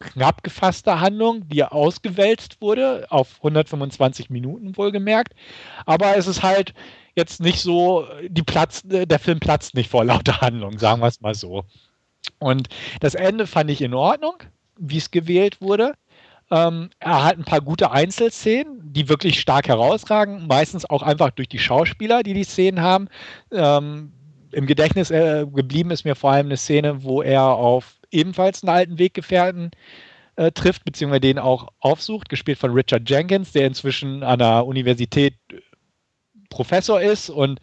knapp 0.00 0.42
gefasste 0.42 1.00
Handlung, 1.00 1.48
die 1.48 1.64
ausgewälzt 1.64 2.60
wurde, 2.60 3.06
auf 3.10 3.36
125 3.38 4.30
Minuten 4.30 4.76
wohlgemerkt. 4.76 5.34
Aber 5.86 6.16
es 6.16 6.26
ist 6.26 6.42
halt 6.42 6.74
jetzt 7.14 7.40
nicht 7.40 7.60
so, 7.60 8.06
die 8.28 8.42
Platz, 8.42 8.82
der 8.84 9.18
Film 9.18 9.40
platzt 9.40 9.74
nicht 9.74 9.90
vor 9.90 10.04
lauter 10.04 10.40
Handlung, 10.40 10.78
sagen 10.78 11.00
wir 11.00 11.08
es 11.08 11.20
mal 11.20 11.34
so. 11.34 11.64
Und 12.38 12.68
das 13.00 13.14
Ende 13.14 13.46
fand 13.46 13.70
ich 13.70 13.80
in 13.80 13.94
Ordnung, 13.94 14.34
wie 14.78 14.98
es 14.98 15.10
gewählt 15.10 15.60
wurde. 15.60 15.94
Ähm, 16.50 16.90
er 17.00 17.24
hat 17.24 17.38
ein 17.38 17.44
paar 17.44 17.60
gute 17.60 17.90
Einzelszenen, 17.90 18.80
die 18.92 19.08
wirklich 19.08 19.40
stark 19.40 19.66
herausragen, 19.68 20.46
meistens 20.46 20.88
auch 20.88 21.02
einfach 21.02 21.30
durch 21.30 21.48
die 21.48 21.58
Schauspieler, 21.58 22.22
die 22.22 22.34
die 22.34 22.44
Szenen 22.44 22.80
haben. 22.80 23.08
Ähm, 23.50 24.12
Im 24.52 24.66
Gedächtnis 24.66 25.10
äh, 25.10 25.46
geblieben 25.52 25.90
ist 25.90 26.04
mir 26.04 26.14
vor 26.14 26.30
allem 26.30 26.46
eine 26.46 26.56
Szene, 26.56 27.02
wo 27.02 27.22
er 27.22 27.42
auf 27.42 27.95
ebenfalls 28.16 28.62
einen 28.62 28.74
alten 28.74 28.98
Weggefährten 28.98 29.70
äh, 30.36 30.52
trifft, 30.52 30.84
beziehungsweise 30.84 31.20
den 31.20 31.38
auch 31.38 31.68
aufsucht, 31.80 32.28
gespielt 32.28 32.58
von 32.58 32.72
Richard 32.72 33.08
Jenkins, 33.08 33.52
der 33.52 33.66
inzwischen 33.66 34.22
an 34.22 34.38
der 34.38 34.66
Universität 34.66 35.34
äh, 35.52 35.56
Professor 36.50 37.00
ist 37.00 37.28
und 37.28 37.60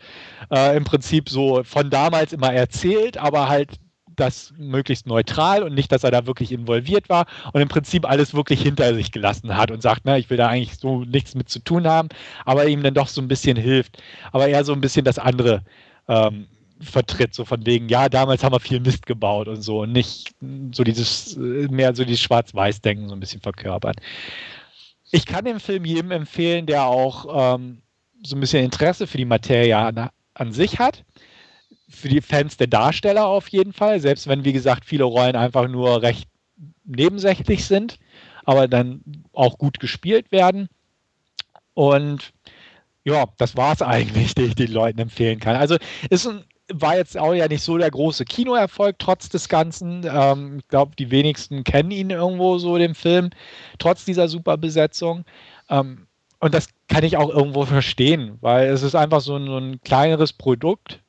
äh, 0.51 0.76
im 0.76 0.84
Prinzip 0.84 1.30
so 1.30 1.64
von 1.64 1.89
damals 1.89 2.34
immer 2.34 2.54
erzählt, 2.54 3.18
aber 3.18 3.47
halt 3.47 3.80
das 4.16 4.54
möglichst 4.58 5.08
neutral 5.08 5.64
und 5.64 5.74
nicht, 5.74 5.91
dass 5.91 6.04
er 6.04 6.12
da 6.12 6.26
wirklich 6.28 6.51
involviert 6.51 7.10
war 7.10 7.26
und 7.51 7.62
im 7.62 7.68
Prinzip 7.68 8.08
alles 8.08 8.34
wirklich 8.34 8.62
hinter 8.62 8.93
sich 8.93 9.12
gelassen 9.12 9.56
hat 9.58 9.72
und 9.72 9.82
sagt, 9.82 10.01
na, 10.04 10.18
ich 10.18 10.30
will 10.30 10.38
da 10.38 10.47
eigentlich 10.47 10.78
so 10.78 11.04
nichts 11.04 11.36
mit 11.36 11.49
zu 11.49 11.60
tun 11.60 11.88
haben, 11.88 12.10
aber 12.45 12.68
ihm 12.68 12.84
dann 12.84 12.93
doch 12.93 13.08
so 13.08 13.22
ein 13.22 13.28
bisschen 13.28 13.58
hilft. 13.58 14.01
Aber 14.32 14.47
eher 14.47 14.64
so 14.66 14.74
ein 14.74 14.82
bisschen 14.82 15.06
das 15.06 15.18
andere 15.18 15.64
ähm, 16.08 16.47
vertritt, 16.84 17.34
so 17.34 17.45
von 17.45 17.65
wegen, 17.65 17.89
ja, 17.89 18.09
damals 18.09 18.43
haben 18.43 18.53
wir 18.53 18.59
viel 18.59 18.79
Mist 18.79 19.05
gebaut 19.05 19.47
und 19.47 19.61
so 19.61 19.81
und 19.81 19.91
nicht 19.91 20.34
so 20.71 20.84
dieses, 20.84 21.38
äh, 21.38 21.67
mehr 21.69 21.95
so 21.95 22.03
dieses 22.03 22.21
Schwarz-Weiß-Denken 22.21 23.09
so 23.09 23.15
ein 23.15 23.19
bisschen 23.19 23.41
verkörpert. 23.41 23.97
Ich 25.11 25.25
kann 25.25 25.45
den 25.45 25.59
Film 25.59 25.86
jedem 25.86 26.11
empfehlen, 26.11 26.65
der 26.65 26.86
auch 26.86 27.55
ähm, 27.55 27.81
so 28.23 28.36
ein 28.36 28.39
bisschen 28.39 28.63
Interesse 28.63 29.07
für 29.07 29.17
die 29.17 29.25
Materie 29.25 29.77
an, 29.77 30.09
an 30.34 30.51
sich 30.51 30.79
hat 30.79 31.03
für 31.93 32.09
die 32.09 32.21
Fans 32.21 32.57
der 32.57 32.67
Darsteller 32.67 33.25
auf 33.25 33.47
jeden 33.49 33.73
Fall, 33.73 33.99
selbst 33.99 34.27
wenn, 34.27 34.43
wie 34.43 34.53
gesagt, 34.53 34.86
viele 34.86 35.03
Rollen 35.03 35.36
einfach 35.36 35.67
nur 35.67 36.01
recht 36.01 36.27
nebensächlich 36.84 37.65
sind, 37.65 37.99
aber 38.45 38.67
dann 38.67 39.01
auch 39.31 39.57
gut 39.57 39.79
gespielt 39.79 40.31
werden. 40.31 40.67
Und 41.73 42.34
ja, 43.03 43.25
das 43.38 43.55
war 43.55 43.73
es 43.73 43.81
eigentlich, 43.81 44.36
den 44.36 44.47
ich 44.47 44.55
den 44.55 44.71
Leuten 44.71 44.99
empfehlen 44.99 45.39
kann. 45.39 45.55
Also 45.55 45.77
ist 46.09 46.27
ein, 46.27 46.43
war 46.72 46.95
jetzt 46.97 47.18
auch 47.18 47.34
ja 47.34 47.47
nicht 47.47 47.64
so 47.64 47.78
der 47.78 47.91
große 47.91 48.26
Kinoerfolg, 48.26 48.97
trotz 48.99 49.30
des 49.30 49.49
Ganzen. 49.49 50.05
Ähm, 50.09 50.59
ich 50.59 50.68
glaube, 50.68 50.95
die 50.97 51.11
wenigsten 51.11 51.64
kennen 51.64 51.91
ihn 51.91 52.09
irgendwo 52.09 52.57
so, 52.57 52.78
den 52.78 52.95
Film, 52.95 53.32
trotz 53.80 54.05
dieser 54.05 54.28
super 54.28 54.57
Besetzung. 54.57 55.26
Ähm, 55.70 56.07
und 56.39 56.53
das 56.53 56.68
kann 56.88 57.03
ich 57.03 57.18
auch 57.18 57.30
irgendwo 57.30 57.66
verstehen, 57.66 58.38
weil 58.41 58.68
es 58.68 58.84
ist 58.84 58.95
einfach 58.95 59.22
so 59.22 59.36
ein, 59.38 59.45
so 59.45 59.57
ein 59.57 59.82
kleineres 59.82 60.34
Produkt, 60.34 61.01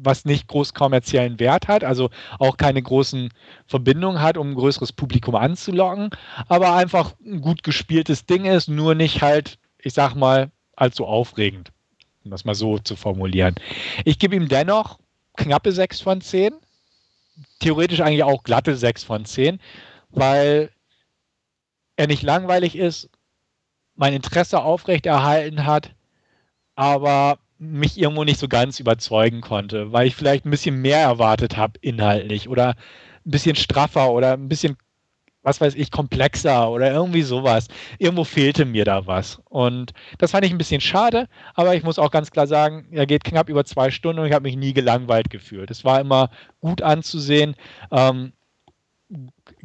was 0.00 0.24
nicht 0.24 0.46
groß 0.46 0.74
kommerziellen 0.74 1.40
Wert 1.40 1.66
hat, 1.66 1.82
also 1.82 2.10
auch 2.38 2.56
keine 2.56 2.80
großen 2.80 3.30
Verbindungen 3.66 4.22
hat, 4.22 4.38
um 4.38 4.50
ein 4.50 4.54
größeres 4.54 4.92
Publikum 4.92 5.34
anzulocken, 5.34 6.10
aber 6.46 6.74
einfach 6.74 7.14
ein 7.24 7.40
gut 7.40 7.64
gespieltes 7.64 8.26
Ding 8.26 8.44
ist, 8.44 8.68
nur 8.68 8.94
nicht 8.94 9.22
halt, 9.22 9.58
ich 9.78 9.92
sag 9.92 10.14
mal, 10.14 10.52
allzu 10.76 11.04
aufregend, 11.04 11.72
um 12.28 12.30
das 12.30 12.44
mal 12.44 12.54
so 12.54 12.78
zu 12.78 12.94
formulieren. 12.94 13.54
Ich 14.04 14.18
gebe 14.18 14.36
ihm 14.36 14.48
dennoch 14.48 14.98
knappe 15.36 15.72
6 15.72 16.00
von 16.02 16.20
10, 16.20 16.52
theoretisch 17.60 18.00
eigentlich 18.00 18.22
auch 18.22 18.42
glatte 18.42 18.76
6 18.76 19.04
von 19.04 19.24
10, 19.24 19.58
weil 20.10 20.70
er 21.96 22.06
nicht 22.06 22.22
langweilig 22.22 22.76
ist, 22.76 23.08
mein 23.94 24.12
Interesse 24.12 24.60
aufrechterhalten 24.60 25.64
hat, 25.64 25.94
aber 26.76 27.38
mich 27.58 27.98
irgendwo 27.98 28.24
nicht 28.24 28.38
so 28.38 28.46
ganz 28.46 28.78
überzeugen 28.78 29.40
konnte, 29.40 29.90
weil 29.92 30.06
ich 30.06 30.14
vielleicht 30.14 30.44
ein 30.44 30.50
bisschen 30.50 30.80
mehr 30.80 31.00
erwartet 31.00 31.56
habe 31.56 31.78
inhaltlich 31.80 32.48
oder 32.48 32.76
ein 33.26 33.30
bisschen 33.30 33.56
straffer 33.56 34.12
oder 34.12 34.34
ein 34.34 34.48
bisschen, 34.48 34.76
was 35.48 35.60
weiß 35.60 35.74
ich, 35.74 35.90
komplexer 35.90 36.70
oder 36.70 36.92
irgendwie 36.92 37.22
sowas. 37.22 37.68
Irgendwo 37.98 38.24
fehlte 38.24 38.66
mir 38.66 38.84
da 38.84 39.06
was. 39.06 39.40
Und 39.48 39.92
das 40.18 40.32
fand 40.32 40.44
ich 40.44 40.52
ein 40.52 40.58
bisschen 40.58 40.82
schade, 40.82 41.26
aber 41.54 41.74
ich 41.74 41.82
muss 41.82 41.98
auch 41.98 42.10
ganz 42.10 42.30
klar 42.30 42.46
sagen, 42.46 42.86
er 42.90 43.06
geht 43.06 43.24
knapp 43.24 43.48
über 43.48 43.64
zwei 43.64 43.90
Stunden 43.90 44.20
und 44.20 44.26
ich 44.26 44.34
habe 44.34 44.44
mich 44.44 44.56
nie 44.56 44.74
gelangweilt 44.74 45.30
gefühlt. 45.30 45.70
Es 45.70 45.84
war 45.84 46.00
immer 46.00 46.30
gut 46.60 46.82
anzusehen. 46.82 47.56
Ähm, 47.90 48.32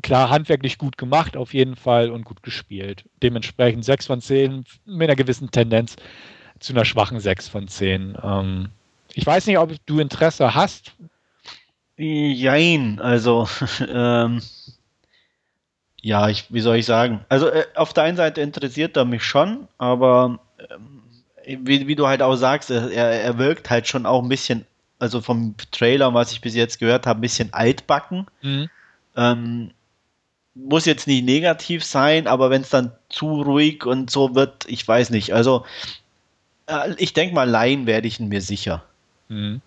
klar, 0.02 0.30
handwerklich 0.30 0.78
gut 0.78 0.98
gemacht 0.98 1.36
auf 1.36 1.54
jeden 1.54 1.76
Fall 1.76 2.10
und 2.10 2.24
gut 2.24 2.44
gespielt. 2.44 3.04
Dementsprechend 3.22 3.84
6 3.84 4.08
von 4.08 4.22
10 4.22 4.64
mit 4.86 5.10
einer 5.10 5.18
gewissen 5.18 5.52
Tendenz 5.52 5.98
zu 6.60 6.74
einer 6.74 6.86
schwachen 6.86 7.20
6 7.20 7.50
von 7.50 7.68
10. 7.68 8.18
Ähm, 8.24 8.70
ich 9.14 9.26
weiß 9.26 9.48
nicht, 9.48 9.58
ob 9.58 9.74
du 9.86 10.00
Interesse 10.00 10.56
hast. 10.56 10.94
Jein, 11.98 13.00
also 13.00 13.48
ähm, 13.88 14.42
ja, 16.04 16.28
ich, 16.28 16.54
wie 16.54 16.60
soll 16.60 16.76
ich 16.76 16.86
sagen? 16.86 17.22
Also 17.30 17.48
äh, 17.48 17.66
auf 17.76 17.94
der 17.94 18.04
einen 18.04 18.18
Seite 18.18 18.42
interessiert 18.42 18.98
er 18.98 19.06
mich 19.06 19.24
schon, 19.24 19.70
aber 19.78 20.40
ähm, 21.48 21.66
wie, 21.66 21.88
wie, 21.88 21.96
du 21.96 22.08
halt 22.08 22.22
auch 22.22 22.36
sagst, 22.36 22.70
er, 22.70 22.92
er 22.92 23.38
wirkt 23.38 23.70
halt 23.70 23.88
schon 23.88 24.06
auch 24.06 24.22
ein 24.22 24.28
bisschen, 24.28 24.66
also 25.00 25.22
vom 25.22 25.56
Trailer, 25.72 26.14
was 26.14 26.34
ich 26.34 26.42
bis 26.42 26.56
jetzt 26.56 26.80
gehört 26.80 27.08
habe, 27.08 27.20
ein 27.20 27.22
bisschen 27.22 27.54
altbacken. 27.54 28.28
Mhm. 28.42 28.70
Ähm, 29.16 29.72
muss 30.56 30.86
jetzt 30.86 31.08
nicht 31.08 31.24
negativ 31.24 31.86
sein, 31.86 32.28
aber 32.28 32.50
wenn 32.50 32.62
es 32.62 32.70
dann 32.70 32.92
zu 33.10 33.42
ruhig 33.42 33.86
und 33.86 34.10
so 34.10 34.36
wird, 34.36 34.66
ich 34.68 34.86
weiß 34.86 35.10
nicht. 35.10 35.34
Also 35.34 35.66
äh, 36.68 36.94
ich 36.98 37.14
denke 37.14 37.34
mal, 37.34 37.50
leihen 37.50 37.88
werde 37.88 38.08
ich 38.10 38.20
ihn 38.20 38.28
mir 38.28 38.42
sicher. 38.42 38.84
Mhm. 39.30 39.62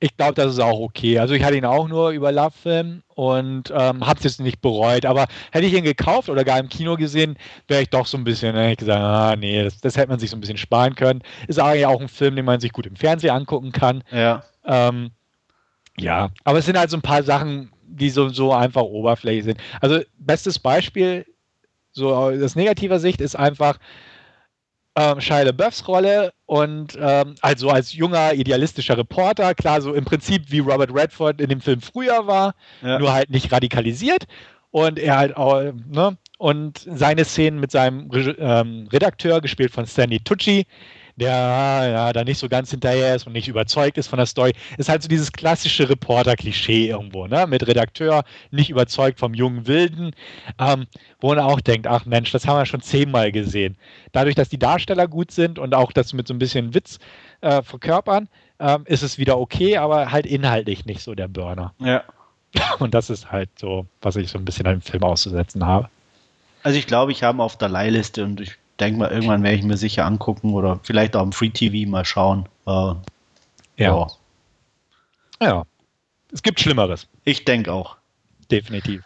Ich 0.00 0.16
glaube, 0.16 0.34
das 0.34 0.52
ist 0.52 0.60
auch 0.60 0.80
okay. 0.80 1.18
Also 1.18 1.34
ich 1.34 1.42
hatte 1.42 1.56
ihn 1.56 1.64
auch 1.64 1.88
nur 1.88 2.10
über 2.10 2.32
Love-Film 2.32 3.02
und 3.14 3.70
ähm, 3.70 4.06
habe 4.06 4.18
es 4.18 4.24
jetzt 4.24 4.40
nicht 4.40 4.60
bereut. 4.60 5.06
Aber 5.06 5.26
hätte 5.52 5.66
ich 5.66 5.74
ihn 5.74 5.84
gekauft 5.84 6.28
oder 6.28 6.44
gar 6.44 6.58
im 6.58 6.68
Kino 6.68 6.96
gesehen, 6.96 7.36
wäre 7.68 7.82
ich 7.82 7.90
doch 7.90 8.06
so 8.06 8.16
ein 8.16 8.24
bisschen, 8.24 8.54
hätte 8.54 8.72
ich 8.72 8.78
gesagt, 8.78 9.00
ah 9.00 9.36
nee, 9.36 9.62
das, 9.62 9.80
das, 9.80 9.96
hätte 9.96 10.08
man 10.08 10.18
sich 10.18 10.30
so 10.30 10.36
ein 10.36 10.40
bisschen 10.40 10.58
sparen 10.58 10.94
können. 10.94 11.22
Ist 11.48 11.58
eigentlich 11.58 11.86
auch 11.86 12.00
ein 12.00 12.08
Film, 12.08 12.36
den 12.36 12.44
man 12.44 12.60
sich 12.60 12.72
gut 12.72 12.86
im 12.86 12.96
Fernsehen 12.96 13.30
angucken 13.30 13.72
kann. 13.72 14.02
Ja. 14.10 14.42
Ähm, 14.64 15.10
ja, 15.98 16.30
aber 16.42 16.58
es 16.58 16.66
sind 16.66 16.78
halt 16.78 16.90
so 16.90 16.96
ein 16.96 17.02
paar 17.02 17.22
Sachen, 17.22 17.70
die 17.86 18.10
so, 18.10 18.28
so 18.28 18.52
einfach 18.52 18.82
oberflächlich 18.82 19.44
sind. 19.44 19.60
Also 19.80 20.00
bestes 20.18 20.58
Beispiel, 20.58 21.24
so 21.92 22.14
aus 22.14 22.56
negativer 22.56 22.98
Sicht, 22.98 23.20
ist 23.20 23.36
einfach, 23.36 23.78
ähm, 24.96 25.20
Shia 25.20 25.42
LaBeoufs 25.42 25.86
Rolle 25.88 26.32
und 26.46 26.96
ähm, 27.00 27.34
also 27.40 27.70
als 27.70 27.92
junger, 27.94 28.34
idealistischer 28.34 28.96
Reporter, 28.96 29.54
klar, 29.54 29.80
so 29.80 29.94
im 29.94 30.04
Prinzip 30.04 30.44
wie 30.48 30.60
Robert 30.60 30.94
Redford 30.94 31.40
in 31.40 31.48
dem 31.48 31.60
Film 31.60 31.80
früher 31.80 32.26
war, 32.26 32.54
ja. 32.82 32.98
nur 32.98 33.12
halt 33.12 33.30
nicht 33.30 33.50
radikalisiert 33.50 34.24
und 34.70 34.98
er 34.98 35.16
halt 35.16 35.36
auch, 35.36 35.72
ne, 35.88 36.16
und 36.38 36.86
seine 36.86 37.24
Szenen 37.24 37.60
mit 37.60 37.70
seinem 37.70 38.10
ähm, 38.38 38.88
Redakteur, 38.92 39.40
gespielt 39.40 39.72
von 39.72 39.86
Stanley 39.86 40.20
Tucci, 40.20 40.66
der 41.16 41.32
ja, 41.32 42.12
da 42.12 42.24
nicht 42.24 42.38
so 42.38 42.48
ganz 42.48 42.70
hinterher 42.70 43.14
ist 43.14 43.26
und 43.26 43.32
nicht 43.32 43.48
überzeugt 43.48 43.98
ist 43.98 44.08
von 44.08 44.16
der 44.16 44.26
Story, 44.26 44.52
ist 44.78 44.88
halt 44.88 45.02
so 45.02 45.08
dieses 45.08 45.32
klassische 45.32 45.88
Reporter-Klischee 45.88 46.88
irgendwo, 46.88 47.26
ne? 47.26 47.46
Mit 47.46 47.66
Redakteur, 47.66 48.24
nicht 48.50 48.70
überzeugt 48.70 49.18
vom 49.18 49.34
jungen 49.34 49.66
Wilden, 49.66 50.12
ähm, 50.58 50.86
wo 51.20 51.28
man 51.28 51.38
auch 51.38 51.60
denkt, 51.60 51.86
ach 51.86 52.04
Mensch, 52.04 52.32
das 52.32 52.46
haben 52.46 52.58
wir 52.58 52.66
schon 52.66 52.82
zehnmal 52.82 53.32
gesehen. 53.32 53.76
Dadurch, 54.12 54.34
dass 54.34 54.48
die 54.48 54.58
Darsteller 54.58 55.08
gut 55.08 55.30
sind 55.30 55.58
und 55.58 55.74
auch 55.74 55.92
das 55.92 56.12
mit 56.12 56.26
so 56.26 56.34
ein 56.34 56.38
bisschen 56.38 56.74
Witz 56.74 56.98
äh, 57.40 57.62
verkörpern, 57.62 58.28
ähm, 58.58 58.84
ist 58.86 59.02
es 59.02 59.18
wieder 59.18 59.38
okay, 59.38 59.76
aber 59.76 60.10
halt 60.10 60.26
inhaltlich 60.26 60.84
nicht 60.86 61.02
so 61.02 61.14
der 61.14 61.28
Burner. 61.28 61.74
Ja. 61.78 62.02
Und 62.78 62.94
das 62.94 63.10
ist 63.10 63.32
halt 63.32 63.50
so, 63.58 63.86
was 64.00 64.14
ich 64.14 64.30
so 64.30 64.38
ein 64.38 64.44
bisschen 64.44 64.66
an 64.66 64.76
dem 64.76 64.80
Film 64.80 65.02
auszusetzen 65.02 65.66
habe. 65.66 65.88
Also 66.62 66.78
ich 66.78 66.86
glaube, 66.86 67.12
ich 67.12 67.22
habe 67.22 67.42
auf 67.42 67.58
der 67.58 67.68
Leihliste 67.68 68.24
und 68.24 68.40
ich 68.40 68.56
denke 68.80 68.98
mal, 68.98 69.10
irgendwann 69.10 69.42
werde 69.42 69.56
ich 69.56 69.64
mir 69.64 69.76
sicher 69.76 70.04
angucken 70.04 70.54
oder 70.54 70.80
vielleicht 70.82 71.16
auch 71.16 71.22
im 71.22 71.32
Free 71.32 71.50
TV 71.50 71.88
mal 71.90 72.04
schauen. 72.04 72.48
Äh, 72.66 72.70
ja. 72.70 72.96
ja. 73.76 74.06
Ja. 75.40 75.64
Es 76.32 76.42
gibt 76.42 76.60
Schlimmeres. 76.60 77.06
Ich 77.24 77.44
denke 77.44 77.72
auch. 77.72 77.96
definitiv. 78.50 79.02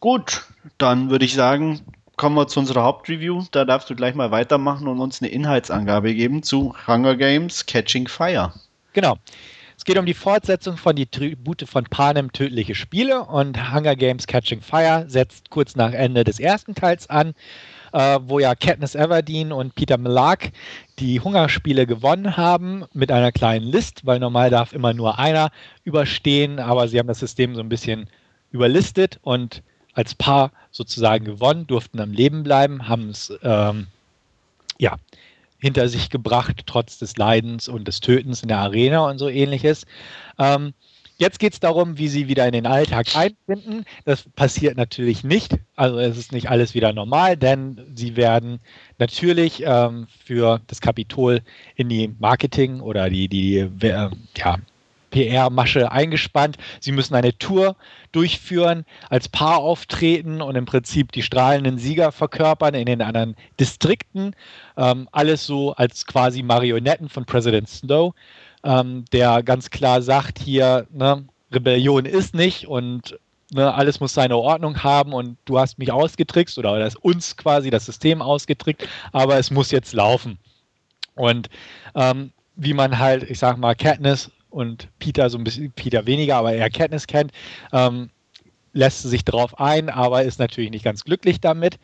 Gut, 0.00 0.42
dann 0.78 1.10
würde 1.10 1.24
ich 1.24 1.34
sagen, 1.34 1.80
kommen 2.16 2.36
wir 2.36 2.48
zu 2.48 2.58
unserer 2.60 2.82
Hauptreview. 2.82 3.44
Da 3.52 3.64
darfst 3.64 3.88
du 3.88 3.94
gleich 3.94 4.14
mal 4.14 4.30
weitermachen 4.30 4.88
und 4.88 5.00
uns 5.00 5.22
eine 5.22 5.30
Inhaltsangabe 5.30 6.14
geben 6.14 6.42
zu 6.42 6.74
Hunger 6.86 7.16
Games 7.16 7.66
Catching 7.66 8.08
Fire. 8.08 8.52
Genau. 8.92 9.16
Es 9.76 9.84
geht 9.84 9.98
um 9.98 10.06
die 10.06 10.14
Fortsetzung 10.14 10.76
von 10.76 10.94
Die 10.96 11.06
Tribute 11.06 11.68
von 11.68 11.84
Panem 11.84 12.32
Tödliche 12.32 12.74
Spiele 12.74 13.24
und 13.24 13.72
Hunger 13.72 13.96
Games 13.96 14.26
Catching 14.26 14.60
Fire 14.60 15.04
setzt 15.08 15.50
kurz 15.50 15.76
nach 15.76 15.92
Ende 15.92 16.24
des 16.24 16.38
ersten 16.38 16.74
Teils 16.74 17.08
an, 17.08 17.34
äh, 17.92 18.18
wo 18.26 18.38
ja 18.38 18.54
Katniss 18.54 18.94
Everdeen 18.94 19.52
und 19.52 19.74
Peter 19.74 19.98
Millark 19.98 20.52
die 20.98 21.20
Hungerspiele 21.20 21.86
gewonnen 21.86 22.36
haben 22.36 22.84
mit 22.92 23.10
einer 23.10 23.32
kleinen 23.32 23.66
List, 23.66 24.04
weil 24.06 24.18
normal 24.18 24.50
darf 24.50 24.72
immer 24.72 24.94
nur 24.94 25.18
einer 25.18 25.50
überstehen, 25.84 26.58
aber 26.58 26.88
sie 26.88 26.98
haben 26.98 27.08
das 27.08 27.20
System 27.20 27.54
so 27.54 27.60
ein 27.60 27.68
bisschen 27.68 28.08
überlistet 28.50 29.18
und 29.22 29.62
als 29.94 30.14
Paar 30.14 30.52
sozusagen 30.70 31.24
gewonnen, 31.24 31.66
durften 31.66 32.00
am 32.00 32.12
Leben 32.12 32.42
bleiben, 32.42 32.88
haben 32.88 33.10
es 33.10 33.32
ähm, 33.42 33.88
ja, 34.78 34.96
hinter 35.58 35.88
sich 35.88 36.10
gebracht, 36.10 36.62
trotz 36.66 36.98
des 36.98 37.16
Leidens 37.16 37.68
und 37.68 37.86
des 37.86 38.00
Tötens 38.00 38.42
in 38.42 38.48
der 38.48 38.58
Arena 38.58 39.08
und 39.08 39.18
so 39.18 39.28
ähnliches. 39.28 39.86
Ähm, 40.38 40.74
jetzt 41.22 41.38
geht 41.38 41.52
es 41.52 41.60
darum, 41.60 41.98
wie 41.98 42.08
sie 42.08 42.26
wieder 42.28 42.44
in 42.46 42.52
den 42.52 42.66
Alltag 42.66 43.06
einfinden. 43.14 43.84
Das 44.04 44.24
passiert 44.34 44.76
natürlich 44.76 45.22
nicht. 45.22 45.56
Also 45.76 45.98
es 45.98 46.18
ist 46.18 46.32
nicht 46.32 46.50
alles 46.50 46.74
wieder 46.74 46.92
normal, 46.92 47.36
denn 47.36 47.80
sie 47.94 48.16
werden 48.16 48.58
natürlich 48.98 49.62
ähm, 49.64 50.08
für 50.24 50.60
das 50.66 50.80
Kapitol 50.80 51.40
in 51.76 51.88
die 51.88 52.12
Marketing 52.18 52.80
oder 52.80 53.08
die, 53.08 53.28
die 53.28 53.58
äh, 53.58 54.10
ja, 54.36 54.58
PR-Masche 55.12 55.92
eingespannt. 55.92 56.56
Sie 56.80 56.90
müssen 56.90 57.14
eine 57.14 57.38
Tour 57.38 57.76
durchführen, 58.10 58.84
als 59.08 59.28
Paar 59.28 59.58
auftreten 59.58 60.42
und 60.42 60.56
im 60.56 60.64
Prinzip 60.64 61.12
die 61.12 61.22
strahlenden 61.22 61.78
Sieger 61.78 62.10
verkörpern 62.10 62.74
in 62.74 62.86
den 62.86 63.00
anderen 63.00 63.36
Distrikten. 63.60 64.34
Ähm, 64.76 65.08
alles 65.12 65.46
so 65.46 65.72
als 65.74 66.04
quasi 66.04 66.42
Marionetten 66.42 67.08
von 67.08 67.24
Präsident 67.24 67.68
Snow, 67.68 68.12
ähm, 68.64 69.04
der 69.12 69.42
ganz 69.42 69.70
klar 69.70 70.02
sagt 70.02 70.38
hier, 70.38 70.86
ne, 70.90 71.24
Rebellion 71.50 72.04
ist 72.04 72.34
nicht 72.34 72.66
und 72.66 73.18
ne, 73.52 73.72
alles 73.72 74.00
muss 74.00 74.14
seine 74.14 74.36
Ordnung 74.36 74.82
haben 74.82 75.12
und 75.12 75.36
du 75.44 75.58
hast 75.58 75.78
mich 75.78 75.92
ausgetrickst 75.92 76.58
oder, 76.58 76.72
oder 76.72 76.90
uns 77.02 77.36
quasi 77.36 77.70
das 77.70 77.86
System 77.86 78.22
ausgetrickt, 78.22 78.88
aber 79.12 79.36
es 79.38 79.50
muss 79.50 79.70
jetzt 79.70 79.92
laufen. 79.92 80.38
Und 81.14 81.48
ähm, 81.94 82.32
wie 82.56 82.74
man 82.74 82.98
halt, 82.98 83.28
ich 83.28 83.38
sag 83.38 83.58
mal, 83.58 83.74
Katniss 83.74 84.30
und 84.50 84.88
Peter 84.98 85.30
so 85.30 85.38
ein 85.38 85.44
bisschen, 85.44 85.72
Peter 85.72 86.06
weniger, 86.06 86.36
aber 86.36 86.52
er 86.52 86.70
Kenntnis 86.70 87.06
kennt, 87.06 87.32
ähm, 87.72 88.10
lässt 88.72 89.02
sich 89.02 89.24
darauf 89.24 89.58
ein, 89.58 89.90
aber 89.90 90.22
ist 90.22 90.38
natürlich 90.38 90.70
nicht 90.70 90.84
ganz 90.84 91.04
glücklich 91.04 91.40
damit. 91.40 91.78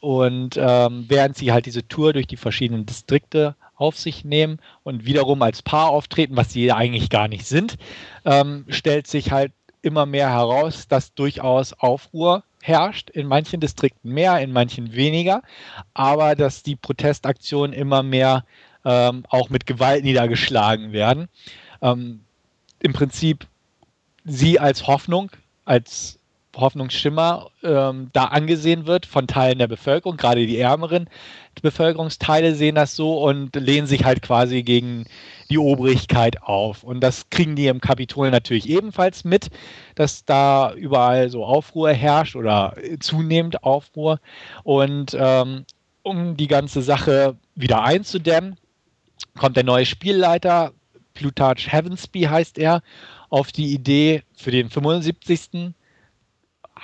Und 0.00 0.56
ähm, 0.56 1.06
während 1.08 1.36
sie 1.36 1.52
halt 1.52 1.66
diese 1.66 1.86
Tour 1.88 2.12
durch 2.12 2.28
die 2.28 2.36
verschiedenen 2.36 2.86
Distrikte 2.86 3.56
auf 3.78 3.96
sich 3.96 4.24
nehmen 4.24 4.58
und 4.82 5.06
wiederum 5.06 5.40
als 5.42 5.62
Paar 5.62 5.88
auftreten, 5.88 6.36
was 6.36 6.52
sie 6.52 6.72
eigentlich 6.72 7.08
gar 7.08 7.28
nicht 7.28 7.46
sind, 7.46 7.76
ähm, 8.24 8.66
stellt 8.68 9.06
sich 9.06 9.32
halt 9.32 9.52
immer 9.80 10.04
mehr 10.04 10.30
heraus, 10.30 10.88
dass 10.88 11.14
durchaus 11.14 11.72
Aufruhr 11.72 12.42
herrscht, 12.60 13.08
in 13.10 13.26
manchen 13.26 13.60
Distrikten 13.60 14.12
mehr, 14.12 14.40
in 14.40 14.52
manchen 14.52 14.92
weniger, 14.94 15.42
aber 15.94 16.34
dass 16.34 16.62
die 16.62 16.76
Protestaktionen 16.76 17.72
immer 17.72 18.02
mehr 18.02 18.44
ähm, 18.84 19.24
auch 19.28 19.48
mit 19.48 19.66
Gewalt 19.66 20.04
niedergeschlagen 20.04 20.92
werden. 20.92 21.28
Ähm, 21.80 22.20
im 22.80 22.92
Prinzip 22.92 23.46
sie 24.24 24.58
als 24.58 24.86
Hoffnung, 24.86 25.30
als 25.64 26.17
Hoffnungsschimmer 26.56 27.50
ähm, 27.62 28.10
da 28.12 28.24
angesehen 28.24 28.86
wird 28.86 29.06
von 29.06 29.26
Teilen 29.26 29.58
der 29.58 29.68
Bevölkerung, 29.68 30.16
gerade 30.16 30.46
die 30.46 30.58
ärmeren 30.58 31.08
Bevölkerungsteile 31.60 32.54
sehen 32.54 32.74
das 32.74 32.96
so 32.96 33.22
und 33.22 33.54
lehnen 33.56 33.86
sich 33.86 34.04
halt 34.04 34.22
quasi 34.22 34.62
gegen 34.62 35.06
die 35.50 35.58
Obrigkeit 35.58 36.42
auf. 36.42 36.84
Und 36.84 37.00
das 37.00 37.30
kriegen 37.30 37.56
die 37.56 37.66
im 37.66 37.80
Kapitol 37.80 38.30
natürlich 38.30 38.68
ebenfalls 38.68 39.24
mit, 39.24 39.48
dass 39.94 40.24
da 40.24 40.72
überall 40.74 41.30
so 41.30 41.44
Aufruhr 41.44 41.92
herrscht 41.92 42.36
oder 42.36 42.76
zunehmend 43.00 43.64
Aufruhr. 43.64 44.20
Und 44.62 45.16
ähm, 45.18 45.64
um 46.02 46.36
die 46.36 46.48
ganze 46.48 46.82
Sache 46.82 47.36
wieder 47.54 47.82
einzudämmen, 47.82 48.56
kommt 49.36 49.56
der 49.56 49.64
neue 49.64 49.86
Spielleiter 49.86 50.72
Plutarch 51.14 51.72
Heavensby 51.72 52.22
heißt 52.22 52.58
er, 52.58 52.82
auf 53.28 53.50
die 53.50 53.74
Idee 53.74 54.22
für 54.36 54.52
den 54.52 54.70
75. 54.70 55.74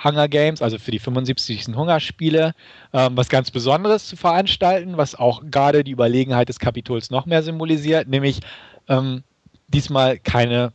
Hunger 0.03 0.27
Games, 0.27 0.61
also 0.61 0.77
für 0.77 0.91
die 0.91 0.99
75. 0.99 1.67
Hungerspiele, 1.75 2.53
ähm, 2.93 3.17
was 3.17 3.29
ganz 3.29 3.51
Besonderes 3.51 4.07
zu 4.07 4.15
veranstalten, 4.15 4.97
was 4.97 5.15
auch 5.15 5.41
gerade 5.49 5.83
die 5.83 5.91
Überlegenheit 5.91 6.49
des 6.49 6.59
Kapitols 6.59 7.09
noch 7.09 7.25
mehr 7.25 7.43
symbolisiert, 7.43 8.07
nämlich 8.07 8.39
ähm, 8.87 9.23
diesmal 9.67 10.19
keine 10.19 10.73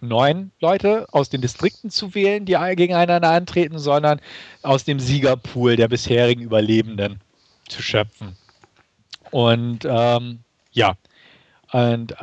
neun 0.00 0.50
Leute 0.60 1.06
aus 1.12 1.28
den 1.28 1.40
Distrikten 1.40 1.90
zu 1.90 2.14
wählen, 2.14 2.46
die 2.46 2.56
gegeneinander 2.76 3.30
antreten, 3.30 3.78
sondern 3.78 4.20
aus 4.62 4.84
dem 4.84 4.98
Siegerpool 4.98 5.76
der 5.76 5.88
bisherigen 5.88 6.42
Überlebenden 6.42 7.20
zu 7.68 7.82
schöpfen. 7.82 8.36
Und 9.30 9.84
ähm, 9.84 10.40
ja, 10.72 10.94
und 11.72 12.14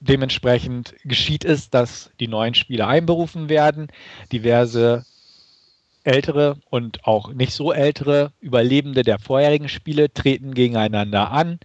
dementsprechend 0.00 0.94
geschieht 1.04 1.44
es, 1.44 1.70
dass 1.70 2.10
die 2.18 2.28
neuen 2.28 2.54
Spieler 2.54 2.88
einberufen 2.88 3.48
werden, 3.48 3.88
diverse 4.32 5.04
ältere 6.04 6.56
und 6.70 7.04
auch 7.06 7.32
nicht 7.32 7.52
so 7.52 7.72
ältere 7.72 8.32
Überlebende 8.40 9.02
der 9.02 9.18
vorherigen 9.18 9.68
Spiele 9.68 10.12
treten 10.12 10.54
gegeneinander 10.54 11.30
an 11.30 11.58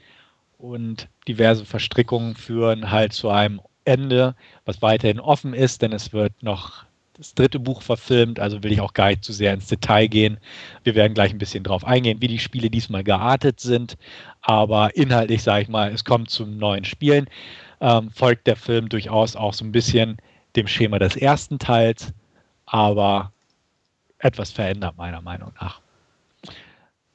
und 0.57 1.07
diverse 1.27 1.65
Verstrickungen 1.65 2.35
führen 2.35 2.91
halt 2.91 3.13
zu 3.13 3.29
einem 3.29 3.61
Ende, 3.85 4.35
was 4.65 4.81
weiterhin 4.81 5.19
offen 5.19 5.53
ist, 5.53 5.81
denn 5.81 5.93
es 5.93 6.11
wird 6.11 6.33
noch 6.41 6.85
das 7.17 7.33
dritte 7.33 7.59
Buch 7.59 7.81
verfilmt, 7.81 8.39
also 8.39 8.61
will 8.61 8.73
ich 8.73 8.81
auch 8.81 8.93
gar 8.93 9.07
nicht 9.07 9.23
zu 9.23 9.31
sehr 9.31 9.53
ins 9.53 9.67
Detail 9.67 10.07
gehen. 10.07 10.37
Wir 10.83 10.95
werden 10.95 11.13
gleich 11.13 11.31
ein 11.31 11.37
bisschen 11.37 11.63
drauf 11.63 11.85
eingehen, 11.85 12.21
wie 12.21 12.27
die 12.27 12.39
Spiele 12.39 12.69
diesmal 12.69 13.05
geartet 13.05 13.61
sind, 13.61 13.95
aber 14.41 14.95
inhaltlich 14.97 15.43
sage 15.43 15.63
ich 15.63 15.69
mal, 15.69 15.91
es 15.93 16.03
kommt 16.03 16.29
zum 16.29 16.57
neuen 16.57 16.83
Spielen 16.83 17.27
ähm, 17.81 18.09
folgt 18.11 18.47
der 18.47 18.55
Film 18.55 18.89
durchaus 18.89 19.35
auch 19.35 19.53
so 19.53 19.65
ein 19.65 19.71
bisschen 19.71 20.17
dem 20.55 20.67
Schema 20.67 20.99
des 20.99 21.15
ersten 21.15 21.59
Teils, 21.59 22.13
aber 22.65 23.31
etwas 24.19 24.51
verändert 24.51 24.97
meiner 24.97 25.21
Meinung 25.21 25.51
nach. 25.59 25.81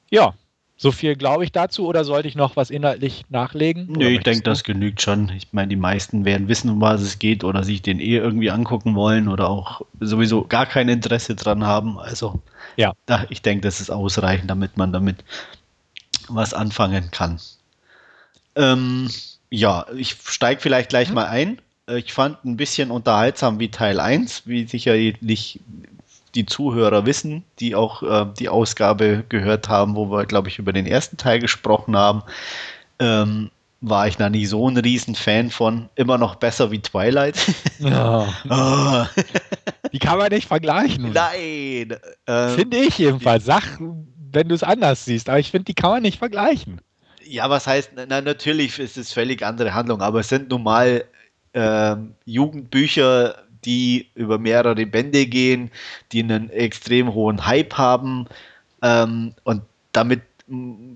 Ja, 0.09 0.33
so 0.81 0.91
viel 0.91 1.15
glaube 1.15 1.43
ich 1.43 1.51
dazu 1.51 1.85
oder 1.85 2.03
sollte 2.03 2.27
ich 2.27 2.33
noch 2.35 2.55
was 2.55 2.71
inhaltlich 2.71 3.25
nachlegen? 3.29 3.85
Nö, 3.87 4.07
ich 4.07 4.23
denke, 4.23 4.41
das 4.41 4.63
genügt 4.63 5.01
schon. 5.01 5.29
Ich 5.29 5.49
meine, 5.51 5.67
die 5.67 5.75
meisten 5.75 6.25
werden 6.25 6.47
wissen, 6.47 6.71
um 6.71 6.81
was 6.81 7.01
es 7.01 7.19
geht 7.19 7.43
oder 7.43 7.63
sich 7.63 7.83
den 7.83 7.99
eh 7.99 8.17
irgendwie 8.17 8.49
angucken 8.49 8.95
wollen 8.95 9.27
oder 9.27 9.47
auch 9.47 9.81
sowieso 9.99 10.43
gar 10.43 10.65
kein 10.65 10.89
Interesse 10.89 11.35
dran 11.35 11.65
haben. 11.65 11.99
Also, 11.99 12.41
ja. 12.77 12.93
ich 13.29 13.43
denke, 13.43 13.61
das 13.61 13.79
ist 13.79 13.91
ausreichend, 13.91 14.49
damit 14.49 14.75
man 14.75 14.91
damit 14.91 15.23
was 16.29 16.55
anfangen 16.55 17.11
kann. 17.11 17.39
Ähm, 18.55 19.07
ja, 19.51 19.85
ich 19.95 20.17
steige 20.25 20.61
vielleicht 20.61 20.89
gleich 20.89 21.09
mhm. 21.09 21.15
mal 21.15 21.27
ein. 21.27 21.61
Äh, 21.87 21.99
ich 21.99 22.11
fand 22.11 22.43
ein 22.43 22.57
bisschen 22.57 22.89
unterhaltsam 22.89 23.59
wie 23.59 23.69
Teil 23.69 23.99
1, 23.99 24.47
wie 24.47 24.65
sicherlich 24.65 25.59
die 26.35 26.45
Zuhörer 26.45 27.05
wissen, 27.05 27.43
die 27.59 27.75
auch 27.75 28.03
äh, 28.03 28.25
die 28.39 28.49
Ausgabe 28.49 29.23
gehört 29.29 29.69
haben, 29.69 29.95
wo 29.95 30.09
wir, 30.11 30.25
glaube 30.25 30.49
ich, 30.49 30.59
über 30.59 30.73
den 30.73 30.85
ersten 30.85 31.17
Teil 31.17 31.39
gesprochen 31.39 31.95
haben. 31.95 32.23
Ähm, 32.99 33.51
war 33.83 34.07
ich 34.07 34.15
da 34.15 34.29
nie 34.29 34.45
so 34.45 34.69
ein 34.69 34.77
Riesenfan 34.77 35.49
von. 35.49 35.89
Immer 35.95 36.17
noch 36.17 36.35
besser 36.35 36.71
wie 36.71 36.79
Twilight. 36.79 37.37
Ja. 37.79 38.27
oh. 38.47 39.21
Die 39.91 39.97
kann 39.97 40.19
man 40.19 40.29
nicht 40.29 40.47
vergleichen. 40.47 41.11
Nein. 41.13 41.97
Ähm, 42.27 42.49
finde 42.55 42.77
ich 42.77 42.99
jedenfalls. 42.99 43.43
Sag, 43.43 43.79
wenn 44.31 44.49
du 44.49 44.53
es 44.53 44.61
anders 44.61 45.05
siehst. 45.05 45.29
Aber 45.29 45.39
ich 45.39 45.49
finde, 45.49 45.65
die 45.65 45.73
kann 45.73 45.89
man 45.89 46.03
nicht 46.03 46.19
vergleichen 46.19 46.79
ja, 47.31 47.49
was 47.49 47.65
heißt, 47.65 47.91
na, 47.95 48.21
natürlich 48.21 48.77
ist 48.77 48.97
es 48.97 49.13
völlig 49.13 49.43
andere 49.43 49.73
Handlung, 49.73 50.01
aber 50.01 50.19
es 50.19 50.29
sind 50.29 50.49
nun 50.49 50.63
mal 50.63 51.05
äh, 51.53 51.95
Jugendbücher, 52.25 53.35
die 53.65 54.09
über 54.15 54.37
mehrere 54.37 54.85
Bände 54.85 55.25
gehen, 55.25 55.71
die 56.11 56.23
einen 56.23 56.49
extrem 56.49 57.13
hohen 57.13 57.45
Hype 57.45 57.77
haben 57.77 58.27
ähm, 58.81 59.33
und 59.43 59.63
damit 59.91 60.21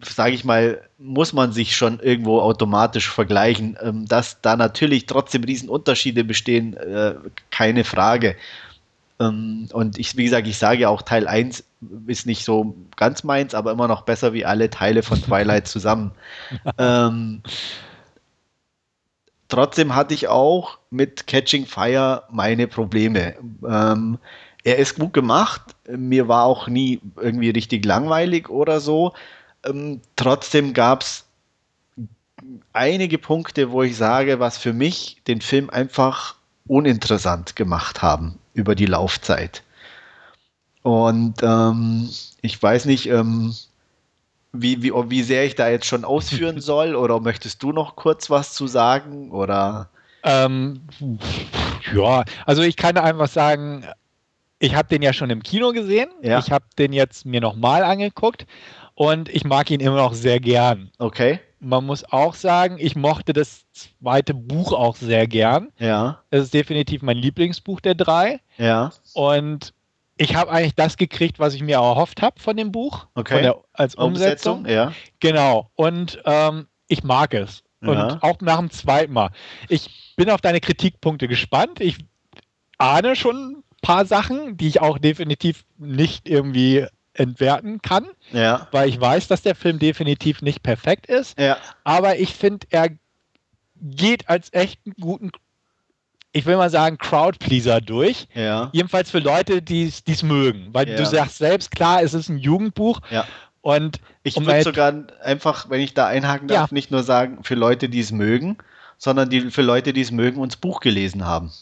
sage 0.03 0.35
ich 0.35 0.43
mal, 0.43 0.81
muss 0.97 1.31
man 1.31 1.53
sich 1.53 1.75
schon 1.75 1.99
irgendwo 1.99 2.41
automatisch 2.41 3.09
vergleichen. 3.09 3.77
Ähm, 3.81 4.05
dass 4.05 4.41
da 4.41 4.55
natürlich 4.57 5.05
trotzdem 5.05 5.43
Riesenunterschiede 5.43 6.23
bestehen, 6.23 6.75
äh, 6.75 7.15
keine 7.51 7.83
Frage. 7.83 8.35
Ähm, 9.19 9.69
und 9.71 9.97
ich, 9.97 10.17
wie 10.17 10.25
gesagt, 10.25 10.47
ich 10.47 10.57
sage 10.57 10.89
auch, 10.89 11.01
Teil 11.01 11.27
1 11.27 11.63
ist 12.07 12.25
nicht 12.25 12.43
so 12.43 12.75
ganz 12.97 13.23
meins, 13.23 13.53
aber 13.55 13.71
immer 13.71 13.87
noch 13.87 14.01
besser 14.01 14.33
wie 14.33 14.45
alle 14.45 14.69
Teile 14.69 15.03
von 15.03 15.21
Twilight 15.23 15.67
zusammen. 15.67 16.11
ähm, 16.77 17.41
trotzdem 19.47 19.95
hatte 19.95 20.13
ich 20.13 20.27
auch 20.27 20.77
mit 20.89 21.27
Catching 21.27 21.65
Fire 21.65 22.23
meine 22.31 22.67
Probleme. 22.67 23.35
Ähm, 23.67 24.17
er 24.63 24.77
ist 24.77 24.97
gut 24.97 25.13
gemacht. 25.13 25.61
Mir 25.87 26.27
war 26.27 26.43
auch 26.45 26.67
nie 26.67 26.99
irgendwie 27.17 27.51
richtig 27.51 27.85
langweilig 27.85 28.49
oder 28.49 28.79
so. 28.79 29.13
Ähm, 29.65 30.01
trotzdem 30.15 30.73
gab 30.73 31.01
es 31.01 31.25
einige 32.73 33.17
Punkte, 33.17 33.71
wo 33.71 33.83
ich 33.83 33.95
sage, 33.95 34.39
was 34.39 34.57
für 34.57 34.73
mich 34.73 35.21
den 35.27 35.41
Film 35.41 35.69
einfach 35.69 36.35
uninteressant 36.67 37.55
gemacht 37.55 38.01
haben 38.01 38.39
über 38.53 38.75
die 38.75 38.87
Laufzeit. 38.87 39.63
Und 40.81 41.41
ähm, 41.41 42.09
ich 42.41 42.61
weiß 42.61 42.85
nicht, 42.85 43.07
ähm, 43.07 43.55
wie, 44.61 44.83
wie, 44.83 44.91
wie 44.91 45.23
sehr 45.23 45.45
ich 45.45 45.55
da 45.55 45.69
jetzt 45.69 45.85
schon 45.85 46.05
ausführen 46.05 46.59
soll 46.61 46.95
oder 46.95 47.19
möchtest 47.19 47.61
du 47.63 47.71
noch 47.71 47.95
kurz 47.95 48.29
was 48.29 48.53
zu 48.53 48.67
sagen 48.67 49.31
oder? 49.31 49.89
Ähm, 50.23 50.81
ja, 51.93 52.23
also 52.45 52.63
ich 52.63 52.75
kann 52.75 52.97
einfach 52.97 53.27
sagen, 53.27 53.85
ich 54.59 54.75
habe 54.75 54.87
den 54.87 55.01
ja 55.01 55.13
schon 55.13 55.29
im 55.29 55.43
Kino 55.43 55.71
gesehen. 55.71 56.09
Ja. 56.21 56.39
Ich 56.39 56.51
habe 56.51 56.65
den 56.79 56.93
jetzt 56.93 57.25
mir 57.25 57.41
nochmal 57.41 57.83
angeguckt 57.83 58.47
und 58.95 59.29
ich 59.29 59.43
mag 59.43 59.69
ihn 59.69 59.79
immer 59.79 59.97
noch 59.97 60.13
sehr 60.13 60.39
gern. 60.39 60.89
Okay. 60.97 61.39
Man 61.59 61.85
muss 61.85 62.03
auch 62.11 62.33
sagen, 62.33 62.77
ich 62.79 62.95
mochte 62.95 63.33
das 63.33 63.65
zweite 63.71 64.33
Buch 64.33 64.73
auch 64.73 64.95
sehr 64.95 65.27
gern. 65.27 65.69
Ja. 65.77 66.19
Es 66.31 66.43
ist 66.43 66.53
definitiv 66.53 67.01
mein 67.01 67.17
Lieblingsbuch 67.17 67.81
der 67.81 67.95
drei. 67.95 68.39
Ja. 68.57 68.91
Und 69.13 69.73
ich 70.17 70.35
habe 70.35 70.51
eigentlich 70.51 70.75
das 70.75 70.97
gekriegt, 70.97 71.39
was 71.39 71.53
ich 71.53 71.61
mir 71.61 71.75
erhofft 71.75 72.21
habe 72.21 72.39
von 72.39 72.55
dem 72.55 72.71
Buch. 72.71 73.07
Okay. 73.15 73.41
Der, 73.41 73.61
als 73.73 73.95
Umsetzung. 73.95 74.59
Umsetzung. 74.59 74.65
Ja. 74.73 74.93
Genau. 75.19 75.71
Und 75.75 76.21
ähm, 76.25 76.67
ich 76.87 77.03
mag 77.03 77.33
es. 77.33 77.63
Und 77.81 77.97
ja. 77.97 78.17
auch 78.21 78.39
nach 78.41 78.57
dem 78.57 78.71
zweiten 78.71 79.13
Mal. 79.13 79.29
Ich 79.69 80.13
bin 80.15 80.29
auf 80.29 80.41
deine 80.41 80.59
Kritikpunkte 80.59 81.27
gespannt. 81.27 81.81
Ich 81.81 81.97
ahne 82.77 83.15
schon 83.15 83.57
ein 83.57 83.63
paar 83.81 84.05
Sachen, 84.05 84.57
die 84.57 84.67
ich 84.67 84.81
auch 84.81 84.97
definitiv 84.97 85.65
nicht 85.77 86.27
irgendwie 86.27 86.87
entwerten 87.13 87.81
kann, 87.81 88.07
ja. 88.31 88.67
weil 88.71 88.89
ich 88.89 88.99
weiß, 88.99 89.27
dass 89.27 89.41
der 89.41 89.55
Film 89.55 89.79
definitiv 89.79 90.41
nicht 90.41 90.63
perfekt 90.63 91.05
ist. 91.05 91.39
Ja. 91.39 91.57
Aber 91.83 92.17
ich 92.19 92.33
finde, 92.33 92.67
er 92.71 92.89
geht 93.81 94.29
als 94.29 94.51
echt 94.53 94.79
einen 94.85 94.95
guten, 94.99 95.31
ich 96.35 96.45
will 96.45 96.57
mal 96.57 96.69
sagen, 96.69 96.97
Crowdpleaser 96.97 97.79
durch. 97.79 98.27
Ja. 98.33 98.69
Jedenfalls 98.73 99.09
für 99.09 99.19
Leute, 99.19 99.61
die 99.61 99.85
es 100.05 100.21
mögen. 100.21 100.67
Weil 100.73 100.89
ja. 100.89 100.97
du 100.97 101.05
sagst 101.05 101.37
selbst, 101.37 101.71
klar, 101.71 102.03
es 102.03 102.13
ist 102.13 102.27
ein 102.27 102.37
Jugendbuch. 102.37 102.99
Ja. 103.09 103.25
Und 103.61 104.01
ich 104.21 104.35
würde 104.35 104.61
sogar 104.61 104.93
einfach, 105.23 105.69
wenn 105.69 105.79
ich 105.79 105.93
da 105.93 106.07
einhaken 106.07 106.49
darf, 106.49 106.73
nicht 106.73 106.91
nur 106.91 107.03
sagen, 107.03 107.39
für 107.43 107.55
Leute, 107.55 107.87
die 107.87 108.01
es 108.01 108.11
mögen, 108.11 108.57
sondern 108.97 109.29
die, 109.29 109.49
für 109.49 109.61
Leute, 109.61 109.93
die 109.93 110.01
es 110.01 110.11
mögen 110.11 110.41
und 110.41 110.51
das 110.51 110.57
Buch 110.57 110.81
gelesen 110.81 111.25
haben. 111.25 111.53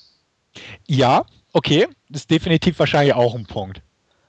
Ja, 0.87 1.23
okay. 1.53 1.87
Das 2.09 2.21
ist 2.21 2.31
definitiv 2.31 2.79
wahrscheinlich 2.79 3.13
auch 3.13 3.35
ein 3.35 3.45
Punkt 3.45 3.83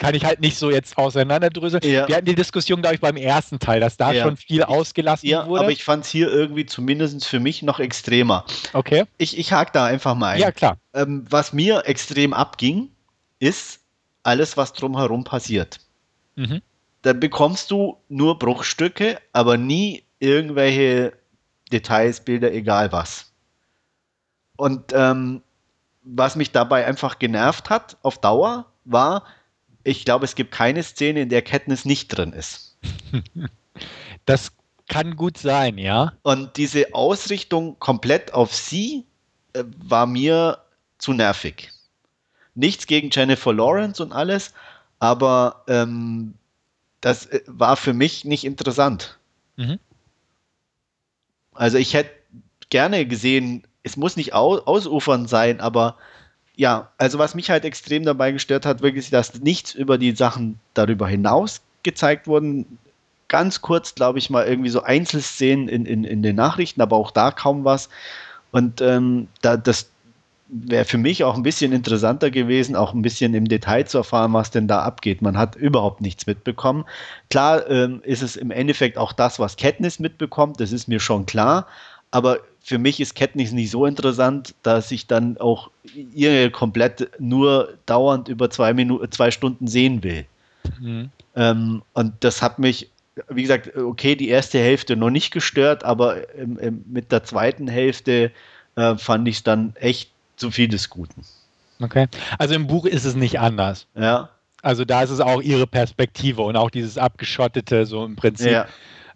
kann 0.05 0.15
ich 0.15 0.25
halt 0.25 0.41
nicht 0.41 0.59
so 0.59 0.71
jetzt 0.71 0.97
auseinanderdröseln. 0.99 1.83
Ja. 1.85 2.07
Wir 2.09 2.17
hatten 2.17 2.27
die 2.27 2.35
Diskussion, 2.35 2.81
glaube 2.83 2.97
ich, 2.97 3.01
beim 3.01 3.17
ersten 3.17 3.59
Teil, 3.59 3.81
dass 3.81 3.97
da 3.97 4.13
ja. 4.13 4.25
schon 4.25 4.37
viel 4.37 4.63
ausgelassen 4.63 5.29
ja, 5.29 5.47
wurde. 5.47 5.63
Aber 5.63 5.71
ich 5.71 5.85
fand 5.85 6.05
es 6.05 6.11
hier 6.11 6.31
irgendwie 6.31 6.67
zumindest 6.67 7.25
für 7.27 7.41
mich 7.41 7.63
noch 7.63 7.81
extremer. 7.81 8.45
Okay. 8.73 9.05
Ich, 9.19 9.39
ich 9.39 9.53
hake 9.53 9.73
da 9.73 9.87
einfach 9.87 10.15
mal 10.15 10.31
ein. 10.31 10.41
Ja, 10.41 10.53
klar. 10.53 10.77
Ähm, 10.93 11.25
was 11.29 11.53
mir 11.53 11.83
extrem 11.87 12.33
abging, 12.33 12.91
ist 13.39 13.81
alles, 14.23 14.57
was 14.57 14.73
drumherum 14.73 15.25
passiert. 15.25 15.81
Mhm. 16.37 16.61
Da 17.03 17.13
bekommst 17.13 17.71
du 17.71 17.99
nur 18.09 18.39
Bruchstücke, 18.39 19.19
aber 19.33 19.57
nie 19.57 20.05
irgendwelche 20.19 21.13
Details, 21.71 22.21
Bilder, 22.21 22.53
egal 22.53 22.93
was. 22.93 23.33
Und 24.57 24.93
ähm, 24.95 25.43
was 26.03 26.37
mich 26.37 26.53
dabei 26.53 26.87
einfach 26.87 27.19
genervt 27.19 27.71
hat 27.71 27.97
auf 28.03 28.19
Dauer, 28.19 28.67
war, 28.85 29.25
ich 29.85 30.05
glaube, 30.05 30.25
es 30.25 30.35
gibt 30.35 30.51
keine 30.51 30.83
Szene, 30.83 31.23
in 31.23 31.29
der 31.29 31.43
Katniss 31.43 31.85
nicht 31.85 32.09
drin 32.09 32.33
ist. 32.33 32.77
Das 34.27 34.53
kann 34.89 35.17
gut 35.17 35.37
sein, 35.37 35.77
ja. 35.77 36.15
Und 36.23 36.57
diese 36.57 36.95
Ausrichtung 36.95 37.79
komplett 37.79 38.33
auf 38.33 38.55
sie 38.55 39.05
äh, 39.53 39.65
war 39.77 40.07
mir 40.07 40.59
zu 40.97 41.13
nervig. 41.13 41.71
Nichts 42.55 42.87
gegen 42.87 43.11
Jennifer 43.11 43.53
Lawrence 43.53 44.03
und 44.03 44.13
alles, 44.13 44.55
aber 44.99 45.65
ähm, 45.69 46.35
das 47.01 47.27
äh, 47.27 47.43
war 47.47 47.77
für 47.77 47.93
mich 47.93 48.25
nicht 48.25 48.45
interessant. 48.45 49.19
Mhm. 49.57 49.79
Also 51.53 51.77
ich 51.79 51.93
hätte 51.93 52.11
gerne 52.71 53.07
gesehen, 53.07 53.67
es 53.83 53.97
muss 53.97 54.17
nicht 54.17 54.33
au 54.33 54.59
ausufern 54.59 55.27
sein, 55.27 55.61
aber 55.61 55.97
ja, 56.57 56.91
also 56.99 57.19
was 57.19 57.35
mich 57.35 57.51
halt 57.51 57.65
extrem 57.65 58.05
dabei 58.05 58.33
gestört 58.33 58.67
hat, 58.67 58.83
wirklich, 58.83 59.11
dass 59.11 59.41
nichts 59.41 59.75
über 59.75 59.99
die 59.99 60.15
Sachen 60.15 60.61
darüber 60.75 61.09
hinaus 61.09 61.63
gezeigt 61.83 62.27
wurden. 62.27 62.79
Ganz 63.29 63.61
kurz, 63.61 63.95
glaube 63.95 64.19
ich, 64.19 64.31
mal 64.31 64.47
irgendwie 64.47 64.71
so 64.71 64.83
Einzelszenen 64.83 65.69
in, 65.69 65.87
in, 65.87 66.05
in 66.05 66.23
den 66.23 66.37
Nachrichten, 66.37 66.81
aber 66.81 66.97
auch 66.97 67.11
da 67.11 67.31
kaum 67.31 67.65
was. 67.65 67.89
Und 68.53 68.81
ähm, 68.81 69.29
da, 69.43 69.57
das 69.57 69.91
wäre 70.49 70.85
für 70.85 70.99
mich 70.99 71.25
auch 71.25 71.35
ein 71.35 71.43
bisschen 71.43 71.73
interessanter 71.73 72.31
gewesen, 72.31 72.77
auch 72.77 72.95
ein 72.95 73.03
bisschen 73.03 73.35
im 73.35 73.49
Detail 73.49 73.85
zu 73.87 73.99
erfahren, 73.99 74.33
was 74.35 74.51
denn 74.53 74.69
da 74.69 74.83
abgeht. 74.83 75.23
Man 75.23 75.37
hat 75.37 75.57
überhaupt 75.57 76.01
nichts 76.01 76.27
mitbekommen. 76.27 76.85
Klar 77.31 77.69
ähm, 77.69 78.01
ist 78.05 78.23
es 78.23 78.37
im 78.37 78.53
Endeffekt 78.53 78.99
auch 78.99 79.13
das, 79.13 79.41
was 79.41 79.57
Katniss 79.57 79.99
mitbekommt, 79.99 80.61
das 80.61 80.71
ist 80.71 80.87
mir 80.87 81.01
schon 81.01 81.27
klar. 81.27 81.67
Aber 82.13 82.39
für 82.65 82.79
mich 82.79 82.99
ist 82.99 83.15
Katniss 83.15 83.53
nicht 83.53 83.71
so 83.71 83.85
interessant, 83.85 84.55
dass 84.63 84.91
ich 84.91 85.07
dann 85.07 85.37
auch 85.37 85.71
ihr 86.15 86.51
komplett 86.51 87.11
nur 87.21 87.75
dauernd 87.85 88.29
über 88.29 88.49
zwei 88.49 88.73
Minuten, 88.73 89.13
zwei 89.13 89.31
Stunden 89.31 89.67
sehen 89.67 90.03
will. 90.03 90.25
Mhm. 90.81 91.11
Ähm, 91.37 91.83
und 91.93 92.15
das 92.21 92.41
hat 92.41 92.59
mich, 92.59 92.89
wie 93.29 93.43
gesagt, 93.43 93.77
okay, 93.77 94.17
die 94.17 94.29
erste 94.29 94.59
Hälfte 94.59 94.97
noch 94.97 95.11
nicht 95.11 95.31
gestört, 95.31 95.85
aber 95.85 96.35
im, 96.35 96.59
im, 96.59 96.85
mit 96.87 97.13
der 97.13 97.23
zweiten 97.23 97.69
Hälfte 97.69 98.33
äh, 98.77 98.97
fand 98.97 99.29
ich 99.29 99.37
es 99.37 99.43
dann 99.43 99.77
echt 99.77 100.11
zu 100.37 100.51
viel 100.51 100.69
des 100.69 100.89
Guten. 100.89 101.23
Okay. 101.83 102.07
Also 102.39 102.55
im 102.55 102.67
Buch 102.67 102.87
ist 102.87 103.05
es 103.05 103.15
nicht 103.15 103.39
anders. 103.41 103.87
Ja. 103.95 104.31
Also 104.63 104.87
da 104.87 105.03
ist 105.03 105.11
es 105.11 105.21
auch 105.21 105.43
ihre 105.43 105.67
Perspektive 105.67 106.41
und 106.41 106.57
auch 106.57 106.71
dieses 106.71 106.97
abgeschottete, 106.97 107.85
so 107.85 108.07
im 108.07 108.17
Prinzip. 108.17 108.53
Ja. 108.53 108.67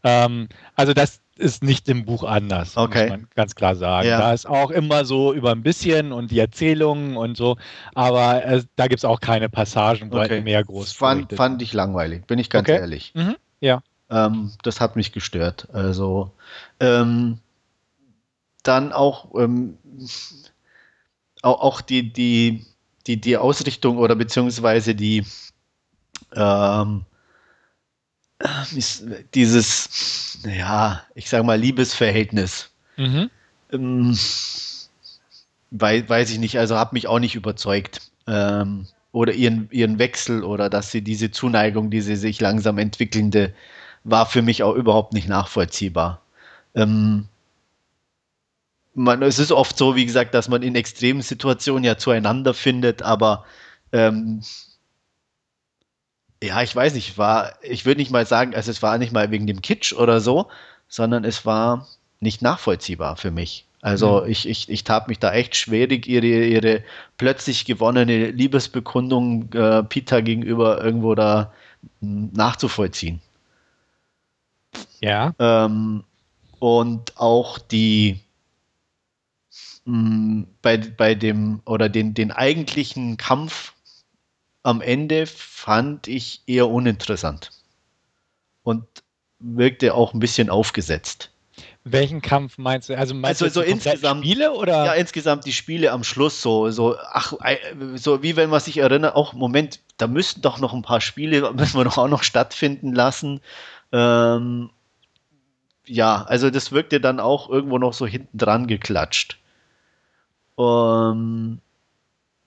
Ähm, 0.04 0.50
also 0.76 0.92
das, 0.92 1.20
ist 1.38 1.62
nicht 1.62 1.88
im 1.88 2.04
Buch 2.04 2.24
anders, 2.24 2.76
okay. 2.76 3.02
muss 3.02 3.10
man 3.10 3.26
ganz 3.34 3.54
klar 3.54 3.76
sagen. 3.76 4.08
Ja. 4.08 4.18
Da 4.18 4.32
ist 4.32 4.46
auch 4.46 4.70
immer 4.70 5.04
so 5.04 5.32
über 5.32 5.52
ein 5.52 5.62
bisschen 5.62 6.12
und 6.12 6.30
die 6.30 6.38
Erzählungen 6.38 7.16
und 7.16 7.36
so, 7.36 7.56
aber 7.94 8.44
äh, 8.44 8.62
da 8.76 8.88
gibt 8.88 8.98
es 8.98 9.04
auch 9.04 9.20
keine 9.20 9.48
Passagen, 9.48 10.12
wo 10.12 10.18
okay. 10.18 10.40
mehr 10.40 10.62
groß 10.64 10.92
fand, 10.92 11.32
fand 11.32 11.62
ich 11.62 11.72
langweilig, 11.72 12.26
bin 12.26 12.38
ich 12.38 12.50
ganz 12.50 12.68
okay. 12.68 12.78
ehrlich. 12.78 13.12
Mhm. 13.14 13.36
Ja. 13.60 13.82
Ähm, 14.10 14.52
das 14.62 14.80
hat 14.80 14.96
mich 14.96 15.12
gestört. 15.12 15.68
Also 15.72 16.32
ähm, 16.80 17.38
dann 18.62 18.92
auch, 18.92 19.34
ähm, 19.38 19.78
auch, 21.42 21.60
auch 21.60 21.80
die, 21.80 22.12
die, 22.12 22.66
die, 23.06 23.20
die 23.20 23.36
Ausrichtung 23.36 23.98
oder 23.98 24.14
beziehungsweise 24.16 24.94
die 24.94 25.24
ähm, 26.34 27.04
dieses, 29.34 30.38
ja, 30.44 31.02
ich 31.14 31.28
sag 31.28 31.44
mal, 31.44 31.58
Liebesverhältnis. 31.58 32.70
Mhm. 32.96 33.30
Ähm, 33.72 34.18
weiß, 35.70 36.08
weiß 36.08 36.30
ich 36.30 36.38
nicht, 36.38 36.58
also 36.58 36.78
hat 36.78 36.92
mich 36.92 37.06
auch 37.06 37.18
nicht 37.18 37.34
überzeugt. 37.34 38.00
Ähm, 38.26 38.86
oder 39.12 39.32
ihren, 39.32 39.68
ihren 39.70 39.98
Wechsel 39.98 40.44
oder 40.44 40.68
dass 40.70 40.92
sie 40.92 41.02
diese 41.02 41.30
Zuneigung, 41.30 41.90
diese 41.90 42.16
sich 42.16 42.40
langsam 42.40 42.78
entwickelnde, 42.78 43.54
war 44.04 44.26
für 44.26 44.42
mich 44.42 44.62
auch 44.62 44.74
überhaupt 44.74 45.12
nicht 45.12 45.28
nachvollziehbar. 45.28 46.20
Ähm, 46.74 47.26
man, 48.94 49.22
es 49.22 49.38
ist 49.38 49.52
oft 49.52 49.76
so, 49.76 49.96
wie 49.96 50.06
gesagt, 50.06 50.34
dass 50.34 50.48
man 50.48 50.62
in 50.62 50.74
extremen 50.74 51.22
Situationen 51.22 51.84
ja 51.84 51.96
zueinander 51.96 52.54
findet, 52.54 53.02
aber 53.02 53.44
ähm, 53.92 54.42
ja, 56.42 56.62
ich 56.62 56.74
weiß 56.74 56.94
nicht, 56.94 57.18
war, 57.18 57.54
ich 57.62 57.84
würde 57.84 58.00
nicht 58.00 58.10
mal 58.10 58.26
sagen, 58.26 58.54
also 58.54 58.70
es 58.70 58.82
war 58.82 58.98
nicht 58.98 59.12
mal 59.12 59.30
wegen 59.30 59.46
dem 59.46 59.62
Kitsch 59.62 59.92
oder 59.92 60.20
so, 60.20 60.48
sondern 60.88 61.24
es 61.24 61.44
war 61.44 61.88
nicht 62.20 62.42
nachvollziehbar 62.42 63.16
für 63.16 63.30
mich. 63.30 63.64
Also 63.80 64.22
mhm. 64.22 64.30
ich, 64.30 64.48
ich, 64.48 64.68
ich 64.68 64.84
tat 64.84 65.08
mich 65.08 65.18
da 65.18 65.32
echt 65.32 65.54
schwierig, 65.54 66.06
ihre, 66.06 66.26
ihre 66.26 66.82
plötzlich 67.16 67.64
gewonnene 67.64 68.30
Liebesbekundung 68.30 69.52
äh, 69.52 69.82
Peter 69.84 70.22
gegenüber 70.22 70.82
irgendwo 70.82 71.14
da 71.14 71.52
hm, 72.00 72.30
nachzuvollziehen. 72.32 73.20
Ja. 75.00 75.32
Ähm, 75.38 76.02
und 76.58 77.16
auch 77.18 77.58
die 77.58 78.20
mh, 79.84 79.94
hm, 79.94 80.46
bei, 80.60 80.76
bei 80.78 81.14
dem 81.14 81.60
oder 81.64 81.88
den, 81.88 82.14
den 82.14 82.32
eigentlichen 82.32 83.16
Kampf 83.16 83.74
am 84.62 84.80
Ende 84.80 85.26
fand 85.26 86.08
ich 86.08 86.42
eher 86.46 86.68
uninteressant 86.68 87.50
und 88.62 88.84
wirkte 89.38 89.94
auch 89.94 90.14
ein 90.14 90.20
bisschen 90.20 90.50
aufgesetzt. 90.50 91.30
Welchen 91.84 92.20
Kampf 92.20 92.58
meinst 92.58 92.88
du? 92.88 92.98
Also 92.98 93.14
meinst 93.14 93.42
also 93.42 93.60
du 93.60 93.66
so 93.66 93.72
insgesamt 93.72 94.24
Spiele 94.24 94.52
oder? 94.52 94.84
Ja, 94.84 94.92
insgesamt 94.92 95.46
die 95.46 95.52
Spiele 95.52 95.92
am 95.92 96.04
Schluss 96.04 96.42
so, 96.42 96.70
so, 96.70 96.96
ach, 96.98 97.32
so 97.94 98.22
wie 98.22 98.36
wenn 98.36 98.50
man 98.50 98.60
sich 98.60 98.78
erinnert, 98.78 99.16
auch 99.16 99.32
Moment, 99.32 99.80
da 99.96 100.06
müssten 100.06 100.42
doch 100.42 100.58
noch 100.58 100.74
ein 100.74 100.82
paar 100.82 101.00
Spiele, 101.00 101.52
müssen 101.54 101.78
wir 101.78 101.84
doch 101.84 101.98
auch 101.98 102.08
noch 102.08 102.22
stattfinden 102.22 102.92
lassen. 102.92 103.40
Ähm, 103.92 104.70
ja, 105.86 106.24
also 106.24 106.50
das 106.50 106.72
wirkte 106.72 107.00
dann 107.00 107.20
auch 107.20 107.48
irgendwo 107.48 107.78
noch 107.78 107.94
so 107.94 108.06
hinten 108.06 108.36
dran 108.36 108.66
geklatscht. 108.66 109.38
Ähm, 110.58 111.60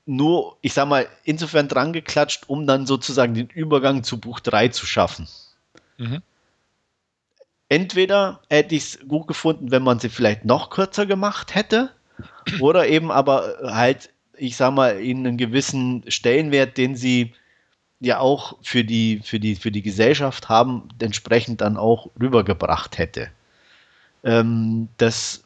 nur, 0.06 0.58
ich 0.62 0.74
sag 0.74 0.88
mal, 0.88 1.08
insofern 1.24 1.68
dran 1.68 1.94
geklatscht, 1.94 2.46
um 2.48 2.68
dann 2.68 2.86
sozusagen 2.86 3.34
den 3.34 3.48
Übergang 3.48 4.04
zu 4.04 4.20
Buch 4.20 4.40
3 4.40 4.70
zu 4.70 4.86
schaffen. 4.86 5.28
Mhm. 5.98 6.22
Entweder 7.70 8.42
hätte 8.50 8.76
ich 8.76 8.84
es 8.84 9.08
gut 9.08 9.28
gefunden, 9.28 9.72
wenn 9.72 9.84
man 9.84 10.00
sie 10.00 10.10
vielleicht 10.10 10.44
noch 10.44 10.70
kürzer 10.70 11.06
gemacht 11.06 11.56
hätte, 11.56 11.92
oder 12.60 12.88
eben 12.88 13.12
aber 13.12 13.56
halt, 13.64 14.10
ich 14.36 14.58
sag 14.58 14.74
mal, 14.74 15.00
in 15.00 15.26
einen 15.26 15.38
gewissen 15.38 16.04
Stellenwert, 16.08 16.78
den 16.78 16.96
sie 16.96 17.34
ja 18.00 18.20
auch 18.20 18.58
für 18.62 18.84
die, 18.84 19.22
für 19.24 19.40
die, 19.40 19.56
für 19.56 19.72
die 19.72 19.84
Gesellschaft 19.84 20.50
haben, 20.50 20.90
entsprechend 21.00 21.62
dann 21.62 21.78
auch 21.78 22.10
rübergebracht 22.20 22.98
hätte. 22.98 23.30
Ähm, 24.24 24.90
das 24.98 25.41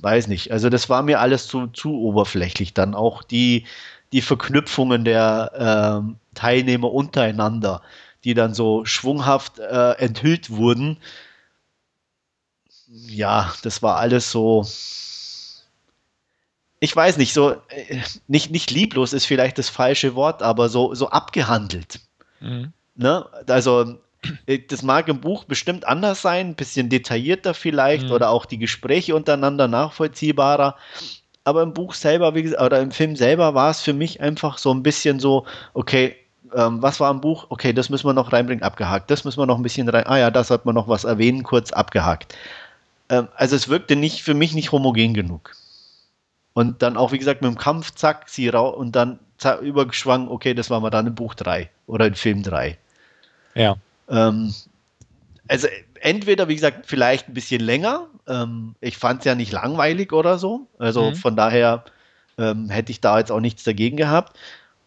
weiß 0.00 0.28
nicht. 0.28 0.52
Also 0.52 0.68
das 0.68 0.88
war 0.88 1.02
mir 1.02 1.20
alles 1.20 1.46
zu, 1.46 1.68
zu 1.68 1.94
oberflächlich. 2.00 2.74
Dann 2.74 2.94
auch 2.94 3.22
die, 3.22 3.66
die 4.12 4.22
Verknüpfungen 4.22 5.04
der 5.04 5.52
ähm, 6.00 6.16
Teilnehmer 6.34 6.92
untereinander, 6.92 7.82
die 8.24 8.34
dann 8.34 8.54
so 8.54 8.84
schwunghaft 8.84 9.58
äh, 9.58 9.92
enthüllt 9.92 10.50
wurden. 10.50 10.98
Ja, 12.88 13.52
das 13.62 13.82
war 13.82 13.96
alles 13.98 14.30
so. 14.30 14.66
Ich 16.80 16.96
weiß 16.96 17.18
nicht, 17.18 17.34
so 17.34 17.52
äh, 17.68 18.00
nicht, 18.26 18.50
nicht 18.50 18.70
lieblos 18.70 19.12
ist 19.12 19.26
vielleicht 19.26 19.58
das 19.58 19.68
falsche 19.68 20.14
Wort, 20.14 20.42
aber 20.42 20.68
so, 20.68 20.94
so 20.94 21.10
abgehandelt. 21.10 22.00
Mhm. 22.40 22.72
Ne? 22.94 23.26
Also 23.46 23.98
das 24.68 24.82
mag 24.82 25.08
im 25.08 25.20
Buch 25.20 25.44
bestimmt 25.44 25.86
anders 25.86 26.22
sein, 26.22 26.48
ein 26.48 26.54
bisschen 26.54 26.88
detaillierter 26.88 27.54
vielleicht 27.54 28.06
mhm. 28.06 28.12
oder 28.12 28.30
auch 28.30 28.44
die 28.44 28.58
Gespräche 28.58 29.14
untereinander 29.14 29.68
nachvollziehbarer. 29.68 30.76
Aber 31.44 31.62
im 31.62 31.72
Buch 31.72 31.94
selber, 31.94 32.34
wie 32.34 32.42
gesagt, 32.42 32.62
oder 32.62 32.80
im 32.80 32.90
Film 32.90 33.16
selber 33.16 33.54
war 33.54 33.70
es 33.70 33.80
für 33.80 33.94
mich 33.94 34.20
einfach 34.20 34.58
so 34.58 34.72
ein 34.72 34.82
bisschen 34.82 35.20
so, 35.20 35.46
okay, 35.72 36.16
ähm, 36.54 36.82
was 36.82 37.00
war 37.00 37.10
im 37.10 37.20
Buch? 37.20 37.46
Okay, 37.48 37.72
das 37.72 37.88
müssen 37.88 38.06
wir 38.06 38.12
noch 38.12 38.32
reinbringen, 38.32 38.62
abgehakt. 38.62 39.10
Das 39.10 39.24
müssen 39.24 39.38
wir 39.38 39.46
noch 39.46 39.56
ein 39.56 39.62
bisschen 39.62 39.88
rein. 39.88 40.06
Ah 40.06 40.18
ja, 40.18 40.30
da 40.30 40.44
sollte 40.44 40.66
man 40.66 40.74
noch 40.74 40.88
was 40.88 41.04
erwähnen, 41.04 41.42
kurz 41.42 41.72
abgehakt. 41.72 42.36
Ähm, 43.08 43.28
also 43.36 43.56
es 43.56 43.68
wirkte 43.68 43.96
nicht 43.96 44.22
für 44.22 44.34
mich 44.34 44.54
nicht 44.54 44.72
homogen 44.72 45.14
genug. 45.14 45.54
Und 46.52 46.82
dann 46.82 46.96
auch, 46.96 47.12
wie 47.12 47.18
gesagt, 47.18 47.42
mit 47.42 47.50
dem 47.50 47.58
Kampf, 47.58 47.94
zack, 47.94 48.28
sie 48.28 48.48
raus 48.48 48.76
und 48.76 48.96
dann 48.96 49.18
zack, 49.38 49.60
übergeschwungen, 49.60 50.28
okay, 50.28 50.54
das 50.54 50.68
war 50.68 50.80
mal 50.80 50.90
dann 50.90 51.06
im 51.06 51.14
Buch 51.14 51.34
3 51.34 51.70
oder 51.86 52.06
in 52.06 52.14
Film 52.14 52.42
3. 52.42 52.76
Ja. 53.54 53.76
Ähm, 54.10 54.54
also 55.48 55.68
entweder, 56.00 56.48
wie 56.48 56.54
gesagt, 56.54 56.86
vielleicht 56.86 57.28
ein 57.28 57.34
bisschen 57.34 57.60
länger. 57.60 58.06
Ähm, 58.28 58.74
ich 58.80 58.96
fand 58.96 59.20
es 59.20 59.24
ja 59.24 59.34
nicht 59.34 59.52
langweilig 59.52 60.12
oder 60.12 60.38
so. 60.38 60.66
Also 60.78 61.10
mhm. 61.10 61.14
von 61.16 61.36
daher 61.36 61.84
ähm, 62.38 62.70
hätte 62.70 62.92
ich 62.92 63.00
da 63.00 63.18
jetzt 63.18 63.32
auch 63.32 63.40
nichts 63.40 63.64
dagegen 63.64 63.96
gehabt. 63.96 64.38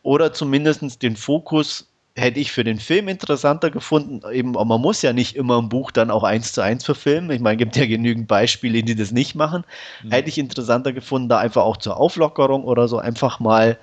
Oder 0.01 0.33
zumindest 0.33 1.01
den 1.01 1.15
Fokus 1.15 1.87
hätte 2.15 2.39
ich 2.39 2.51
für 2.51 2.63
den 2.63 2.79
Film 2.79 3.07
interessanter 3.07 3.71
gefunden. 3.71 4.21
Eben, 4.31 4.51
man 4.51 4.81
muss 4.81 5.01
ja 5.01 5.13
nicht 5.13 5.35
immer 5.35 5.59
ein 5.59 5.69
Buch 5.69 5.91
dann 5.91 6.11
auch 6.11 6.23
eins 6.23 6.53
zu 6.53 6.61
eins 6.61 6.85
verfilmen. 6.85 7.31
Ich 7.31 7.41
meine, 7.41 7.55
es 7.55 7.59
gibt 7.59 7.75
ja 7.75 7.85
genügend 7.85 8.27
Beispiele, 8.27 8.83
die 8.83 8.95
das 8.95 9.11
nicht 9.11 9.35
machen. 9.35 9.63
Mhm. 10.03 10.11
Hätte 10.11 10.29
ich 10.29 10.37
interessanter 10.37 10.93
gefunden, 10.93 11.29
da 11.29 11.39
einfach 11.39 11.63
auch 11.63 11.77
zur 11.77 11.97
Auflockerung 11.97 12.63
oder 12.65 12.87
so 12.87 12.99
einfach 12.99 13.39
mal, 13.39 13.79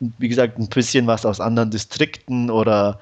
wie 0.00 0.28
gesagt, 0.28 0.58
ein 0.58 0.68
bisschen 0.68 1.06
was 1.06 1.26
aus 1.26 1.40
anderen 1.40 1.70
Distrikten 1.70 2.50
oder 2.50 3.00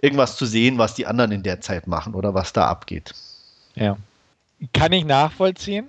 irgendwas 0.00 0.36
zu 0.36 0.46
sehen, 0.46 0.78
was 0.78 0.94
die 0.94 1.06
anderen 1.06 1.32
in 1.32 1.42
der 1.42 1.60
Zeit 1.60 1.86
machen 1.86 2.14
oder 2.14 2.34
was 2.34 2.52
da 2.52 2.66
abgeht. 2.68 3.12
Ja. 3.74 3.96
Kann 4.72 4.92
ich 4.92 5.04
nachvollziehen. 5.04 5.88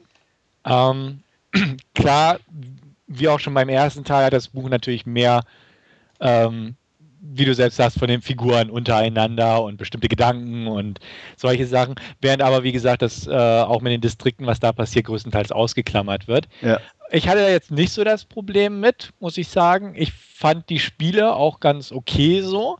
Ähm, 0.65 1.21
klar, 1.93 2.39
wie 3.07 3.27
auch 3.27 3.39
schon 3.39 3.53
beim 3.53 3.69
ersten 3.69 4.03
Teil 4.03 4.25
hat 4.25 4.33
das 4.33 4.47
Buch 4.47 4.69
natürlich 4.69 5.05
mehr, 5.05 5.43
ähm, 6.19 6.75
wie 7.21 7.45
du 7.45 7.53
selbst 7.53 7.77
sagst, 7.77 7.99
von 7.99 8.07
den 8.07 8.21
Figuren 8.21 8.69
untereinander 8.69 9.63
und 9.63 9.77
bestimmte 9.77 10.07
Gedanken 10.07 10.67
und 10.67 10.99
solche 11.37 11.65
Sachen, 11.65 11.95
während 12.21 12.41
aber, 12.41 12.63
wie 12.63 12.71
gesagt, 12.71 13.01
das 13.01 13.27
äh, 13.27 13.31
auch 13.31 13.81
mit 13.81 13.91
den 13.91 14.01
Distrikten, 14.01 14.45
was 14.45 14.59
da 14.59 14.71
passiert, 14.71 15.05
größtenteils 15.05 15.51
ausgeklammert 15.51 16.27
wird. 16.27 16.47
Ja. 16.61 16.79
Ich 17.11 17.27
hatte 17.27 17.41
da 17.41 17.49
jetzt 17.49 17.71
nicht 17.71 17.91
so 17.91 18.03
das 18.03 18.25
Problem 18.25 18.79
mit, 18.79 19.11
muss 19.19 19.37
ich 19.37 19.47
sagen. 19.47 19.93
Ich 19.95 20.11
fand 20.11 20.69
die 20.69 20.79
Spiele 20.79 21.35
auch 21.35 21.59
ganz 21.59 21.91
okay 21.91 22.41
so. 22.41 22.77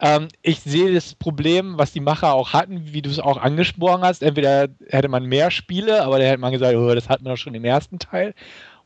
Ähm, 0.00 0.28
ich 0.42 0.60
sehe 0.60 0.92
das 0.92 1.14
Problem, 1.14 1.78
was 1.78 1.92
die 1.92 2.00
Macher 2.00 2.34
auch 2.34 2.52
hatten, 2.52 2.92
wie 2.92 3.02
du 3.02 3.10
es 3.10 3.20
auch 3.20 3.36
angesprochen 3.36 4.02
hast. 4.02 4.22
Entweder 4.22 4.68
hätte 4.88 5.08
man 5.08 5.24
mehr 5.24 5.50
Spiele, 5.50 6.02
aber 6.02 6.18
da 6.18 6.24
hätte 6.24 6.40
man 6.40 6.52
gesagt, 6.52 6.74
oh, 6.76 6.94
das 6.94 7.08
hatten 7.08 7.24
wir 7.24 7.30
doch 7.30 7.38
schon 7.38 7.54
im 7.54 7.64
ersten 7.64 7.98
Teil. 7.98 8.34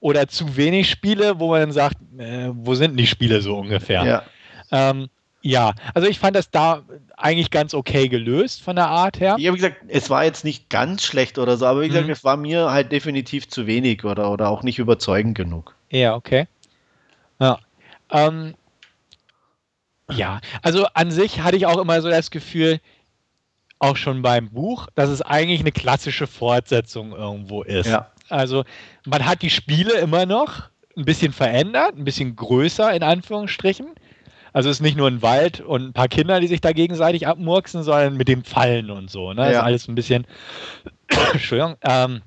Oder 0.01 0.29
zu 0.29 0.57
wenig 0.57 0.91
Spiele, 0.91 1.41
wo 1.41 1.51
man 1.51 1.61
dann 1.61 1.73
sagt, 1.73 1.97
äh, 2.19 2.51
wo 2.53 2.75
sind 2.75 2.97
die 2.97 3.07
Spiele 3.07 3.41
so 3.41 3.57
ungefähr? 3.57 4.05
Ja. 4.05 4.23
Ähm, 4.71 5.09
ja, 5.41 5.73
also 5.95 6.09
ich 6.09 6.19
fand 6.19 6.37
das 6.37 6.51
da 6.51 6.83
eigentlich 7.17 7.51
ganz 7.51 7.73
okay 7.73 8.09
gelöst 8.09 8.63
von 8.63 8.77
der 8.77 8.89
Art 8.89 9.21
her. 9.21 9.37
Ja, 9.39 9.53
wie 9.53 9.57
gesagt, 9.57 9.77
es 9.89 10.11
war 10.11 10.25
jetzt 10.25 10.45
nicht 10.45 10.69
ganz 10.69 11.05
schlecht 11.05 11.39
oder 11.39 11.57
so, 11.57 11.67
aber 11.67 11.83
wie 11.83 11.89
gesagt, 11.89 12.07
mhm. 12.07 12.13
es 12.13 12.25
war 12.25 12.37
mir 12.37 12.71
halt 12.71 12.93
definitiv 12.93 13.49
zu 13.49 13.67
wenig 13.67 14.05
oder, 14.05 14.31
oder 14.31 14.51
auch 14.51 14.63
nicht 14.63 14.79
überzeugend 14.79 15.37
genug. 15.37 15.75
Ja, 15.91 16.15
okay. 16.15 16.47
Ja. 17.41 17.59
Ähm, 18.11 18.55
ja, 20.13 20.41
also 20.63 20.87
an 20.95 21.11
sich 21.11 21.41
hatte 21.41 21.57
ich 21.57 21.67
auch 21.67 21.79
immer 21.79 22.01
so 22.01 22.09
das 22.09 22.31
Gefühl, 22.31 22.81
auch 23.79 23.97
schon 23.97 24.23
beim 24.23 24.51
Buch, 24.51 24.89
dass 24.95 25.09
es 25.09 25.23
eigentlich 25.23 25.61
eine 25.61 25.73
klassische 25.73 26.27
Fortsetzung 26.27 27.13
irgendwo 27.13 27.63
ist. 27.63 27.87
Ja. 27.87 28.11
Also 28.29 28.65
man 29.07 29.25
hat 29.25 29.43
die 29.43 29.51
Spiele 29.51 29.95
immer 29.99 30.27
noch 30.27 30.65
ein 30.97 31.05
bisschen 31.05 31.33
verändert, 31.33 31.97
ein 31.97 32.05
bisschen 32.05 32.35
größer 32.35 32.93
in 32.93 33.03
Anführungsstrichen. 33.03 33.87
Also 34.53 34.71
es 34.71 34.79
ist 34.79 34.83
nicht 34.83 34.97
nur 34.97 35.09
ein 35.09 35.23
Wald 35.23 35.61
und 35.61 35.83
ein 35.83 35.93
paar 35.93 36.09
Kinder, 36.09 36.41
die 36.41 36.49
sich 36.49 36.61
da 36.61 36.73
gegenseitig 36.73 37.27
abmurksen, 37.27 37.83
sondern 37.83 38.17
mit 38.17 38.29
dem 38.29 38.43
Fallen 38.43 38.91
und 38.91 39.11
so. 39.11 39.33
Ne? 39.33 39.43
Ja. 39.43 39.51
Ist 39.51 39.59
alles 39.59 39.89
ein 39.89 39.95
bisschen, 39.95 40.27
Entschuldigung, 41.33 41.77
ähm, 41.83 42.23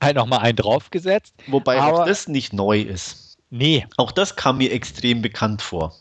halt 0.00 0.16
nochmal 0.16 0.40
einen 0.40 0.56
draufgesetzt. 0.56 1.34
Wobei 1.48 1.80
Aber, 1.80 2.02
auch 2.02 2.06
das 2.06 2.28
nicht 2.28 2.52
neu 2.52 2.80
ist. 2.80 3.38
Nee. 3.50 3.86
Auch 3.96 4.12
das 4.12 4.36
kam 4.36 4.58
mir 4.58 4.70
extrem 4.70 5.22
bekannt 5.22 5.62
vor 5.62 5.94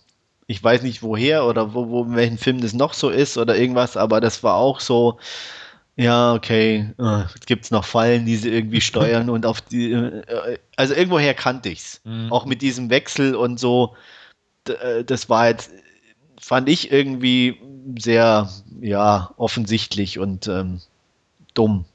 ich 0.48 0.64
weiß 0.64 0.84
nicht 0.84 1.03
woher 1.03 1.45
oder 1.45 1.74
wo, 1.74 1.90
wo 1.90 2.03
in 2.03 2.15
welchem 2.15 2.38
Film 2.38 2.61
das 2.61 2.74
noch 2.74 2.94
so 2.94 3.10
ist 3.10 3.38
oder 3.38 3.57
irgendwas, 3.57 3.98
aber 3.98 4.22
das 4.22 4.44
war 4.44 4.56
auch 4.56 4.80
so, 4.80 5.20
ja, 5.95 6.34
okay, 6.34 6.90
äh, 6.98 7.24
gibt 7.45 7.65
es 7.65 7.72
noch 7.72 7.86
Fallen, 7.86 8.26
die 8.26 8.36
sie 8.36 8.49
irgendwie 8.49 8.82
steuern 8.82 9.30
und 9.30 9.45
auf 9.45 9.61
die, 9.61 9.91
äh, 9.91 10.57
also 10.76 10.94
irgendwoher 10.94 11.34
kannte 11.34 11.70
ich 11.70 11.80
es. 11.80 12.02
Mhm. 12.03 12.32
Auch 12.32 12.45
mit 12.45 12.61
diesem 12.61 12.90
Wechsel 12.90 13.36
und 13.36 13.60
so, 13.60 13.95
äh, 14.68 15.03
das 15.03 15.30
war 15.30 15.49
jetzt, 15.49 15.72
fand 16.40 16.68
ich 16.68 16.91
irgendwie 16.91 17.57
sehr, 17.99 18.49
ja, 18.82 19.32
offensichtlich 19.38 20.20
und 20.20 20.48
ähm, 20.48 20.82
dumm, 21.53 21.86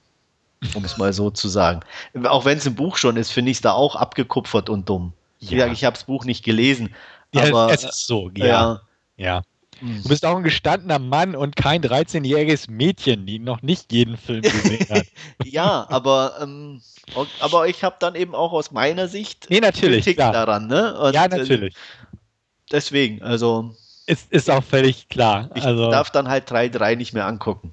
um 0.74 0.84
es 0.84 0.96
mal 0.96 1.12
so 1.12 1.30
zu 1.30 1.48
sagen. 1.48 1.80
Auch 2.24 2.44
wenn 2.44 2.58
es 2.58 2.66
im 2.66 2.74
Buch 2.74 2.96
schon 2.96 3.16
ist, 3.16 3.32
finde 3.32 3.50
ich 3.50 3.58
es 3.58 3.62
da 3.62 3.72
auch 3.72 3.96
abgekupfert 3.96 4.70
und 4.70 4.88
dumm. 4.88 5.12
Ja. 5.40 5.66
Ich, 5.66 5.72
ich 5.72 5.84
habe 5.84 5.94
das 5.94 6.04
Buch 6.04 6.24
nicht 6.24 6.44
gelesen, 6.44 6.94
ja, 7.34 7.44
aber, 7.44 7.72
es 7.72 7.84
ist 7.84 8.06
so, 8.06 8.30
ja. 8.34 8.46
Ja. 8.46 8.80
ja. 9.16 9.42
Hm. 9.80 10.02
Du 10.02 10.08
bist 10.08 10.24
auch 10.24 10.36
ein 10.36 10.42
gestandener 10.42 10.98
Mann 10.98 11.36
und 11.36 11.54
kein 11.54 11.82
13-jähriges 11.82 12.68
Mädchen, 12.70 13.26
die 13.26 13.38
noch 13.38 13.62
nicht 13.62 13.92
jeden 13.92 14.16
Film 14.16 14.42
gesehen 14.42 14.88
hat. 14.90 15.06
ja, 15.44 15.86
aber, 15.88 16.38
ähm, 16.40 16.82
aber 17.40 17.68
ich 17.68 17.84
habe 17.84 17.96
dann 18.00 18.14
eben 18.14 18.34
auch 18.34 18.52
aus 18.52 18.72
meiner 18.72 19.06
Sicht 19.06 19.46
nee, 19.50 19.60
natürlich, 19.60 20.04
Kritik 20.04 20.16
klar. 20.16 20.32
daran. 20.32 20.66
Ne? 20.66 20.98
Und, 20.98 21.14
ja, 21.14 21.26
äh, 21.26 21.28
natürlich. 21.28 21.74
deswegen, 22.72 23.22
also. 23.22 23.76
Ist, 24.06 24.32
ist 24.32 24.50
auch 24.50 24.64
völlig 24.64 25.08
klar. 25.10 25.50
Ich 25.54 25.64
also, 25.64 25.90
darf 25.90 26.10
dann 26.10 26.28
halt 26.28 26.50
3-3 26.50 26.96
nicht 26.96 27.12
mehr 27.12 27.26
angucken. 27.26 27.72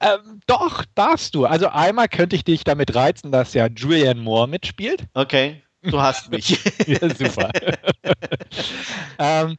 Ähm, 0.00 0.40
doch, 0.46 0.84
darfst 0.94 1.34
du. 1.34 1.46
Also 1.46 1.68
einmal 1.68 2.08
könnte 2.08 2.36
ich 2.36 2.44
dich 2.44 2.64
damit 2.64 2.94
reizen, 2.94 3.30
dass 3.30 3.54
ja 3.54 3.66
Julianne 3.66 4.20
Moore 4.20 4.48
mitspielt. 4.48 5.04
Okay. 5.14 5.62
Du 5.84 6.00
hast 6.00 6.30
mich. 6.30 6.58
ja, 6.86 7.08
super. 7.14 7.50
ähm, 9.18 9.56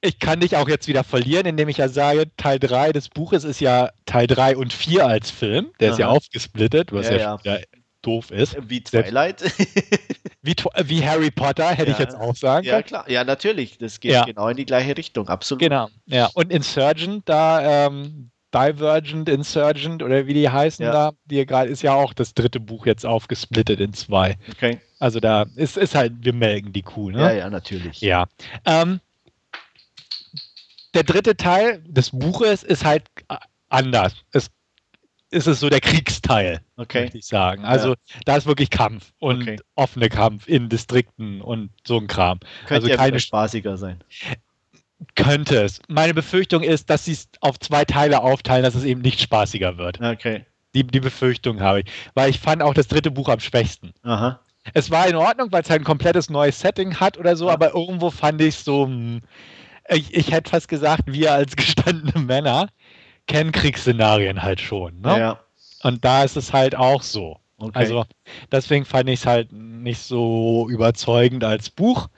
ich 0.00 0.18
kann 0.18 0.40
dich 0.40 0.56
auch 0.56 0.68
jetzt 0.68 0.88
wieder 0.88 1.04
verlieren, 1.04 1.46
indem 1.46 1.68
ich 1.68 1.78
ja 1.78 1.88
sage, 1.88 2.26
Teil 2.36 2.58
3 2.58 2.92
des 2.92 3.08
Buches 3.08 3.44
ist 3.44 3.60
ja 3.60 3.90
Teil 4.04 4.26
3 4.26 4.56
und 4.56 4.72
4 4.72 5.06
als 5.06 5.30
Film. 5.30 5.72
Der 5.80 5.88
Aha. 5.88 5.94
ist 5.94 5.98
ja 5.98 6.08
aufgesplittet, 6.08 6.92
was 6.92 7.08
ja, 7.08 7.16
ja, 7.16 7.38
ja 7.42 7.58
doof 8.02 8.30
ist. 8.30 8.56
Wie 8.68 8.82
Twilight. 8.82 9.42
wie, 10.42 10.54
wie, 10.84 11.04
Harry 11.04 11.30
Potter, 11.30 11.70
hätte 11.70 11.90
ja. 11.90 11.92
ich 11.92 11.98
jetzt 11.98 12.14
auch 12.14 12.36
sagen 12.36 12.64
können. 12.64 12.76
Ja, 12.76 12.82
klar. 12.82 13.10
Ja, 13.10 13.24
natürlich. 13.24 13.78
Das 13.78 14.00
geht 14.00 14.26
genau 14.26 14.48
in 14.48 14.56
die 14.56 14.66
gleiche 14.66 14.96
Richtung, 14.96 15.28
absolut. 15.28 15.60
Genau. 15.60 15.88
Ja. 16.06 16.30
Und 16.34 16.52
Insurgent, 16.52 17.28
da, 17.28 17.86
ähm, 17.86 18.30
Divergent, 18.54 19.28
Insurgent 19.28 20.02
oder 20.02 20.26
wie 20.26 20.34
die 20.34 20.48
heißen 20.48 20.84
Ja. 20.84 20.92
da, 20.92 21.10
die 21.24 21.44
gerade 21.44 21.68
ist 21.68 21.82
ja 21.82 21.94
auch 21.94 22.14
das 22.14 22.32
dritte 22.32 22.60
Buch 22.60 22.86
jetzt 22.86 23.04
aufgesplittet 23.04 23.80
in 23.80 23.92
zwei. 23.92 24.36
Okay. 24.50 24.78
Also 24.98 25.20
da 25.20 25.46
ist, 25.56 25.76
ist 25.76 25.94
halt, 25.94 26.12
wir 26.24 26.32
melken 26.32 26.72
die 26.72 26.82
Kuh, 26.82 27.10
ne? 27.10 27.20
Ja, 27.20 27.32
ja, 27.32 27.50
natürlich. 27.50 28.00
Ja. 28.00 28.26
Ähm, 28.64 29.00
der 30.94 31.02
dritte 31.04 31.36
Teil 31.36 31.82
des 31.86 32.10
Buches 32.10 32.62
ist 32.62 32.84
halt 32.84 33.04
äh, 33.28 33.36
anders. 33.68 34.14
Es, 34.32 34.50
es 35.30 35.46
ist 35.46 35.60
so 35.60 35.68
der 35.68 35.80
Kriegsteil, 35.80 36.60
Okay. 36.76 37.02
möchte 37.02 37.18
ich 37.18 37.26
sagen. 37.26 37.64
Also 37.64 37.94
da 38.24 38.36
ist 38.36 38.46
wirklich 38.46 38.70
Kampf 38.70 39.12
und 39.18 39.42
Okay. 39.42 39.60
offene 39.74 40.08
Kampf 40.08 40.48
in 40.48 40.68
Distrikten 40.70 41.42
und 41.42 41.70
so 41.86 41.98
ein 41.98 42.06
Kram. 42.06 42.40
Könnte 42.60 42.74
Also 42.74 42.88
ja 42.88 42.96
keine 42.96 43.20
spaßiger 43.20 43.76
sein. 43.76 44.02
Könnte 45.14 45.62
es. 45.62 45.82
Meine 45.88 46.14
Befürchtung 46.14 46.62
ist, 46.62 46.88
dass 46.88 47.04
sie 47.04 47.12
es 47.12 47.28
auf 47.42 47.58
zwei 47.60 47.84
Teile 47.84 48.22
aufteilen, 48.22 48.62
dass 48.62 48.74
es 48.74 48.84
eben 48.84 49.02
nicht 49.02 49.20
spaßiger 49.20 49.76
wird. 49.76 50.00
Okay. 50.00 50.46
Die, 50.74 50.84
die 50.84 51.00
Befürchtung 51.00 51.60
habe 51.60 51.80
ich. 51.80 51.86
Weil 52.14 52.30
ich 52.30 52.38
fand 52.40 52.62
auch 52.62 52.72
das 52.72 52.88
dritte 52.88 53.10
Buch 53.10 53.28
am 53.28 53.40
schwächsten. 53.40 53.92
Aha. 54.02 54.40
Es 54.74 54.90
war 54.90 55.06
in 55.06 55.16
Ordnung, 55.16 55.52
weil 55.52 55.62
es 55.62 55.70
halt 55.70 55.82
ein 55.82 55.84
komplettes 55.84 56.30
neues 56.30 56.60
Setting 56.60 56.98
hat 56.98 57.18
oder 57.18 57.36
so, 57.36 57.46
Ja. 57.46 57.54
aber 57.54 57.74
irgendwo 57.74 58.10
fand 58.10 58.40
ich 58.40 58.56
so, 58.56 58.86
hm, 58.86 59.22
ich, 59.88 60.14
ich 60.14 60.32
hätte 60.32 60.50
fast 60.50 60.68
gesagt, 60.68 61.02
wir 61.06 61.32
als 61.32 61.54
gestandene 61.56 62.18
Männer 62.24 62.68
kennen 63.26 63.52
Kriegsszenarien 63.52 64.42
halt 64.42 64.60
schon. 64.60 65.00
Ne? 65.00 65.18
Ja. 65.18 65.40
Und 65.82 66.04
da 66.04 66.24
ist 66.24 66.36
es 66.36 66.52
halt 66.52 66.76
auch 66.76 67.02
so. 67.02 67.38
Okay. 67.58 67.72
Also 67.74 68.04
deswegen 68.52 68.84
fand 68.84 69.08
ich 69.08 69.20
es 69.20 69.26
halt 69.26 69.50
nicht 69.52 70.00
so 70.00 70.68
überzeugend 70.68 71.42
als 71.42 71.70
Buch. 71.70 72.08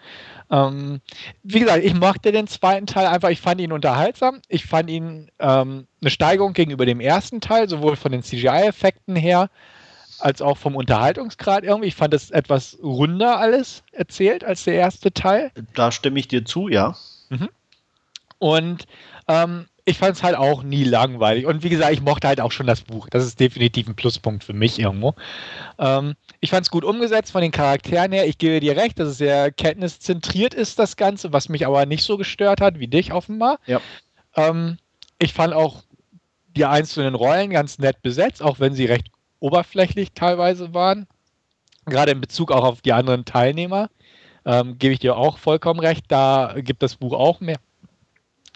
Ähm, 0.50 1.00
wie 1.42 1.60
gesagt, 1.60 1.84
ich 1.84 1.94
mochte 1.94 2.32
den 2.32 2.46
zweiten 2.46 2.86
Teil 2.86 3.06
einfach, 3.06 3.28
ich 3.28 3.40
fand 3.40 3.60
ihn 3.60 3.70
unterhaltsam. 3.72 4.40
Ich 4.48 4.64
fand 4.64 4.90
ihn 4.90 5.30
ähm, 5.38 5.86
eine 6.00 6.10
Steigerung 6.10 6.54
gegenüber 6.54 6.86
dem 6.86 7.00
ersten 7.00 7.40
Teil, 7.40 7.68
sowohl 7.68 7.96
von 7.96 8.10
den 8.12 8.22
CGI-Effekten 8.22 9.14
her, 9.14 9.50
als 10.20 10.42
auch 10.42 10.56
vom 10.56 10.76
Unterhaltungsgrad 10.76 11.64
irgendwie. 11.64 11.88
Ich 11.88 11.94
fand 11.94 12.14
es 12.14 12.30
etwas 12.30 12.78
runder 12.82 13.38
alles 13.38 13.82
erzählt 13.92 14.44
als 14.44 14.64
der 14.64 14.74
erste 14.74 15.12
Teil. 15.12 15.50
da 15.74 15.92
stimme 15.92 16.18
ich 16.18 16.28
dir 16.28 16.44
zu, 16.44 16.68
ja. 16.68 16.96
Und 18.38 18.86
ähm, 19.26 19.66
ich 19.88 19.98
fand 19.98 20.16
es 20.16 20.22
halt 20.22 20.36
auch 20.36 20.62
nie 20.62 20.84
langweilig. 20.84 21.46
Und 21.46 21.62
wie 21.62 21.70
gesagt, 21.70 21.92
ich 21.92 22.02
mochte 22.02 22.28
halt 22.28 22.40
auch 22.40 22.52
schon 22.52 22.66
das 22.66 22.82
Buch. 22.82 23.08
Das 23.10 23.24
ist 23.24 23.40
definitiv 23.40 23.88
ein 23.88 23.96
Pluspunkt 23.96 24.44
für 24.44 24.52
mich 24.52 24.78
irgendwo. 24.78 25.14
Ähm, 25.78 26.14
ich 26.40 26.50
fand 26.50 26.66
es 26.66 26.70
gut 26.70 26.84
umgesetzt 26.84 27.32
von 27.32 27.40
den 27.40 27.52
Charakteren 27.52 28.12
her. 28.12 28.26
Ich 28.26 28.38
gebe 28.38 28.60
dir 28.60 28.76
recht, 28.76 28.98
dass 28.98 29.08
es 29.08 29.18
sehr 29.18 29.50
kenntniszentriert 29.50 30.52
ist, 30.52 30.78
das 30.78 30.96
Ganze, 30.96 31.32
was 31.32 31.48
mich 31.48 31.66
aber 31.66 31.86
nicht 31.86 32.04
so 32.04 32.18
gestört 32.18 32.60
hat 32.60 32.78
wie 32.78 32.86
dich 32.86 33.12
offenbar. 33.12 33.58
Ja. 33.66 33.80
Ähm, 34.36 34.78
ich 35.18 35.32
fand 35.32 35.54
auch 35.54 35.82
die 36.54 36.66
einzelnen 36.66 37.14
Rollen 37.14 37.50
ganz 37.50 37.78
nett 37.78 38.02
besetzt, 38.02 38.42
auch 38.42 38.60
wenn 38.60 38.74
sie 38.74 38.84
recht 38.84 39.08
oberflächlich 39.40 40.12
teilweise 40.12 40.74
waren. 40.74 41.06
Gerade 41.86 42.12
in 42.12 42.20
Bezug 42.20 42.52
auch 42.52 42.64
auf 42.64 42.80
die 42.82 42.92
anderen 42.92 43.24
Teilnehmer. 43.24 43.88
Ähm, 44.44 44.78
gebe 44.78 44.94
ich 44.94 45.00
dir 45.00 45.16
auch 45.16 45.38
vollkommen 45.38 45.80
recht. 45.80 46.04
Da 46.08 46.54
gibt 46.56 46.82
das 46.82 46.96
Buch 46.96 47.12
auch 47.12 47.40
mehr, 47.40 47.58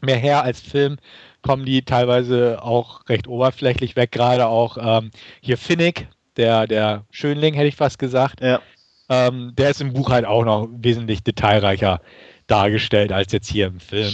mehr 0.03 0.17
her 0.17 0.43
als 0.43 0.61
Film. 0.61 0.99
Kommen 1.43 1.65
die 1.65 1.85
teilweise 1.85 2.63
auch 2.63 3.09
recht 3.09 3.27
oberflächlich 3.27 3.97
weg. 3.97 4.13
Gerade 4.13 4.47
auch 4.47 4.77
ähm, 4.81 5.11
hier 5.41 5.59
Finnick, 5.59 6.09
der, 6.37 6.67
der 6.67 7.05
Schönling, 7.11 7.55
hätte 7.55 7.69
ich 7.69 7.77
fast 7.77 7.99
gesagt. 7.99 8.41
Ja. 8.41 8.61
Ähm, 9.09 9.53
der 9.57 9.71
ist 9.71 9.81
im 9.81 9.93
Buch 9.93 10.11
halt 10.11 10.25
auch 10.25 10.45
noch 10.45 10.69
wesentlich 10.73 11.23
detailreicher 11.23 12.01
dargestellt 12.47 13.13
als 13.13 13.33
jetzt 13.33 13.49
hier 13.49 13.67
im 13.67 13.81
Film. 13.81 14.13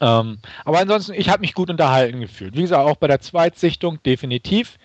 Ähm, 0.00 0.38
aber 0.64 0.78
ansonsten, 0.78 1.14
ich 1.14 1.28
habe 1.28 1.40
mich 1.40 1.54
gut 1.54 1.70
unterhalten 1.70 2.20
gefühlt. 2.20 2.56
Wie 2.56 2.62
gesagt, 2.62 2.86
auch 2.86 2.96
bei 2.96 3.08
der 3.08 3.20
Zweitsichtung 3.20 4.02
definitiv. 4.02 4.78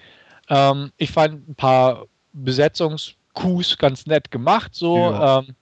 Ähm, 0.49 0.91
ich 0.97 1.11
fand 1.11 1.47
ein 1.49 1.55
paar 1.55 2.05
Besetzungskus 2.33 3.77
ganz 3.77 4.05
nett 4.05 4.31
gemacht. 4.31 4.71
So, 4.73 4.97
Ja. 4.97 5.39
ähm, 5.39 5.55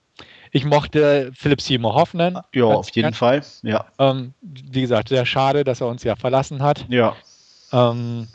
ich 0.50 0.64
mochte 0.64 1.30
Philipp 1.34 1.60
Seymour 1.60 1.94
Hoffman. 1.94 2.34
Ja, 2.54 2.66
ganz 2.66 2.76
auf 2.78 2.88
jeden 2.90 3.06
gern. 3.06 3.14
Fall. 3.14 3.42
Ja. 3.62 3.86
Ähm, 3.98 4.34
wie 4.42 4.82
gesagt, 4.82 5.08
sehr 5.08 5.24
schade, 5.24 5.64
dass 5.64 5.80
er 5.80 5.88
uns 5.88 6.02
ja 6.04 6.14
verlassen 6.16 6.62
hat. 6.62 6.84
Ja. 6.88 7.16
Ähm, 7.72 8.28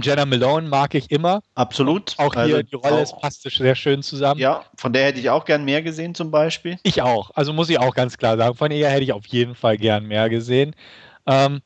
Jenna 0.00 0.24
Malone 0.24 0.68
mag 0.68 0.94
ich 0.94 1.10
immer. 1.10 1.42
Absolut. 1.56 2.14
Auch 2.16 2.32
hier 2.32 2.42
Also 2.42 2.62
die 2.62 2.74
Rolle 2.76 3.02
ist, 3.02 3.18
passt 3.18 3.42
sehr 3.42 3.74
schön 3.74 4.02
zusammen. 4.02 4.40
Ja, 4.40 4.64
von 4.76 4.92
der 4.92 5.06
hätte 5.06 5.20
ich 5.20 5.28
auch 5.28 5.44
gern 5.44 5.64
mehr 5.64 5.82
gesehen, 5.82 6.14
zum 6.14 6.30
Beispiel. 6.30 6.78
Ich 6.84 7.02
auch. 7.02 7.30
Also 7.34 7.52
muss 7.52 7.68
ich 7.68 7.78
auch 7.78 7.94
ganz 7.94 8.16
klar 8.16 8.38
sagen. 8.38 8.54
Von 8.54 8.70
ihr 8.70 8.88
hätte 8.88 9.02
ich 9.02 9.12
auf 9.12 9.26
jeden 9.26 9.54
Fall 9.54 9.76
gern 9.76 10.06
mehr 10.06 10.30
gesehen. 10.30 10.74
Ähm, 11.26 11.60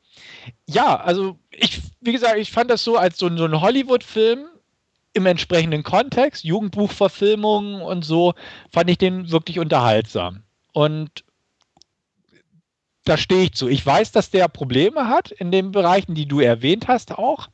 ja, 0.67 0.97
also 0.99 1.37
ich, 1.51 1.81
wie 2.05 2.11
gesagt, 2.11 2.37
ich 2.37 2.51
fand 2.51 2.69
das 2.69 2.83
so 2.83 2.97
als 2.97 3.17
so, 3.17 3.35
so 3.35 3.45
ein 3.45 3.61
Hollywood-Film 3.61 4.45
im 5.13 5.25
entsprechenden 5.25 5.83
Kontext, 5.83 6.43
Jugendbuchverfilmungen 6.43 7.81
und 7.81 8.03
so, 8.03 8.33
fand 8.71 8.89
ich 8.89 8.97
den 8.97 9.31
wirklich 9.31 9.59
unterhaltsam. 9.59 10.43
Und 10.73 11.23
da 13.05 13.17
stehe 13.17 13.43
ich 13.43 13.53
zu. 13.53 13.67
Ich 13.67 13.85
weiß, 13.85 14.11
dass 14.11 14.29
der 14.29 14.47
Probleme 14.47 15.07
hat 15.07 15.31
in 15.31 15.51
den 15.51 15.71
Bereichen, 15.71 16.15
die 16.15 16.27
du 16.27 16.39
erwähnt 16.39 16.87
hast, 16.87 17.13
auch. 17.13 17.49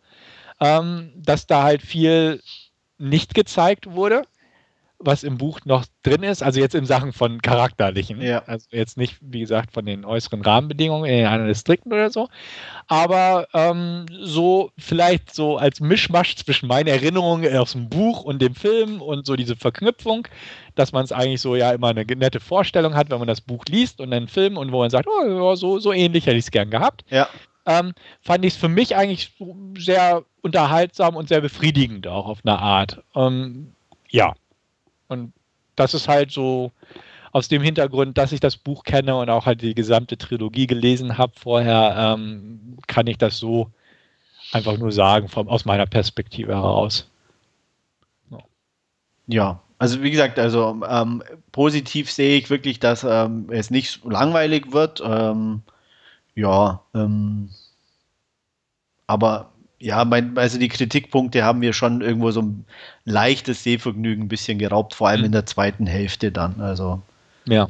Ähm, 0.60 1.11
dass 1.15 1.48
da 1.48 1.64
halt 1.64 1.82
viel 1.82 2.41
nicht 2.98 3.34
gezeigt 3.34 3.91
wurde, 3.91 4.23
was 5.03 5.23
im 5.23 5.38
Buch 5.38 5.60
noch 5.65 5.86
drin 6.03 6.23
ist. 6.23 6.44
Also 6.44 6.60
jetzt 6.60 6.76
in 6.76 6.86
Sachen 6.86 7.14
von 7.14 7.41
charakterlichen. 7.41 8.22
Ja. 8.22 8.44
Also 8.45 8.68
jetzt 8.72 8.98
nicht, 8.98 9.18
wie 9.22 9.40
gesagt, 9.41 9.72
von 9.72 9.86
den 9.86 10.06
äußeren 10.06 10.41
Rahmenbedingungen 10.41 11.10
in 11.10 11.18
den 11.18 11.26
anderen 11.28 11.48
Distrikten 11.48 11.91
oder 11.91 12.10
so. 12.10 12.30
Aber 12.88 13.48
ähm, 13.53 14.06
so 14.22 14.72
vielleicht 14.78 15.34
so 15.34 15.57
als 15.57 15.80
Mischmasch 15.80 16.36
zwischen 16.36 16.68
meinen 16.68 16.88
Erinnerungen 16.88 17.56
aus 17.57 17.73
dem 17.73 17.90
Buch 17.90 18.23
und 18.23 18.41
dem 18.41 18.56
Film 18.56 19.02
und 19.02 19.26
so 19.26 19.36
diese 19.36 19.56
Verknüpfung, 19.56 20.28
dass 20.76 20.91
man 20.91 21.03
es 21.03 21.11
eigentlich 21.11 21.41
so 21.41 21.56
ja 21.56 21.72
immer 21.72 21.90
eine 21.90 22.03
nette 22.06 22.40
Vorstellung 22.40 22.95
hat, 22.95 23.10
wenn 23.10 23.19
man 23.19 23.28
das 23.28 23.41
Buch 23.41 23.64
liest 23.69 23.99
und 24.02 24.14
einen 24.14 24.28
Film 24.28 24.57
und 24.57 24.72
wo 24.72 24.80
man 24.80 24.90
sagt, 24.90 25.07
oh, 25.07 25.28
ja, 25.28 25.56
so, 25.56 25.80
so 25.80 25.91
ähnlich 25.94 26.26
hätte 26.26 26.38
ich 26.38 26.45
es 26.45 26.52
gern 26.52 26.69
gehabt 26.69 27.03
Ja. 27.10 27.28
ähm, 27.65 27.94
fand 28.22 28.45
ich 28.45 28.53
es 28.53 28.60
für 28.60 28.69
mich 28.69 28.95
eigentlich 28.95 29.32
sehr 29.78 30.23
unterhaltsam 30.41 31.15
und 31.15 31.28
sehr 31.30 31.41
befriedigend 31.41 32.07
auch 32.07 32.28
auf 32.28 32.40
eine 32.44 32.57
Art. 32.60 33.02
Ähm, 33.15 33.73
ja. 34.10 34.34
Und 35.11 35.33
das 35.75 35.93
ist 35.93 36.07
halt 36.07 36.31
so 36.31 36.71
aus 37.33 37.49
dem 37.49 37.61
Hintergrund, 37.61 38.17
dass 38.17 38.31
ich 38.31 38.39
das 38.39 38.55
Buch 38.55 38.83
kenne 38.83 39.15
und 39.17 39.29
auch 39.29 39.45
halt 39.45 39.61
die 39.61 39.75
gesamte 39.75 40.17
Trilogie 40.17 40.67
gelesen 40.67 41.17
habe 41.17 41.33
vorher, 41.38 41.95
ähm, 41.97 42.77
kann 42.88 43.07
ich 43.07 43.17
das 43.17 43.38
so 43.38 43.69
einfach 44.53 44.77
nur 44.77 44.91
sagen, 44.91 45.27
vom, 45.27 45.49
aus 45.49 45.65
meiner 45.65 45.85
Perspektive 45.85 46.53
heraus. 46.53 47.09
Ja, 49.27 49.61
also 49.79 50.01
wie 50.01 50.11
gesagt, 50.11 50.39
also 50.39 50.81
ähm, 50.88 51.23
positiv 51.51 52.11
sehe 52.11 52.38
ich 52.38 52.49
wirklich, 52.49 52.79
dass 52.79 53.03
ähm, 53.03 53.47
es 53.51 53.69
nicht 53.69 53.91
so 53.91 54.09
langweilig 54.09 54.71
wird. 54.71 55.01
Ähm, 55.05 55.61
ja, 56.35 56.81
ähm, 56.93 57.49
aber 59.07 59.51
ja, 59.82 60.06
mein, 60.06 60.38
also 60.38 60.58
die 60.60 60.68
Kritikpunkte 60.68 61.44
haben 61.44 61.60
mir 61.60 61.74
schon 61.74 62.02
irgendwo 62.02 62.32
so 62.32 62.41
ein 62.41 62.66
leichtes 63.03 63.64
Sehvergnügen 63.64 64.26
ein 64.26 64.30
bisschen 64.30 64.60
geraubt, 64.60 64.94
vor 64.94 65.08
allem 65.10 65.22
Mhm. 65.22 65.26
in 65.28 65.32
der 65.32 65.45
zweiten 65.45 65.88
Hälfte 65.88 66.32
dann. 66.32 66.62
Also 66.62 67.02
Ja. 67.45 67.68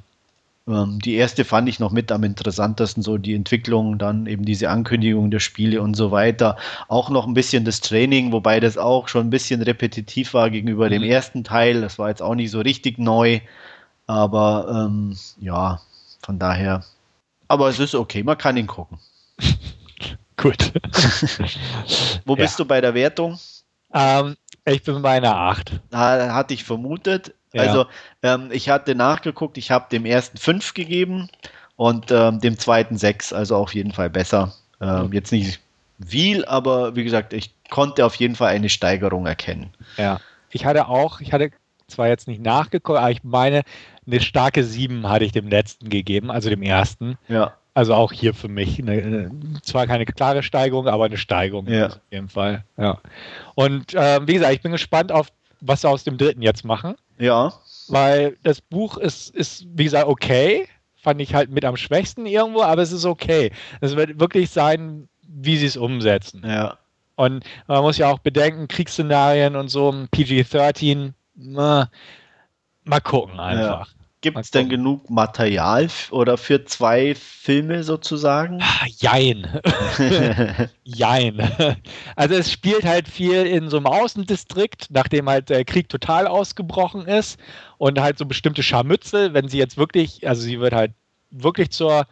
ähm, 0.67 0.99
die 0.99 1.15
erste 1.15 1.45
fand 1.45 1.69
ich 1.69 1.79
noch 1.79 1.91
mit 1.91 2.11
am 2.11 2.23
interessantesten, 2.23 3.01
so 3.01 3.17
die 3.17 3.33
Entwicklung, 3.33 3.97
dann 3.97 4.27
eben 4.27 4.43
diese 4.45 4.69
Ankündigung 4.69 5.31
der 5.31 5.39
Spiele 5.39 5.81
und 5.81 5.95
so 5.95 6.11
weiter. 6.11 6.57
Auch 6.87 7.09
noch 7.09 7.25
ein 7.25 7.33
bisschen 7.33 7.65
das 7.65 7.79
Training, 7.81 8.31
wobei 8.31 8.59
das 8.59 8.77
auch 8.77 9.07
schon 9.07 9.27
ein 9.27 9.31
bisschen 9.31 9.61
repetitiv 9.61 10.33
war 10.33 10.49
gegenüber 10.49 10.89
dem 10.89 11.01
Mhm. 11.03 11.09
ersten 11.09 11.43
Teil. 11.43 11.81
Das 11.81 11.97
war 11.97 12.09
jetzt 12.09 12.21
auch 12.21 12.35
nicht 12.35 12.51
so 12.51 12.59
richtig 12.59 12.99
neu, 12.99 13.39
aber 14.05 14.85
ähm, 14.87 15.17
ja, 15.39 15.81
von 16.21 16.37
daher. 16.37 16.83
Aber 17.47 17.69
es 17.69 17.79
ist 17.79 17.95
okay, 17.95 18.21
man 18.23 18.37
kann 18.37 18.57
ihn 18.57 18.67
gucken. 18.67 18.99
Gut. 20.41 20.71
Wo 22.25 22.35
Ja. 22.35 22.43
bist 22.43 22.59
du 22.59 22.65
bei 22.65 22.81
der 22.81 22.93
Wertung? 22.93 23.39
ähm, 23.93 24.35
ich 24.65 24.83
bin 24.83 25.01
bei 25.01 25.11
einer 25.17 25.35
8. 25.35 25.79
Ha- 25.93 26.33
Hatte 26.33 26.53
ich 26.53 26.63
vermutet. 26.63 27.33
Ja. 27.53 27.63
Also 27.63 27.85
ähm, 28.23 28.49
ich 28.51 28.69
hatte 28.69 28.95
nachgeguckt, 28.95 29.57
ich 29.57 29.71
habe 29.71 29.87
dem 29.91 30.05
ersten 30.05 30.37
fünf 30.37 30.73
gegeben 30.73 31.29
und 31.75 32.11
ähm, 32.11 32.39
dem 32.39 32.57
zweiten 32.57 32.97
sechs, 32.97 33.33
also 33.33 33.55
auf 33.57 33.73
jeden 33.73 33.91
Fall 33.91 34.09
besser. 34.09 34.53
Mhm. 34.79 35.11
Jetzt 35.13 35.31
nicht 35.31 35.59
viel, 36.05 36.45
aber 36.45 36.95
wie 36.95 37.03
gesagt, 37.03 37.33
ich 37.33 37.53
konnte 37.69 38.05
auf 38.05 38.15
jeden 38.15 38.35
Fall 38.35 38.47
eine 38.49 38.69
Steigerung 38.69 39.25
erkennen. 39.27 39.71
Ja, 39.97 40.19
ich 40.49 40.65
hatte 40.65 40.87
auch, 40.87 41.19
ich 41.21 41.33
hatte 41.33 41.51
zwar 41.87 42.07
jetzt 42.07 42.27
nicht 42.27 42.41
nachgeguckt, 42.41 42.97
aber 42.97 43.11
ich 43.11 43.23
meine, 43.23 43.63
eine 44.07 44.21
starke 44.21 44.63
7 44.63 45.07
hatte 45.09 45.25
ich 45.25 45.31
dem 45.33 45.47
letzten 45.49 45.89
gegeben, 45.89 46.31
also 46.31 46.49
dem 46.49 46.63
ersten. 46.63 47.17
Ja, 47.27 47.53
Also 47.73 47.93
auch 47.93 48.11
hier 48.11 48.33
für 48.33 48.49
mich 48.49 48.79
eine, 48.79 49.31
zwar 49.63 49.87
keine 49.87 50.05
klare 50.05 50.43
Steigerung, 50.43 50.87
aber 50.87 51.05
eine 51.05 51.17
Steigerung 51.17 51.67
Ja. 51.67 51.87
auf 51.87 51.99
jeden 52.11 52.27
Fall. 52.29 52.65
Ja. 52.77 52.99
Und 53.55 53.93
ähm, 53.95 54.27
wie 54.27 54.33
gesagt, 54.33 54.53
ich 54.53 54.61
bin 54.61 54.73
gespannt 54.73 55.11
auf, 55.11 55.27
was 55.61 55.81
sie 55.81 55.89
aus 55.89 56.03
dem 56.03 56.17
dritten 56.17 56.41
jetzt 56.41 56.65
machen, 56.65 56.95
ja, 57.17 57.53
weil 57.87 58.35
das 58.43 58.59
Buch 58.61 58.97
ist, 58.97 59.33
ist 59.35 59.65
wie 59.73 59.85
gesagt, 59.85 60.07
okay. 60.07 60.67
Fand 61.03 61.19
ich 61.19 61.33
halt 61.33 61.49
mit 61.49 61.65
am 61.65 61.77
schwächsten 61.77 62.27
irgendwo, 62.27 62.61
aber 62.61 62.83
es 62.83 62.91
ist 62.91 63.05
okay. 63.05 63.51
Es 63.79 63.95
wird 63.95 64.19
wirklich 64.19 64.51
sein, 64.51 65.09
wie 65.27 65.57
sie 65.57 65.65
es 65.65 65.75
umsetzen. 65.75 66.43
Ja. 66.45 66.77
Und 67.15 67.43
man 67.65 67.81
muss 67.81 67.97
ja 67.97 68.07
auch 68.11 68.19
bedenken, 68.19 68.67
Kriegsszenarien 68.67 69.55
und 69.55 69.69
so, 69.69 69.89
PG-13, 70.11 71.13
mal 71.35 71.89
gucken 73.03 73.39
einfach. 73.39 73.87
Ja. 73.87 74.00
Gibt 74.21 74.37
es 74.37 74.51
denn 74.51 74.69
genug 74.69 75.09
Material 75.09 75.87
oder 76.11 76.37
für 76.37 76.63
zwei 76.65 77.15
Filme 77.15 77.83
sozusagen? 77.83 78.59
Ah, 78.61 78.85
jein. 78.87 79.47
Jein. 80.83 81.39
Also 82.15 82.35
es 82.35 82.51
spielt 82.51 82.85
halt 82.85 83.07
viel 83.07 83.47
in 83.47 83.69
so 83.69 83.77
einem 83.77 83.87
Außendistrikt, 83.87 84.87
nachdem 84.91 85.27
halt 85.27 85.49
der 85.49 85.65
Krieg 85.65 85.89
total 85.89 86.27
ausgebrochen 86.27 87.07
ist 87.07 87.39
und 87.79 87.99
halt 87.99 88.19
so 88.19 88.25
bestimmte 88.25 88.61
Scharmützel, 88.61 89.33
wenn 89.33 89.47
sie 89.47 89.57
jetzt 89.57 89.77
wirklich, 89.77 90.27
also 90.27 90.43
sie 90.43 90.59
wird 90.59 90.73
halt 90.73 90.93
wirklich 91.31 91.71
zur 91.71 92.05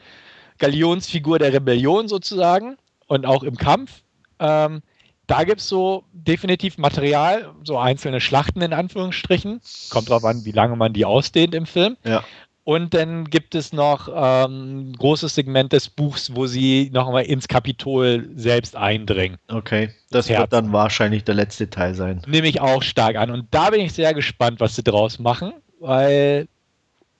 Galionsfigur 0.57 1.37
der 1.37 1.53
Rebellion 1.53 2.07
sozusagen 2.07 2.77
und 3.07 3.27
auch 3.27 3.43
im 3.43 3.55
Kampf. 3.55 4.01
Ähm, 4.39 4.81
da 5.29 5.43
gibt 5.43 5.61
es 5.61 5.67
so 5.67 6.03
definitiv 6.11 6.77
Material, 6.77 7.51
so 7.63 7.77
einzelne 7.77 8.19
Schlachten 8.19 8.61
in 8.61 8.73
Anführungsstrichen. 8.73 9.61
Kommt 9.91 10.09
drauf 10.09 10.25
an, 10.25 10.43
wie 10.43 10.51
lange 10.51 10.75
man 10.75 10.91
die 10.91 11.05
ausdehnt 11.05 11.53
im 11.53 11.67
Film. 11.67 11.97
Ja. 12.03 12.23
Und 12.63 12.93
dann 12.93 13.25
gibt 13.25 13.55
es 13.55 13.71
noch 13.71 14.09
ähm, 14.09 14.89
ein 14.89 14.93
großes 14.93 15.35
Segment 15.35 15.71
des 15.71 15.89
Buchs, 15.89 16.35
wo 16.35 16.47
sie 16.47 16.89
noch 16.93 17.07
einmal 17.07 17.25
ins 17.25 17.47
Kapitol 17.47 18.29
selbst 18.35 18.75
eindringen. 18.75 19.37
Okay, 19.47 19.91
das 20.11 20.29
Herzen. 20.29 20.41
wird 20.41 20.53
dann 20.53 20.73
wahrscheinlich 20.73 21.23
der 21.23 21.35
letzte 21.35 21.69
Teil 21.69 21.93
sein. 21.93 22.21
Nehme 22.27 22.47
ich 22.47 22.59
auch 22.59 22.81
stark 22.81 23.15
an. 23.15 23.29
Und 23.29 23.47
da 23.51 23.69
bin 23.69 23.81
ich 23.81 23.93
sehr 23.93 24.13
gespannt, 24.13 24.59
was 24.59 24.75
sie 24.75 24.83
draus 24.83 25.19
machen, 25.19 25.53
weil 25.79 26.47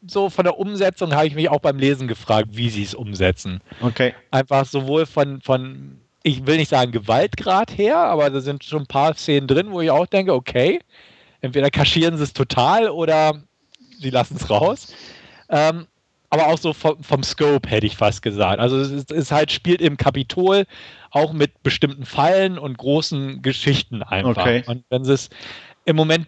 so 0.07 0.30
von 0.30 0.45
der 0.45 0.57
Umsetzung 0.57 1.14
habe 1.14 1.27
ich 1.27 1.36
mich 1.36 1.49
auch 1.49 1.60
beim 1.60 1.77
Lesen 1.77 2.07
gefragt, 2.07 2.49
wie 2.52 2.69
sie 2.69 2.84
es 2.84 2.95
umsetzen. 2.95 3.61
Okay. 3.81 4.14
Einfach 4.31 4.65
sowohl 4.65 5.06
von, 5.06 5.41
von 5.41 5.99
ich 6.30 6.46
will 6.46 6.58
nicht 6.58 6.70
sagen 6.70 6.92
Gewaltgrad 6.92 7.78
her, 7.78 7.98
aber 7.98 8.30
da 8.30 8.42
sind 8.42 8.64
schon 8.64 8.84
ein 8.84 8.88
paar 8.88 9.16
Szenen 9.16 9.48
drin, 9.48 9.72
wo 9.72 9.82
ich 9.82 9.92
auch 9.92 10.06
denke, 10.06 10.34
okay, 10.34 10.80
entweder 11.42 11.70
kaschieren 11.70 12.18
sie 12.18 12.24
es 12.24 12.34
total 12.34 12.90
oder 12.90 13.42
sie 14.00 14.10
lassen 14.10 14.38
es 14.38 14.50
raus. 14.50 14.94
Ähm, 15.50 15.88
aber 16.30 16.48
auch 16.48 16.60
so 16.60 16.74
vom, 16.74 17.02
vom, 17.04 17.24
Scope 17.24 17.68
hätte 17.68 17.88
ich 17.88 17.98
fast 17.98 18.22
gesagt. 18.22 18.60
Also 18.60 18.78
es, 18.80 18.92
ist, 18.92 19.12
es 19.12 19.32
halt 19.32 19.52
spielt 19.52 19.82
im 19.82 19.98
Kapitol 19.98 20.66
auch 21.10 21.34
mit 21.34 21.64
bestimmten 21.64 22.06
Fallen 22.06 22.60
und 22.60 22.78
großen 22.78 23.42
Geschichten 23.42 24.04
einfach. 24.04 24.46
Okay. 24.46 24.64
Und 24.68 24.84
wenn 24.90 25.04
sie 25.04 25.14
es 25.14 25.30
im 25.86 25.96
Moment 25.96 26.28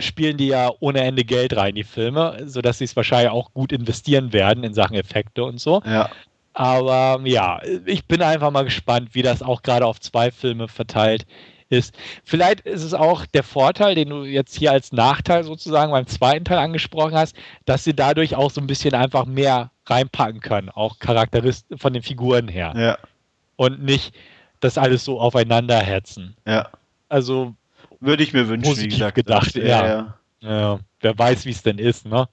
spielen 0.00 0.36
die 0.36 0.48
ja 0.48 0.70
ohne 0.80 1.00
Ende 1.02 1.24
Geld 1.24 1.56
rein, 1.56 1.76
die 1.76 1.84
Filme, 1.84 2.42
sodass 2.46 2.78
sie 2.78 2.84
es 2.84 2.96
wahrscheinlich 2.96 3.30
auch 3.30 3.52
gut 3.52 3.70
investieren 3.70 4.32
werden 4.32 4.64
in 4.64 4.74
Sachen 4.74 4.96
Effekte 4.96 5.44
und 5.44 5.60
so. 5.60 5.82
Ja. 5.84 6.10
Aber 6.54 7.20
ja, 7.24 7.60
ich 7.86 8.04
bin 8.06 8.22
einfach 8.22 8.50
mal 8.50 8.64
gespannt, 8.64 9.10
wie 9.14 9.22
das 9.22 9.42
auch 9.42 9.62
gerade 9.62 9.86
auf 9.86 10.00
zwei 10.00 10.30
Filme 10.30 10.68
verteilt 10.68 11.26
ist. 11.70 11.94
Vielleicht 12.24 12.60
ist 12.60 12.82
es 12.82 12.92
auch 12.92 13.24
der 13.26 13.42
Vorteil, 13.42 13.94
den 13.94 14.10
du 14.10 14.24
jetzt 14.24 14.54
hier 14.54 14.72
als 14.72 14.92
Nachteil 14.92 15.44
sozusagen 15.44 15.90
beim 15.90 16.06
zweiten 16.06 16.44
Teil 16.44 16.58
angesprochen 16.58 17.14
hast, 17.14 17.34
dass 17.64 17.84
sie 17.84 17.94
dadurch 17.94 18.36
auch 18.36 18.50
so 18.50 18.60
ein 18.60 18.66
bisschen 18.66 18.94
einfach 18.94 19.24
mehr 19.24 19.70
reinpacken 19.86 20.40
können, 20.40 20.68
auch 20.68 20.98
charakteristisch 20.98 21.80
von 21.80 21.94
den 21.94 22.02
Figuren 22.02 22.48
her. 22.48 22.74
Ja. 22.76 22.98
Und 23.56 23.82
nicht 23.82 24.14
das 24.60 24.78
alles 24.78 25.04
so 25.04 25.18
aufeinander 25.18 25.78
hetzen. 25.78 26.36
Ja. 26.46 26.68
Also 27.08 27.54
würde 28.00 28.22
ich 28.22 28.32
mir 28.32 28.48
wünschen, 28.48 28.76
wie 28.76 28.88
gesagt. 28.88 29.14
gedacht, 29.14 29.54
ja. 29.54 29.86
Ja. 29.86 30.14
ja. 30.40 30.78
Wer 31.00 31.18
weiß, 31.18 31.46
wie 31.46 31.50
es 31.50 31.62
denn 31.62 31.78
ist, 31.78 32.06
ne? 32.06 32.28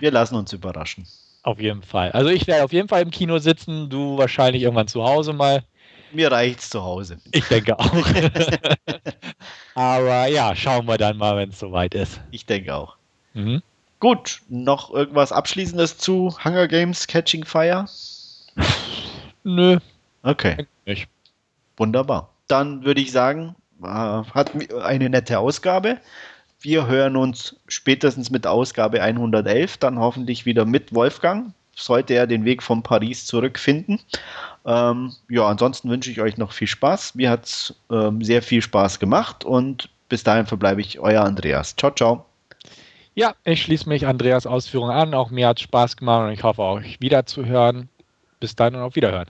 Wir 0.00 0.10
lassen 0.10 0.34
uns 0.34 0.52
überraschen. 0.52 1.06
Auf 1.42 1.60
jeden 1.60 1.82
Fall. 1.82 2.12
Also 2.12 2.30
ich 2.30 2.46
werde 2.46 2.64
auf 2.64 2.72
jeden 2.72 2.88
Fall 2.88 3.02
im 3.02 3.10
Kino 3.10 3.38
sitzen, 3.38 3.90
du 3.90 4.16
wahrscheinlich 4.16 4.62
irgendwann 4.62 4.88
zu 4.88 5.02
Hause 5.02 5.32
mal. 5.32 5.64
Mir 6.12 6.30
reicht's 6.30 6.70
zu 6.70 6.82
Hause. 6.82 7.18
Ich 7.32 7.46
denke 7.48 7.78
auch. 7.78 7.90
Aber 9.74 10.26
ja, 10.26 10.54
schauen 10.54 10.86
wir 10.86 10.98
dann 10.98 11.16
mal, 11.16 11.36
wenn 11.36 11.48
es 11.48 11.58
soweit 11.58 11.94
ist. 11.94 12.20
Ich 12.30 12.46
denke 12.46 12.74
auch. 12.74 12.96
Mhm. 13.34 13.62
Gut, 13.98 14.42
noch 14.48 14.92
irgendwas 14.92 15.32
Abschließendes 15.32 15.98
zu 15.98 16.36
Hunger 16.44 16.68
Games 16.68 17.06
Catching 17.06 17.44
Fire? 17.44 17.86
Nö. 19.44 19.78
Okay. 20.22 20.66
Nicht. 20.86 21.08
Wunderbar. 21.76 22.28
Dann 22.48 22.84
würde 22.84 23.00
ich 23.00 23.10
sagen, 23.12 23.54
äh, 23.82 23.86
hat 23.86 24.52
eine 24.82 25.08
nette 25.08 25.38
Ausgabe. 25.38 25.98
Wir 26.62 26.86
hören 26.86 27.16
uns 27.16 27.56
spätestens 27.66 28.30
mit 28.30 28.46
Ausgabe 28.46 29.02
111, 29.02 29.78
dann 29.78 29.98
hoffentlich 29.98 30.46
wieder 30.46 30.64
mit 30.64 30.94
Wolfgang. 30.94 31.52
Sollte 31.74 32.14
er 32.14 32.28
den 32.28 32.44
Weg 32.44 32.62
von 32.62 32.82
Paris 32.82 33.26
zurückfinden. 33.26 33.98
Ähm, 34.64 35.12
ja, 35.28 35.46
ansonsten 35.46 35.90
wünsche 35.90 36.10
ich 36.10 36.20
euch 36.20 36.36
noch 36.36 36.52
viel 36.52 36.68
Spaß. 36.68 37.16
Mir 37.16 37.30
hat 37.30 37.46
es 37.46 37.74
ähm, 37.90 38.22
sehr 38.22 38.42
viel 38.42 38.62
Spaß 38.62 39.00
gemacht 39.00 39.44
und 39.44 39.88
bis 40.08 40.22
dahin 40.22 40.46
verbleibe 40.46 40.80
ich 40.80 41.00
euer 41.00 41.24
Andreas. 41.24 41.74
Ciao, 41.74 41.90
ciao. 41.90 42.24
Ja, 43.14 43.34
ich 43.44 43.62
schließe 43.62 43.88
mich 43.88 44.06
Andreas 44.06 44.46
Ausführungen 44.46 44.92
an. 44.92 45.14
Auch 45.14 45.30
mir 45.30 45.48
hat 45.48 45.58
es 45.58 45.62
Spaß 45.64 45.96
gemacht 45.96 46.26
und 46.28 46.32
ich 46.32 46.42
hoffe, 46.42 46.62
euch 46.62 47.00
wiederzuhören. 47.00 47.88
Bis 48.38 48.54
dann 48.54 48.74
und 48.74 48.82
auf 48.82 48.94
Wiederhören. 48.94 49.28